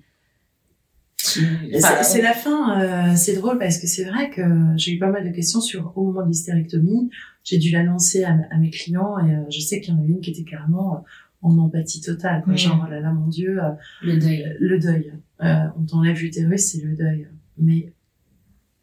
c'est 1.28 2.22
la 2.22 2.34
fin. 2.34 2.80
Euh, 2.80 3.16
c'est 3.16 3.34
drôle 3.34 3.58
parce 3.60 3.78
que 3.78 3.88
c'est 3.88 4.06
vrai 4.06 4.30
que 4.30 4.42
j'ai 4.76 4.94
eu 4.94 5.00
pas 5.00 5.10
mal 5.10 5.28
de 5.28 5.34
questions 5.34 5.62
sur 5.62 5.94
au 5.96 6.06
moment 6.06 6.24
de 6.24 6.30
l'hystérectomie. 6.30 7.10
J'ai 7.44 7.58
dû 7.58 7.72
l'annoncer 7.72 8.24
à, 8.24 8.38
à, 8.52 8.58
mes 8.58 8.70
clients 8.70 9.18
et 9.20 9.36
euh, 9.36 9.44
je 9.50 9.60
sais 9.60 9.80
qu'il 9.80 9.94
y 9.94 9.98
en 9.98 10.02
avait 10.02 10.12
une 10.12 10.22
qui 10.22 10.32
était 10.32 10.44
carrément 10.44 10.96
euh, 10.96 11.00
en 11.42 11.58
empathie 11.58 12.02
totale. 12.02 12.44
Quoi. 12.44 12.56
Genre, 12.56 12.84
oh 12.86 12.92
là 12.92 13.00
là, 13.00 13.12
mon 13.12 13.28
Dieu. 13.28 13.60
le 14.02 14.18
deuil. 14.18 14.56
le 14.60 14.80
deuil. 14.80 15.14
on 15.40 15.84
t'enlève 15.86 16.20
l'utérus, 16.20 16.72
c'est 16.72 16.84
le 16.84 16.96
deuil. 16.96 17.28
Mais 17.58 17.94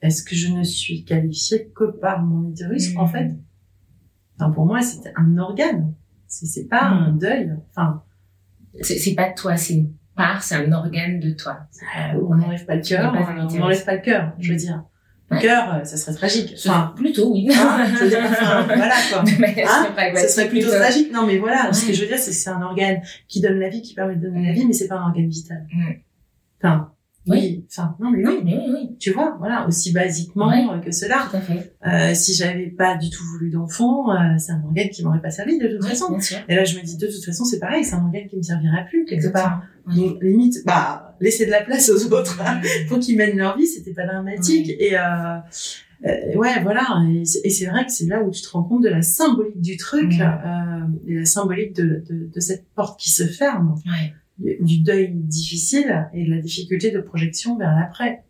est-ce 0.01 0.23
que 0.23 0.35
je 0.35 0.49
ne 0.49 0.63
suis 0.63 1.05
qualifiée 1.05 1.71
que 1.75 1.85
par 1.85 2.23
mon 2.23 2.51
utérus? 2.51 2.97
En 2.97 3.07
fait, 3.07 3.35
enfin, 4.39 4.51
pour 4.51 4.67
moi, 4.67 4.83
c'est 4.83 5.13
un 5.17 5.39
organe. 5.39 5.95
C'est 6.27 6.69
pas 6.69 6.85
un 6.85 7.13
deuil. 7.13 7.53
Enfin, 7.71 8.03
c'est 8.81 9.15
pas 9.15 9.31
toi, 9.31 9.57
c'est 9.57 9.75
une 9.75 9.93
part, 10.17 10.43
c'est 10.43 10.55
un 10.55 10.73
organe 10.73 11.21
de 11.21 11.31
toi. 11.31 11.59
Euh, 11.99 12.21
on 12.29 12.35
n'enlève 12.35 12.65
pas 12.65 12.77
le 12.77 12.83
cœur, 12.83 13.13
on 13.15 13.59
n'enlève 13.59 13.85
pas 13.85 13.95
le 13.95 14.01
cœur, 14.01 14.33
je 14.39 14.53
veux 14.53 14.59
dire. 14.59 14.83
Le 15.31 15.41
cœur, 15.41 15.75
euh, 15.75 15.85
ça 15.85 15.97
serait 15.97 16.15
tragique. 16.15 16.55
Enfin, 16.59 16.93
plutôt, 16.95 17.33
oui. 17.33 17.49
Hein, 17.51 17.87
je 17.93 18.05
veux 18.05 18.09
dire, 18.11 18.21
enfin, 18.25 18.63
voilà, 18.63 18.95
quoi. 19.11 19.25
Hein, 19.25 20.15
ça 20.15 20.29
serait 20.29 20.49
plutôt, 20.49 20.69
tragique. 20.69 21.13
Non, 21.13 21.27
mais 21.27 21.39
voilà, 21.39 21.73
ce 21.73 21.87
que 21.87 21.93
je 21.93 22.03
veux 22.03 22.07
dire, 22.07 22.19
c'est 22.19 22.31
que 22.31 22.37
c'est 22.37 22.51
un 22.51 22.63
organe 22.63 23.01
qui 23.27 23.41
donne 23.41 23.59
la 23.59 23.69
vie, 23.69 23.83
qui 23.83 23.95
permet 23.95 24.17
de 24.17 24.23
donner 24.23 24.47
la 24.47 24.53
vie, 24.53 24.67
mais 24.67 24.73
c'est 24.73 24.89
pas 24.89 24.97
un 24.97 25.07
organe 25.09 25.29
vital. 25.29 25.67
Enfin, 26.63 26.93
oui. 27.27 27.65
Enfin, 27.71 27.97
non, 28.01 28.11
mais 28.11 28.27
oui. 28.27 28.41
oui, 28.45 28.55
oui, 28.69 28.97
Tu 28.99 29.13
vois, 29.13 29.37
voilà, 29.39 29.67
aussi 29.67 29.93
basiquement 29.93 30.51
que 30.81 30.91
cela. 30.91 31.27
Tout 31.31 31.37
à 31.37 31.41
fait. 31.41 31.75
Euh, 31.87 32.15
si 32.15 32.35
j'avais 32.35 32.67
pas 32.67 32.97
du 32.97 33.09
tout 33.09 33.25
voulu 33.33 33.51
d'enfant, 33.51 34.11
euh, 34.11 34.37
c'est 34.39 34.53
un 34.53 34.63
organe 34.63 34.91
qui 34.91 35.03
m'aurait 35.05 35.23
pas 35.23 35.31
servi 35.31 35.59
de 35.59 35.69
toute 35.69 35.85
façon. 35.85 36.19
Et 36.49 36.55
là, 36.55 36.65
je 36.65 36.77
me 36.77 36.83
dis, 36.83 36.97
de 36.97 37.07
toute 37.07 37.25
façon, 37.25 37.45
c'est 37.45 37.59
pareil, 37.59 37.85
c'est 37.85 37.95
un 37.95 38.05
organe 38.05 38.27
qui 38.29 38.37
me 38.37 38.43
servira 38.43 38.83
plus, 38.89 39.05
quelque 39.07 39.29
part. 39.29 39.63
Donc, 39.87 40.23
limite, 40.23 40.65
bah, 40.67 41.17
laisser 41.21 41.47
de 41.47 41.51
la 41.51 41.63
place 41.63 41.89
aux 41.89 42.13
autres 42.13 42.41
hein, 42.43 42.61
pour 42.89 42.99
qu'ils 42.99 43.17
mènent 43.17 43.37
leur 43.37 43.57
vie, 43.57 43.67
c'était 43.67 43.93
pas 43.93 44.07
dramatique. 44.07 44.71
Et, 44.79 44.99
euh, 44.99 45.39
euh, 46.07 46.37
ouais, 46.37 46.63
voilà. 46.63 47.03
Et 47.11 47.25
c'est 47.25 47.67
vrai 47.67 47.87
que 47.87 47.93
c'est 47.93 48.07
là 48.07 48.23
où 48.23 48.31
tu 48.31 48.43
te 48.43 48.51
rends 48.51 48.65
compte 48.65 48.83
de 48.83 48.89
la 48.91 49.01
symbolique 49.01 49.61
du 49.63 49.79
truc, 49.79 50.13
euh, 50.21 50.81
et 51.07 51.15
la 51.15 51.25
symbolique 51.25 51.75
de, 51.75 52.05
de, 52.07 52.31
de, 52.33 52.41
cette 52.41 52.67
porte 52.75 53.01
qui 53.01 53.11
se 53.11 53.25
ferme. 53.25 53.77
Ouais 53.87 54.13
du 54.39 54.83
deuil 54.83 55.11
difficile 55.13 56.09
et 56.13 56.25
de 56.25 56.31
la 56.31 56.41
difficulté 56.41 56.91
de 56.91 57.01
projection 57.01 57.57
vers 57.57 57.75
l'après. 57.75 58.25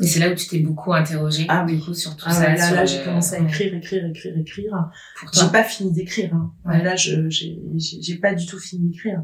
Et 0.00 0.06
c'est 0.06 0.20
là 0.20 0.30
où 0.30 0.34
tu 0.34 0.48
t'es 0.48 0.58
beaucoup 0.58 0.92
interrogé 0.92 1.44
ah, 1.48 1.64
oui. 1.68 1.80
sur 1.94 2.16
tout 2.16 2.24
ah, 2.26 2.32
ça. 2.32 2.54
Là, 2.54 2.74
là 2.74 2.84
j'ai 2.84 3.04
commencé 3.04 3.36
à 3.36 3.40
écrire, 3.40 3.74
écrire, 3.74 4.06
écrire, 4.06 4.36
écrire. 4.38 4.90
J'ai 5.32 5.50
pas 5.52 5.62
fini 5.62 5.92
d'écrire. 5.92 6.34
Hein. 6.34 6.82
Là, 6.82 6.96
je 6.96 7.28
j'ai 7.28 8.16
pas 8.16 8.34
du 8.34 8.46
tout 8.46 8.58
fini 8.58 8.88
d'écrire. 8.88 9.22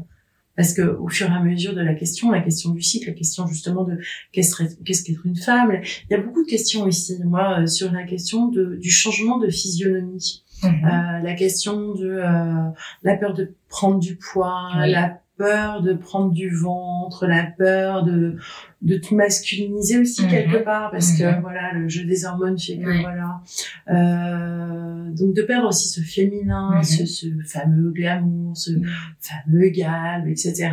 Parce 0.59 0.73
que 0.73 0.81
au 0.81 1.07
fur 1.07 1.29
et 1.29 1.33
à 1.33 1.39
mesure 1.39 1.73
de 1.73 1.79
la 1.79 1.93
question, 1.93 2.31
la 2.31 2.41
question 2.41 2.71
du 2.71 2.81
cycle, 2.81 3.07
la 3.07 3.15
question 3.15 3.47
justement 3.47 3.85
de 3.85 3.97
qu'est-ce 4.33 4.57
qu'être 4.57 5.25
une 5.25 5.37
femme, 5.37 5.71
il 6.09 6.11
y 6.11 6.15
a 6.15 6.21
beaucoup 6.21 6.43
de 6.43 6.49
questions 6.49 6.85
ici. 6.85 7.17
Moi, 7.23 7.61
euh, 7.61 7.65
sur 7.65 7.89
la 7.93 8.03
question 8.03 8.49
de, 8.49 8.75
du 8.75 8.89
changement 8.89 9.37
de 9.37 9.49
physionomie, 9.49 10.43
mhm. 10.61 10.69
euh, 10.69 11.19
la 11.23 11.33
question 11.33 11.93
de 11.93 12.09
euh, 12.09 12.71
la 13.03 13.15
peur 13.15 13.33
de 13.35 13.55
prendre 13.69 13.99
du 13.99 14.17
poids, 14.17 14.69
la 14.85 15.21
peur 15.39 15.81
de 15.81 15.93
prendre 15.93 16.31
du 16.31 16.53
ventre, 16.53 17.25
la 17.25 17.45
peur 17.45 18.03
de 18.03 18.35
de 18.81 18.97
te 18.97 19.13
masculiniser 19.13 19.99
aussi 19.99 20.23
mhm. 20.23 20.29
quelque 20.29 20.57
part 20.57 20.91
parce 20.91 21.13
que 21.13 21.23
mhm. 21.23 21.41
voilà 21.41 21.73
le 21.73 21.89
jeu 21.89 22.05
des 22.05 22.25
hormones 22.25 22.57
fait 22.57 22.77
que 22.77 23.01
voilà 23.01 23.41
euh, 23.89 25.11
donc 25.11 25.33
de 25.33 25.41
perdre 25.41 25.69
aussi 25.69 25.89
ce 25.89 26.01
féminin, 26.01 26.75
mhm. 26.75 26.83
ce, 26.83 27.05
ce, 27.05 27.27
fameux 27.45 27.91
glamour, 27.91 28.55
ce 28.55 28.71
fameux 29.19 29.69
galbe, 29.69 30.27
etc. 30.27 30.71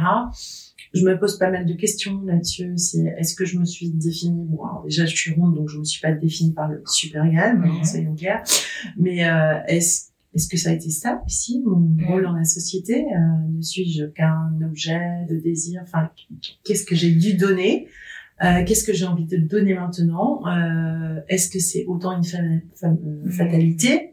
Je 0.95 1.05
me 1.05 1.19
pose 1.19 1.39
pas 1.39 1.51
mal 1.51 1.67
de 1.67 1.75
questions 1.75 2.23
là-dessus. 2.25 2.73
C'est 2.77 3.15
est-ce 3.19 3.35
que 3.35 3.45
je 3.45 3.59
me 3.59 3.65
suis 3.65 3.91
définie? 3.91 4.47
Bon 4.47 4.65
alors 4.65 4.85
déjà 4.85 5.07
je 5.07 5.15
suis 5.15 5.33
ronde 5.35 5.55
donc 5.55 5.69
je 5.69 5.79
me 5.79 5.85
suis 5.85 6.01
pas 6.01 6.13
définie 6.13 6.53
par 6.53 6.69
le 6.69 6.83
super 6.87 7.29
galbe, 7.31 7.65
soyons 7.85 8.15
clairs. 8.15 8.43
Mais 8.97 9.29
euh, 9.29 9.59
est-ce 9.67 10.16
est-ce 10.37 10.49
que 10.49 10.59
ça 10.59 10.69
a 10.69 10.73
été 10.75 10.91
stable 10.91 11.23
aussi, 11.25 11.63
mon 11.65 11.79
mm. 11.79 12.05
rôle 12.09 12.23
dans 12.25 12.35
la 12.35 12.45
société 12.45 13.07
euh, 13.07 13.49
Ne 13.49 13.63
suis-je 13.63 14.05
qu'un 14.05 14.53
objet 14.63 15.25
de 15.31 15.37
désir 15.37 15.81
Enfin, 15.83 16.11
qu'est-ce 16.63 16.85
que 16.85 16.95
j'ai 16.95 17.13
dû 17.13 17.35
donner 17.35 17.89
euh, 18.45 18.63
Qu'est-ce 18.65 18.85
que 18.85 18.93
j'ai 18.93 19.07
envie 19.07 19.25
de 19.25 19.39
donner 19.39 19.73
maintenant 19.75 20.47
euh, 20.47 21.21
Est-ce 21.29 21.49
que 21.49 21.59
c'est 21.59 21.87
autant 21.87 22.13
une 22.13 22.63
mm. 22.83 23.31
fatalité? 23.31 24.13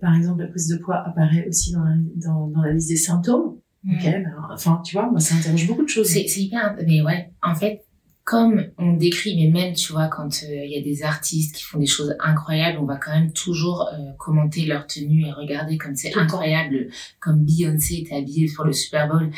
Par 0.00 0.16
exemple, 0.16 0.42
la 0.42 0.46
prise 0.46 0.68
de 0.68 0.76
poids 0.76 1.04
apparaît 1.04 1.48
aussi 1.48 1.72
dans 1.72 1.82
la, 1.82 1.96
dans, 2.14 2.46
dans 2.46 2.62
la 2.62 2.72
liste 2.72 2.88
des 2.88 2.96
symptômes. 2.96 3.58
Mm. 3.82 3.94
Ok, 3.94 4.04
ben, 4.04 4.34
enfin, 4.52 4.80
tu 4.84 4.94
vois, 4.94 5.10
moi, 5.10 5.18
ça 5.18 5.34
interroge 5.34 5.66
beaucoup 5.66 5.82
de 5.82 5.88
choses. 5.88 6.06
C'est 6.06 6.24
hyper, 6.36 6.76
mais 6.86 7.02
ouais, 7.02 7.32
en 7.42 7.56
fait, 7.56 7.84
comme 8.30 8.70
on 8.78 8.92
décrit, 8.92 9.34
mais 9.36 9.50
même, 9.50 9.74
tu 9.74 9.90
vois, 9.90 10.06
quand 10.06 10.44
euh, 10.44 10.64
il 10.64 10.70
y 10.70 10.78
a 10.78 10.82
des 10.82 11.02
artistes 11.02 11.56
qui 11.56 11.64
font 11.64 11.80
des 11.80 11.86
choses 11.86 12.14
incroyables, 12.20 12.78
on 12.78 12.84
va 12.84 12.94
quand 12.94 13.10
même 13.10 13.32
toujours 13.32 13.88
euh, 13.92 14.12
commenter 14.20 14.66
leur 14.66 14.86
tenue 14.86 15.26
et 15.26 15.32
regarder 15.32 15.76
comme 15.76 15.96
c'est 15.96 16.16
incroyable, 16.16 16.90
comme 17.18 17.44
Beyoncé 17.44 18.06
est 18.06 18.16
habillée 18.16 18.48
pour 18.54 18.64
le 18.64 18.72
Super 18.72 19.08
Bowl. 19.08 19.32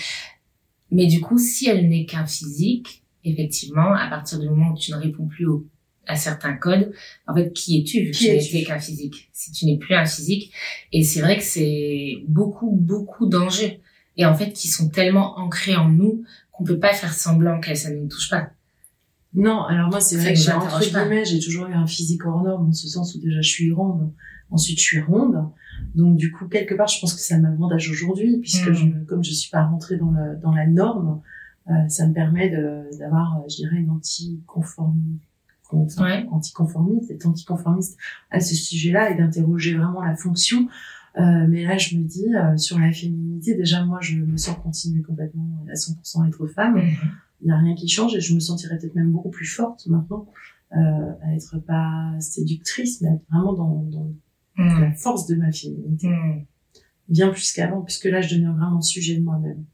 Mais 0.90 1.06
du 1.06 1.22
coup, 1.22 1.38
si 1.38 1.70
elle 1.70 1.88
n'est 1.88 2.04
qu'un 2.04 2.26
physique, 2.26 3.02
effectivement, 3.24 3.94
à 3.94 4.08
partir 4.10 4.38
du 4.38 4.50
moment 4.50 4.74
où 4.74 4.76
tu 4.76 4.90
ne 4.90 4.98
réponds 4.98 5.26
plus 5.26 5.46
à 6.06 6.16
certains 6.16 6.58
codes, 6.58 6.92
en 7.26 7.34
fait, 7.34 7.50
qui 7.54 7.78
es-tu 7.80 8.02
vu 8.02 8.10
que 8.10 8.18
tu 8.46 8.54
n'es 8.54 8.64
qu'un 8.64 8.78
physique? 8.78 9.30
Si 9.32 9.52
tu 9.52 9.64
n'es 9.64 9.78
plus 9.78 9.94
un 9.94 10.04
physique, 10.04 10.52
et 10.92 11.02
c'est 11.02 11.22
vrai 11.22 11.38
que 11.38 11.44
c'est 11.44 12.18
beaucoup, 12.28 12.70
beaucoup 12.70 13.24
d'enjeux, 13.24 13.72
et 14.18 14.26
en 14.26 14.34
fait, 14.34 14.52
qui 14.52 14.68
sont 14.68 14.90
tellement 14.90 15.38
ancrés 15.38 15.76
en 15.76 15.88
nous 15.88 16.24
qu'on 16.50 16.64
peut 16.64 16.78
pas 16.78 16.92
faire 16.92 17.14
semblant 17.14 17.58
que 17.58 17.74
ça 17.74 17.88
ne 17.88 17.96
nous 17.96 18.08
touche 18.08 18.28
pas. 18.28 18.50
Non, 19.34 19.62
alors 19.64 19.88
moi 19.88 20.00
c'est 20.00 20.16
vrai 20.16 20.34
que 20.34 20.38
j'ai 20.38 20.52
entre 20.52 20.80
guillemets, 20.80 21.24
j'ai 21.24 21.40
toujours 21.40 21.66
eu 21.66 21.72
un 21.72 21.86
physique 21.86 22.26
hors 22.26 22.42
norme 22.42 22.68
en 22.68 22.72
ce 22.72 22.86
sens 22.86 23.14
où 23.14 23.18
déjà 23.18 23.40
je 23.40 23.48
suis 23.48 23.72
ronde, 23.72 24.12
ensuite 24.50 24.78
je 24.78 24.84
suis 24.84 25.00
ronde. 25.00 25.48
Donc 25.94 26.16
du 26.16 26.30
coup 26.30 26.48
quelque 26.48 26.74
part 26.74 26.88
je 26.88 27.00
pense 27.00 27.14
que 27.14 27.20
ça 27.20 27.38
m'avantage 27.38 27.90
aujourd'hui 27.90 28.38
puisque 28.40 28.68
mm. 28.68 28.74
je, 28.74 29.04
comme 29.06 29.24
je 29.24 29.32
suis 29.32 29.50
pas 29.50 29.64
rentrée 29.64 29.96
dans 29.96 30.10
le 30.10 30.36
dans 30.36 30.52
la 30.52 30.66
norme, 30.66 31.22
euh, 31.68 31.88
ça 31.88 32.06
me 32.06 32.12
permet 32.12 32.50
d'avoir 32.98 33.38
euh, 33.38 33.48
je 33.48 33.56
dirais 33.56 33.76
une 33.76 33.90
anticonformité 33.90 35.20
ouais. 35.98 36.26
anticonformiste, 36.30 37.24
anticonformiste 37.24 37.98
à 38.30 38.40
ce 38.40 38.54
sujet-là 38.54 39.10
et 39.10 39.14
d'interroger 39.14 39.74
vraiment 39.74 40.02
la 40.02 40.16
fonction. 40.16 40.68
Euh, 41.18 41.46
mais 41.48 41.64
là, 41.64 41.76
je 41.76 41.96
me 41.96 42.04
dis, 42.04 42.26
euh, 42.34 42.56
sur 42.56 42.78
la 42.78 42.90
féminité, 42.90 43.54
déjà, 43.54 43.84
moi, 43.84 43.98
je 44.00 44.16
me 44.16 44.36
sens 44.36 44.56
continuer 44.62 45.02
complètement 45.02 45.64
à 45.70 45.74
100% 45.74 46.26
être 46.26 46.46
femme. 46.46 46.76
Mm 46.76 46.90
il 47.42 47.46
n'y 47.46 47.52
a 47.52 47.58
rien 47.58 47.74
qui 47.74 47.88
change 47.88 48.14
et 48.14 48.20
je 48.20 48.34
me 48.34 48.40
sentirais 48.40 48.78
peut-être 48.78 48.94
même 48.94 49.10
beaucoup 49.10 49.30
plus 49.30 49.46
forte 49.46 49.86
maintenant 49.86 50.26
euh, 50.76 51.12
à 51.22 51.34
être 51.34 51.58
pas 51.58 52.12
séductrice, 52.20 53.00
mais 53.00 53.10
être 53.10 53.24
vraiment 53.30 53.52
dans, 53.52 53.82
dans 53.82 54.12
hmm. 54.56 54.80
la 54.80 54.92
force 54.92 55.26
de 55.26 55.34
ma 55.34 55.52
féminité. 55.52 56.08
Hmm. 56.08 56.44
Bien 57.08 57.28
plus 57.28 57.52
qu'avant, 57.52 57.82
puisque 57.82 58.06
là, 58.06 58.20
je 58.20 58.34
deviens 58.34 58.52
vraiment 58.52 58.80
sujet 58.80 59.16
de 59.16 59.22
moi-même. 59.22 59.64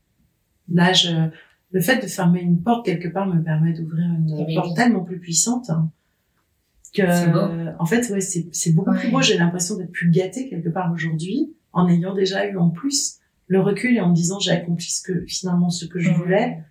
Là, 0.73 0.93
je, 0.93 1.29
le 1.71 1.81
fait 1.81 2.03
de 2.03 2.09
fermer 2.09 2.41
une 2.41 2.63
porte 2.63 2.85
quelque 2.85 3.09
part 3.09 3.27
me 3.27 3.43
permet 3.43 3.75
d'ouvrir 3.75 4.07
une 4.07 4.47
eh 4.49 4.55
porte 4.55 4.75
tellement 4.75 5.05
plus 5.05 5.21
puissante 5.21 5.71
hein, 5.71 5.91
que, 6.95 7.79
en 7.79 7.87
fait, 7.87 8.11
ouais, 8.11 8.21
c'est 8.21 8.73
beaucoup 8.73 8.95
plus 8.95 9.11
beau. 9.11 9.23
J'ai 9.23 9.39
l'impression 9.39 9.77
d'être 9.77 9.93
plus 9.93 10.11
gâtée 10.11 10.49
quelque 10.49 10.71
part 10.71 10.91
aujourd'hui, 10.93 11.55
en 11.73 11.87
ayant 11.89 12.15
déjà 12.15 12.49
eu 12.49 12.57
en 12.57 12.71
plus 12.71 13.19
le 13.47 13.61
recul 13.61 13.97
et 13.97 14.01
en 14.01 14.11
me 14.11 14.15
disant 14.15 14.39
j'ai 14.39 14.51
accompli 14.51 14.87
ce 14.91 15.03
que 15.03 15.25
finalement 15.27 15.71
ce 15.71 15.87
que 15.87 15.99
je 15.99 16.11
voulais 16.11 16.63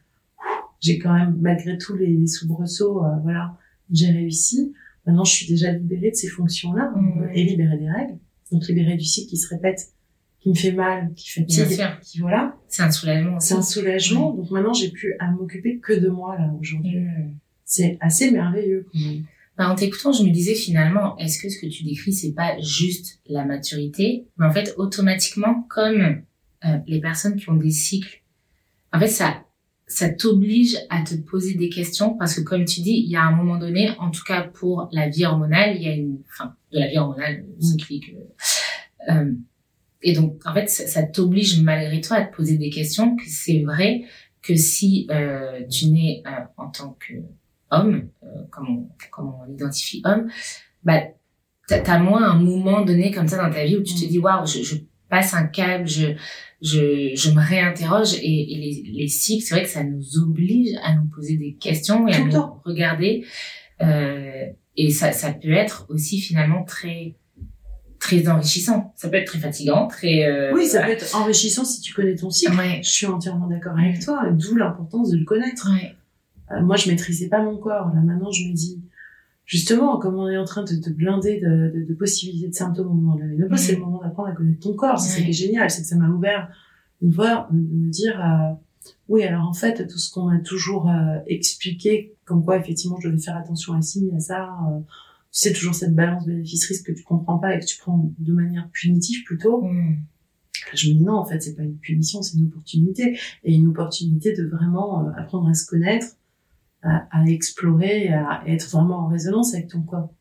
j'ai 0.80 1.00
quand 1.00 1.14
même, 1.14 1.38
malgré 1.42 1.78
tous 1.78 1.96
les 1.96 2.28
soubresauts, 2.28 3.04
euh, 3.04 3.18
voilà, 3.24 3.58
j'ai 3.92 4.12
réussi. 4.12 4.74
Maintenant, 5.06 5.24
je 5.24 5.34
suis 5.34 5.48
déjà 5.48 5.72
libérée 5.72 6.12
de 6.12 6.16
ces 6.16 6.28
fonctions-là 6.28 6.92
mmh. 6.96 7.30
et 7.34 7.44
libérée 7.44 7.78
des 7.78 7.90
règles. 7.90 8.18
Donc, 8.52 8.68
libérée 8.68 8.98
du 8.98 9.06
cycle 9.06 9.30
qui 9.30 9.38
se 9.38 9.50
répète, 9.50 9.88
qui 10.40 10.50
me 10.50 10.56
fait 10.56 10.72
mal, 10.72 11.14
qui 11.16 11.30
fatigue, 11.30 11.80
qui 12.02 12.20
voilà. 12.20 12.56
C'est 12.68 12.84
un 12.84 12.92
soulagement. 12.92 13.40
C'est 13.40 13.56
un 13.56 13.62
soulagement. 13.62 14.34
Donc 14.34 14.52
maintenant, 14.52 14.74
j'ai 14.74 14.90
plus 14.90 15.16
à 15.20 15.32
m'occuper 15.32 15.80
que 15.80 15.94
de 15.94 16.10
moi 16.10 16.38
là 16.38 16.54
aujourd'hui. 16.60 17.00
Mmh. 17.00 17.36
C'est 17.66 17.98
assez 18.00 18.32
merveilleux. 18.32 18.88
Bah, 19.58 19.70
en 19.70 19.76
t'écoutant, 19.76 20.12
je 20.12 20.24
me 20.24 20.30
disais 20.30 20.54
finalement, 20.54 21.18
est-ce 21.18 21.42
que 21.42 21.50
ce 21.50 21.60
que 21.60 21.66
tu 21.66 21.84
décris, 21.84 22.14
c'est 22.14 22.34
pas 22.34 22.60
juste 22.62 23.20
la 23.26 23.44
maturité, 23.44 24.28
mais 24.38 24.46
en 24.46 24.52
fait, 24.52 24.76
automatiquement, 24.78 25.64
comme 25.68 26.22
euh, 26.66 26.78
les 26.86 27.02
personnes 27.02 27.36
qui 27.36 27.50
ont 27.50 27.56
des 27.56 27.72
cycles, 27.72 28.22
en 28.94 29.00
fait, 29.00 29.08
ça 29.08 29.47
ça 29.88 30.10
t'oblige 30.10 30.78
à 30.90 31.02
te 31.02 31.16
poser 31.16 31.56
des 31.56 31.70
questions 31.70 32.18
parce 32.18 32.36
que 32.36 32.42
comme 32.42 32.66
tu 32.66 32.82
dis, 32.82 33.04
il 33.06 33.10
y 33.10 33.16
a 33.16 33.24
un 33.24 33.32
moment 33.32 33.58
donné, 33.58 33.92
en 34.00 34.12
tout 34.12 34.24
cas 34.26 34.42
pour 34.42 34.90
la 34.92 35.08
vie 35.08 35.26
hormonale, 35.26 35.78
il 35.78 35.84
y 35.84 35.88
a 35.88 35.94
une, 35.94 36.20
enfin, 36.30 36.56
de 36.74 36.80
la 36.80 36.88
vie 36.88 36.98
hormonale 36.98 37.46
cyclique. 37.60 38.14
Euh, 39.10 39.14
euh, 39.14 39.34
et 40.02 40.14
donc, 40.14 40.42
en 40.46 40.54
fait, 40.54 40.70
ça, 40.70 41.04
t'oblige 41.04 41.62
malgré 41.62 42.02
toi 42.02 42.18
à 42.18 42.22
te 42.22 42.36
poser 42.36 42.58
des 42.58 42.70
questions. 42.70 43.16
Que 43.16 43.24
c'est 43.26 43.62
vrai 43.64 44.04
que 44.42 44.56
si 44.56 45.08
euh, 45.10 45.66
tu 45.68 45.88
nais 45.88 46.24
euh, 46.26 46.46
en 46.58 46.70
tant 46.70 46.96
que 47.00 47.14
homme, 47.72 48.08
euh, 48.24 48.28
comme 48.52 48.70
on, 48.70 48.90
comme 49.12 49.34
on 49.34 49.44
l'identifie 49.46 50.02
homme, 50.06 50.30
bah, 50.84 51.02
t'as 51.68 51.82
as 51.82 52.00
moins 52.00 52.24
un 52.24 52.40
moment 52.40 52.86
donné 52.86 53.12
comme 53.12 53.28
ça 53.28 53.38
dans 53.38 53.52
ta 53.54 53.66
vie 53.66 53.76
où 53.76 53.84
tu 53.84 53.96
te 53.96 54.06
dis 54.06 54.20
waouh, 54.20 54.46
je, 54.46 54.64
je 54.64 54.76
passe 55.10 55.34
un 55.34 55.46
cap, 55.46 55.86
je 55.86 56.08
je, 56.62 57.12
je 57.16 57.32
me 57.32 57.40
réinterroge 57.40 58.16
et, 58.16 58.54
et 58.54 58.56
les, 58.56 58.92
les 58.92 59.08
cycles, 59.08 59.46
c'est 59.46 59.54
vrai 59.54 59.64
que 59.64 59.70
ça 59.70 59.84
nous 59.84 60.18
oblige 60.18 60.76
à 60.84 60.96
nous 60.96 61.06
poser 61.06 61.38
des 61.38 61.54
questions 61.54 62.08
et 62.08 62.14
à 62.14 62.20
nous 62.20 62.42
regarder. 62.66 63.26
Euh, 63.82 64.46
et 64.76 64.90
ça, 64.90 65.12
ça 65.12 65.32
peut 65.34 65.52
être 65.52 65.86
aussi 65.90 66.20
finalement 66.20 66.64
très 66.64 67.16
très 68.00 68.28
enrichissant. 68.28 68.94
Ça 68.96 69.10
peut 69.10 69.18
être 69.18 69.28
très 69.28 69.40
fatigant, 69.40 69.88
très. 69.88 70.26
Euh, 70.26 70.54
oui, 70.54 70.66
ça 70.66 70.84
peut 70.84 70.92
être 70.92 71.16
enrichissant 71.16 71.66
si 71.66 71.82
tu 71.82 71.94
connais 71.94 72.16
ton 72.16 72.30
cycle. 72.30 72.54
Je 72.82 72.90
suis 72.90 73.06
entièrement 73.08 73.48
d'accord 73.48 73.78
avec 73.78 74.00
toi. 74.00 74.30
D'où 74.32 74.56
l'importance 74.56 75.12
de 75.12 75.18
le 75.18 75.26
connaître. 75.26 75.70
Ouais. 75.72 75.96
Euh, 76.52 76.62
moi, 76.62 76.76
je 76.76 76.90
maîtrisais 76.90 77.28
pas 77.28 77.42
mon 77.42 77.58
corps. 77.58 77.92
Là, 77.94 78.02
maintenant, 78.02 78.32
je 78.32 78.46
me 78.46 78.54
dis, 78.54 78.82
justement, 79.48 79.98
comme 79.98 80.16
on 80.16 80.30
est 80.30 80.38
en 80.38 80.46
train 80.46 80.64
de 80.64 80.76
te 80.76 80.90
blinder 80.92 81.40
de, 81.40 81.72
de, 81.74 81.86
de, 81.86 81.94
possibilités 81.96 82.50
de 82.50 82.54
symptômes 82.54 82.88
au 82.88 82.94
moment 82.94 83.16
de 83.16 83.22
la 83.22 83.28
ménopause, 83.28 83.60
c'est 83.60 83.74
le 83.74 83.80
moment 83.80 84.00
d'apprendre 84.00 84.30
à 84.30 84.34
connaître 84.34 84.60
ton 84.60 84.74
corps. 84.74 85.00
C'est 85.00 85.18
ça 85.18 85.24
qui 85.24 85.30
est 85.30 85.34
génial, 85.34 85.72
c'est 85.72 85.82
que 85.82 85.88
ça 85.88 85.96
m'a 85.96 86.10
ouvert 86.10 86.50
une 87.02 87.14
fois 87.14 87.48
de 87.52 87.58
me 87.58 87.90
dire, 87.90 88.20
euh, 88.20 88.54
oui, 89.08 89.24
alors 89.24 89.48
en 89.48 89.54
fait, 89.54 89.88
tout 89.88 89.98
ce 89.98 90.12
qu'on 90.12 90.26
m'a 90.30 90.40
toujours 90.40 90.90
euh, 90.90 91.20
expliqué, 91.28 92.16
comme 92.26 92.44
quoi 92.44 92.58
effectivement 92.58 93.00
je 93.00 93.08
devais 93.08 93.22
faire 93.22 93.38
attention 93.38 93.74
à 93.74 93.82
ci, 93.82 94.12
à 94.16 94.20
ça, 94.20 94.44
euh, 94.70 94.80
c'est 95.32 95.54
toujours 95.54 95.76
cette 95.76 95.96
balance 95.96 96.26
bénéfice-risque 96.26 96.88
que 96.88 96.92
tu 96.92 97.04
comprends 97.04 97.38
pas 97.38 97.56
et 97.56 97.60
que 97.60 97.66
tu 97.66 97.78
prends 97.78 98.12
de 98.20 98.34
manière 98.34 98.70
punitive 98.74 99.24
plutôt. 99.24 99.62
Mm. 99.62 99.98
Je 100.74 100.90
me 100.90 100.96
dis 100.96 101.04
non, 101.04 101.14
en 101.14 101.26
fait, 101.26 101.42
c'est 101.42 101.56
pas 101.56 101.64
une 101.64 101.78
punition, 101.78 102.22
c'est 102.22 102.38
une 102.38 102.48
opportunité 102.48 103.18
et 103.46 103.54
une 103.54 103.68
opportunité 103.68 104.34
de 104.34 104.44
vraiment 104.46 105.08
apprendre 105.16 105.48
à 105.48 105.54
se 105.54 105.66
connaître 105.66 106.08
à, 106.88 107.24
explorer 107.28 108.06
et 108.06 108.14
à 108.14 108.44
être 108.48 108.70
vraiment 108.70 109.06
en 109.06 109.08
résonance 109.08 109.54
avec 109.54 109.68
ton 109.68 109.82
corps. 109.82 110.14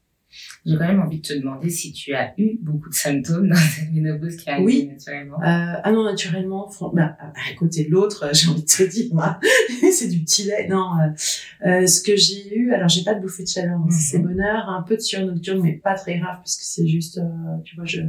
J'ai 0.65 0.77
quand 0.77 0.87
même 0.87 1.01
envie 1.01 1.21
de 1.21 1.27
te 1.27 1.33
demander 1.35 1.71
si 1.71 1.93
tu 1.93 2.13
as 2.15 2.35
eu 2.39 2.59
beaucoup 2.61 2.89
de 2.89 2.95
symptômes 2.95 3.49
dans 3.49 3.55
cette 3.55 3.93
ménopause 3.93 4.37
qui 4.37 4.51
a 4.51 4.61
oui. 4.61 4.89
naturellement. 4.89 5.37
Euh, 5.41 5.81
ah 5.83 5.93
non, 5.93 6.05
naturellement, 6.05 6.71
bah, 6.93 7.17
à 7.21 7.55
côté 7.57 7.85
de 7.85 7.91
l'autre, 7.91 8.31
j'ai 8.35 8.49
envie 8.49 8.63
de 8.63 8.67
te 8.67 8.83
dire, 8.83 9.13
c'est 9.93 10.09
du 10.09 10.21
petit 10.21 10.45
lait. 10.45 10.67
Non, 10.69 10.91
euh, 10.99 11.69
euh, 11.69 11.87
ce 11.87 12.03
que 12.03 12.17
j'ai 12.17 12.55
eu, 12.57 12.73
alors 12.73 12.89
j'ai 12.89 13.05
pas 13.05 13.15
de 13.15 13.21
bouffée 13.21 13.45
de 13.45 13.49
chaleur, 13.49 13.79
donc 13.79 13.93
c'est 13.93 14.19
mhm. 14.19 14.27
bonheur, 14.27 14.69
un 14.69 14.83
peu 14.83 14.97
de 14.97 15.01
sueur 15.01 15.25
nocturne, 15.25 15.61
mais 15.63 15.75
pas 15.75 15.95
très 15.95 16.19
grave 16.19 16.37
parce 16.39 16.57
que 16.57 16.65
c'est 16.65 16.87
juste, 16.87 17.19
euh, 17.19 17.59
tu 17.65 17.77
vois, 17.77 17.85
j'ai 17.85 18.03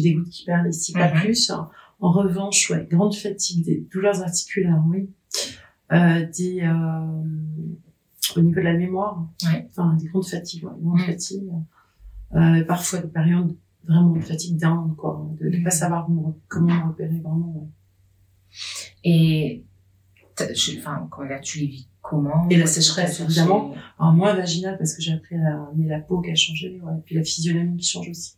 des 0.00 0.14
gouttes 0.14 0.30
qui 0.30 0.44
perlent 0.44 0.68
ici, 0.68 0.92
pas 0.92 1.12
mhm. 1.12 1.20
plus. 1.20 1.50
En 2.00 2.10
revanche, 2.10 2.70
ouais, 2.70 2.86
grande 2.90 3.14
fatigue, 3.14 3.64
des 3.64 3.86
douleurs 3.92 4.22
articulaires, 4.22 4.82
oui. 4.90 5.10
Euh, 5.94 6.26
des, 6.36 6.60
euh, 6.62 7.22
au 8.36 8.40
niveau 8.40 8.60
de 8.60 8.64
la 8.64 8.74
mémoire, 8.74 9.28
ouais. 9.44 9.68
enfin 9.70 9.94
des 9.94 10.06
grandes 10.06 10.26
fatigues, 10.26 10.64
ouais, 10.64 10.72
grandes 10.80 11.00
mm. 11.00 11.04
fatigues. 11.04 11.50
Euh, 12.34 12.64
parfois 12.64 12.98
des 12.98 13.08
périodes 13.08 13.56
vraiment 13.86 14.10
de 14.10 14.20
fatigue 14.20 14.56
d'âme, 14.56 14.94
quoi, 14.96 15.30
de 15.40 15.48
ne 15.48 15.62
pas 15.62 15.68
mm. 15.68 15.70
savoir 15.70 16.08
comment, 16.48 16.88
repérer 16.88 17.20
vraiment. 17.20 17.54
Ouais. 17.54 17.68
Et 19.04 19.64
enfin, 20.78 21.06
comment 21.10 21.28
dire, 21.28 21.40
tu 21.40 21.60
les 21.60 21.66
vis 21.66 21.88
comment? 22.00 22.48
Et 22.48 22.56
la 22.56 22.66
sécheresse, 22.66 23.20
évidemment. 23.20 23.74
Alors, 23.98 24.12
moins 24.14 24.34
vaginale 24.34 24.78
parce 24.78 24.94
que 24.94 25.02
j'ai 25.02 25.12
appris 25.12 25.36
à, 25.36 25.70
mais 25.76 25.86
la 25.86 26.00
peau 26.00 26.20
qui 26.20 26.30
a 26.30 26.34
changé, 26.34 26.80
ouais, 26.82 26.92
et 26.98 27.02
puis 27.02 27.14
la 27.14 27.22
physionomie 27.22 27.76
qui 27.76 27.86
change 27.86 28.08
aussi. 28.08 28.36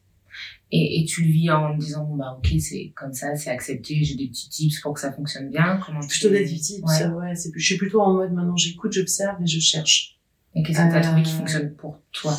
Et, 0.72 1.00
et 1.00 1.04
tu 1.04 1.22
le 1.22 1.30
vis 1.30 1.50
en 1.50 1.76
disant, 1.76 2.04
bon, 2.04 2.16
bah, 2.16 2.36
ok, 2.38 2.52
c'est 2.58 2.92
comme 2.96 3.12
ça, 3.12 3.36
c'est 3.36 3.50
accepté, 3.50 4.02
j'ai 4.02 4.16
des 4.16 4.26
petits 4.28 4.48
tips 4.48 4.80
pour 4.80 4.94
que 4.94 5.00
ça 5.00 5.12
fonctionne 5.12 5.48
bien. 5.48 5.78
Comment 5.84 6.00
Plutôt 6.00 6.28
des 6.30 6.42
petits 6.42 6.60
tips, 6.60 6.82
ouais. 6.82 7.34
je 7.54 7.64
suis 7.64 7.76
plutôt 7.76 8.00
en 8.00 8.14
mode 8.14 8.32
maintenant 8.32 8.56
j'écoute, 8.56 8.92
j'observe 8.92 9.40
et 9.42 9.46
je 9.46 9.60
cherche. 9.60 10.18
Et 10.56 10.62
qu'est-ce 10.62 10.78
que 10.78 10.90
tu 10.90 10.96
as 10.96 11.00
trouvé 11.00 11.22
qui 11.22 11.32
euh, 11.32 11.38
fonctionne 11.38 11.74
pour 11.74 12.00
toi? 12.12 12.36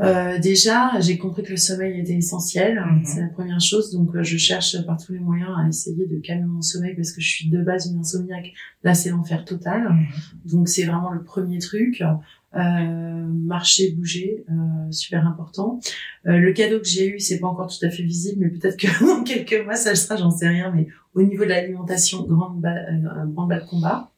euh, 0.00 0.38
déjà, 0.38 0.98
j'ai 1.00 1.18
compris 1.18 1.42
que 1.42 1.50
le 1.50 1.56
sommeil 1.56 2.00
était 2.00 2.14
essentiel. 2.14 2.80
Mhm. 2.80 3.04
C'est 3.04 3.20
la 3.20 3.28
première 3.28 3.60
chose. 3.60 3.92
Donc, 3.92 4.14
euh, 4.14 4.22
je 4.22 4.36
cherche 4.36 4.80
par 4.86 4.96
tous 4.96 5.12
les 5.12 5.18
moyens 5.18 5.50
à 5.58 5.68
essayer 5.68 6.06
de 6.06 6.18
calmer 6.20 6.46
mon 6.46 6.62
sommeil 6.62 6.94
parce 6.94 7.12
que 7.12 7.20
je 7.20 7.28
suis 7.28 7.48
de 7.50 7.62
base 7.62 7.90
une 7.90 7.98
insomniaque. 7.98 8.52
Là, 8.82 8.94
c'est 8.94 9.10
l'enfer 9.10 9.44
total. 9.44 9.90
Mhm. 9.90 10.06
Donc, 10.46 10.68
c'est 10.68 10.84
vraiment 10.84 11.10
le 11.10 11.22
premier 11.22 11.58
truc. 11.58 12.02
Euh, 12.54 13.26
marcher, 13.44 13.92
bouger, 13.92 14.44
euh, 14.50 14.90
super 14.90 15.26
important. 15.26 15.80
Euh, 16.26 16.36
le 16.36 16.52
cadeau 16.52 16.80
que 16.80 16.86
j'ai 16.86 17.08
eu, 17.08 17.18
c'est 17.18 17.40
pas 17.40 17.46
encore 17.46 17.66
tout 17.66 17.84
à 17.84 17.90
fait 17.90 18.02
visible, 18.02 18.44
mais 18.44 18.50
peut-être 18.50 18.76
que 18.76 18.86
dans 19.06 19.24
quelques 19.24 19.64
mois 19.64 19.74
ça 19.74 19.90
le 19.90 19.96
sera, 19.96 20.16
j'en 20.16 20.30
sais 20.30 20.48
rien. 20.48 20.70
Mais 20.74 20.86
au 21.14 21.22
niveau 21.22 21.44
de 21.44 21.48
l'alimentation, 21.48 22.24
grande 22.24 22.60
balle, 22.60 23.02
grande 23.34 23.48
balle 23.48 23.64
combat 23.64 24.12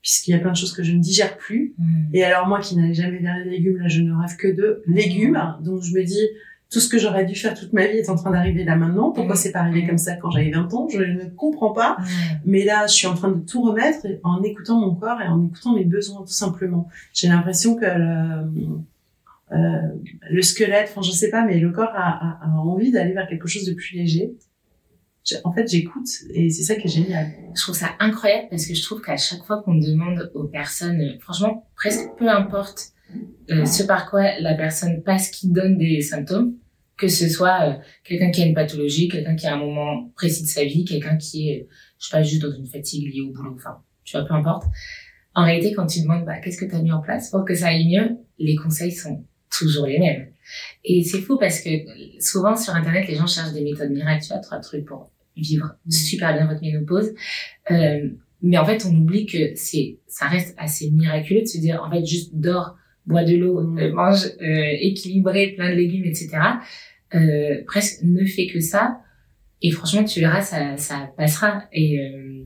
puisqu'il 0.00 0.32
y 0.32 0.34
a 0.34 0.40
plein 0.40 0.50
de 0.50 0.56
choses 0.56 0.72
que 0.72 0.82
je 0.82 0.92
ne 0.92 0.98
digère 0.98 1.36
plus. 1.36 1.74
Hmm. 1.78 2.06
Et 2.12 2.24
alors 2.24 2.48
moi 2.48 2.60
qui 2.60 2.76
n'avais 2.76 2.94
jamais 2.94 3.18
vers 3.18 3.38
les 3.38 3.50
légumes, 3.50 3.78
là 3.78 3.86
je 3.86 4.00
ne 4.00 4.12
rêve 4.12 4.36
que 4.36 4.48
de 4.48 4.82
légumes. 4.86 5.40
Donc 5.62 5.82
je 5.82 5.94
me 5.94 6.02
dis, 6.02 6.28
tout 6.72 6.80
ce 6.80 6.88
que 6.88 6.98
j'aurais 6.98 7.24
dû 7.24 7.34
faire 7.34 7.54
toute 7.54 7.72
ma 7.72 7.86
vie 7.86 7.98
est 7.98 8.08
en 8.08 8.16
train 8.16 8.30
d'arriver 8.30 8.64
là 8.64 8.76
maintenant. 8.76 9.10
Pourquoi 9.10 9.34
hmm. 9.34 9.38
c'est 9.38 9.52
pas 9.52 9.60
arrivé 9.60 9.86
comme 9.86 9.98
ça 9.98 10.16
quand 10.16 10.30
j'avais 10.30 10.50
20 10.50 10.72
ans? 10.74 10.88
Je 10.88 11.02
ne 11.02 11.28
comprends 11.30 11.72
pas. 11.72 11.96
Mais 12.44 12.64
là, 12.64 12.86
je 12.86 12.94
suis 12.94 13.06
en 13.06 13.14
train 13.14 13.30
de 13.30 13.44
tout 13.44 13.62
remettre 13.62 14.06
en 14.24 14.42
écoutant 14.42 14.80
mon 14.80 14.94
corps 14.94 15.20
et 15.20 15.28
en 15.28 15.44
écoutant 15.44 15.74
mes 15.74 15.84
besoins 15.84 16.22
tout 16.22 16.32
simplement. 16.32 16.88
J'ai 17.12 17.28
l'impression 17.28 17.76
que 17.76 17.84
le, 17.84 18.76
euh, 19.52 19.88
le 20.30 20.42
squelette, 20.42 20.88
enfin 20.90 21.02
je 21.02 21.12
sais 21.12 21.30
pas, 21.30 21.44
mais 21.44 21.58
le 21.58 21.70
corps 21.70 21.92
a, 21.94 22.40
a, 22.42 22.46
a 22.46 22.48
envie 22.48 22.90
d'aller 22.90 23.12
vers 23.12 23.28
quelque 23.28 23.48
chose 23.48 23.66
de 23.66 23.74
plus 23.74 23.96
léger 23.96 24.32
en 25.44 25.52
fait, 25.52 25.68
j'écoute 25.68 26.08
et 26.34 26.50
c'est 26.50 26.62
ça 26.62 26.74
qui 26.74 26.88
est 26.88 26.90
génial. 26.90 27.28
Je 27.54 27.62
trouve 27.62 27.74
ça 27.74 27.90
incroyable 28.00 28.48
parce 28.50 28.66
que 28.66 28.74
je 28.74 28.82
trouve 28.82 29.00
qu'à 29.00 29.16
chaque 29.16 29.44
fois 29.44 29.62
qu'on 29.62 29.76
demande 29.76 30.30
aux 30.34 30.44
personnes, 30.44 31.16
franchement, 31.20 31.68
presque 31.76 32.10
peu 32.18 32.28
importe 32.28 32.92
euh, 33.50 33.64
ce 33.64 33.82
par 33.84 34.10
quoi 34.10 34.38
la 34.40 34.54
personne 34.54 35.02
passe 35.02 35.30
qui 35.30 35.48
donne 35.48 35.78
des 35.78 36.00
symptômes, 36.00 36.54
que 37.02 37.08
ce 37.08 37.28
soit 37.28 37.68
euh, 37.68 37.72
quelqu'un 38.04 38.30
qui 38.30 38.42
a 38.42 38.46
une 38.46 38.54
pathologie, 38.54 39.08
quelqu'un 39.08 39.34
qui 39.34 39.48
a 39.48 39.54
un 39.54 39.58
moment 39.58 40.08
précis 40.14 40.44
de 40.44 40.48
sa 40.48 40.64
vie, 40.64 40.84
quelqu'un 40.84 41.16
qui 41.16 41.50
est, 41.50 41.66
je 41.98 42.06
sais 42.06 42.16
pas, 42.16 42.22
juste 42.22 42.40
dans 42.40 42.52
une 42.52 42.66
fatigue 42.66 43.12
liée 43.12 43.22
au 43.22 43.32
boulot, 43.32 43.54
enfin, 43.56 43.82
tu 44.04 44.16
vois, 44.16 44.24
peu 44.24 44.34
importe. 44.34 44.68
En 45.34 45.44
réalité, 45.44 45.72
quand 45.72 45.86
tu 45.86 46.00
demandes, 46.02 46.24
bah, 46.24 46.38
qu'est-ce 46.38 46.58
que 46.58 46.64
tu 46.64 46.76
as 46.76 46.80
mis 46.80 46.92
en 46.92 47.00
place 47.00 47.30
pour 47.30 47.44
que 47.44 47.56
ça 47.56 47.68
aille 47.68 47.88
mieux, 47.88 48.18
les 48.38 48.54
conseils 48.54 48.92
sont 48.92 49.24
toujours 49.50 49.86
les 49.86 49.98
mêmes. 49.98 50.28
Et 50.84 51.02
c'est 51.02 51.20
fou 51.20 51.38
parce 51.38 51.60
que 51.60 51.70
souvent 52.20 52.54
sur 52.54 52.72
Internet, 52.72 53.08
les 53.08 53.16
gens 53.16 53.26
cherchent 53.26 53.52
des 53.52 53.64
méthodes 53.64 53.90
miracles, 53.90 54.22
tu 54.22 54.28
vois, 54.28 54.38
trois 54.38 54.60
trucs 54.60 54.84
pour 54.84 55.10
vivre 55.36 55.74
super 55.88 56.34
bien 56.34 56.46
votre 56.46 56.60
ménopause. 56.60 57.12
Euh, 57.72 58.10
mais 58.42 58.58
en 58.58 58.64
fait, 58.64 58.84
on 58.86 58.94
oublie 58.94 59.26
que 59.26 59.56
c'est, 59.56 59.98
ça 60.06 60.26
reste 60.26 60.54
assez 60.56 60.88
miraculeux 60.92 61.40
de 61.40 61.46
se 61.46 61.58
dire, 61.58 61.82
en 61.84 61.90
fait, 61.90 62.04
juste 62.04 62.30
dors, 62.34 62.76
bois 63.06 63.24
de 63.24 63.36
l'eau, 63.36 63.60
mm. 63.60 63.78
euh, 63.78 63.92
mange 63.92 64.26
euh, 64.40 64.76
équilibré, 64.80 65.54
plein 65.56 65.70
de 65.70 65.76
légumes, 65.76 66.04
etc. 66.04 66.30
Euh, 67.14 67.62
presque 67.66 68.02
ne 68.02 68.24
fait 68.24 68.46
que 68.46 68.60
ça. 68.60 69.00
Et 69.60 69.70
franchement, 69.70 70.04
tu 70.04 70.20
verras, 70.20 70.42
ça, 70.42 70.76
ça 70.76 71.12
passera. 71.16 71.64
Et 71.72 72.00
euh, 72.00 72.44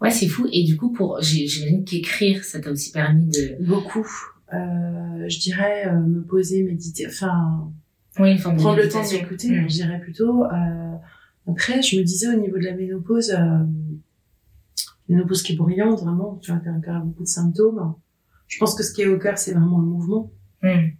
ouais, 0.00 0.10
c'est 0.10 0.28
fou. 0.28 0.48
Et 0.52 0.64
du 0.64 0.76
coup, 0.76 0.92
pour, 0.92 1.20
j'imagine 1.20 1.84
qu'écrire, 1.84 2.44
ça 2.44 2.60
t'a 2.60 2.70
aussi 2.70 2.92
permis 2.92 3.26
de 3.26 3.56
beaucoup. 3.60 4.06
Euh, 4.52 5.28
je 5.28 5.40
dirais 5.40 5.92
me 5.92 6.22
poser, 6.22 6.62
méditer, 6.62 7.06
enfin, 7.06 7.72
oui, 8.18 8.38
prendre 8.38 8.76
le 8.76 8.88
temps 8.88 9.08
d'écouter. 9.08 9.50
Mm. 9.50 9.68
Je 9.68 9.74
dirais 9.74 10.00
plutôt. 10.00 10.44
Euh, 10.44 10.96
après, 11.46 11.82
je 11.82 11.98
me 11.98 12.02
disais 12.02 12.28
au 12.28 12.38
niveau 12.38 12.58
de 12.58 12.64
la 12.64 12.74
ménopause, 12.74 13.30
euh, 13.30 13.64
ménopause 15.08 15.42
qui 15.42 15.52
est 15.52 15.56
bruyante, 15.56 16.00
vraiment, 16.00 16.38
tu 16.42 16.52
vois, 16.52 16.60
qui 16.60 16.68
a 16.68 17.00
beaucoup 17.00 17.24
de 17.24 17.28
symptômes. 17.28 17.94
Je 18.46 18.58
pense 18.58 18.74
que 18.74 18.82
ce 18.82 18.92
qui 18.92 19.02
est 19.02 19.06
au 19.06 19.18
cœur, 19.18 19.36
c'est 19.36 19.52
vraiment 19.52 19.78
le 19.78 19.86
mouvement. 19.86 20.30
Hmm. 20.62 20.90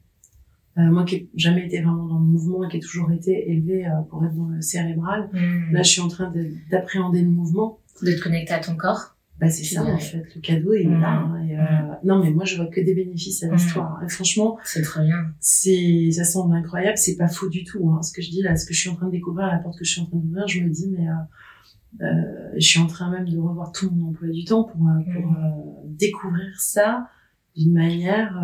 Euh, 0.77 0.91
moi 0.91 1.05
qui 1.05 1.15
n'ai 1.15 1.29
jamais 1.37 1.67
été 1.67 1.81
vraiment 1.81 2.07
dans 2.07 2.19
le 2.19 2.25
mouvement 2.25 2.65
et 2.65 2.69
qui 2.69 2.79
ai 2.79 2.81
toujours 2.81 3.13
été 3.13 3.51
élevée 3.51 3.87
euh, 3.87 4.03
pour 4.11 4.25
être 4.25 4.35
dans 4.35 4.49
le 4.49 4.61
cérébral, 4.61 5.31
hmm. 5.33 5.73
là, 5.73 5.83
je 5.83 5.89
suis 5.89 6.01
en 6.01 6.09
train 6.09 6.33
d'appréhender 6.71 7.23
le 7.23 7.31
mouvement. 7.31 7.79
De 8.03 8.13
te 8.13 8.21
connecter 8.21 8.55
à 8.55 8.59
ton 8.59 8.75
corps? 8.75 9.15
Bah, 9.41 9.51
c'est 9.51 9.65
ça, 9.65 9.85
en 9.85 9.99
fait. 9.99 10.25
Le 10.35 10.41
cadeau, 10.41 10.75
il 10.75 10.87
est 10.87 11.01
là. 11.01 11.11
Hein, 11.11 11.45
et, 11.47 11.59
euh, 11.59 11.95
Non, 12.05 12.23
mais 12.23 12.31
moi, 12.31 12.45
je 12.45 12.57
vois 12.57 12.67
que 12.67 12.81
des 12.81 12.95
bénéfices 12.95 13.43
à 13.43 13.53
l'histoire. 13.53 14.01
Et 14.05 14.09
franchement. 14.09 14.59
C'est 14.65 14.83
très 14.83 15.05
bien. 15.05 15.33
C'est, 15.41 16.11
ça 16.13 16.25
semble 16.25 16.55
incroyable. 16.55 16.97
C'est 16.97 17.17
pas 17.17 17.29
faux 17.29 17.49
du 17.49 17.65
tout, 17.65 17.91
hein. 17.91 18.03
Ce 18.03 18.13
que 18.13 18.23
je 18.23 18.31
dis 18.31 18.43
là, 18.43 18.57
ce 18.57 18.65
que 18.65 18.73
je 18.73 18.81
suis 18.81 18.91
en 18.91 18.95
train 18.95 19.07
de 19.07 19.13
découvrir, 19.13 19.49
la 19.49 19.59
porte 19.59 19.79
que 19.79 19.85
je 19.85 19.91
suis 19.91 20.01
en 20.01 20.07
train 20.07 20.19
d'ouvrir, 20.19 20.47
je 20.47 20.61
me 20.61 20.71
dis, 20.71 20.89
mais, 20.97 21.09
euh, 21.09 22.05
euh, 22.05 22.53
je 22.57 22.67
suis 22.67 22.81
en 22.81 22.87
train 22.87 23.11
même 23.11 23.29
de 23.29 23.37
revoir 23.39 23.73
tout 23.73 23.91
mon 23.91 24.11
emploi 24.11 24.29
du 24.29 24.45
temps 24.45 24.65
pour, 24.65 24.81
pour 24.81 25.85
découvrir 25.87 26.61
ça 26.61 27.09
d'une 27.57 27.73
manière, 27.73 28.37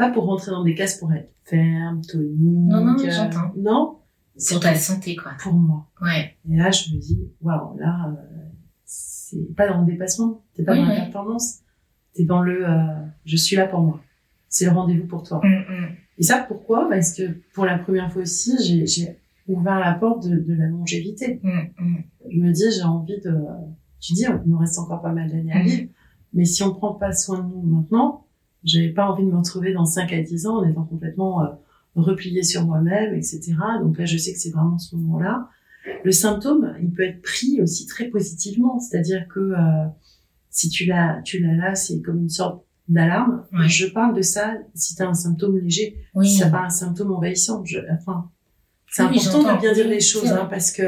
pas 0.00 0.10
pour 0.10 0.24
rentrer 0.24 0.50
dans 0.50 0.64
des 0.64 0.74
cases 0.74 0.96
pour 0.96 1.12
être 1.12 1.30
ferme, 1.44 2.00
tonique. 2.00 2.38
Non, 2.40 2.82
non, 2.82 2.96
j'entends. 2.98 3.52
Non. 3.54 3.98
C'est 4.34 4.54
pour 4.54 4.62
ta 4.62 4.74
santé, 4.74 5.14
quoi. 5.14 5.32
Pour 5.38 5.52
moi. 5.52 5.90
Ouais. 6.00 6.36
Et 6.50 6.56
là, 6.56 6.70
je 6.70 6.94
me 6.94 6.98
dis, 6.98 7.20
waouh, 7.42 7.76
là, 7.78 8.16
c'est 8.86 9.54
pas 9.54 9.68
dans 9.68 9.82
le 9.82 9.86
dépassement, 9.86 10.42
t'es 10.54 10.64
pas 10.64 10.74
dans 10.74 10.86
la 10.86 10.94
performance, 10.94 11.58
t'es 12.14 12.24
dans 12.24 12.40
le 12.40 12.66
euh, 12.66 13.06
je 13.26 13.36
suis 13.36 13.56
là 13.56 13.66
pour 13.66 13.80
moi. 13.80 14.00
C'est 14.48 14.64
le 14.64 14.70
rendez-vous 14.70 15.06
pour 15.06 15.22
toi. 15.22 15.42
Mm, 15.44 15.48
mm. 15.48 15.88
Et 16.16 16.22
ça, 16.22 16.44
pourquoi? 16.48 16.88
Parce 16.88 17.12
que 17.12 17.38
pour 17.52 17.66
la 17.66 17.78
première 17.78 18.10
fois 18.10 18.22
aussi, 18.22 18.56
j'ai 18.86 19.18
ouvert 19.48 19.78
la 19.78 19.92
porte 19.92 20.26
de, 20.26 20.36
de 20.36 20.54
la 20.54 20.66
longévité. 20.68 21.40
Mm, 21.42 21.96
je 22.30 22.40
me 22.40 22.52
dis, 22.52 22.64
j'ai 22.74 22.84
envie 22.84 23.20
de... 23.20 23.36
Tu 24.00 24.14
dis, 24.14 24.22
il 24.22 24.50
nous 24.50 24.56
reste 24.56 24.78
encore 24.78 25.02
pas 25.02 25.12
mal 25.12 25.30
d'années 25.30 25.52
à 25.52 25.62
vivre, 25.62 25.90
mais 26.32 26.46
si 26.46 26.62
on 26.62 26.72
prend 26.72 26.94
pas 26.94 27.12
soin 27.12 27.40
de 27.40 27.52
nous 27.52 27.62
maintenant, 27.62 28.24
j'avais 28.64 28.90
pas 28.90 29.10
envie 29.10 29.24
de 29.24 29.30
me 29.30 29.36
retrouver 29.36 29.72
dans 29.72 29.84
5 29.84 30.12
à 30.12 30.22
10 30.22 30.46
ans 30.46 30.58
en 30.58 30.68
étant 30.68 30.84
complètement 30.84 31.42
euh, 31.42 31.48
replié 31.94 32.42
sur 32.42 32.66
moi-même, 32.66 33.14
etc. 33.14 33.54
Donc 33.80 33.98
là, 33.98 34.04
je 34.04 34.16
sais 34.16 34.32
que 34.32 34.38
c'est 34.38 34.50
vraiment 34.50 34.78
ce 34.78 34.96
moment-là. 34.96 35.48
Le 36.04 36.12
symptôme, 36.12 36.74
il 36.82 36.90
peut 36.90 37.04
être 37.04 37.22
pris 37.22 37.60
aussi 37.62 37.86
très 37.86 38.06
positivement, 38.06 38.78
c'est-à-dire 38.78 39.26
que 39.28 39.40
euh, 39.40 39.86
si 40.50 40.68
tu 40.68 40.84
l'as, 40.84 41.20
tu 41.24 41.40
l'as 41.40 41.54
là, 41.54 41.74
c'est 41.74 42.00
comme 42.02 42.18
une 42.18 42.28
sorte 42.28 42.64
d'alarme. 42.88 43.44
Je 43.66 43.86
parle 43.86 44.14
de 44.14 44.22
ça 44.22 44.54
si 44.74 44.94
tu 44.94 45.02
as 45.02 45.08
un 45.08 45.14
symptôme 45.14 45.58
léger, 45.58 45.96
oui. 46.14 46.28
si 46.28 46.40
t'as 46.40 46.50
pas 46.50 46.62
un 46.62 46.70
symptôme 46.70 47.12
envahissant. 47.12 47.64
Je, 47.64 47.78
enfin, 47.92 48.30
c'est 48.90 49.02
important 49.02 49.54
de 49.54 49.60
bien 49.60 49.72
dire 49.72 49.88
les 49.88 50.00
choses, 50.00 50.30
hein, 50.30 50.46
parce 50.50 50.72
que 50.72 50.82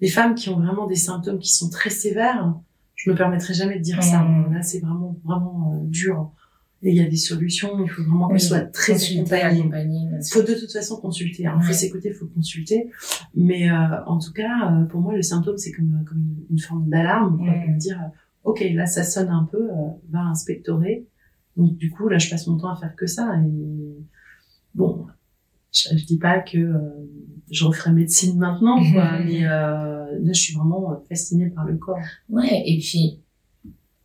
les 0.00 0.08
femmes 0.08 0.34
qui 0.34 0.50
ont 0.50 0.60
vraiment 0.60 0.86
des 0.86 0.94
symptômes 0.94 1.38
qui 1.38 1.52
sont 1.52 1.70
très 1.70 1.90
sévères, 1.90 2.54
je 2.94 3.10
me 3.10 3.16
permettrai 3.16 3.54
jamais 3.54 3.78
de 3.78 3.82
dire 3.82 4.02
ça. 4.02 4.26
Là, 4.52 4.62
c'est 4.62 4.80
vraiment 4.80 5.18
vraiment 5.24 5.72
euh, 5.74 5.86
dur. 5.86 6.32
Et 6.82 6.90
il 6.90 6.96
y 6.96 7.00
a 7.00 7.08
des 7.08 7.16
solutions, 7.16 7.84
il 7.84 7.90
faut 7.90 8.02
vraiment 8.04 8.28
qu'elles 8.28 8.40
soient 8.40 8.60
très 8.60 8.92
accompagnées. 8.92 9.68
Il 10.12 10.30
faut 10.30 10.42
de 10.42 10.54
toute 10.54 10.70
façon 10.70 11.00
consulter. 11.00 11.42
Il 11.42 11.62
faut 11.64 11.72
s'écouter, 11.72 12.10
il 12.10 12.14
faut 12.14 12.26
consulter. 12.26 12.88
Mais 13.34 13.68
euh, 13.68 14.04
en 14.06 14.18
tout 14.18 14.32
cas, 14.32 14.70
euh, 14.70 14.84
pour 14.84 15.00
moi, 15.00 15.16
le 15.16 15.22
symptôme, 15.22 15.58
c'est 15.58 15.72
comme, 15.72 16.04
comme 16.08 16.24
une, 16.50 16.58
forme 16.58 16.88
d'alarme, 16.88 17.36
pour 17.36 17.46
me 17.46 17.78
dire, 17.78 17.98
ok, 18.44 18.64
là, 18.74 18.86
ça 18.86 19.02
sonne 19.02 19.28
un 19.28 19.48
peu, 19.50 19.70
euh, 19.70 19.88
va 20.10 20.20
inspectorer. 20.20 21.04
Donc 21.56 21.76
du 21.76 21.90
coup, 21.90 22.08
là, 22.08 22.18
je 22.18 22.30
passe 22.30 22.46
mon 22.46 22.56
temps 22.56 22.70
à 22.70 22.76
faire 22.76 22.94
que 22.94 23.06
ça. 23.06 23.34
Et 23.44 23.96
bon, 24.76 25.06
je, 25.72 25.98
je 25.98 26.04
dis 26.04 26.18
pas 26.18 26.38
que 26.38 26.58
euh, 26.58 26.78
je 27.50 27.64
referai 27.64 27.90
médecine 27.90 28.38
maintenant, 28.38 28.80
quoi, 28.92 29.18
mais 29.24 29.40
là, 29.40 30.06
je 30.22 30.32
suis 30.32 30.54
vraiment 30.54 31.02
fascinée 31.08 31.50
par 31.50 31.64
le 31.64 31.76
corps. 31.76 31.98
Ouais, 32.28 32.62
et 32.66 32.78
puis 32.78 33.20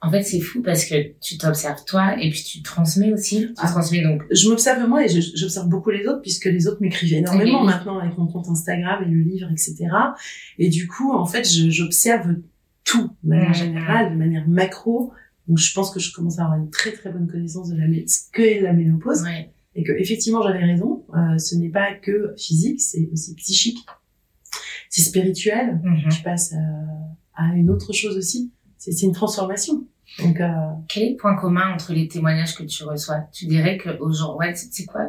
en 0.03 0.11
fait, 0.11 0.23
c'est 0.23 0.39
fou 0.39 0.61
parce 0.61 0.85
que 0.85 0.95
tu 1.21 1.37
t'observes 1.37 1.83
toi 1.85 2.15
et 2.21 2.29
puis 2.29 2.43
tu 2.43 2.61
transmets 2.61 3.13
aussi. 3.13 3.47
Tu 3.47 3.53
ah. 3.57 3.67
transmets 3.67 4.01
donc. 4.01 4.23
Je 4.31 4.49
m'observe 4.49 4.87
moi 4.87 5.05
et 5.05 5.09
j'observe 5.09 5.69
beaucoup 5.69 5.89
les 5.91 6.05
autres 6.07 6.21
puisque 6.21 6.45
les 6.45 6.67
autres 6.67 6.81
m'écrivent 6.81 7.13
énormément 7.13 7.63
maintenant 7.63 7.99
avec 7.99 8.17
mon 8.17 8.27
compte 8.27 8.47
Instagram 8.49 9.03
et 9.03 9.09
le 9.09 9.21
livre, 9.21 9.49
etc. 9.51 9.87
Et 10.59 10.69
du 10.69 10.87
coup, 10.87 11.13
en 11.13 11.25
fait, 11.25 11.47
j'observe 11.49 12.35
tout 12.83 13.09
de 13.23 13.29
manière 13.29 13.51
mmh. 13.51 13.55
générale, 13.55 14.11
de 14.11 14.17
manière 14.17 14.47
macro. 14.47 15.13
Donc, 15.47 15.57
je 15.57 15.73
pense 15.73 15.91
que 15.91 15.99
je 15.99 16.13
commence 16.13 16.39
à 16.39 16.43
avoir 16.43 16.59
une 16.59 16.69
très 16.69 16.91
très 16.91 17.09
bonne 17.09 17.27
connaissance 17.27 17.69
de 17.69 17.77
la 17.77 17.87
ce 18.07 18.29
que 18.31 18.63
la 18.63 18.73
ménopause 18.73 19.23
et 19.75 19.83
que 19.83 19.93
effectivement 19.93 20.41
j'avais 20.43 20.63
raison. 20.63 21.05
Euh, 21.15 21.37
ce 21.37 21.55
n'est 21.55 21.69
pas 21.69 21.93
que 21.93 22.33
physique, 22.37 22.81
c'est 22.81 23.09
aussi 23.11 23.35
psychique 23.35 23.79
c'est 24.93 25.01
spirituel. 25.01 25.81
Tu 26.11 26.21
passes 26.21 26.53
à, 26.53 27.43
à 27.43 27.55
une 27.55 27.71
autre 27.71 27.93
chose 27.93 28.15
aussi. 28.15 28.51
C'est 28.77 29.01
une 29.01 29.11
transformation. 29.11 29.87
Donc, 30.19 30.39
euh, 30.39 30.47
Quel 30.87 31.03
est 31.03 31.09
le 31.11 31.15
point 31.17 31.35
commun 31.35 31.73
entre 31.73 31.93
les 31.93 32.07
témoignages 32.07 32.55
que 32.55 32.63
tu 32.63 32.83
reçois? 32.83 33.21
Tu 33.31 33.45
dirais 33.47 33.77
que 33.77 33.89
aujourd'hui, 33.99 34.47
ouais, 34.49 34.55
c'est 34.55 34.85
quoi 34.85 35.01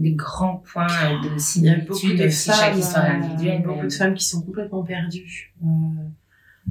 les 0.00 0.12
grands 0.12 0.62
points 0.72 0.86
euh, 0.86 1.20
de 1.22 1.56
il 1.56 1.64
y 1.64 1.68
a 1.70 1.76
beaucoup 1.76 1.94
similitude 1.94 2.26
de 2.26 2.30
chaque 2.30 2.76
histoire 2.76 3.04
euh, 3.04 3.08
individuelle 3.14 3.62
beaucoup 3.62 3.78
mais- 3.80 3.88
de 3.88 3.92
femmes 3.92 4.14
qui 4.14 4.24
sont 4.24 4.42
complètement 4.42 4.84
perdues. 4.84 5.52
Euh, 5.64 5.66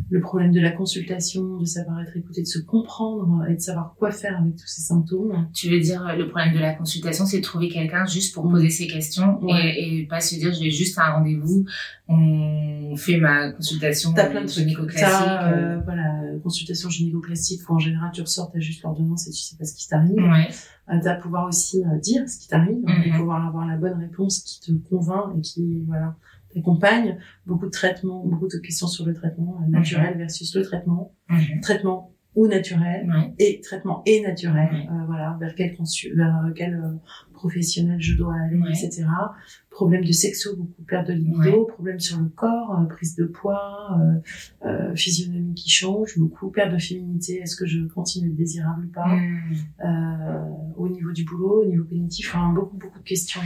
le 0.09 0.19
problème 0.21 0.51
de 0.51 0.59
la 0.59 0.71
consultation, 0.71 1.57
de 1.57 1.65
savoir 1.65 1.99
être 2.01 2.15
écoutée, 2.15 2.41
de 2.41 2.47
se 2.47 2.59
comprendre 2.59 3.45
et 3.49 3.55
de 3.55 3.59
savoir 3.59 3.95
quoi 3.97 4.11
faire 4.11 4.39
avec 4.39 4.55
tous 4.55 4.67
ces 4.67 4.81
symptômes. 4.81 5.47
Tu 5.53 5.69
veux 5.69 5.79
dire, 5.79 6.05
euh, 6.07 6.15
le 6.15 6.27
problème 6.29 6.53
de 6.53 6.59
la 6.59 6.73
consultation, 6.73 7.25
c'est 7.25 7.39
de 7.39 7.43
trouver 7.43 7.67
quelqu'un 7.69 8.05
juste 8.05 8.33
pour 8.33 8.45
Mm. 8.45 8.51
poser 8.51 8.69
ses 8.69 8.87
questions 8.87 9.39
Ouais. 9.43 9.73
et, 9.77 9.99
et 10.01 10.05
pas 10.07 10.19
se 10.21 10.35
dire, 10.35 10.53
je 10.53 10.59
vais 10.61 10.71
juste 10.71 10.97
à 10.99 11.07
un 11.07 11.11
rendez-vous, 11.17 11.65
on 12.07 12.95
fait 12.95 13.17
ma 13.17 13.51
consultation 13.51 14.13
T'as 14.13 14.29
plein 14.29 14.43
de 14.43 14.47
gynéco-classique. 14.47 15.07
T'as, 15.07 15.51
euh, 15.51 15.55
euh, 15.77 15.81
voilà, 15.85 16.21
consultation 16.43 16.89
gynéco-classique, 16.89 17.61
où 17.69 17.73
en 17.75 17.79
général 17.79 18.11
tu 18.13 18.21
ressors, 18.21 18.51
t'as 18.51 18.59
juste 18.59 18.83
l'ordonnance 18.83 19.27
et 19.27 19.31
tu 19.31 19.37
sais 19.37 19.55
pas 19.57 19.65
ce 19.65 19.73
qui 19.75 19.87
t'arrive. 19.87 20.15
Ouais. 20.15 20.47
Euh, 20.89 20.99
t'as 21.03 21.15
pouvoir 21.15 21.47
aussi 21.47 21.83
euh, 21.83 21.97
dire 21.99 22.27
ce 22.29 22.39
qui 22.39 22.47
t'arrive, 22.47 22.79
Mhm. 22.85 23.03
et 23.05 23.11
pouvoir 23.17 23.45
avoir 23.45 23.67
la 23.67 23.75
bonne 23.77 23.99
réponse 23.99 24.39
qui 24.39 24.59
te 24.61 24.71
convainc 24.89 25.33
et 25.37 25.41
qui, 25.41 25.83
voilà, 25.85 26.15
Beaucoup 27.45 27.65
de 27.65 27.71
traitements, 27.71 28.25
beaucoup 28.25 28.47
de 28.47 28.57
questions 28.57 28.87
sur 28.87 29.05
le 29.05 29.13
traitement, 29.13 29.59
euh, 29.63 29.69
naturel 29.69 30.17
versus 30.17 30.55
le 30.55 30.61
traitement. 30.63 31.13
Mhm. 31.29 31.61
Traitement 31.61 32.11
ou 32.35 32.45
naturel. 32.47 33.09
Ouais. 33.09 33.33
et 33.39 33.61
traitement 33.61 34.03
et 34.05 34.21
naturel, 34.21 34.69
Ouais. 34.71 34.87
euh, 34.91 35.05
voilà, 35.07 35.35
vers 35.39 35.55
quel 35.55 35.71
consu- 35.75 36.15
vers 36.15 36.35
euh, 36.45 36.51
quel 36.55 36.79
professionnel 37.33 37.99
je 37.99 38.15
dois 38.15 38.35
aller, 38.45 38.59
Ouais. 38.61 38.69
etc. 38.69 39.05
Problème 39.71 40.03
de 40.05 40.11
sexo, 40.11 40.55
beaucoup 40.55 40.83
perte 40.87 41.07
de 41.07 41.13
libido, 41.13 41.65
problème 41.65 41.99
sur 41.99 42.19
le 42.19 42.29
corps, 42.29 42.79
prise 42.89 43.15
de 43.15 43.25
poids, 43.25 43.97
physionomie 44.95 45.53
qui 45.55 45.69
change, 45.69 46.17
beaucoup 46.17 46.49
perte 46.51 46.73
de 46.73 46.77
féminité, 46.77 47.39
est-ce 47.41 47.55
que 47.55 47.65
je 47.65 47.79
continue 47.87 48.29
de 48.29 48.35
désirable 48.35 48.85
ou 48.85 48.91
pas, 48.91 49.17
euh, 49.83 50.43
au 50.75 50.89
niveau 50.89 51.11
du 51.11 51.23
boulot, 51.23 51.63
au 51.63 51.65
niveau 51.65 51.85
cognitif, 51.85 52.33
enfin, 52.35 52.53
beaucoup 52.53 52.77
beaucoup 52.77 52.99
de 52.99 53.03
questions. 53.03 53.41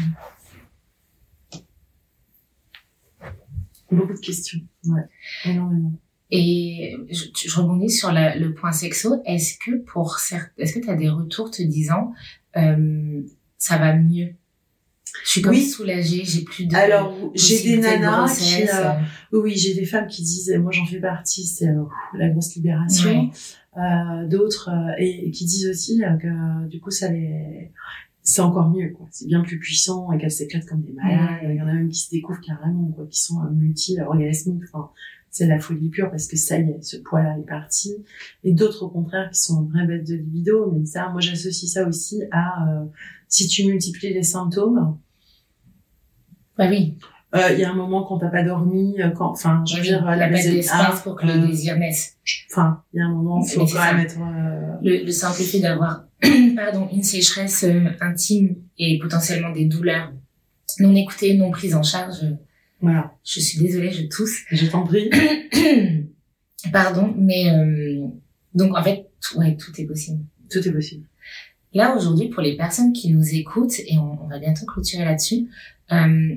Beaucoup 3.91 4.13
de 4.13 4.19
questions, 4.19 4.59
ouais, 4.85 5.01
énormément. 5.45 5.93
Et 6.33 6.95
je, 7.09 7.25
je 7.35 7.55
rebondis 7.59 7.89
sur 7.89 8.11
la- 8.11 8.37
le 8.37 8.53
point 8.53 8.71
sexo. 8.71 9.21
Est-ce 9.25 9.57
que 9.57 9.75
pour 9.77 10.17
certains, 10.19 10.49
est-ce 10.57 10.73
que 10.75 10.79
tu 10.79 10.89
as 10.89 10.95
des 10.95 11.09
retours 11.09 11.51
te 11.51 11.61
disant, 11.61 12.13
euh, 12.55 13.21
ça 13.57 13.77
va 13.77 13.95
mieux? 13.95 14.33
Je 15.25 15.29
suis 15.29 15.41
comme 15.41 15.51
Oui. 15.51 15.61
soulagée, 15.65 16.23
j'ai 16.23 16.43
plus 16.43 16.65
de 16.67 16.73
Alors, 16.75 17.13
j'ai 17.35 17.61
des 17.63 17.77
de 17.77 17.81
nanas 17.81 18.33
qui, 18.39 18.63
euh, 18.63 18.93
Oui, 19.37 19.55
j'ai 19.57 19.73
des 19.73 19.83
femmes 19.85 20.07
qui 20.07 20.21
disent, 20.21 20.55
moi 20.61 20.71
j'en 20.71 20.85
fais 20.85 21.01
partie, 21.01 21.45
c'est 21.45 21.67
euh, 21.67 21.83
la 22.13 22.29
grosse 22.29 22.55
libération. 22.55 23.29
D'autres 24.29 24.69
et, 24.99 25.27
et 25.27 25.31
qui 25.31 25.45
disent 25.45 25.67
aussi 25.69 26.01
que 26.21 26.67
du 26.67 26.79
coup 26.79 26.91
ça 26.91 27.09
les, 27.09 27.71
c'est 28.23 28.41
encore 28.41 28.69
mieux 28.69 28.89
quoi. 28.89 29.07
C'est 29.11 29.27
bien 29.27 29.41
plus 29.41 29.59
puissant 29.59 30.11
et 30.11 30.17
qu'elles 30.17 30.31
s'éclatent 30.31 30.65
comme 30.65 30.81
des 30.81 30.93
malades. 30.93 31.39
Il 31.43 31.55
y 31.55 31.61
en 31.61 31.67
a 31.67 31.73
même 31.73 31.89
qui 31.89 31.99
se 31.99 32.11
découvrent 32.11 32.41
carrément 32.41 32.91
quoi, 32.91 33.05
qui 33.07 33.19
sont 33.19 33.41
euh, 33.43 33.49
multi-orgasmiques. 33.49 34.63
Enfin, 34.71 34.91
c'est 35.29 35.47
la 35.47 35.59
folie 35.59 35.89
pure 35.89 36.11
parce 36.11 36.27
que 36.27 36.37
ça 36.37 36.59
y 36.59 36.69
est, 36.69 36.83
ce 36.83 36.97
poids-là 36.97 37.37
est 37.39 37.47
parti. 37.47 37.95
Et 38.43 38.53
d'autres 38.53 38.83
au 38.83 38.89
contraire 38.89 39.29
qui 39.31 39.39
sont 39.39 39.63
vraies 39.63 39.87
bêtes 39.87 40.07
de 40.07 40.15
libido. 40.15 40.71
Mais 40.71 40.85
ça, 40.85 41.09
moi 41.09 41.21
j'associe 41.21 41.71
ça 41.71 41.87
aussi 41.87 42.21
à 42.31 42.69
euh, 42.69 42.85
si 43.27 43.47
tu 43.47 43.65
multiplies 43.65 44.13
les 44.13 44.23
symptômes. 44.23 44.97
bah 46.57 46.67
oui, 46.69 46.97
Euh, 47.33 47.49
Il 47.53 47.59
y 47.59 47.63
a 47.63 47.69
un 47.71 47.75
moment 47.75 48.03
quand 48.03 48.17
t'as 48.19 48.29
pas 48.29 48.43
dormi, 48.43 49.01
euh, 49.01 49.09
quand, 49.11 49.31
enfin, 49.31 49.63
je 49.65 49.77
veux 49.77 49.81
dire, 49.81 49.99
il 50.05 50.19
y 50.19 50.21
a 50.21 50.27
pas 50.27 50.29
baiser- 50.29 50.51
d'espace 50.51 50.79
ah, 50.97 50.99
pour 51.03 51.15
que 51.15 51.25
le 51.25 51.47
désir 51.47 51.77
naisse. 51.77 52.17
Enfin, 52.51 52.83
il 52.93 52.97
y 52.97 53.01
a 53.01 53.05
un 53.05 53.09
moment, 53.13 53.41
faut 53.43 53.65
quand 53.65 53.83
même 53.85 53.99
être. 53.99 54.17
euh, 54.19 54.73
Le, 54.83 55.05
le 55.05 55.11
simple 55.11 55.41
fait 55.41 55.59
d'avoir, 55.59 56.03
pardon, 56.55 56.89
une 56.91 57.03
sécheresse 57.03 57.63
euh, 57.63 57.85
intime 58.01 58.55
et 58.77 58.99
potentiellement 58.99 59.51
des 59.51 59.65
douleurs 59.65 60.11
non 60.79 60.93
écoutées, 60.95 61.35
non 61.37 61.51
prises 61.51 61.75
en 61.75 61.83
charge. 61.83 62.17
Voilà. 62.81 63.13
Je 63.23 63.39
suis 63.39 63.59
désolée, 63.59 63.91
je 63.91 64.03
tousse. 64.07 64.39
Je 64.51 64.65
t'en 64.67 64.83
prie. 64.83 65.09
Pardon, 66.71 67.13
mais 67.17 67.49
euh, 67.51 68.07
donc 68.53 68.77
en 68.77 68.83
fait, 68.83 69.07
tout, 69.21 69.37
ouais, 69.39 69.55
tout 69.57 69.71
est 69.79 69.85
possible. 69.85 70.23
Tout 70.49 70.67
est 70.67 70.71
possible. 70.71 71.05
Là 71.73 71.95
aujourd'hui, 71.95 72.29
pour 72.29 72.41
les 72.43 72.55
personnes 72.57 72.93
qui 72.93 73.11
nous 73.11 73.33
écoutent, 73.33 73.79
et 73.87 73.97
on, 73.97 74.23
on 74.23 74.27
va 74.27 74.37
bientôt 74.39 74.65
clôturer 74.65 75.05
là-dessus, 75.05 75.47
euh, 75.91 76.35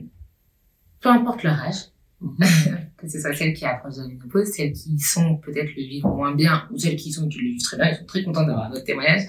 peu 1.05 1.11
importe 1.11 1.43
leur 1.43 1.61
âge, 1.61 1.91
que 2.97 3.09
ce 3.09 3.21
soit 3.21 3.35
celles 3.35 3.53
qui 3.53 3.67
approchent 3.67 3.97
de 3.97 4.03
la 4.03 4.09
ménopause, 4.09 4.49
celles 4.49 4.73
qui 4.73 4.99
sont 4.99 5.37
peut-être 5.37 5.69
le 5.77 5.83
vivent 5.83 6.07
moins 6.07 6.35
bien, 6.35 6.67
ou 6.73 6.79
celles 6.79 6.97
qui 6.97 7.13
sont 7.13 7.29
qui 7.29 7.39
le 7.39 7.51
vivent 7.51 7.63
très 7.63 7.77
bien, 7.77 7.91
ils 7.91 7.97
sont 7.97 8.07
très 8.07 8.25
contents 8.25 8.47
d'avoir 8.47 8.71
notre 8.71 8.85
témoignage, 8.85 9.27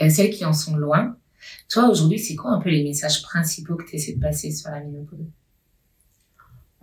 euh, 0.00 0.08
celles 0.08 0.30
qui 0.30 0.44
en 0.44 0.52
sont 0.52 0.76
loin. 0.76 1.16
Toi 1.68 1.90
aujourd'hui, 1.90 2.20
c'est 2.20 2.36
quoi 2.36 2.52
un 2.52 2.60
peu 2.60 2.70
les 2.70 2.84
messages 2.84 3.22
principaux 3.22 3.74
que 3.74 3.84
tu 3.84 3.96
essaies 3.96 4.14
de 4.14 4.20
passer 4.20 4.52
sur 4.52 4.70
la 4.70 4.80
ménopause? 4.80 5.26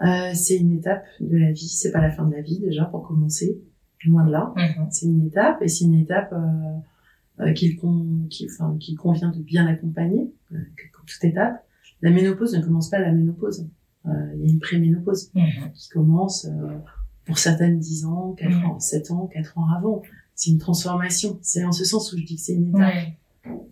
Euh, 0.01 0.33
c'est 0.33 0.57
une 0.57 0.77
étape 0.77 1.05
de 1.21 1.37
la 1.37 1.51
vie. 1.51 1.69
C'est 1.69 1.91
pas 1.91 2.01
la 2.01 2.11
fin 2.11 2.25
de 2.25 2.35
la 2.35 2.41
vie 2.41 2.59
déjà 2.59 2.83
pour 2.85 3.07
commencer. 3.07 3.61
Loin 4.05 4.25
de 4.25 4.31
là. 4.31 4.53
Mhm. 4.57 4.87
C'est 4.91 5.05
une 5.05 5.25
étape 5.25 5.61
et 5.61 5.69
c'est 5.69 5.85
une 5.85 5.99
étape 6.01 6.33
euh, 6.33 7.43
euh, 7.45 7.53
qu'il 7.53 7.77
con, 7.77 8.27
qui, 8.29 8.47
enfin, 8.51 8.75
qu'il 8.77 8.97
convient 8.97 9.31
de 9.31 9.41
bien 9.41 9.65
accompagner. 9.65 10.29
Euh, 10.51 10.57
comme 10.93 11.05
toute 11.05 11.23
étape. 11.23 11.65
La 12.01 12.09
ménopause 12.09 12.53
ne 12.53 12.61
commence 12.61 12.89
pas 12.89 12.97
à 12.97 13.01
la 13.01 13.13
ménopause. 13.13 13.65
Euh, 14.05 14.09
Il 14.35 14.41
y 14.45 14.49
a 14.49 14.51
une 14.53 14.59
préménopause 14.59 15.31
Mhm. 15.33 15.71
qui 15.73 15.89
commence 15.89 16.45
euh, 16.45 16.77
pour 17.25 17.37
certaines 17.37 17.79
10 17.79 18.05
ans, 18.05 18.33
4 18.37 18.49
Mhm. 18.51 18.65
ans, 18.65 18.79
7 18.79 19.11
ans, 19.11 19.27
4 19.31 19.57
ans 19.57 19.67
avant. 19.77 20.01
C'est 20.35 20.51
une 20.51 20.57
transformation. 20.57 21.37
C'est 21.41 21.63
en 21.63 21.71
ce 21.71 21.85
sens 21.85 22.11
où 22.11 22.17
je 22.17 22.25
dis 22.25 22.35
que 22.35 22.41
c'est 22.41 22.53
une 22.55 22.69
étape. 22.69 22.81
Ouais. 22.81 23.17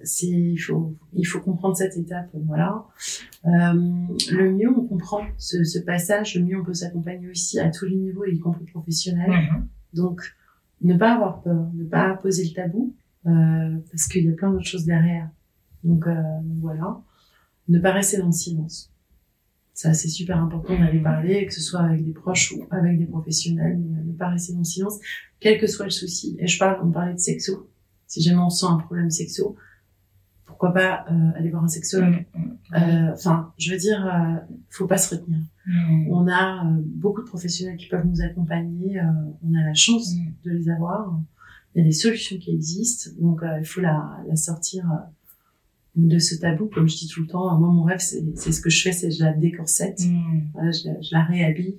c'est 0.03 0.27
il 0.27 0.57
faut 0.57 0.93
il 1.13 1.23
faut 1.25 1.39
comprendre 1.39 1.77
cette 1.77 1.95
étape 1.95 2.27
voilà 2.33 2.83
euh, 3.45 3.49
le 4.31 4.51
mieux 4.51 4.69
on 4.69 4.85
comprend 4.85 5.21
ce, 5.37 5.63
ce 5.63 5.79
passage 5.79 6.35
le 6.35 6.43
mieux 6.43 6.59
on 6.59 6.63
peut 6.65 6.73
s'accompagner 6.73 7.29
aussi 7.29 7.57
à 7.57 7.69
tous 7.71 7.85
les 7.85 7.95
niveaux 7.95 8.25
y 8.25 8.37
compris 8.37 8.65
professionnel 8.65 9.29
Mhm. 9.29 9.67
donc 9.93 10.21
ne 10.81 10.93
pas 10.97 11.13
avoir 11.15 11.41
peur 11.41 11.69
ne 11.73 11.85
pas 11.85 12.15
poser 12.15 12.43
le 12.49 12.53
tabou 12.53 12.93
euh, 13.27 13.77
parce 13.91 14.07
qu'il 14.09 14.25
y 14.25 14.29
a 14.29 14.33
plein 14.33 14.51
d'autres 14.51 14.65
choses 14.65 14.83
derrière 14.85 15.29
donc, 15.85 16.05
euh, 16.05 16.13
donc 16.43 16.57
voilà 16.59 16.99
ne 17.69 17.79
pas 17.79 17.93
rester 17.93 18.17
dans 18.17 18.25
le 18.25 18.31
silence 18.33 18.91
ça 19.81 19.93
c'est 19.93 20.09
super 20.09 20.37
important 20.37 20.77
d'aller 20.79 20.99
parler 20.99 21.45
que 21.45 21.53
ce 21.53 21.61
soit 21.61 21.81
avec 21.81 22.03
des 22.03 22.13
proches 22.13 22.51
ou 22.51 22.67
avec 22.71 22.97
des 22.97 23.05
professionnels 23.05 23.77
mais 23.79 23.99
euh, 23.99 24.03
ne 24.03 24.13
pas 24.13 24.29
rester 24.29 24.53
dans 24.53 24.59
le 24.59 24.65
silence 24.65 24.99
quel 25.39 25.59
que 25.59 25.67
soit 25.67 25.85
le 25.85 25.91
souci 25.91 26.37
et 26.39 26.47
je 26.47 26.57
parle 26.59 26.79
on 26.83 26.91
parlait 26.91 27.13
de 27.13 27.19
sexo 27.19 27.67
si 28.11 28.21
jamais 28.21 28.41
on 28.41 28.49
sent 28.49 28.65
un 28.65 28.75
problème 28.75 29.09
sexo, 29.09 29.55
pourquoi 30.45 30.73
pas 30.73 31.05
euh, 31.09 31.31
aller 31.37 31.49
voir 31.49 31.63
un 31.63 31.69
sexologue. 31.69 32.25
Mhm. 32.35 32.57
Euh, 32.75 33.13
Enfin, 33.13 33.53
je 33.57 33.71
veux 33.71 33.77
dire, 33.77 34.05
euh, 34.05 34.35
faut 34.69 34.85
pas 34.85 34.97
se 34.97 35.15
retenir. 35.15 35.39
On 36.09 36.27
a 36.27 36.65
beaucoup 36.83 37.21
de 37.21 37.27
professionnels 37.27 37.77
qui 37.77 37.87
peuvent 37.87 38.05
nous 38.05 38.21
accompagner. 38.21 38.99
on 39.43 39.55
a 39.55 39.63
la 39.65 39.73
chance 39.73 40.13
de 40.43 40.51
les 40.51 40.69
avoir. 40.69 41.17
Il 41.73 41.79
y 41.79 41.81
a 41.81 41.85
des 41.85 41.93
solutions 41.93 42.37
qui 42.37 42.51
existent, 42.51 43.11
donc 43.21 43.41
il 43.43 43.65
faut 43.65 43.79
la, 43.79 44.19
la 44.27 44.35
sortir 44.35 44.83
de 45.95 46.19
ce 46.19 46.35
tabou. 46.35 46.67
Comme 46.73 46.87
je 46.87 46.95
dis 46.97 47.07
tout 47.07 47.21
le 47.21 47.27
temps, 47.27 47.57
moi 47.59 47.69
mon 47.69 47.83
rêve, 47.83 47.99
c'est 47.99 48.51
ce 48.51 48.61
que 48.61 48.69
je 48.69 48.81
fais, 48.81 48.91
c'est 48.91 49.11
je 49.11 49.23
la 49.23 49.33
décorsette, 49.33 49.99
Mhm. 50.01 50.49
voilà, 50.53 50.71
je, 50.71 50.87
la, 50.87 51.01
je 51.01 51.09
la 51.13 51.23
réhabille. 51.23 51.77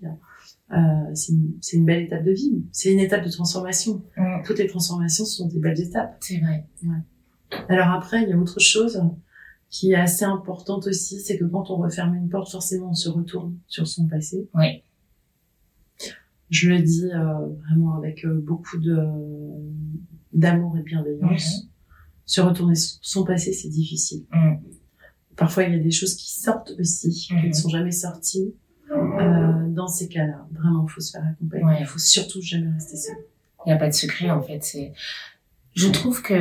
Euh, 0.73 0.77
c'est 1.15 1.33
une, 1.33 1.59
une 1.75 1.85
belle 1.85 2.05
étape 2.05 2.25
de 2.25 2.33
vie. 2.33 2.65
C'est 2.73 2.93
une 2.93 2.99
étape 3.01 3.25
de 3.25 3.31
transformation. 3.31 4.03
Mhm. 4.17 4.43
Toutes 4.45 4.59
les 4.59 4.67
transformations 4.67 5.25
sont 5.25 5.49
des 5.49 5.59
belles 5.59 5.81
étapes. 5.81 6.17
C'est 6.21 6.39
vrai. 6.41 6.67
Alors 7.69 7.89
après, 7.89 8.23
il 8.23 8.29
y 8.31 8.33
a 8.33 8.39
autre 8.39 8.61
chose 8.61 9.03
qui 9.69 9.93
est 9.93 9.97
assez 9.97 10.25
importante 10.25 10.87
aussi, 10.87 11.21
c'est 11.21 11.39
que 11.39 11.45
quand 11.45 11.71
on 11.71 11.77
referme 11.77 12.15
une 12.15 12.29
porte, 12.29 12.51
forcément, 12.51 12.91
on 12.91 12.95
se 12.95 13.09
retourne 13.09 13.57
sur 13.67 13.87
son 13.89 14.07
passé. 14.07 14.49
Oui. 14.55 14.83
Je 16.51 16.69
le 16.69 16.81
dis 16.83 17.07
euh, 17.11 17.47
vraiment 17.67 17.95
avec 17.97 18.25
euh, 18.27 18.39
beaucoup 18.41 18.77
de 18.79 18.99
d'amour 20.35 20.77
et 20.77 20.81
de 20.81 20.85
bienveillance. 20.85 21.69
Se 22.27 22.41
retourner 22.41 22.75
sur 22.75 22.99
son 23.03 23.25
passé, 23.25 23.53
c'est 23.53 23.69
difficile. 23.69 24.25
Mhm. 24.33 24.61
Parfois, 25.37 25.65
il 25.65 25.73
y 25.75 25.77
a 25.77 25.83
des 25.83 25.91
choses 25.91 26.15
qui 26.15 26.31
sortent 26.31 26.73
aussi, 26.79 27.11
qui 27.11 27.35
Mhm. 27.35 27.49
ne 27.49 27.53
sont 27.53 27.69
jamais 27.69 27.93
sorties. 27.93 28.55
Euh, 28.91 29.69
dans 29.69 29.89
ces 29.89 30.09
cas-là, 30.09 30.47
vraiment, 30.53 30.87
faut 30.87 31.01
se 31.01 31.13
faire 31.13 31.25
accompagner. 31.27 31.65
Ouais. 31.65 31.77
Il 31.81 31.87
faut 31.87 31.99
surtout 31.99 32.43
jamais 32.43 32.71
rester 32.73 32.97
seul. 32.97 33.17
Il 33.65 33.69
n'y 33.71 33.73
a 33.73 33.77
pas 33.79 33.89
de 33.89 33.95
secret 33.95 34.31
en 34.31 34.43
fait. 34.43 34.63
C'est, 34.63 34.93
je 35.75 35.89
trouve 35.89 36.21
que 36.23 36.35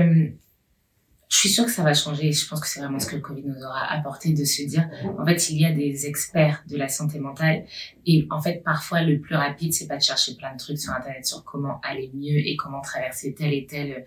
je 1.29 1.37
suis 1.37 1.47
sûre 1.49 1.63
que 1.65 1.71
ça 1.71 1.83
va 1.83 1.93
changer. 1.93 2.31
Je 2.33 2.45
pense 2.47 2.59
que 2.59 2.67
c'est 2.67 2.81
vraiment 2.81 2.99
ce 2.99 3.05
que 3.07 3.15
le 3.15 3.21
Covid 3.21 3.43
nous 3.43 3.63
aura 3.63 3.85
apporté 3.89 4.33
de 4.33 4.43
se 4.43 4.63
dire, 4.63 4.89
en 5.17 5.25
fait, 5.25 5.49
il 5.49 5.59
y 5.61 5.65
a 5.65 5.71
des 5.71 6.07
experts 6.07 6.63
de 6.67 6.75
la 6.75 6.89
santé 6.89 7.19
mentale 7.19 7.63
et 8.05 8.27
en 8.31 8.41
fait, 8.41 8.61
parfois 8.65 9.01
le 9.01 9.19
plus 9.21 9.35
rapide, 9.35 9.71
c'est 9.73 9.87
pas 9.87 9.95
de 9.97 10.01
chercher 10.03 10.35
plein 10.35 10.51
de 10.53 10.57
trucs 10.57 10.77
sur 10.79 10.91
internet 10.91 11.25
sur 11.25 11.45
comment 11.45 11.79
aller 11.83 12.11
mieux 12.13 12.37
et 12.37 12.57
comment 12.57 12.81
traverser 12.81 13.33
telle 13.33 13.53
et 13.53 13.65
telle 13.65 14.05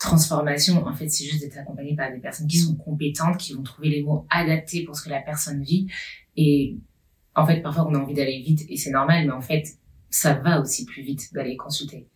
transformation. 0.00 0.84
En 0.84 0.94
fait, 0.94 1.08
c'est 1.08 1.24
juste 1.24 1.42
d'être 1.42 1.58
accompagné 1.58 1.94
par 1.94 2.10
des 2.10 2.18
personnes 2.18 2.48
qui 2.48 2.58
sont 2.58 2.74
compétentes, 2.74 3.36
qui 3.36 3.52
vont 3.52 3.62
trouver 3.62 3.90
les 3.90 4.02
mots 4.02 4.26
adaptés 4.30 4.82
pour 4.82 4.96
ce 4.96 5.04
que 5.04 5.10
la 5.10 5.20
personne 5.20 5.62
vit 5.62 5.86
et 6.36 6.76
en 7.34 7.46
fait, 7.46 7.60
parfois 7.60 7.86
on 7.88 7.94
a 7.94 7.98
envie 7.98 8.14
d'aller 8.14 8.40
vite 8.40 8.64
et 8.68 8.76
c'est 8.76 8.90
normal, 8.90 9.26
mais 9.26 9.32
en 9.32 9.40
fait, 9.40 9.64
ça 10.08 10.34
va 10.34 10.60
aussi 10.60 10.84
plus 10.84 11.02
vite 11.02 11.32
d'aller 11.32 11.56
consulter. 11.56 12.08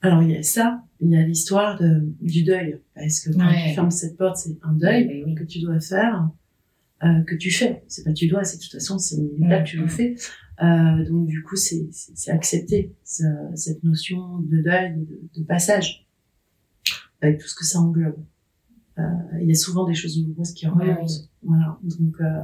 Alors 0.00 0.22
il 0.22 0.30
y 0.30 0.36
a 0.36 0.42
ça, 0.42 0.82
il 1.00 1.10
y 1.10 1.16
a 1.16 1.22
l'histoire 1.22 1.80
du 2.20 2.42
deuil, 2.42 2.80
parce 2.94 3.20
que 3.20 3.32
quand 3.32 3.48
tu 3.48 3.74
fermes 3.74 3.90
cette 3.90 4.16
porte, 4.16 4.36
c'est 4.36 4.58
un 4.62 4.72
deuil 4.72 5.24
oui. 5.24 5.34
que 5.34 5.44
tu 5.44 5.60
dois 5.60 5.78
faire, 5.80 6.28
euh, 7.04 7.22
que 7.24 7.34
tu 7.34 7.50
fais. 7.50 7.82
C'est 7.86 8.04
pas 8.04 8.12
tu 8.12 8.26
dois, 8.26 8.44
c'est 8.44 8.58
de 8.58 8.62
toute 8.62 8.72
façon 8.72 8.98
c'est 8.98 9.16
une 9.16 9.62
tu 9.64 9.78
le 9.78 9.88
fais. 9.88 10.16
Euh, 10.62 11.08
donc 11.08 11.26
du 11.26 11.42
coup 11.42 11.56
c'est 11.56 11.88
c'est 11.92 12.30
accepter 12.30 12.92
cette 13.04 13.82
notion 13.84 14.38
de 14.38 14.60
deuil, 14.60 14.96
de, 14.96 15.40
de, 15.40 15.44
passage, 15.44 16.06
avec 17.22 17.38
tout 17.40 17.48
ce 17.48 17.54
que 17.54 17.64
ça 17.64 17.80
englobe. 17.80 18.22
Euh, 18.98 19.02
il 19.40 19.48
y 19.48 19.52
a 19.52 19.54
souvent 19.54 19.86
des 19.86 19.94
choses 19.94 20.20
douloureuses 20.20 20.52
qui 20.52 20.66
remontent. 20.66 21.06
Voilà, 21.42 21.78
donc 21.82 22.20
euh, 22.20 22.40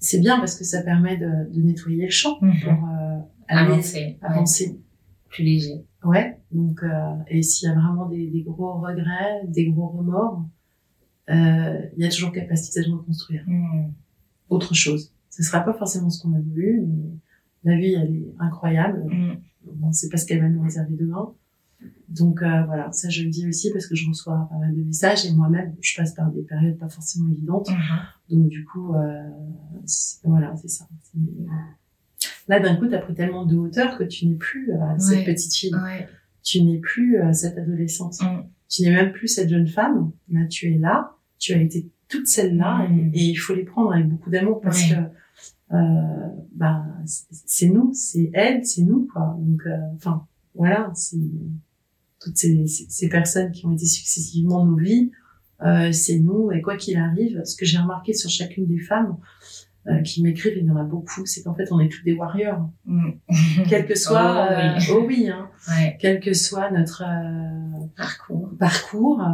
c'est 0.00 0.20
bien 0.20 0.38
parce 0.38 0.56
que 0.56 0.64
ça 0.64 0.82
permet 0.82 1.16
de, 1.16 1.52
de 1.52 1.62
nettoyer 1.62 2.04
le 2.04 2.10
champ 2.10 2.38
mhm. 2.40 2.60
pour 2.60 2.72
euh, 2.72 3.18
avancer, 3.48 4.18
avancer. 4.22 4.80
plus 5.28 5.44
léger. 5.44 5.84
Ouais. 6.04 6.38
Donc 6.52 6.82
euh, 6.82 6.88
et 7.28 7.42
s'il 7.42 7.68
y 7.68 7.72
a 7.72 7.74
vraiment 7.74 8.08
des, 8.08 8.28
des, 8.28 8.42
gros 8.42 8.74
regrets, 8.80 9.46
des 9.46 9.70
gros 9.70 9.88
remords, 9.88 10.44
euh, 11.30 11.80
il 11.96 12.02
y 12.02 12.06
a 12.06 12.10
toujours 12.10 12.32
capacité 12.32 12.82
de 12.82 12.90
reconstruire 12.90 13.44
mhm. 13.46 13.92
autre 14.48 14.74
chose. 14.74 15.12
Ce 15.30 15.42
sera 15.42 15.60
pas 15.60 15.74
forcément 15.74 16.10
ce 16.10 16.22
qu'on 16.22 16.34
a 16.34 16.40
voulu, 16.40 16.84
mais 16.86 17.10
la 17.64 17.76
vie 17.78 17.94
elle 17.94 18.16
est 18.16 18.34
incroyable. 18.38 19.04
Mhm. 19.04 19.36
On 19.82 19.92
sait 19.92 20.08
pas 20.08 20.16
ce 20.16 20.26
qu'elle 20.26 20.40
va 20.40 20.48
nous 20.48 20.62
réserver 20.62 20.94
demain. 20.94 21.32
Donc 22.08 22.42
euh, 22.42 22.62
voilà, 22.64 22.90
ça 22.92 23.08
je 23.08 23.24
le 23.24 23.30
dis 23.30 23.48
aussi 23.48 23.70
parce 23.72 23.86
que 23.86 23.94
je 23.94 24.08
reçois 24.08 24.48
pas 24.50 24.58
mal 24.58 24.74
de 24.74 24.82
messages 24.82 25.26
et 25.26 25.32
moi-même 25.32 25.74
je 25.80 25.96
passe 25.96 26.14
par 26.14 26.30
des 26.30 26.42
périodes 26.42 26.78
pas 26.78 26.88
forcément 26.88 27.28
évidentes. 27.30 27.68
Mhm. 27.70 28.38
Donc 28.38 28.48
du 28.48 28.64
coup, 28.64 28.94
euh, 28.94 29.28
voilà, 30.24 30.54
c'est 30.56 30.68
ça. 30.68 30.88
Là 32.48 32.60
d'un 32.60 32.76
coup, 32.76 32.86
t'as 32.86 32.98
pris 32.98 33.14
tellement 33.14 33.44
de 33.44 33.56
hauteur 33.56 33.98
que 33.98 34.04
tu 34.04 34.26
n'es 34.26 34.36
plus 34.36 34.72
euh, 34.72 34.98
cette 34.98 35.24
petite 35.24 35.54
fille. 35.54 35.74
Tu 36.42 36.62
n'es 36.62 36.78
plus 36.78 37.20
euh, 37.20 37.32
cette 37.32 37.58
adolescente. 37.58 38.20
Mm. 38.22 38.44
Tu 38.68 38.82
n'es 38.82 38.92
même 38.92 39.12
plus 39.12 39.26
cette 39.26 39.48
jeune 39.48 39.66
femme. 39.66 40.12
Là, 40.30 40.46
tu 40.46 40.72
es 40.72 40.78
là. 40.78 41.16
Tu 41.38 41.54
as 41.54 41.60
été 41.60 41.90
toute 42.08 42.28
celle-là 42.28 42.88
Mm. 42.88 43.10
et, 43.12 43.18
et, 43.18 43.24
il 43.30 43.34
faut 43.34 43.54
les 43.54 43.64
prendre 43.64 43.92
avec 43.92 44.08
beaucoup 44.08 44.30
d'amour 44.30 44.60
parce 44.60 44.80
que 44.84 44.94
euh, 45.72 46.28
bah 46.52 46.84
c'est 47.30 47.68
nous, 47.68 47.90
c'est 47.92 48.30
elle, 48.32 48.64
c'est 48.64 48.82
nous 48.82 49.08
quoi. 49.12 49.36
Donc 49.40 49.62
enfin 49.96 50.24
voilà, 50.54 50.92
c'est 50.94 51.18
toutes 52.26 52.36
ces, 52.36 52.66
ces, 52.66 53.08
personnes 53.08 53.52
qui 53.52 53.66
ont 53.66 53.72
été 53.72 53.86
successivement 53.86 54.66
nos 54.66 54.76
vies, 54.76 55.12
euh, 55.62 55.92
c'est 55.92 56.18
nous. 56.18 56.50
Et 56.50 56.60
quoi 56.60 56.76
qu'il 56.76 56.96
arrive, 56.96 57.40
ce 57.44 57.56
que 57.56 57.64
j'ai 57.64 57.78
remarqué 57.78 58.12
sur 58.12 58.28
chacune 58.28 58.66
des 58.66 58.80
femmes 58.80 59.16
euh, 59.86 60.02
qui 60.02 60.20
m'écrivent, 60.24 60.54
il 60.56 60.66
y 60.66 60.70
en 60.70 60.76
a 60.76 60.82
beaucoup, 60.82 61.24
c'est 61.26 61.44
qu'en 61.44 61.54
fait, 61.54 61.70
on 61.70 61.78
est 61.78 61.88
tous 61.88 62.02
des 62.02 62.14
warriors. 62.14 62.68
Mm. 62.86 63.10
Quel 63.68 63.86
que 63.86 63.94
soit, 63.94 64.48
oh, 64.50 64.54
oui, 64.56 64.64
euh, 64.64 64.94
oh, 64.94 65.04
oui 65.06 65.28
hein, 65.28 65.48
ouais. 65.68 65.96
quel 66.00 66.20
que 66.20 66.32
soit 66.32 66.70
notre 66.70 67.04
euh, 67.06 67.86
parcours, 67.96 68.50
parcours 68.58 69.24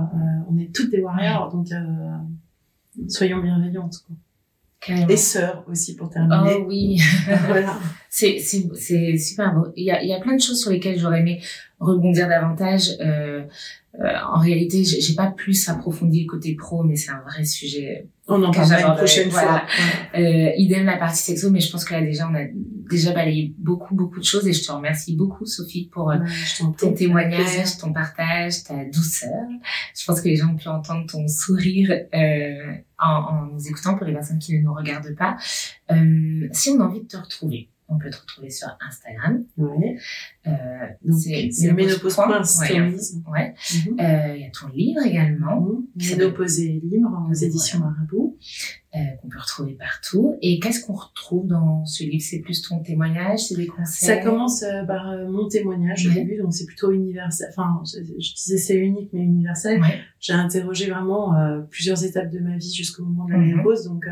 on 0.51 0.59
est 0.59 0.75
toutes 0.75 0.91
des 0.91 1.01
warriors. 1.01 1.51
Donc, 1.51 1.69
soyons 3.09 3.41
bienveillantes. 3.41 4.05
Quoi. 4.07 4.17
Carrément. 4.81 5.09
Et 5.09 5.17
sœurs 5.17 5.65
aussi 5.69 5.97
pour 5.97 6.11
terminer. 6.11 6.57
Oh 6.59 6.65
oui. 6.67 7.01
voilà. 7.47 7.79
C'est 8.15 8.39
c'est 8.41 8.69
c'est 8.75 9.17
super 9.17 9.55
beau. 9.55 9.73
Il 9.75 9.87
y 9.87 9.91
a 9.91 10.03
il 10.03 10.09
y 10.11 10.13
a 10.13 10.21
plein 10.21 10.37
de 10.37 10.41
choses 10.41 10.61
sur 10.61 10.71
lesquelles 10.71 10.99
j'aurais 10.99 11.21
aimé 11.21 11.41
rebondir 11.81 12.29
davantage. 12.29 12.91
Euh, 13.01 13.45
euh, 14.01 14.07
en 14.35 14.39
réalité, 14.39 14.85
j'ai 14.85 15.15
pas 15.15 15.31
plus 15.31 15.67
approfondi 15.71 16.25
le 16.25 16.31
côté 16.31 16.55
pro, 16.55 16.83
mais 16.83 16.95
c'est 16.95 17.11
un 17.11 17.23
vrai 17.23 17.45
sujet. 17.47 18.07
On 18.29 18.43
en 18.43 18.51
parlera 18.51 18.81
une 18.91 18.97
prochaine 18.97 19.31
voilà. 19.31 19.67
fois. 19.67 20.21
Euh, 20.21 20.51
idem 20.59 20.85
la 20.85 20.99
partie 20.99 21.23
sexo, 21.23 21.51
mais 21.51 21.61
je 21.61 21.73
pense 21.73 21.87
que 21.87 21.95
là 21.95 22.03
déjà 22.03 22.29
on 22.31 22.35
a 22.35 22.45
déjà 22.91 23.13
balayé 23.13 23.55
beaucoup 23.59 23.95
beaucoup 23.95 24.21
de 24.21 24.25
choses 24.25 24.47
et 24.47 24.53
je 24.53 24.63
te 24.63 24.71
remercie 24.71 25.17
beaucoup 25.17 25.47
Sophie 25.47 25.89
pour 25.91 26.09
ouais, 26.09 26.19
ton 26.79 26.93
témoignage, 26.93 27.79
ton 27.79 27.95
partage, 27.95 28.63
ta 28.65 28.85
douceur. 28.85 29.31
Je 29.99 30.05
pense 30.05 30.21
que 30.21 30.29
les 30.29 30.37
gens 30.37 30.51
ont 30.51 30.57
pu 30.57 30.69
entendre 30.69 31.07
ton 31.11 31.27
sourire 31.29 31.91
euh, 32.15 32.75
en, 32.99 33.09
en 33.09 33.47
nous 33.47 33.67
écoutant 33.67 33.97
pour 33.97 34.07
les 34.07 34.13
personnes 34.13 34.39
qui 34.39 34.55
ne 34.59 34.63
nous 34.63 34.75
regardent 34.75 35.17
pas. 35.17 35.39
Euh, 35.91 36.47
si 36.53 36.69
on 36.71 36.81
a 36.81 36.85
envie 36.85 37.01
de 37.01 37.09
te 37.09 37.17
retrouver, 37.17 37.69
on 37.95 37.99
peut 37.99 38.11
te 38.11 38.21
retrouver 38.21 38.51
sur 38.51 38.69
Instagram. 38.89 39.45
Ouais. 39.57 39.97
Euh, 40.47 40.51
c'est 41.53 41.73
ménopause.stories. 41.73 42.73
Ouais. 42.73 43.33
ouais. 43.33 43.55
Il 43.75 43.93
mm 43.93 43.97
-hmm. 43.97 44.31
euh, 44.33 44.37
y 44.43 44.45
a 44.47 44.51
ton 44.51 44.69
livre 44.69 45.03
également. 45.11 45.61
Mm 45.61 45.85
-hmm. 45.97 46.11
Ménopause 46.11 46.57
et 46.61 46.81
libre 46.91 47.13
aux 47.31 47.39
éditions. 47.47 47.79
Marabout. 47.81 48.37
Euh, 48.95 48.99
qu'on 49.23 49.29
peut 49.31 49.39
retrouver 49.39 49.73
partout. 49.73 50.37
Et 50.43 50.61
qu'est-ce 50.61 50.85
qu'on 50.85 50.93
retrouve 50.93 51.47
dans 51.47 51.87
ce 51.87 52.05
livre? 52.05 52.23
C'est 52.23 52.41
plus 52.41 52.61
ton 52.61 52.83
témoignage, 52.83 53.39
c'est 53.47 53.55
des 53.55 53.67
conseils? 53.67 54.07
Ça 54.11 54.17
commence 54.19 54.63
euh, 54.63 54.85
par 54.85 55.09
euh, 55.09 55.31
mon 55.31 55.49
témoignage 55.49 56.05
ouais. 56.05 56.13
au 56.13 56.15
début, 56.15 56.37
donc 56.37 56.53
c'est 56.53 56.67
plutôt 56.67 56.93
universel. 56.93 57.49
Enfin, 57.53 57.83
je, 57.87 58.01
je 58.03 58.35
disais 58.35 58.59
c'est 58.59 58.77
unique 58.77 59.09
mais 59.15 59.23
universel. 59.23 59.81
Ouais. 59.81 59.99
J'ai 60.21 60.35
interrogé 60.35 60.91
vraiment 60.91 61.25
plusieurs 61.71 62.05
étapes 62.05 62.31
de 62.31 62.41
ma 62.41 62.59
vie 62.59 62.75
jusqu'au 62.81 63.03
moment 63.05 63.25
de 63.25 63.33
la 63.33 63.39
ménopause, 63.39 63.81
mm 63.81 63.89
-hmm. 63.89 63.93
donc 63.93 64.05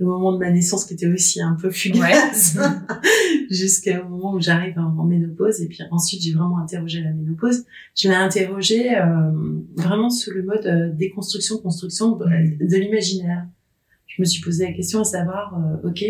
le 0.00 0.06
moment 0.06 0.32
de 0.32 0.38
ma 0.38 0.50
naissance 0.50 0.86
qui 0.86 0.94
était 0.94 1.06
aussi 1.06 1.40
un 1.42 1.56
peu 1.60 1.70
fugace 1.70 2.56
ouais. 2.56 2.96
jusqu'au 3.50 4.08
moment 4.08 4.34
où 4.34 4.40
j'arrive 4.40 4.78
en, 4.78 5.04
ménopause 5.04 5.60
et 5.60 5.68
puis 5.68 5.78
ensuite 5.90 6.22
j'ai 6.22 6.32
vraiment 6.32 6.58
interrogé 6.58 7.02
la 7.02 7.12
ménopause. 7.12 7.64
Je 7.94 8.08
l'ai 8.08 8.14
interrogé 8.14 8.96
euh, 8.96 9.30
vraiment 9.76 10.08
sous 10.08 10.30
le 10.32 10.42
mode 10.42 10.66
euh, 10.66 10.90
déconstruction 10.92 11.58
construction 11.58 12.16
de, 12.16 12.24
de 12.24 12.76
l'imaginaire 12.76 13.46
je 14.20 14.24
me 14.24 14.24
suis 14.26 14.42
posé 14.42 14.66
la 14.66 14.72
question 14.74 15.00
à 15.00 15.04
savoir 15.04 15.58
euh, 15.58 15.88
ok 15.88 16.04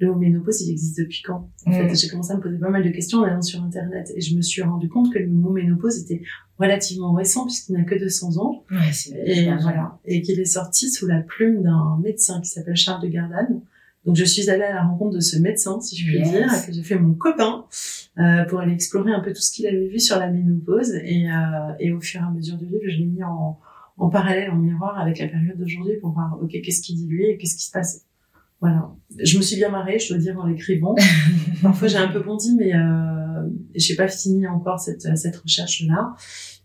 le 0.00 0.08
mot 0.08 0.16
ménopause 0.16 0.60
il 0.62 0.72
existe 0.72 0.98
depuis 0.98 1.22
quand? 1.22 1.48
En 1.66 1.70
mm. 1.70 1.88
fait 1.88 1.94
j'ai 1.94 2.08
commencé 2.08 2.32
à 2.32 2.36
me 2.36 2.42
poser 2.42 2.58
pas 2.58 2.68
mal 2.68 2.82
de 2.82 2.90
questions 2.90 3.18
en 3.18 3.22
allant 3.22 3.42
sur 3.42 3.62
internet 3.62 4.12
et 4.16 4.20
je 4.20 4.36
me 4.36 4.42
suis 4.42 4.60
rendu 4.62 4.88
compte 4.88 5.12
que 5.12 5.20
le 5.20 5.28
mot 5.28 5.50
ménopause 5.50 6.02
était 6.02 6.22
relativement 6.58 7.12
récent 7.12 7.46
puisqu'il 7.46 7.74
n'a 7.74 7.84
que 7.84 7.94
200 7.94 8.38
ans. 8.38 8.64
Ouais, 8.72 8.90
et 9.24 9.44
voilà. 9.60 10.00
et 10.04 10.22
qu'il 10.22 10.40
est 10.40 10.44
sorti 10.44 10.90
sous 10.90 11.06
la 11.06 11.20
plume 11.20 11.62
d'un 11.62 12.00
médecin 12.02 12.40
qui 12.40 12.48
s'appelle 12.48 12.76
Charles 12.76 13.02
de 13.02 13.08
Gardanne. 13.08 13.60
Donc 14.04 14.16
je 14.16 14.24
suis 14.24 14.50
allée 14.50 14.64
à 14.64 14.74
la 14.74 14.82
rencontre 14.82 15.14
de 15.14 15.20
ce 15.20 15.38
médecin 15.38 15.80
si 15.80 15.96
je 15.96 16.06
puis 16.06 16.18
yes. 16.18 16.30
dire 16.30 16.66
que 16.66 16.72
j'ai 16.72 16.82
fait 16.82 16.98
mon 16.98 17.14
copain 17.14 17.66
euh, 18.18 18.44
pour 18.46 18.58
aller 18.58 18.72
explorer 18.72 19.12
un 19.12 19.20
peu 19.20 19.32
tout 19.32 19.40
ce 19.40 19.52
qu'il 19.52 19.66
avait 19.68 19.86
vu 19.86 20.00
sur 20.00 20.18
la 20.18 20.28
ménopause. 20.28 20.92
Et, 21.04 21.30
euh, 21.30 21.72
et 21.78 21.92
au 21.92 22.00
fur 22.00 22.20
et 22.20 22.24
à 22.24 22.30
mesure 22.30 22.56
du 22.56 22.66
livre 22.66 22.82
je 22.82 22.98
l'ai 22.98 23.06
mis 23.06 23.22
en, 23.22 23.60
en 24.02 24.10
parallèle 24.10 24.50
en 24.50 24.56
miroir 24.56 24.98
avec 24.98 25.18
la 25.18 25.28
période 25.28 25.56
d'aujourd'hui 25.58 25.96
pour 26.00 26.12
voir 26.12 26.38
ok 26.42 26.50
qu'est-ce 26.62 26.82
qu'il 26.82 26.96
dit 26.96 27.06
lui 27.06 27.24
et 27.24 27.36
qu'est-ce 27.36 27.56
qui 27.56 27.64
se 27.64 27.70
passe 27.70 28.04
voilà 28.60 28.90
je 29.18 29.36
me 29.36 29.42
suis 29.42 29.56
bien 29.56 29.70
marrée 29.70 29.98
je 29.98 30.08
dois 30.08 30.18
dire 30.18 30.38
en 30.38 30.46
l'écrivant 30.46 30.94
parfois 31.62 31.88
j'ai 31.88 31.98
un 31.98 32.08
peu 32.08 32.20
bondi 32.20 32.54
mais 32.56 32.74
euh, 32.74 33.48
j'ai 33.74 33.94
pas 33.94 34.08
fini 34.08 34.46
encore 34.46 34.80
cette 34.80 35.16
cette 35.16 35.36
recherche 35.36 35.84
là 35.86 36.14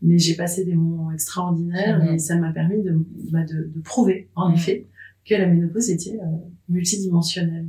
mais 0.01 0.18
j'ai 0.18 0.35
passé 0.35 0.65
des 0.65 0.76
moments 0.76 1.11
extraordinaires 1.11 2.03
mmh. 2.03 2.15
et 2.15 2.19
ça 2.19 2.35
m'a 2.38 2.51
permis 2.51 2.81
de, 2.84 2.97
bah, 3.31 3.43
de, 3.43 3.72
de 3.73 3.81
prouver 3.81 4.30
en 4.35 4.49
mmh. 4.49 4.55
effet 4.55 4.88
que 5.27 5.35
la 5.35 5.47
ménopause 5.47 5.89
était 5.89 6.18
euh, 6.18 6.38
multidimensionnelle. 6.69 7.68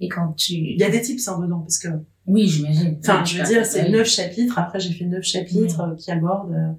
Et 0.00 0.08
quand 0.08 0.32
tu... 0.36 0.54
Il 0.54 0.78
y 0.78 0.84
a 0.84 0.90
des 0.90 1.00
tips 1.00 1.26
hein, 1.28 1.38
dedans, 1.40 1.60
parce 1.60 1.78
que... 1.78 1.88
Oui, 2.26 2.46
j'imagine. 2.46 2.98
Enfin, 3.00 3.24
je 3.24 3.38
veux 3.38 3.44
dire, 3.44 3.64
c'est 3.64 3.88
neuf 3.88 4.08
chapitres. 4.08 4.58
Après, 4.58 4.78
j'ai 4.80 4.92
fait 4.92 5.06
neuf 5.06 5.24
chapitres 5.24 5.86
mmh. 5.86 5.96
qui 5.96 6.10
abordent 6.10 6.52
euh, 6.52 6.72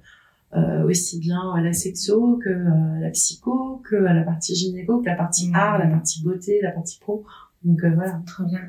aussi 0.84 1.18
bien 1.18 1.40
la 1.62 1.72
sexo 1.72 2.38
que 2.42 2.50
euh, 2.50 3.00
la 3.00 3.10
psycho, 3.10 3.82
que 3.88 3.96
la 3.96 4.22
partie 4.22 4.54
gynéco, 4.54 5.00
que 5.00 5.06
la 5.06 5.16
partie 5.16 5.48
mmh. 5.48 5.54
art, 5.54 5.78
la 5.78 5.86
partie 5.86 6.22
beauté, 6.22 6.60
la 6.62 6.70
partie 6.70 6.98
pro. 7.00 7.24
Donc 7.64 7.82
euh, 7.84 7.90
voilà. 7.94 8.20
Très 8.26 8.44
bien. 8.44 8.60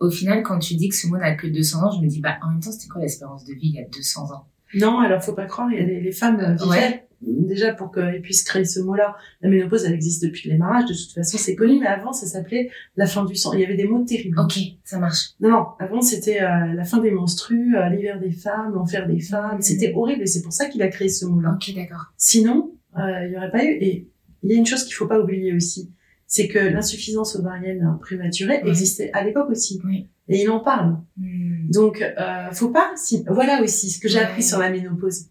Au 0.00 0.10
final, 0.10 0.42
quand 0.42 0.58
tu 0.58 0.74
dis 0.74 0.88
que 0.88 0.94
ce 0.94 1.06
mot 1.06 1.18
n'a 1.18 1.34
que 1.34 1.46
200 1.46 1.82
ans, 1.82 1.90
je 1.90 2.00
me 2.00 2.08
dis, 2.08 2.20
bah, 2.20 2.36
en 2.42 2.50
même 2.50 2.60
temps, 2.60 2.72
c'était 2.72 2.88
quoi 2.88 3.00
l'espérance 3.02 3.44
de 3.44 3.52
vie 3.52 3.68
il 3.68 3.74
y 3.74 3.80
a 3.80 3.88
200 3.88 4.32
ans? 4.32 4.46
Non, 4.74 4.98
alors 4.98 5.22
faut 5.22 5.34
pas 5.34 5.46
croire, 5.46 5.70
il 5.70 5.78
y 5.78 5.82
a 5.82 5.86
les, 5.86 6.00
les 6.00 6.12
femmes 6.12 6.56
vivaient 6.58 6.68
ouais 6.68 7.06
déjà 7.22 7.72
pour 7.72 7.90
qu'elles 7.92 8.20
puissent 8.20 8.42
créer 8.42 8.64
ce 8.64 8.80
mot-là. 8.80 9.16
La 9.40 9.48
ménopause, 9.48 9.84
elle 9.84 9.94
existe 9.94 10.22
depuis 10.22 10.48
le 10.48 10.54
démarrage. 10.54 10.88
De 10.88 10.94
toute 10.94 11.12
façon, 11.12 11.38
c'est 11.38 11.54
connu. 11.54 11.78
Mais 11.80 11.86
avant, 11.86 12.12
ça 12.12 12.26
s'appelait 12.26 12.70
la 12.96 13.06
fin 13.06 13.24
du 13.24 13.34
sang. 13.34 13.52
Il 13.54 13.60
y 13.60 13.64
avait 13.64 13.76
des 13.76 13.86
mots 13.86 14.04
terribles. 14.04 14.38
Ok, 14.38 14.58
ça 14.84 14.98
marche. 14.98 15.30
Non, 15.40 15.50
non. 15.50 15.66
Avant, 15.78 16.00
c'était 16.00 16.42
euh, 16.42 16.72
la 16.74 16.84
fin 16.84 16.98
des 16.98 17.10
menstrues, 17.10 17.76
euh, 17.76 17.88
l'hiver 17.88 18.20
des 18.20 18.32
femmes, 18.32 18.74
l'enfer 18.74 19.06
des 19.06 19.20
femmes. 19.20 19.58
Mmh. 19.58 19.62
C'était 19.62 19.92
horrible 19.94 20.22
et 20.22 20.26
c'est 20.26 20.42
pour 20.42 20.52
ça 20.52 20.66
qu'il 20.66 20.82
a 20.82 20.88
créé 20.88 21.08
ce 21.08 21.26
mot-là. 21.26 21.54
Ok, 21.54 21.74
d'accord. 21.74 22.12
Sinon, 22.16 22.72
euh, 22.98 23.26
il 23.26 23.32
y 23.32 23.36
aurait 23.36 23.50
pas 23.50 23.64
eu. 23.64 23.72
Et 23.80 24.08
il 24.42 24.50
y 24.50 24.54
a 24.54 24.58
une 24.58 24.66
chose 24.66 24.84
qu'il 24.84 24.94
faut 24.94 25.06
pas 25.06 25.18
oublier 25.18 25.52
aussi, 25.54 25.90
c'est 26.26 26.48
que 26.48 26.58
l'insuffisance 26.58 27.36
ovarienne 27.36 27.98
prématurée 28.00 28.60
existait 28.64 29.10
à 29.12 29.24
l'époque 29.24 29.50
aussi. 29.50 29.80
Oui. 29.84 30.06
Et 30.28 30.42
il 30.42 30.50
en 30.50 30.60
parle. 30.60 30.98
Mmh. 31.16 31.45
Donc, 31.68 32.02
euh, 32.02 32.50
faut 32.52 32.70
pas. 32.70 32.92
Si... 32.96 33.24
Voilà 33.28 33.62
aussi 33.62 33.90
ce 33.90 34.00
que 34.00 34.08
j'ai 34.08 34.18
ouais. 34.18 34.24
appris 34.24 34.42
sur 34.42 34.58
la 34.58 34.70
ménopause 34.70 35.26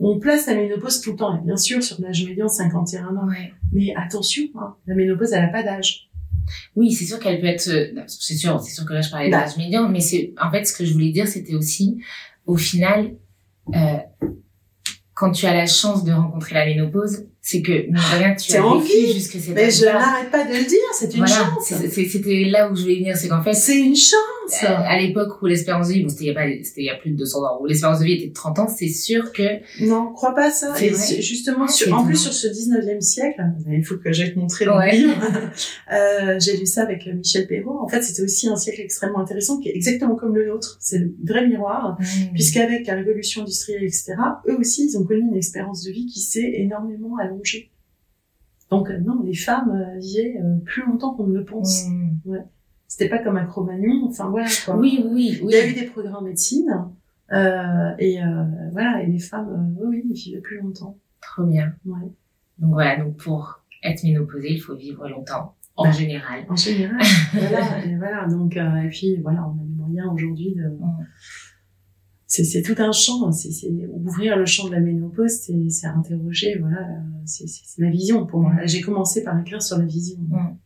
on 0.00 0.18
place 0.18 0.46
la 0.46 0.54
ménopause 0.54 1.00
tout 1.00 1.12
le 1.12 1.16
temps, 1.16 1.36
et 1.36 1.40
bien 1.44 1.56
sûr 1.56 1.82
sur 1.82 2.00
l'âge 2.00 2.24
médian 2.24 2.48
51 2.48 3.16
ans. 3.16 3.28
Ouais. 3.28 3.52
Mais 3.72 3.94
attention, 3.96 4.44
hein, 4.56 4.74
la 4.86 4.94
ménopause 4.94 5.32
elle 5.32 5.44
a 5.44 5.48
pas 5.48 5.62
d'âge. 5.62 6.10
Oui, 6.76 6.92
c'est 6.92 7.06
sûr 7.06 7.18
qu'elle 7.18 7.40
peut 7.40 7.46
être, 7.46 7.62
c'est 8.06 8.34
sûr, 8.34 8.60
c'est 8.60 8.74
sûr 8.74 8.84
que 8.84 8.92
là 8.92 9.00
je 9.00 9.10
parlais 9.10 9.28
de 9.28 9.32
l'âge 9.32 9.56
médian, 9.56 9.88
mais 9.88 10.00
c'est 10.00 10.34
en 10.40 10.50
fait 10.50 10.64
ce 10.64 10.76
que 10.76 10.84
je 10.84 10.92
voulais 10.92 11.10
dire, 11.10 11.26
c'était 11.26 11.54
aussi, 11.54 12.02
au 12.46 12.56
final, 12.56 13.14
euh, 13.74 13.96
quand 15.14 15.30
tu 15.30 15.46
as 15.46 15.54
la 15.54 15.66
chance 15.66 16.04
de 16.04 16.12
rencontrer 16.12 16.54
la 16.54 16.66
ménopause, 16.66 17.26
c'est 17.46 17.60
que 17.60 17.72
rien 18.16 18.34
tu 18.34 18.56
as 18.56 19.12
jusque 19.12 19.38
cette 19.38 19.54
mais 19.54 19.70
je 19.70 19.84
n'arrête 19.84 20.30
pas 20.30 20.44
de 20.44 20.54
le 20.54 20.64
dire 20.64 20.80
c'est 20.94 21.14
une 21.14 21.26
chance. 21.26 21.74
c'était 21.90 22.44
là 22.44 22.70
où 22.70 22.74
je 22.74 22.80
voulais 22.80 22.96
venir 22.96 23.14
c'est 23.18 23.28
qu'en 23.28 23.42
fait 23.42 23.52
c'est 23.52 23.78
une 23.78 23.94
chance. 23.94 24.62
euh, 24.62 24.66
à 24.66 24.98
l'époque 24.98 25.42
où 25.42 25.46
l'espérance 25.46 25.88
de 25.88 25.92
vie 25.92 26.02
bon 26.02 26.08
c'était 26.08 26.24
il 26.24 26.28
y 26.28 26.30
a 26.30 26.34
pas 26.34 26.46
c'était 26.62 26.80
il 26.80 26.86
y 26.86 26.90
a 26.90 26.94
plus 26.94 27.10
de 27.10 27.16
200 27.16 27.44
ans 27.44 27.58
où 27.60 27.66
l'espérance 27.66 27.98
de 27.98 28.04
vie 28.06 28.14
était 28.14 28.28
de 28.28 28.32
30 28.32 28.60
ans 28.60 28.66
c'est 28.66 28.88
sûr 28.88 29.30
que 29.32 29.42
non 29.84 30.10
crois 30.14 30.34
pas 30.34 30.50
ça. 30.50 30.72
Et 30.80 30.94
justement 31.20 31.68
sur, 31.68 31.92
en 31.92 32.06
plus 32.06 32.16
sur 32.16 32.32
ce 32.32 32.46
19e 32.46 33.02
siècle 33.02 33.42
il 33.70 33.84
faut 33.84 33.98
que 33.98 34.10
j'aille 34.10 34.32
te 34.32 34.38
montrer 34.38 34.64
dans 34.64 34.78
le 34.78 34.90
livre 34.90 35.14
euh, 35.92 36.40
j'ai 36.40 36.56
lu 36.56 36.64
ça 36.64 36.84
avec 36.84 37.06
euh, 37.06 37.12
Michel 37.12 37.46
Perrault. 37.46 37.78
En 37.78 37.88
fait 37.88 38.02
c'était 38.02 38.22
aussi 38.22 38.48
un 38.48 38.56
siècle 38.56 38.80
extrêmement 38.80 39.18
intéressant 39.20 39.60
qui 39.60 39.68
est 39.68 39.76
exactement 39.76 40.16
comme 40.16 40.34
le 40.34 40.46
nôtre. 40.46 40.78
C'est 40.80 40.98
le 40.98 41.14
vrai 41.22 41.46
miroir. 41.46 41.98
Mmh. 42.00 42.32
puisqu'avec 42.32 42.86
la 42.86 42.94
révolution 42.94 43.42
industrielle 43.42 43.84
etc 43.84 44.14
eux 44.48 44.56
aussi 44.58 44.86
ils 44.86 44.96
ont 44.96 45.04
connu 45.04 45.20
une 45.30 45.36
espérance 45.36 45.84
de 45.84 45.90
vie 45.92 46.06
qui 46.06 46.20
s'est 46.20 46.50
énormément 46.54 47.18
allongée 47.18 47.33
donc 48.70 48.90
euh, 48.90 48.98
non, 48.98 49.22
les 49.22 49.34
femmes 49.34 49.70
euh, 49.70 49.98
vivaient 49.98 50.40
euh, 50.40 50.56
plus 50.64 50.84
longtemps 50.84 51.14
qu'on 51.14 51.26
ne 51.26 51.38
le 51.38 51.44
pense. 51.44 51.86
Hmm. 51.86 52.16
Ouais. 52.24 52.44
C'était 52.88 53.08
pas 53.08 53.18
comme 53.18 53.36
un 53.36 53.44
Cro-Magnon, 53.44 54.06
enfin 54.08 54.28
voilà 54.28 54.48
quoi. 54.64 54.76
Oui, 54.76 55.04
oui, 55.04 55.38
oui. 55.42 55.48
Il 55.50 55.50
y 55.50 55.54
a 55.56 55.68
eu 55.68 55.74
des 55.74 55.86
progrès 55.86 56.12
en 56.12 56.22
médecine, 56.22 56.88
euh, 57.32 57.90
et 57.98 58.22
euh, 58.22 58.44
voilà, 58.72 59.02
et 59.02 59.06
les 59.06 59.18
femmes, 59.18 59.74
oui, 59.78 60.02
oui, 60.04 60.12
vivaient 60.12 60.40
plus 60.40 60.60
longtemps. 60.60 60.98
Trop 61.20 61.44
bien. 61.44 61.72
Ouais. 61.84 62.08
Donc 62.58 62.72
voilà, 62.72 62.96
donc 63.02 63.16
pour 63.16 63.64
être 63.82 64.02
ménopausée, 64.04 64.52
il 64.52 64.60
faut 64.60 64.76
vivre 64.76 65.08
longtemps, 65.08 65.56
en 65.76 65.84
bah, 65.84 65.90
général. 65.90 66.44
En 66.48 66.56
général, 66.56 67.02
voilà, 67.32 67.84
et 67.84 67.96
voilà, 67.96 68.26
donc, 68.26 68.56
et 68.56 68.88
puis 68.90 69.16
voilà, 69.22 69.46
on 69.48 69.60
a 69.60 69.64
les 69.64 69.74
moyens 69.74 70.08
aujourd'hui 70.12 70.54
de... 70.54 70.68
Hmm 70.68 71.04
c'est 72.42 72.62
tout 72.62 72.74
un 72.78 72.90
champ. 72.90 73.30
C'est 73.30 73.70
ouvrir 73.92 74.36
le 74.36 74.46
champ 74.46 74.66
de 74.66 74.72
la 74.72 74.80
ménopause, 74.80 75.30
c'est 75.68 75.86
interroger. 75.86 76.58
Voilà, 76.58 76.86
c'est 77.24 77.46
la 77.78 77.90
vision 77.90 78.26
pour 78.26 78.40
moi. 78.40 78.52
J'ai 78.64 78.80
commencé 78.80 79.22
par 79.22 79.38
écrire 79.38 79.62
sur 79.62 79.78
la 79.78 79.84
vision. 79.84 80.18
Mm. 80.18 80.58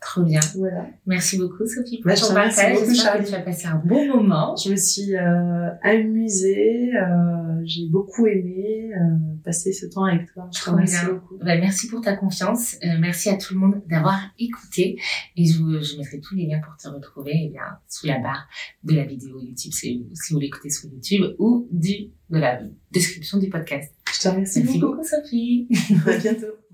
Trop 0.00 0.22
bien. 0.22 0.40
Voilà. 0.56 0.86
Merci 1.04 1.36
beaucoup 1.36 1.66
Sophie 1.66 1.98
pour 1.98 2.10
bah, 2.10 2.16
ton 2.16 2.32
partage. 2.32 2.78
J'espère 2.86 3.22
que 3.22 3.28
tu 3.28 3.34
as 3.34 3.40
passé 3.40 3.66
un 3.66 3.82
bon 3.84 4.06
moment. 4.08 4.56
Je 4.56 4.70
me 4.70 4.76
suis 4.76 5.14
euh, 5.14 5.68
amusée, 5.82 6.90
euh, 6.96 7.60
j'ai 7.64 7.86
beaucoup 7.86 8.26
aimé 8.26 8.90
euh, 8.94 9.16
passer 9.44 9.74
ce 9.74 9.84
temps 9.84 10.04
avec 10.04 10.32
toi. 10.32 10.48
Je 10.54 10.64
te 10.64 10.70
remercie 10.70 11.04
beaucoup. 11.04 11.36
Bah, 11.38 11.58
merci 11.58 11.86
pour 11.88 12.00
ta 12.00 12.16
confiance. 12.16 12.76
Euh, 12.82 12.96
merci 12.98 13.28
à 13.28 13.36
tout 13.36 13.52
le 13.52 13.60
monde 13.60 13.82
d'avoir 13.90 14.18
écouté. 14.38 14.98
Et 15.36 15.44
je, 15.44 15.58
je 15.58 15.98
mettrai 15.98 16.18
tous 16.20 16.34
les 16.34 16.46
liens 16.46 16.60
pour 16.60 16.76
te 16.78 16.88
retrouver 16.88 17.32
eh 17.34 17.50
bien, 17.50 17.64
sous 17.86 18.06
la 18.06 18.18
barre 18.20 18.48
de 18.82 18.94
la 18.94 19.04
vidéo 19.04 19.38
YouTube 19.38 19.72
si, 19.72 20.06
si 20.14 20.32
vous 20.32 20.40
l'écoutez 20.40 20.70
sur 20.70 20.88
YouTube 20.90 21.34
ou 21.38 21.68
du, 21.70 22.10
de 22.30 22.38
la 22.38 22.60
description 22.90 23.36
du 23.36 23.50
podcast. 23.50 23.92
Je 24.14 24.18
te 24.18 24.28
remercie 24.28 24.62
Merci 24.62 24.78
beaucoup 24.78 25.04
Sophie. 25.04 25.68
à 26.06 26.16
bientôt. 26.16 26.69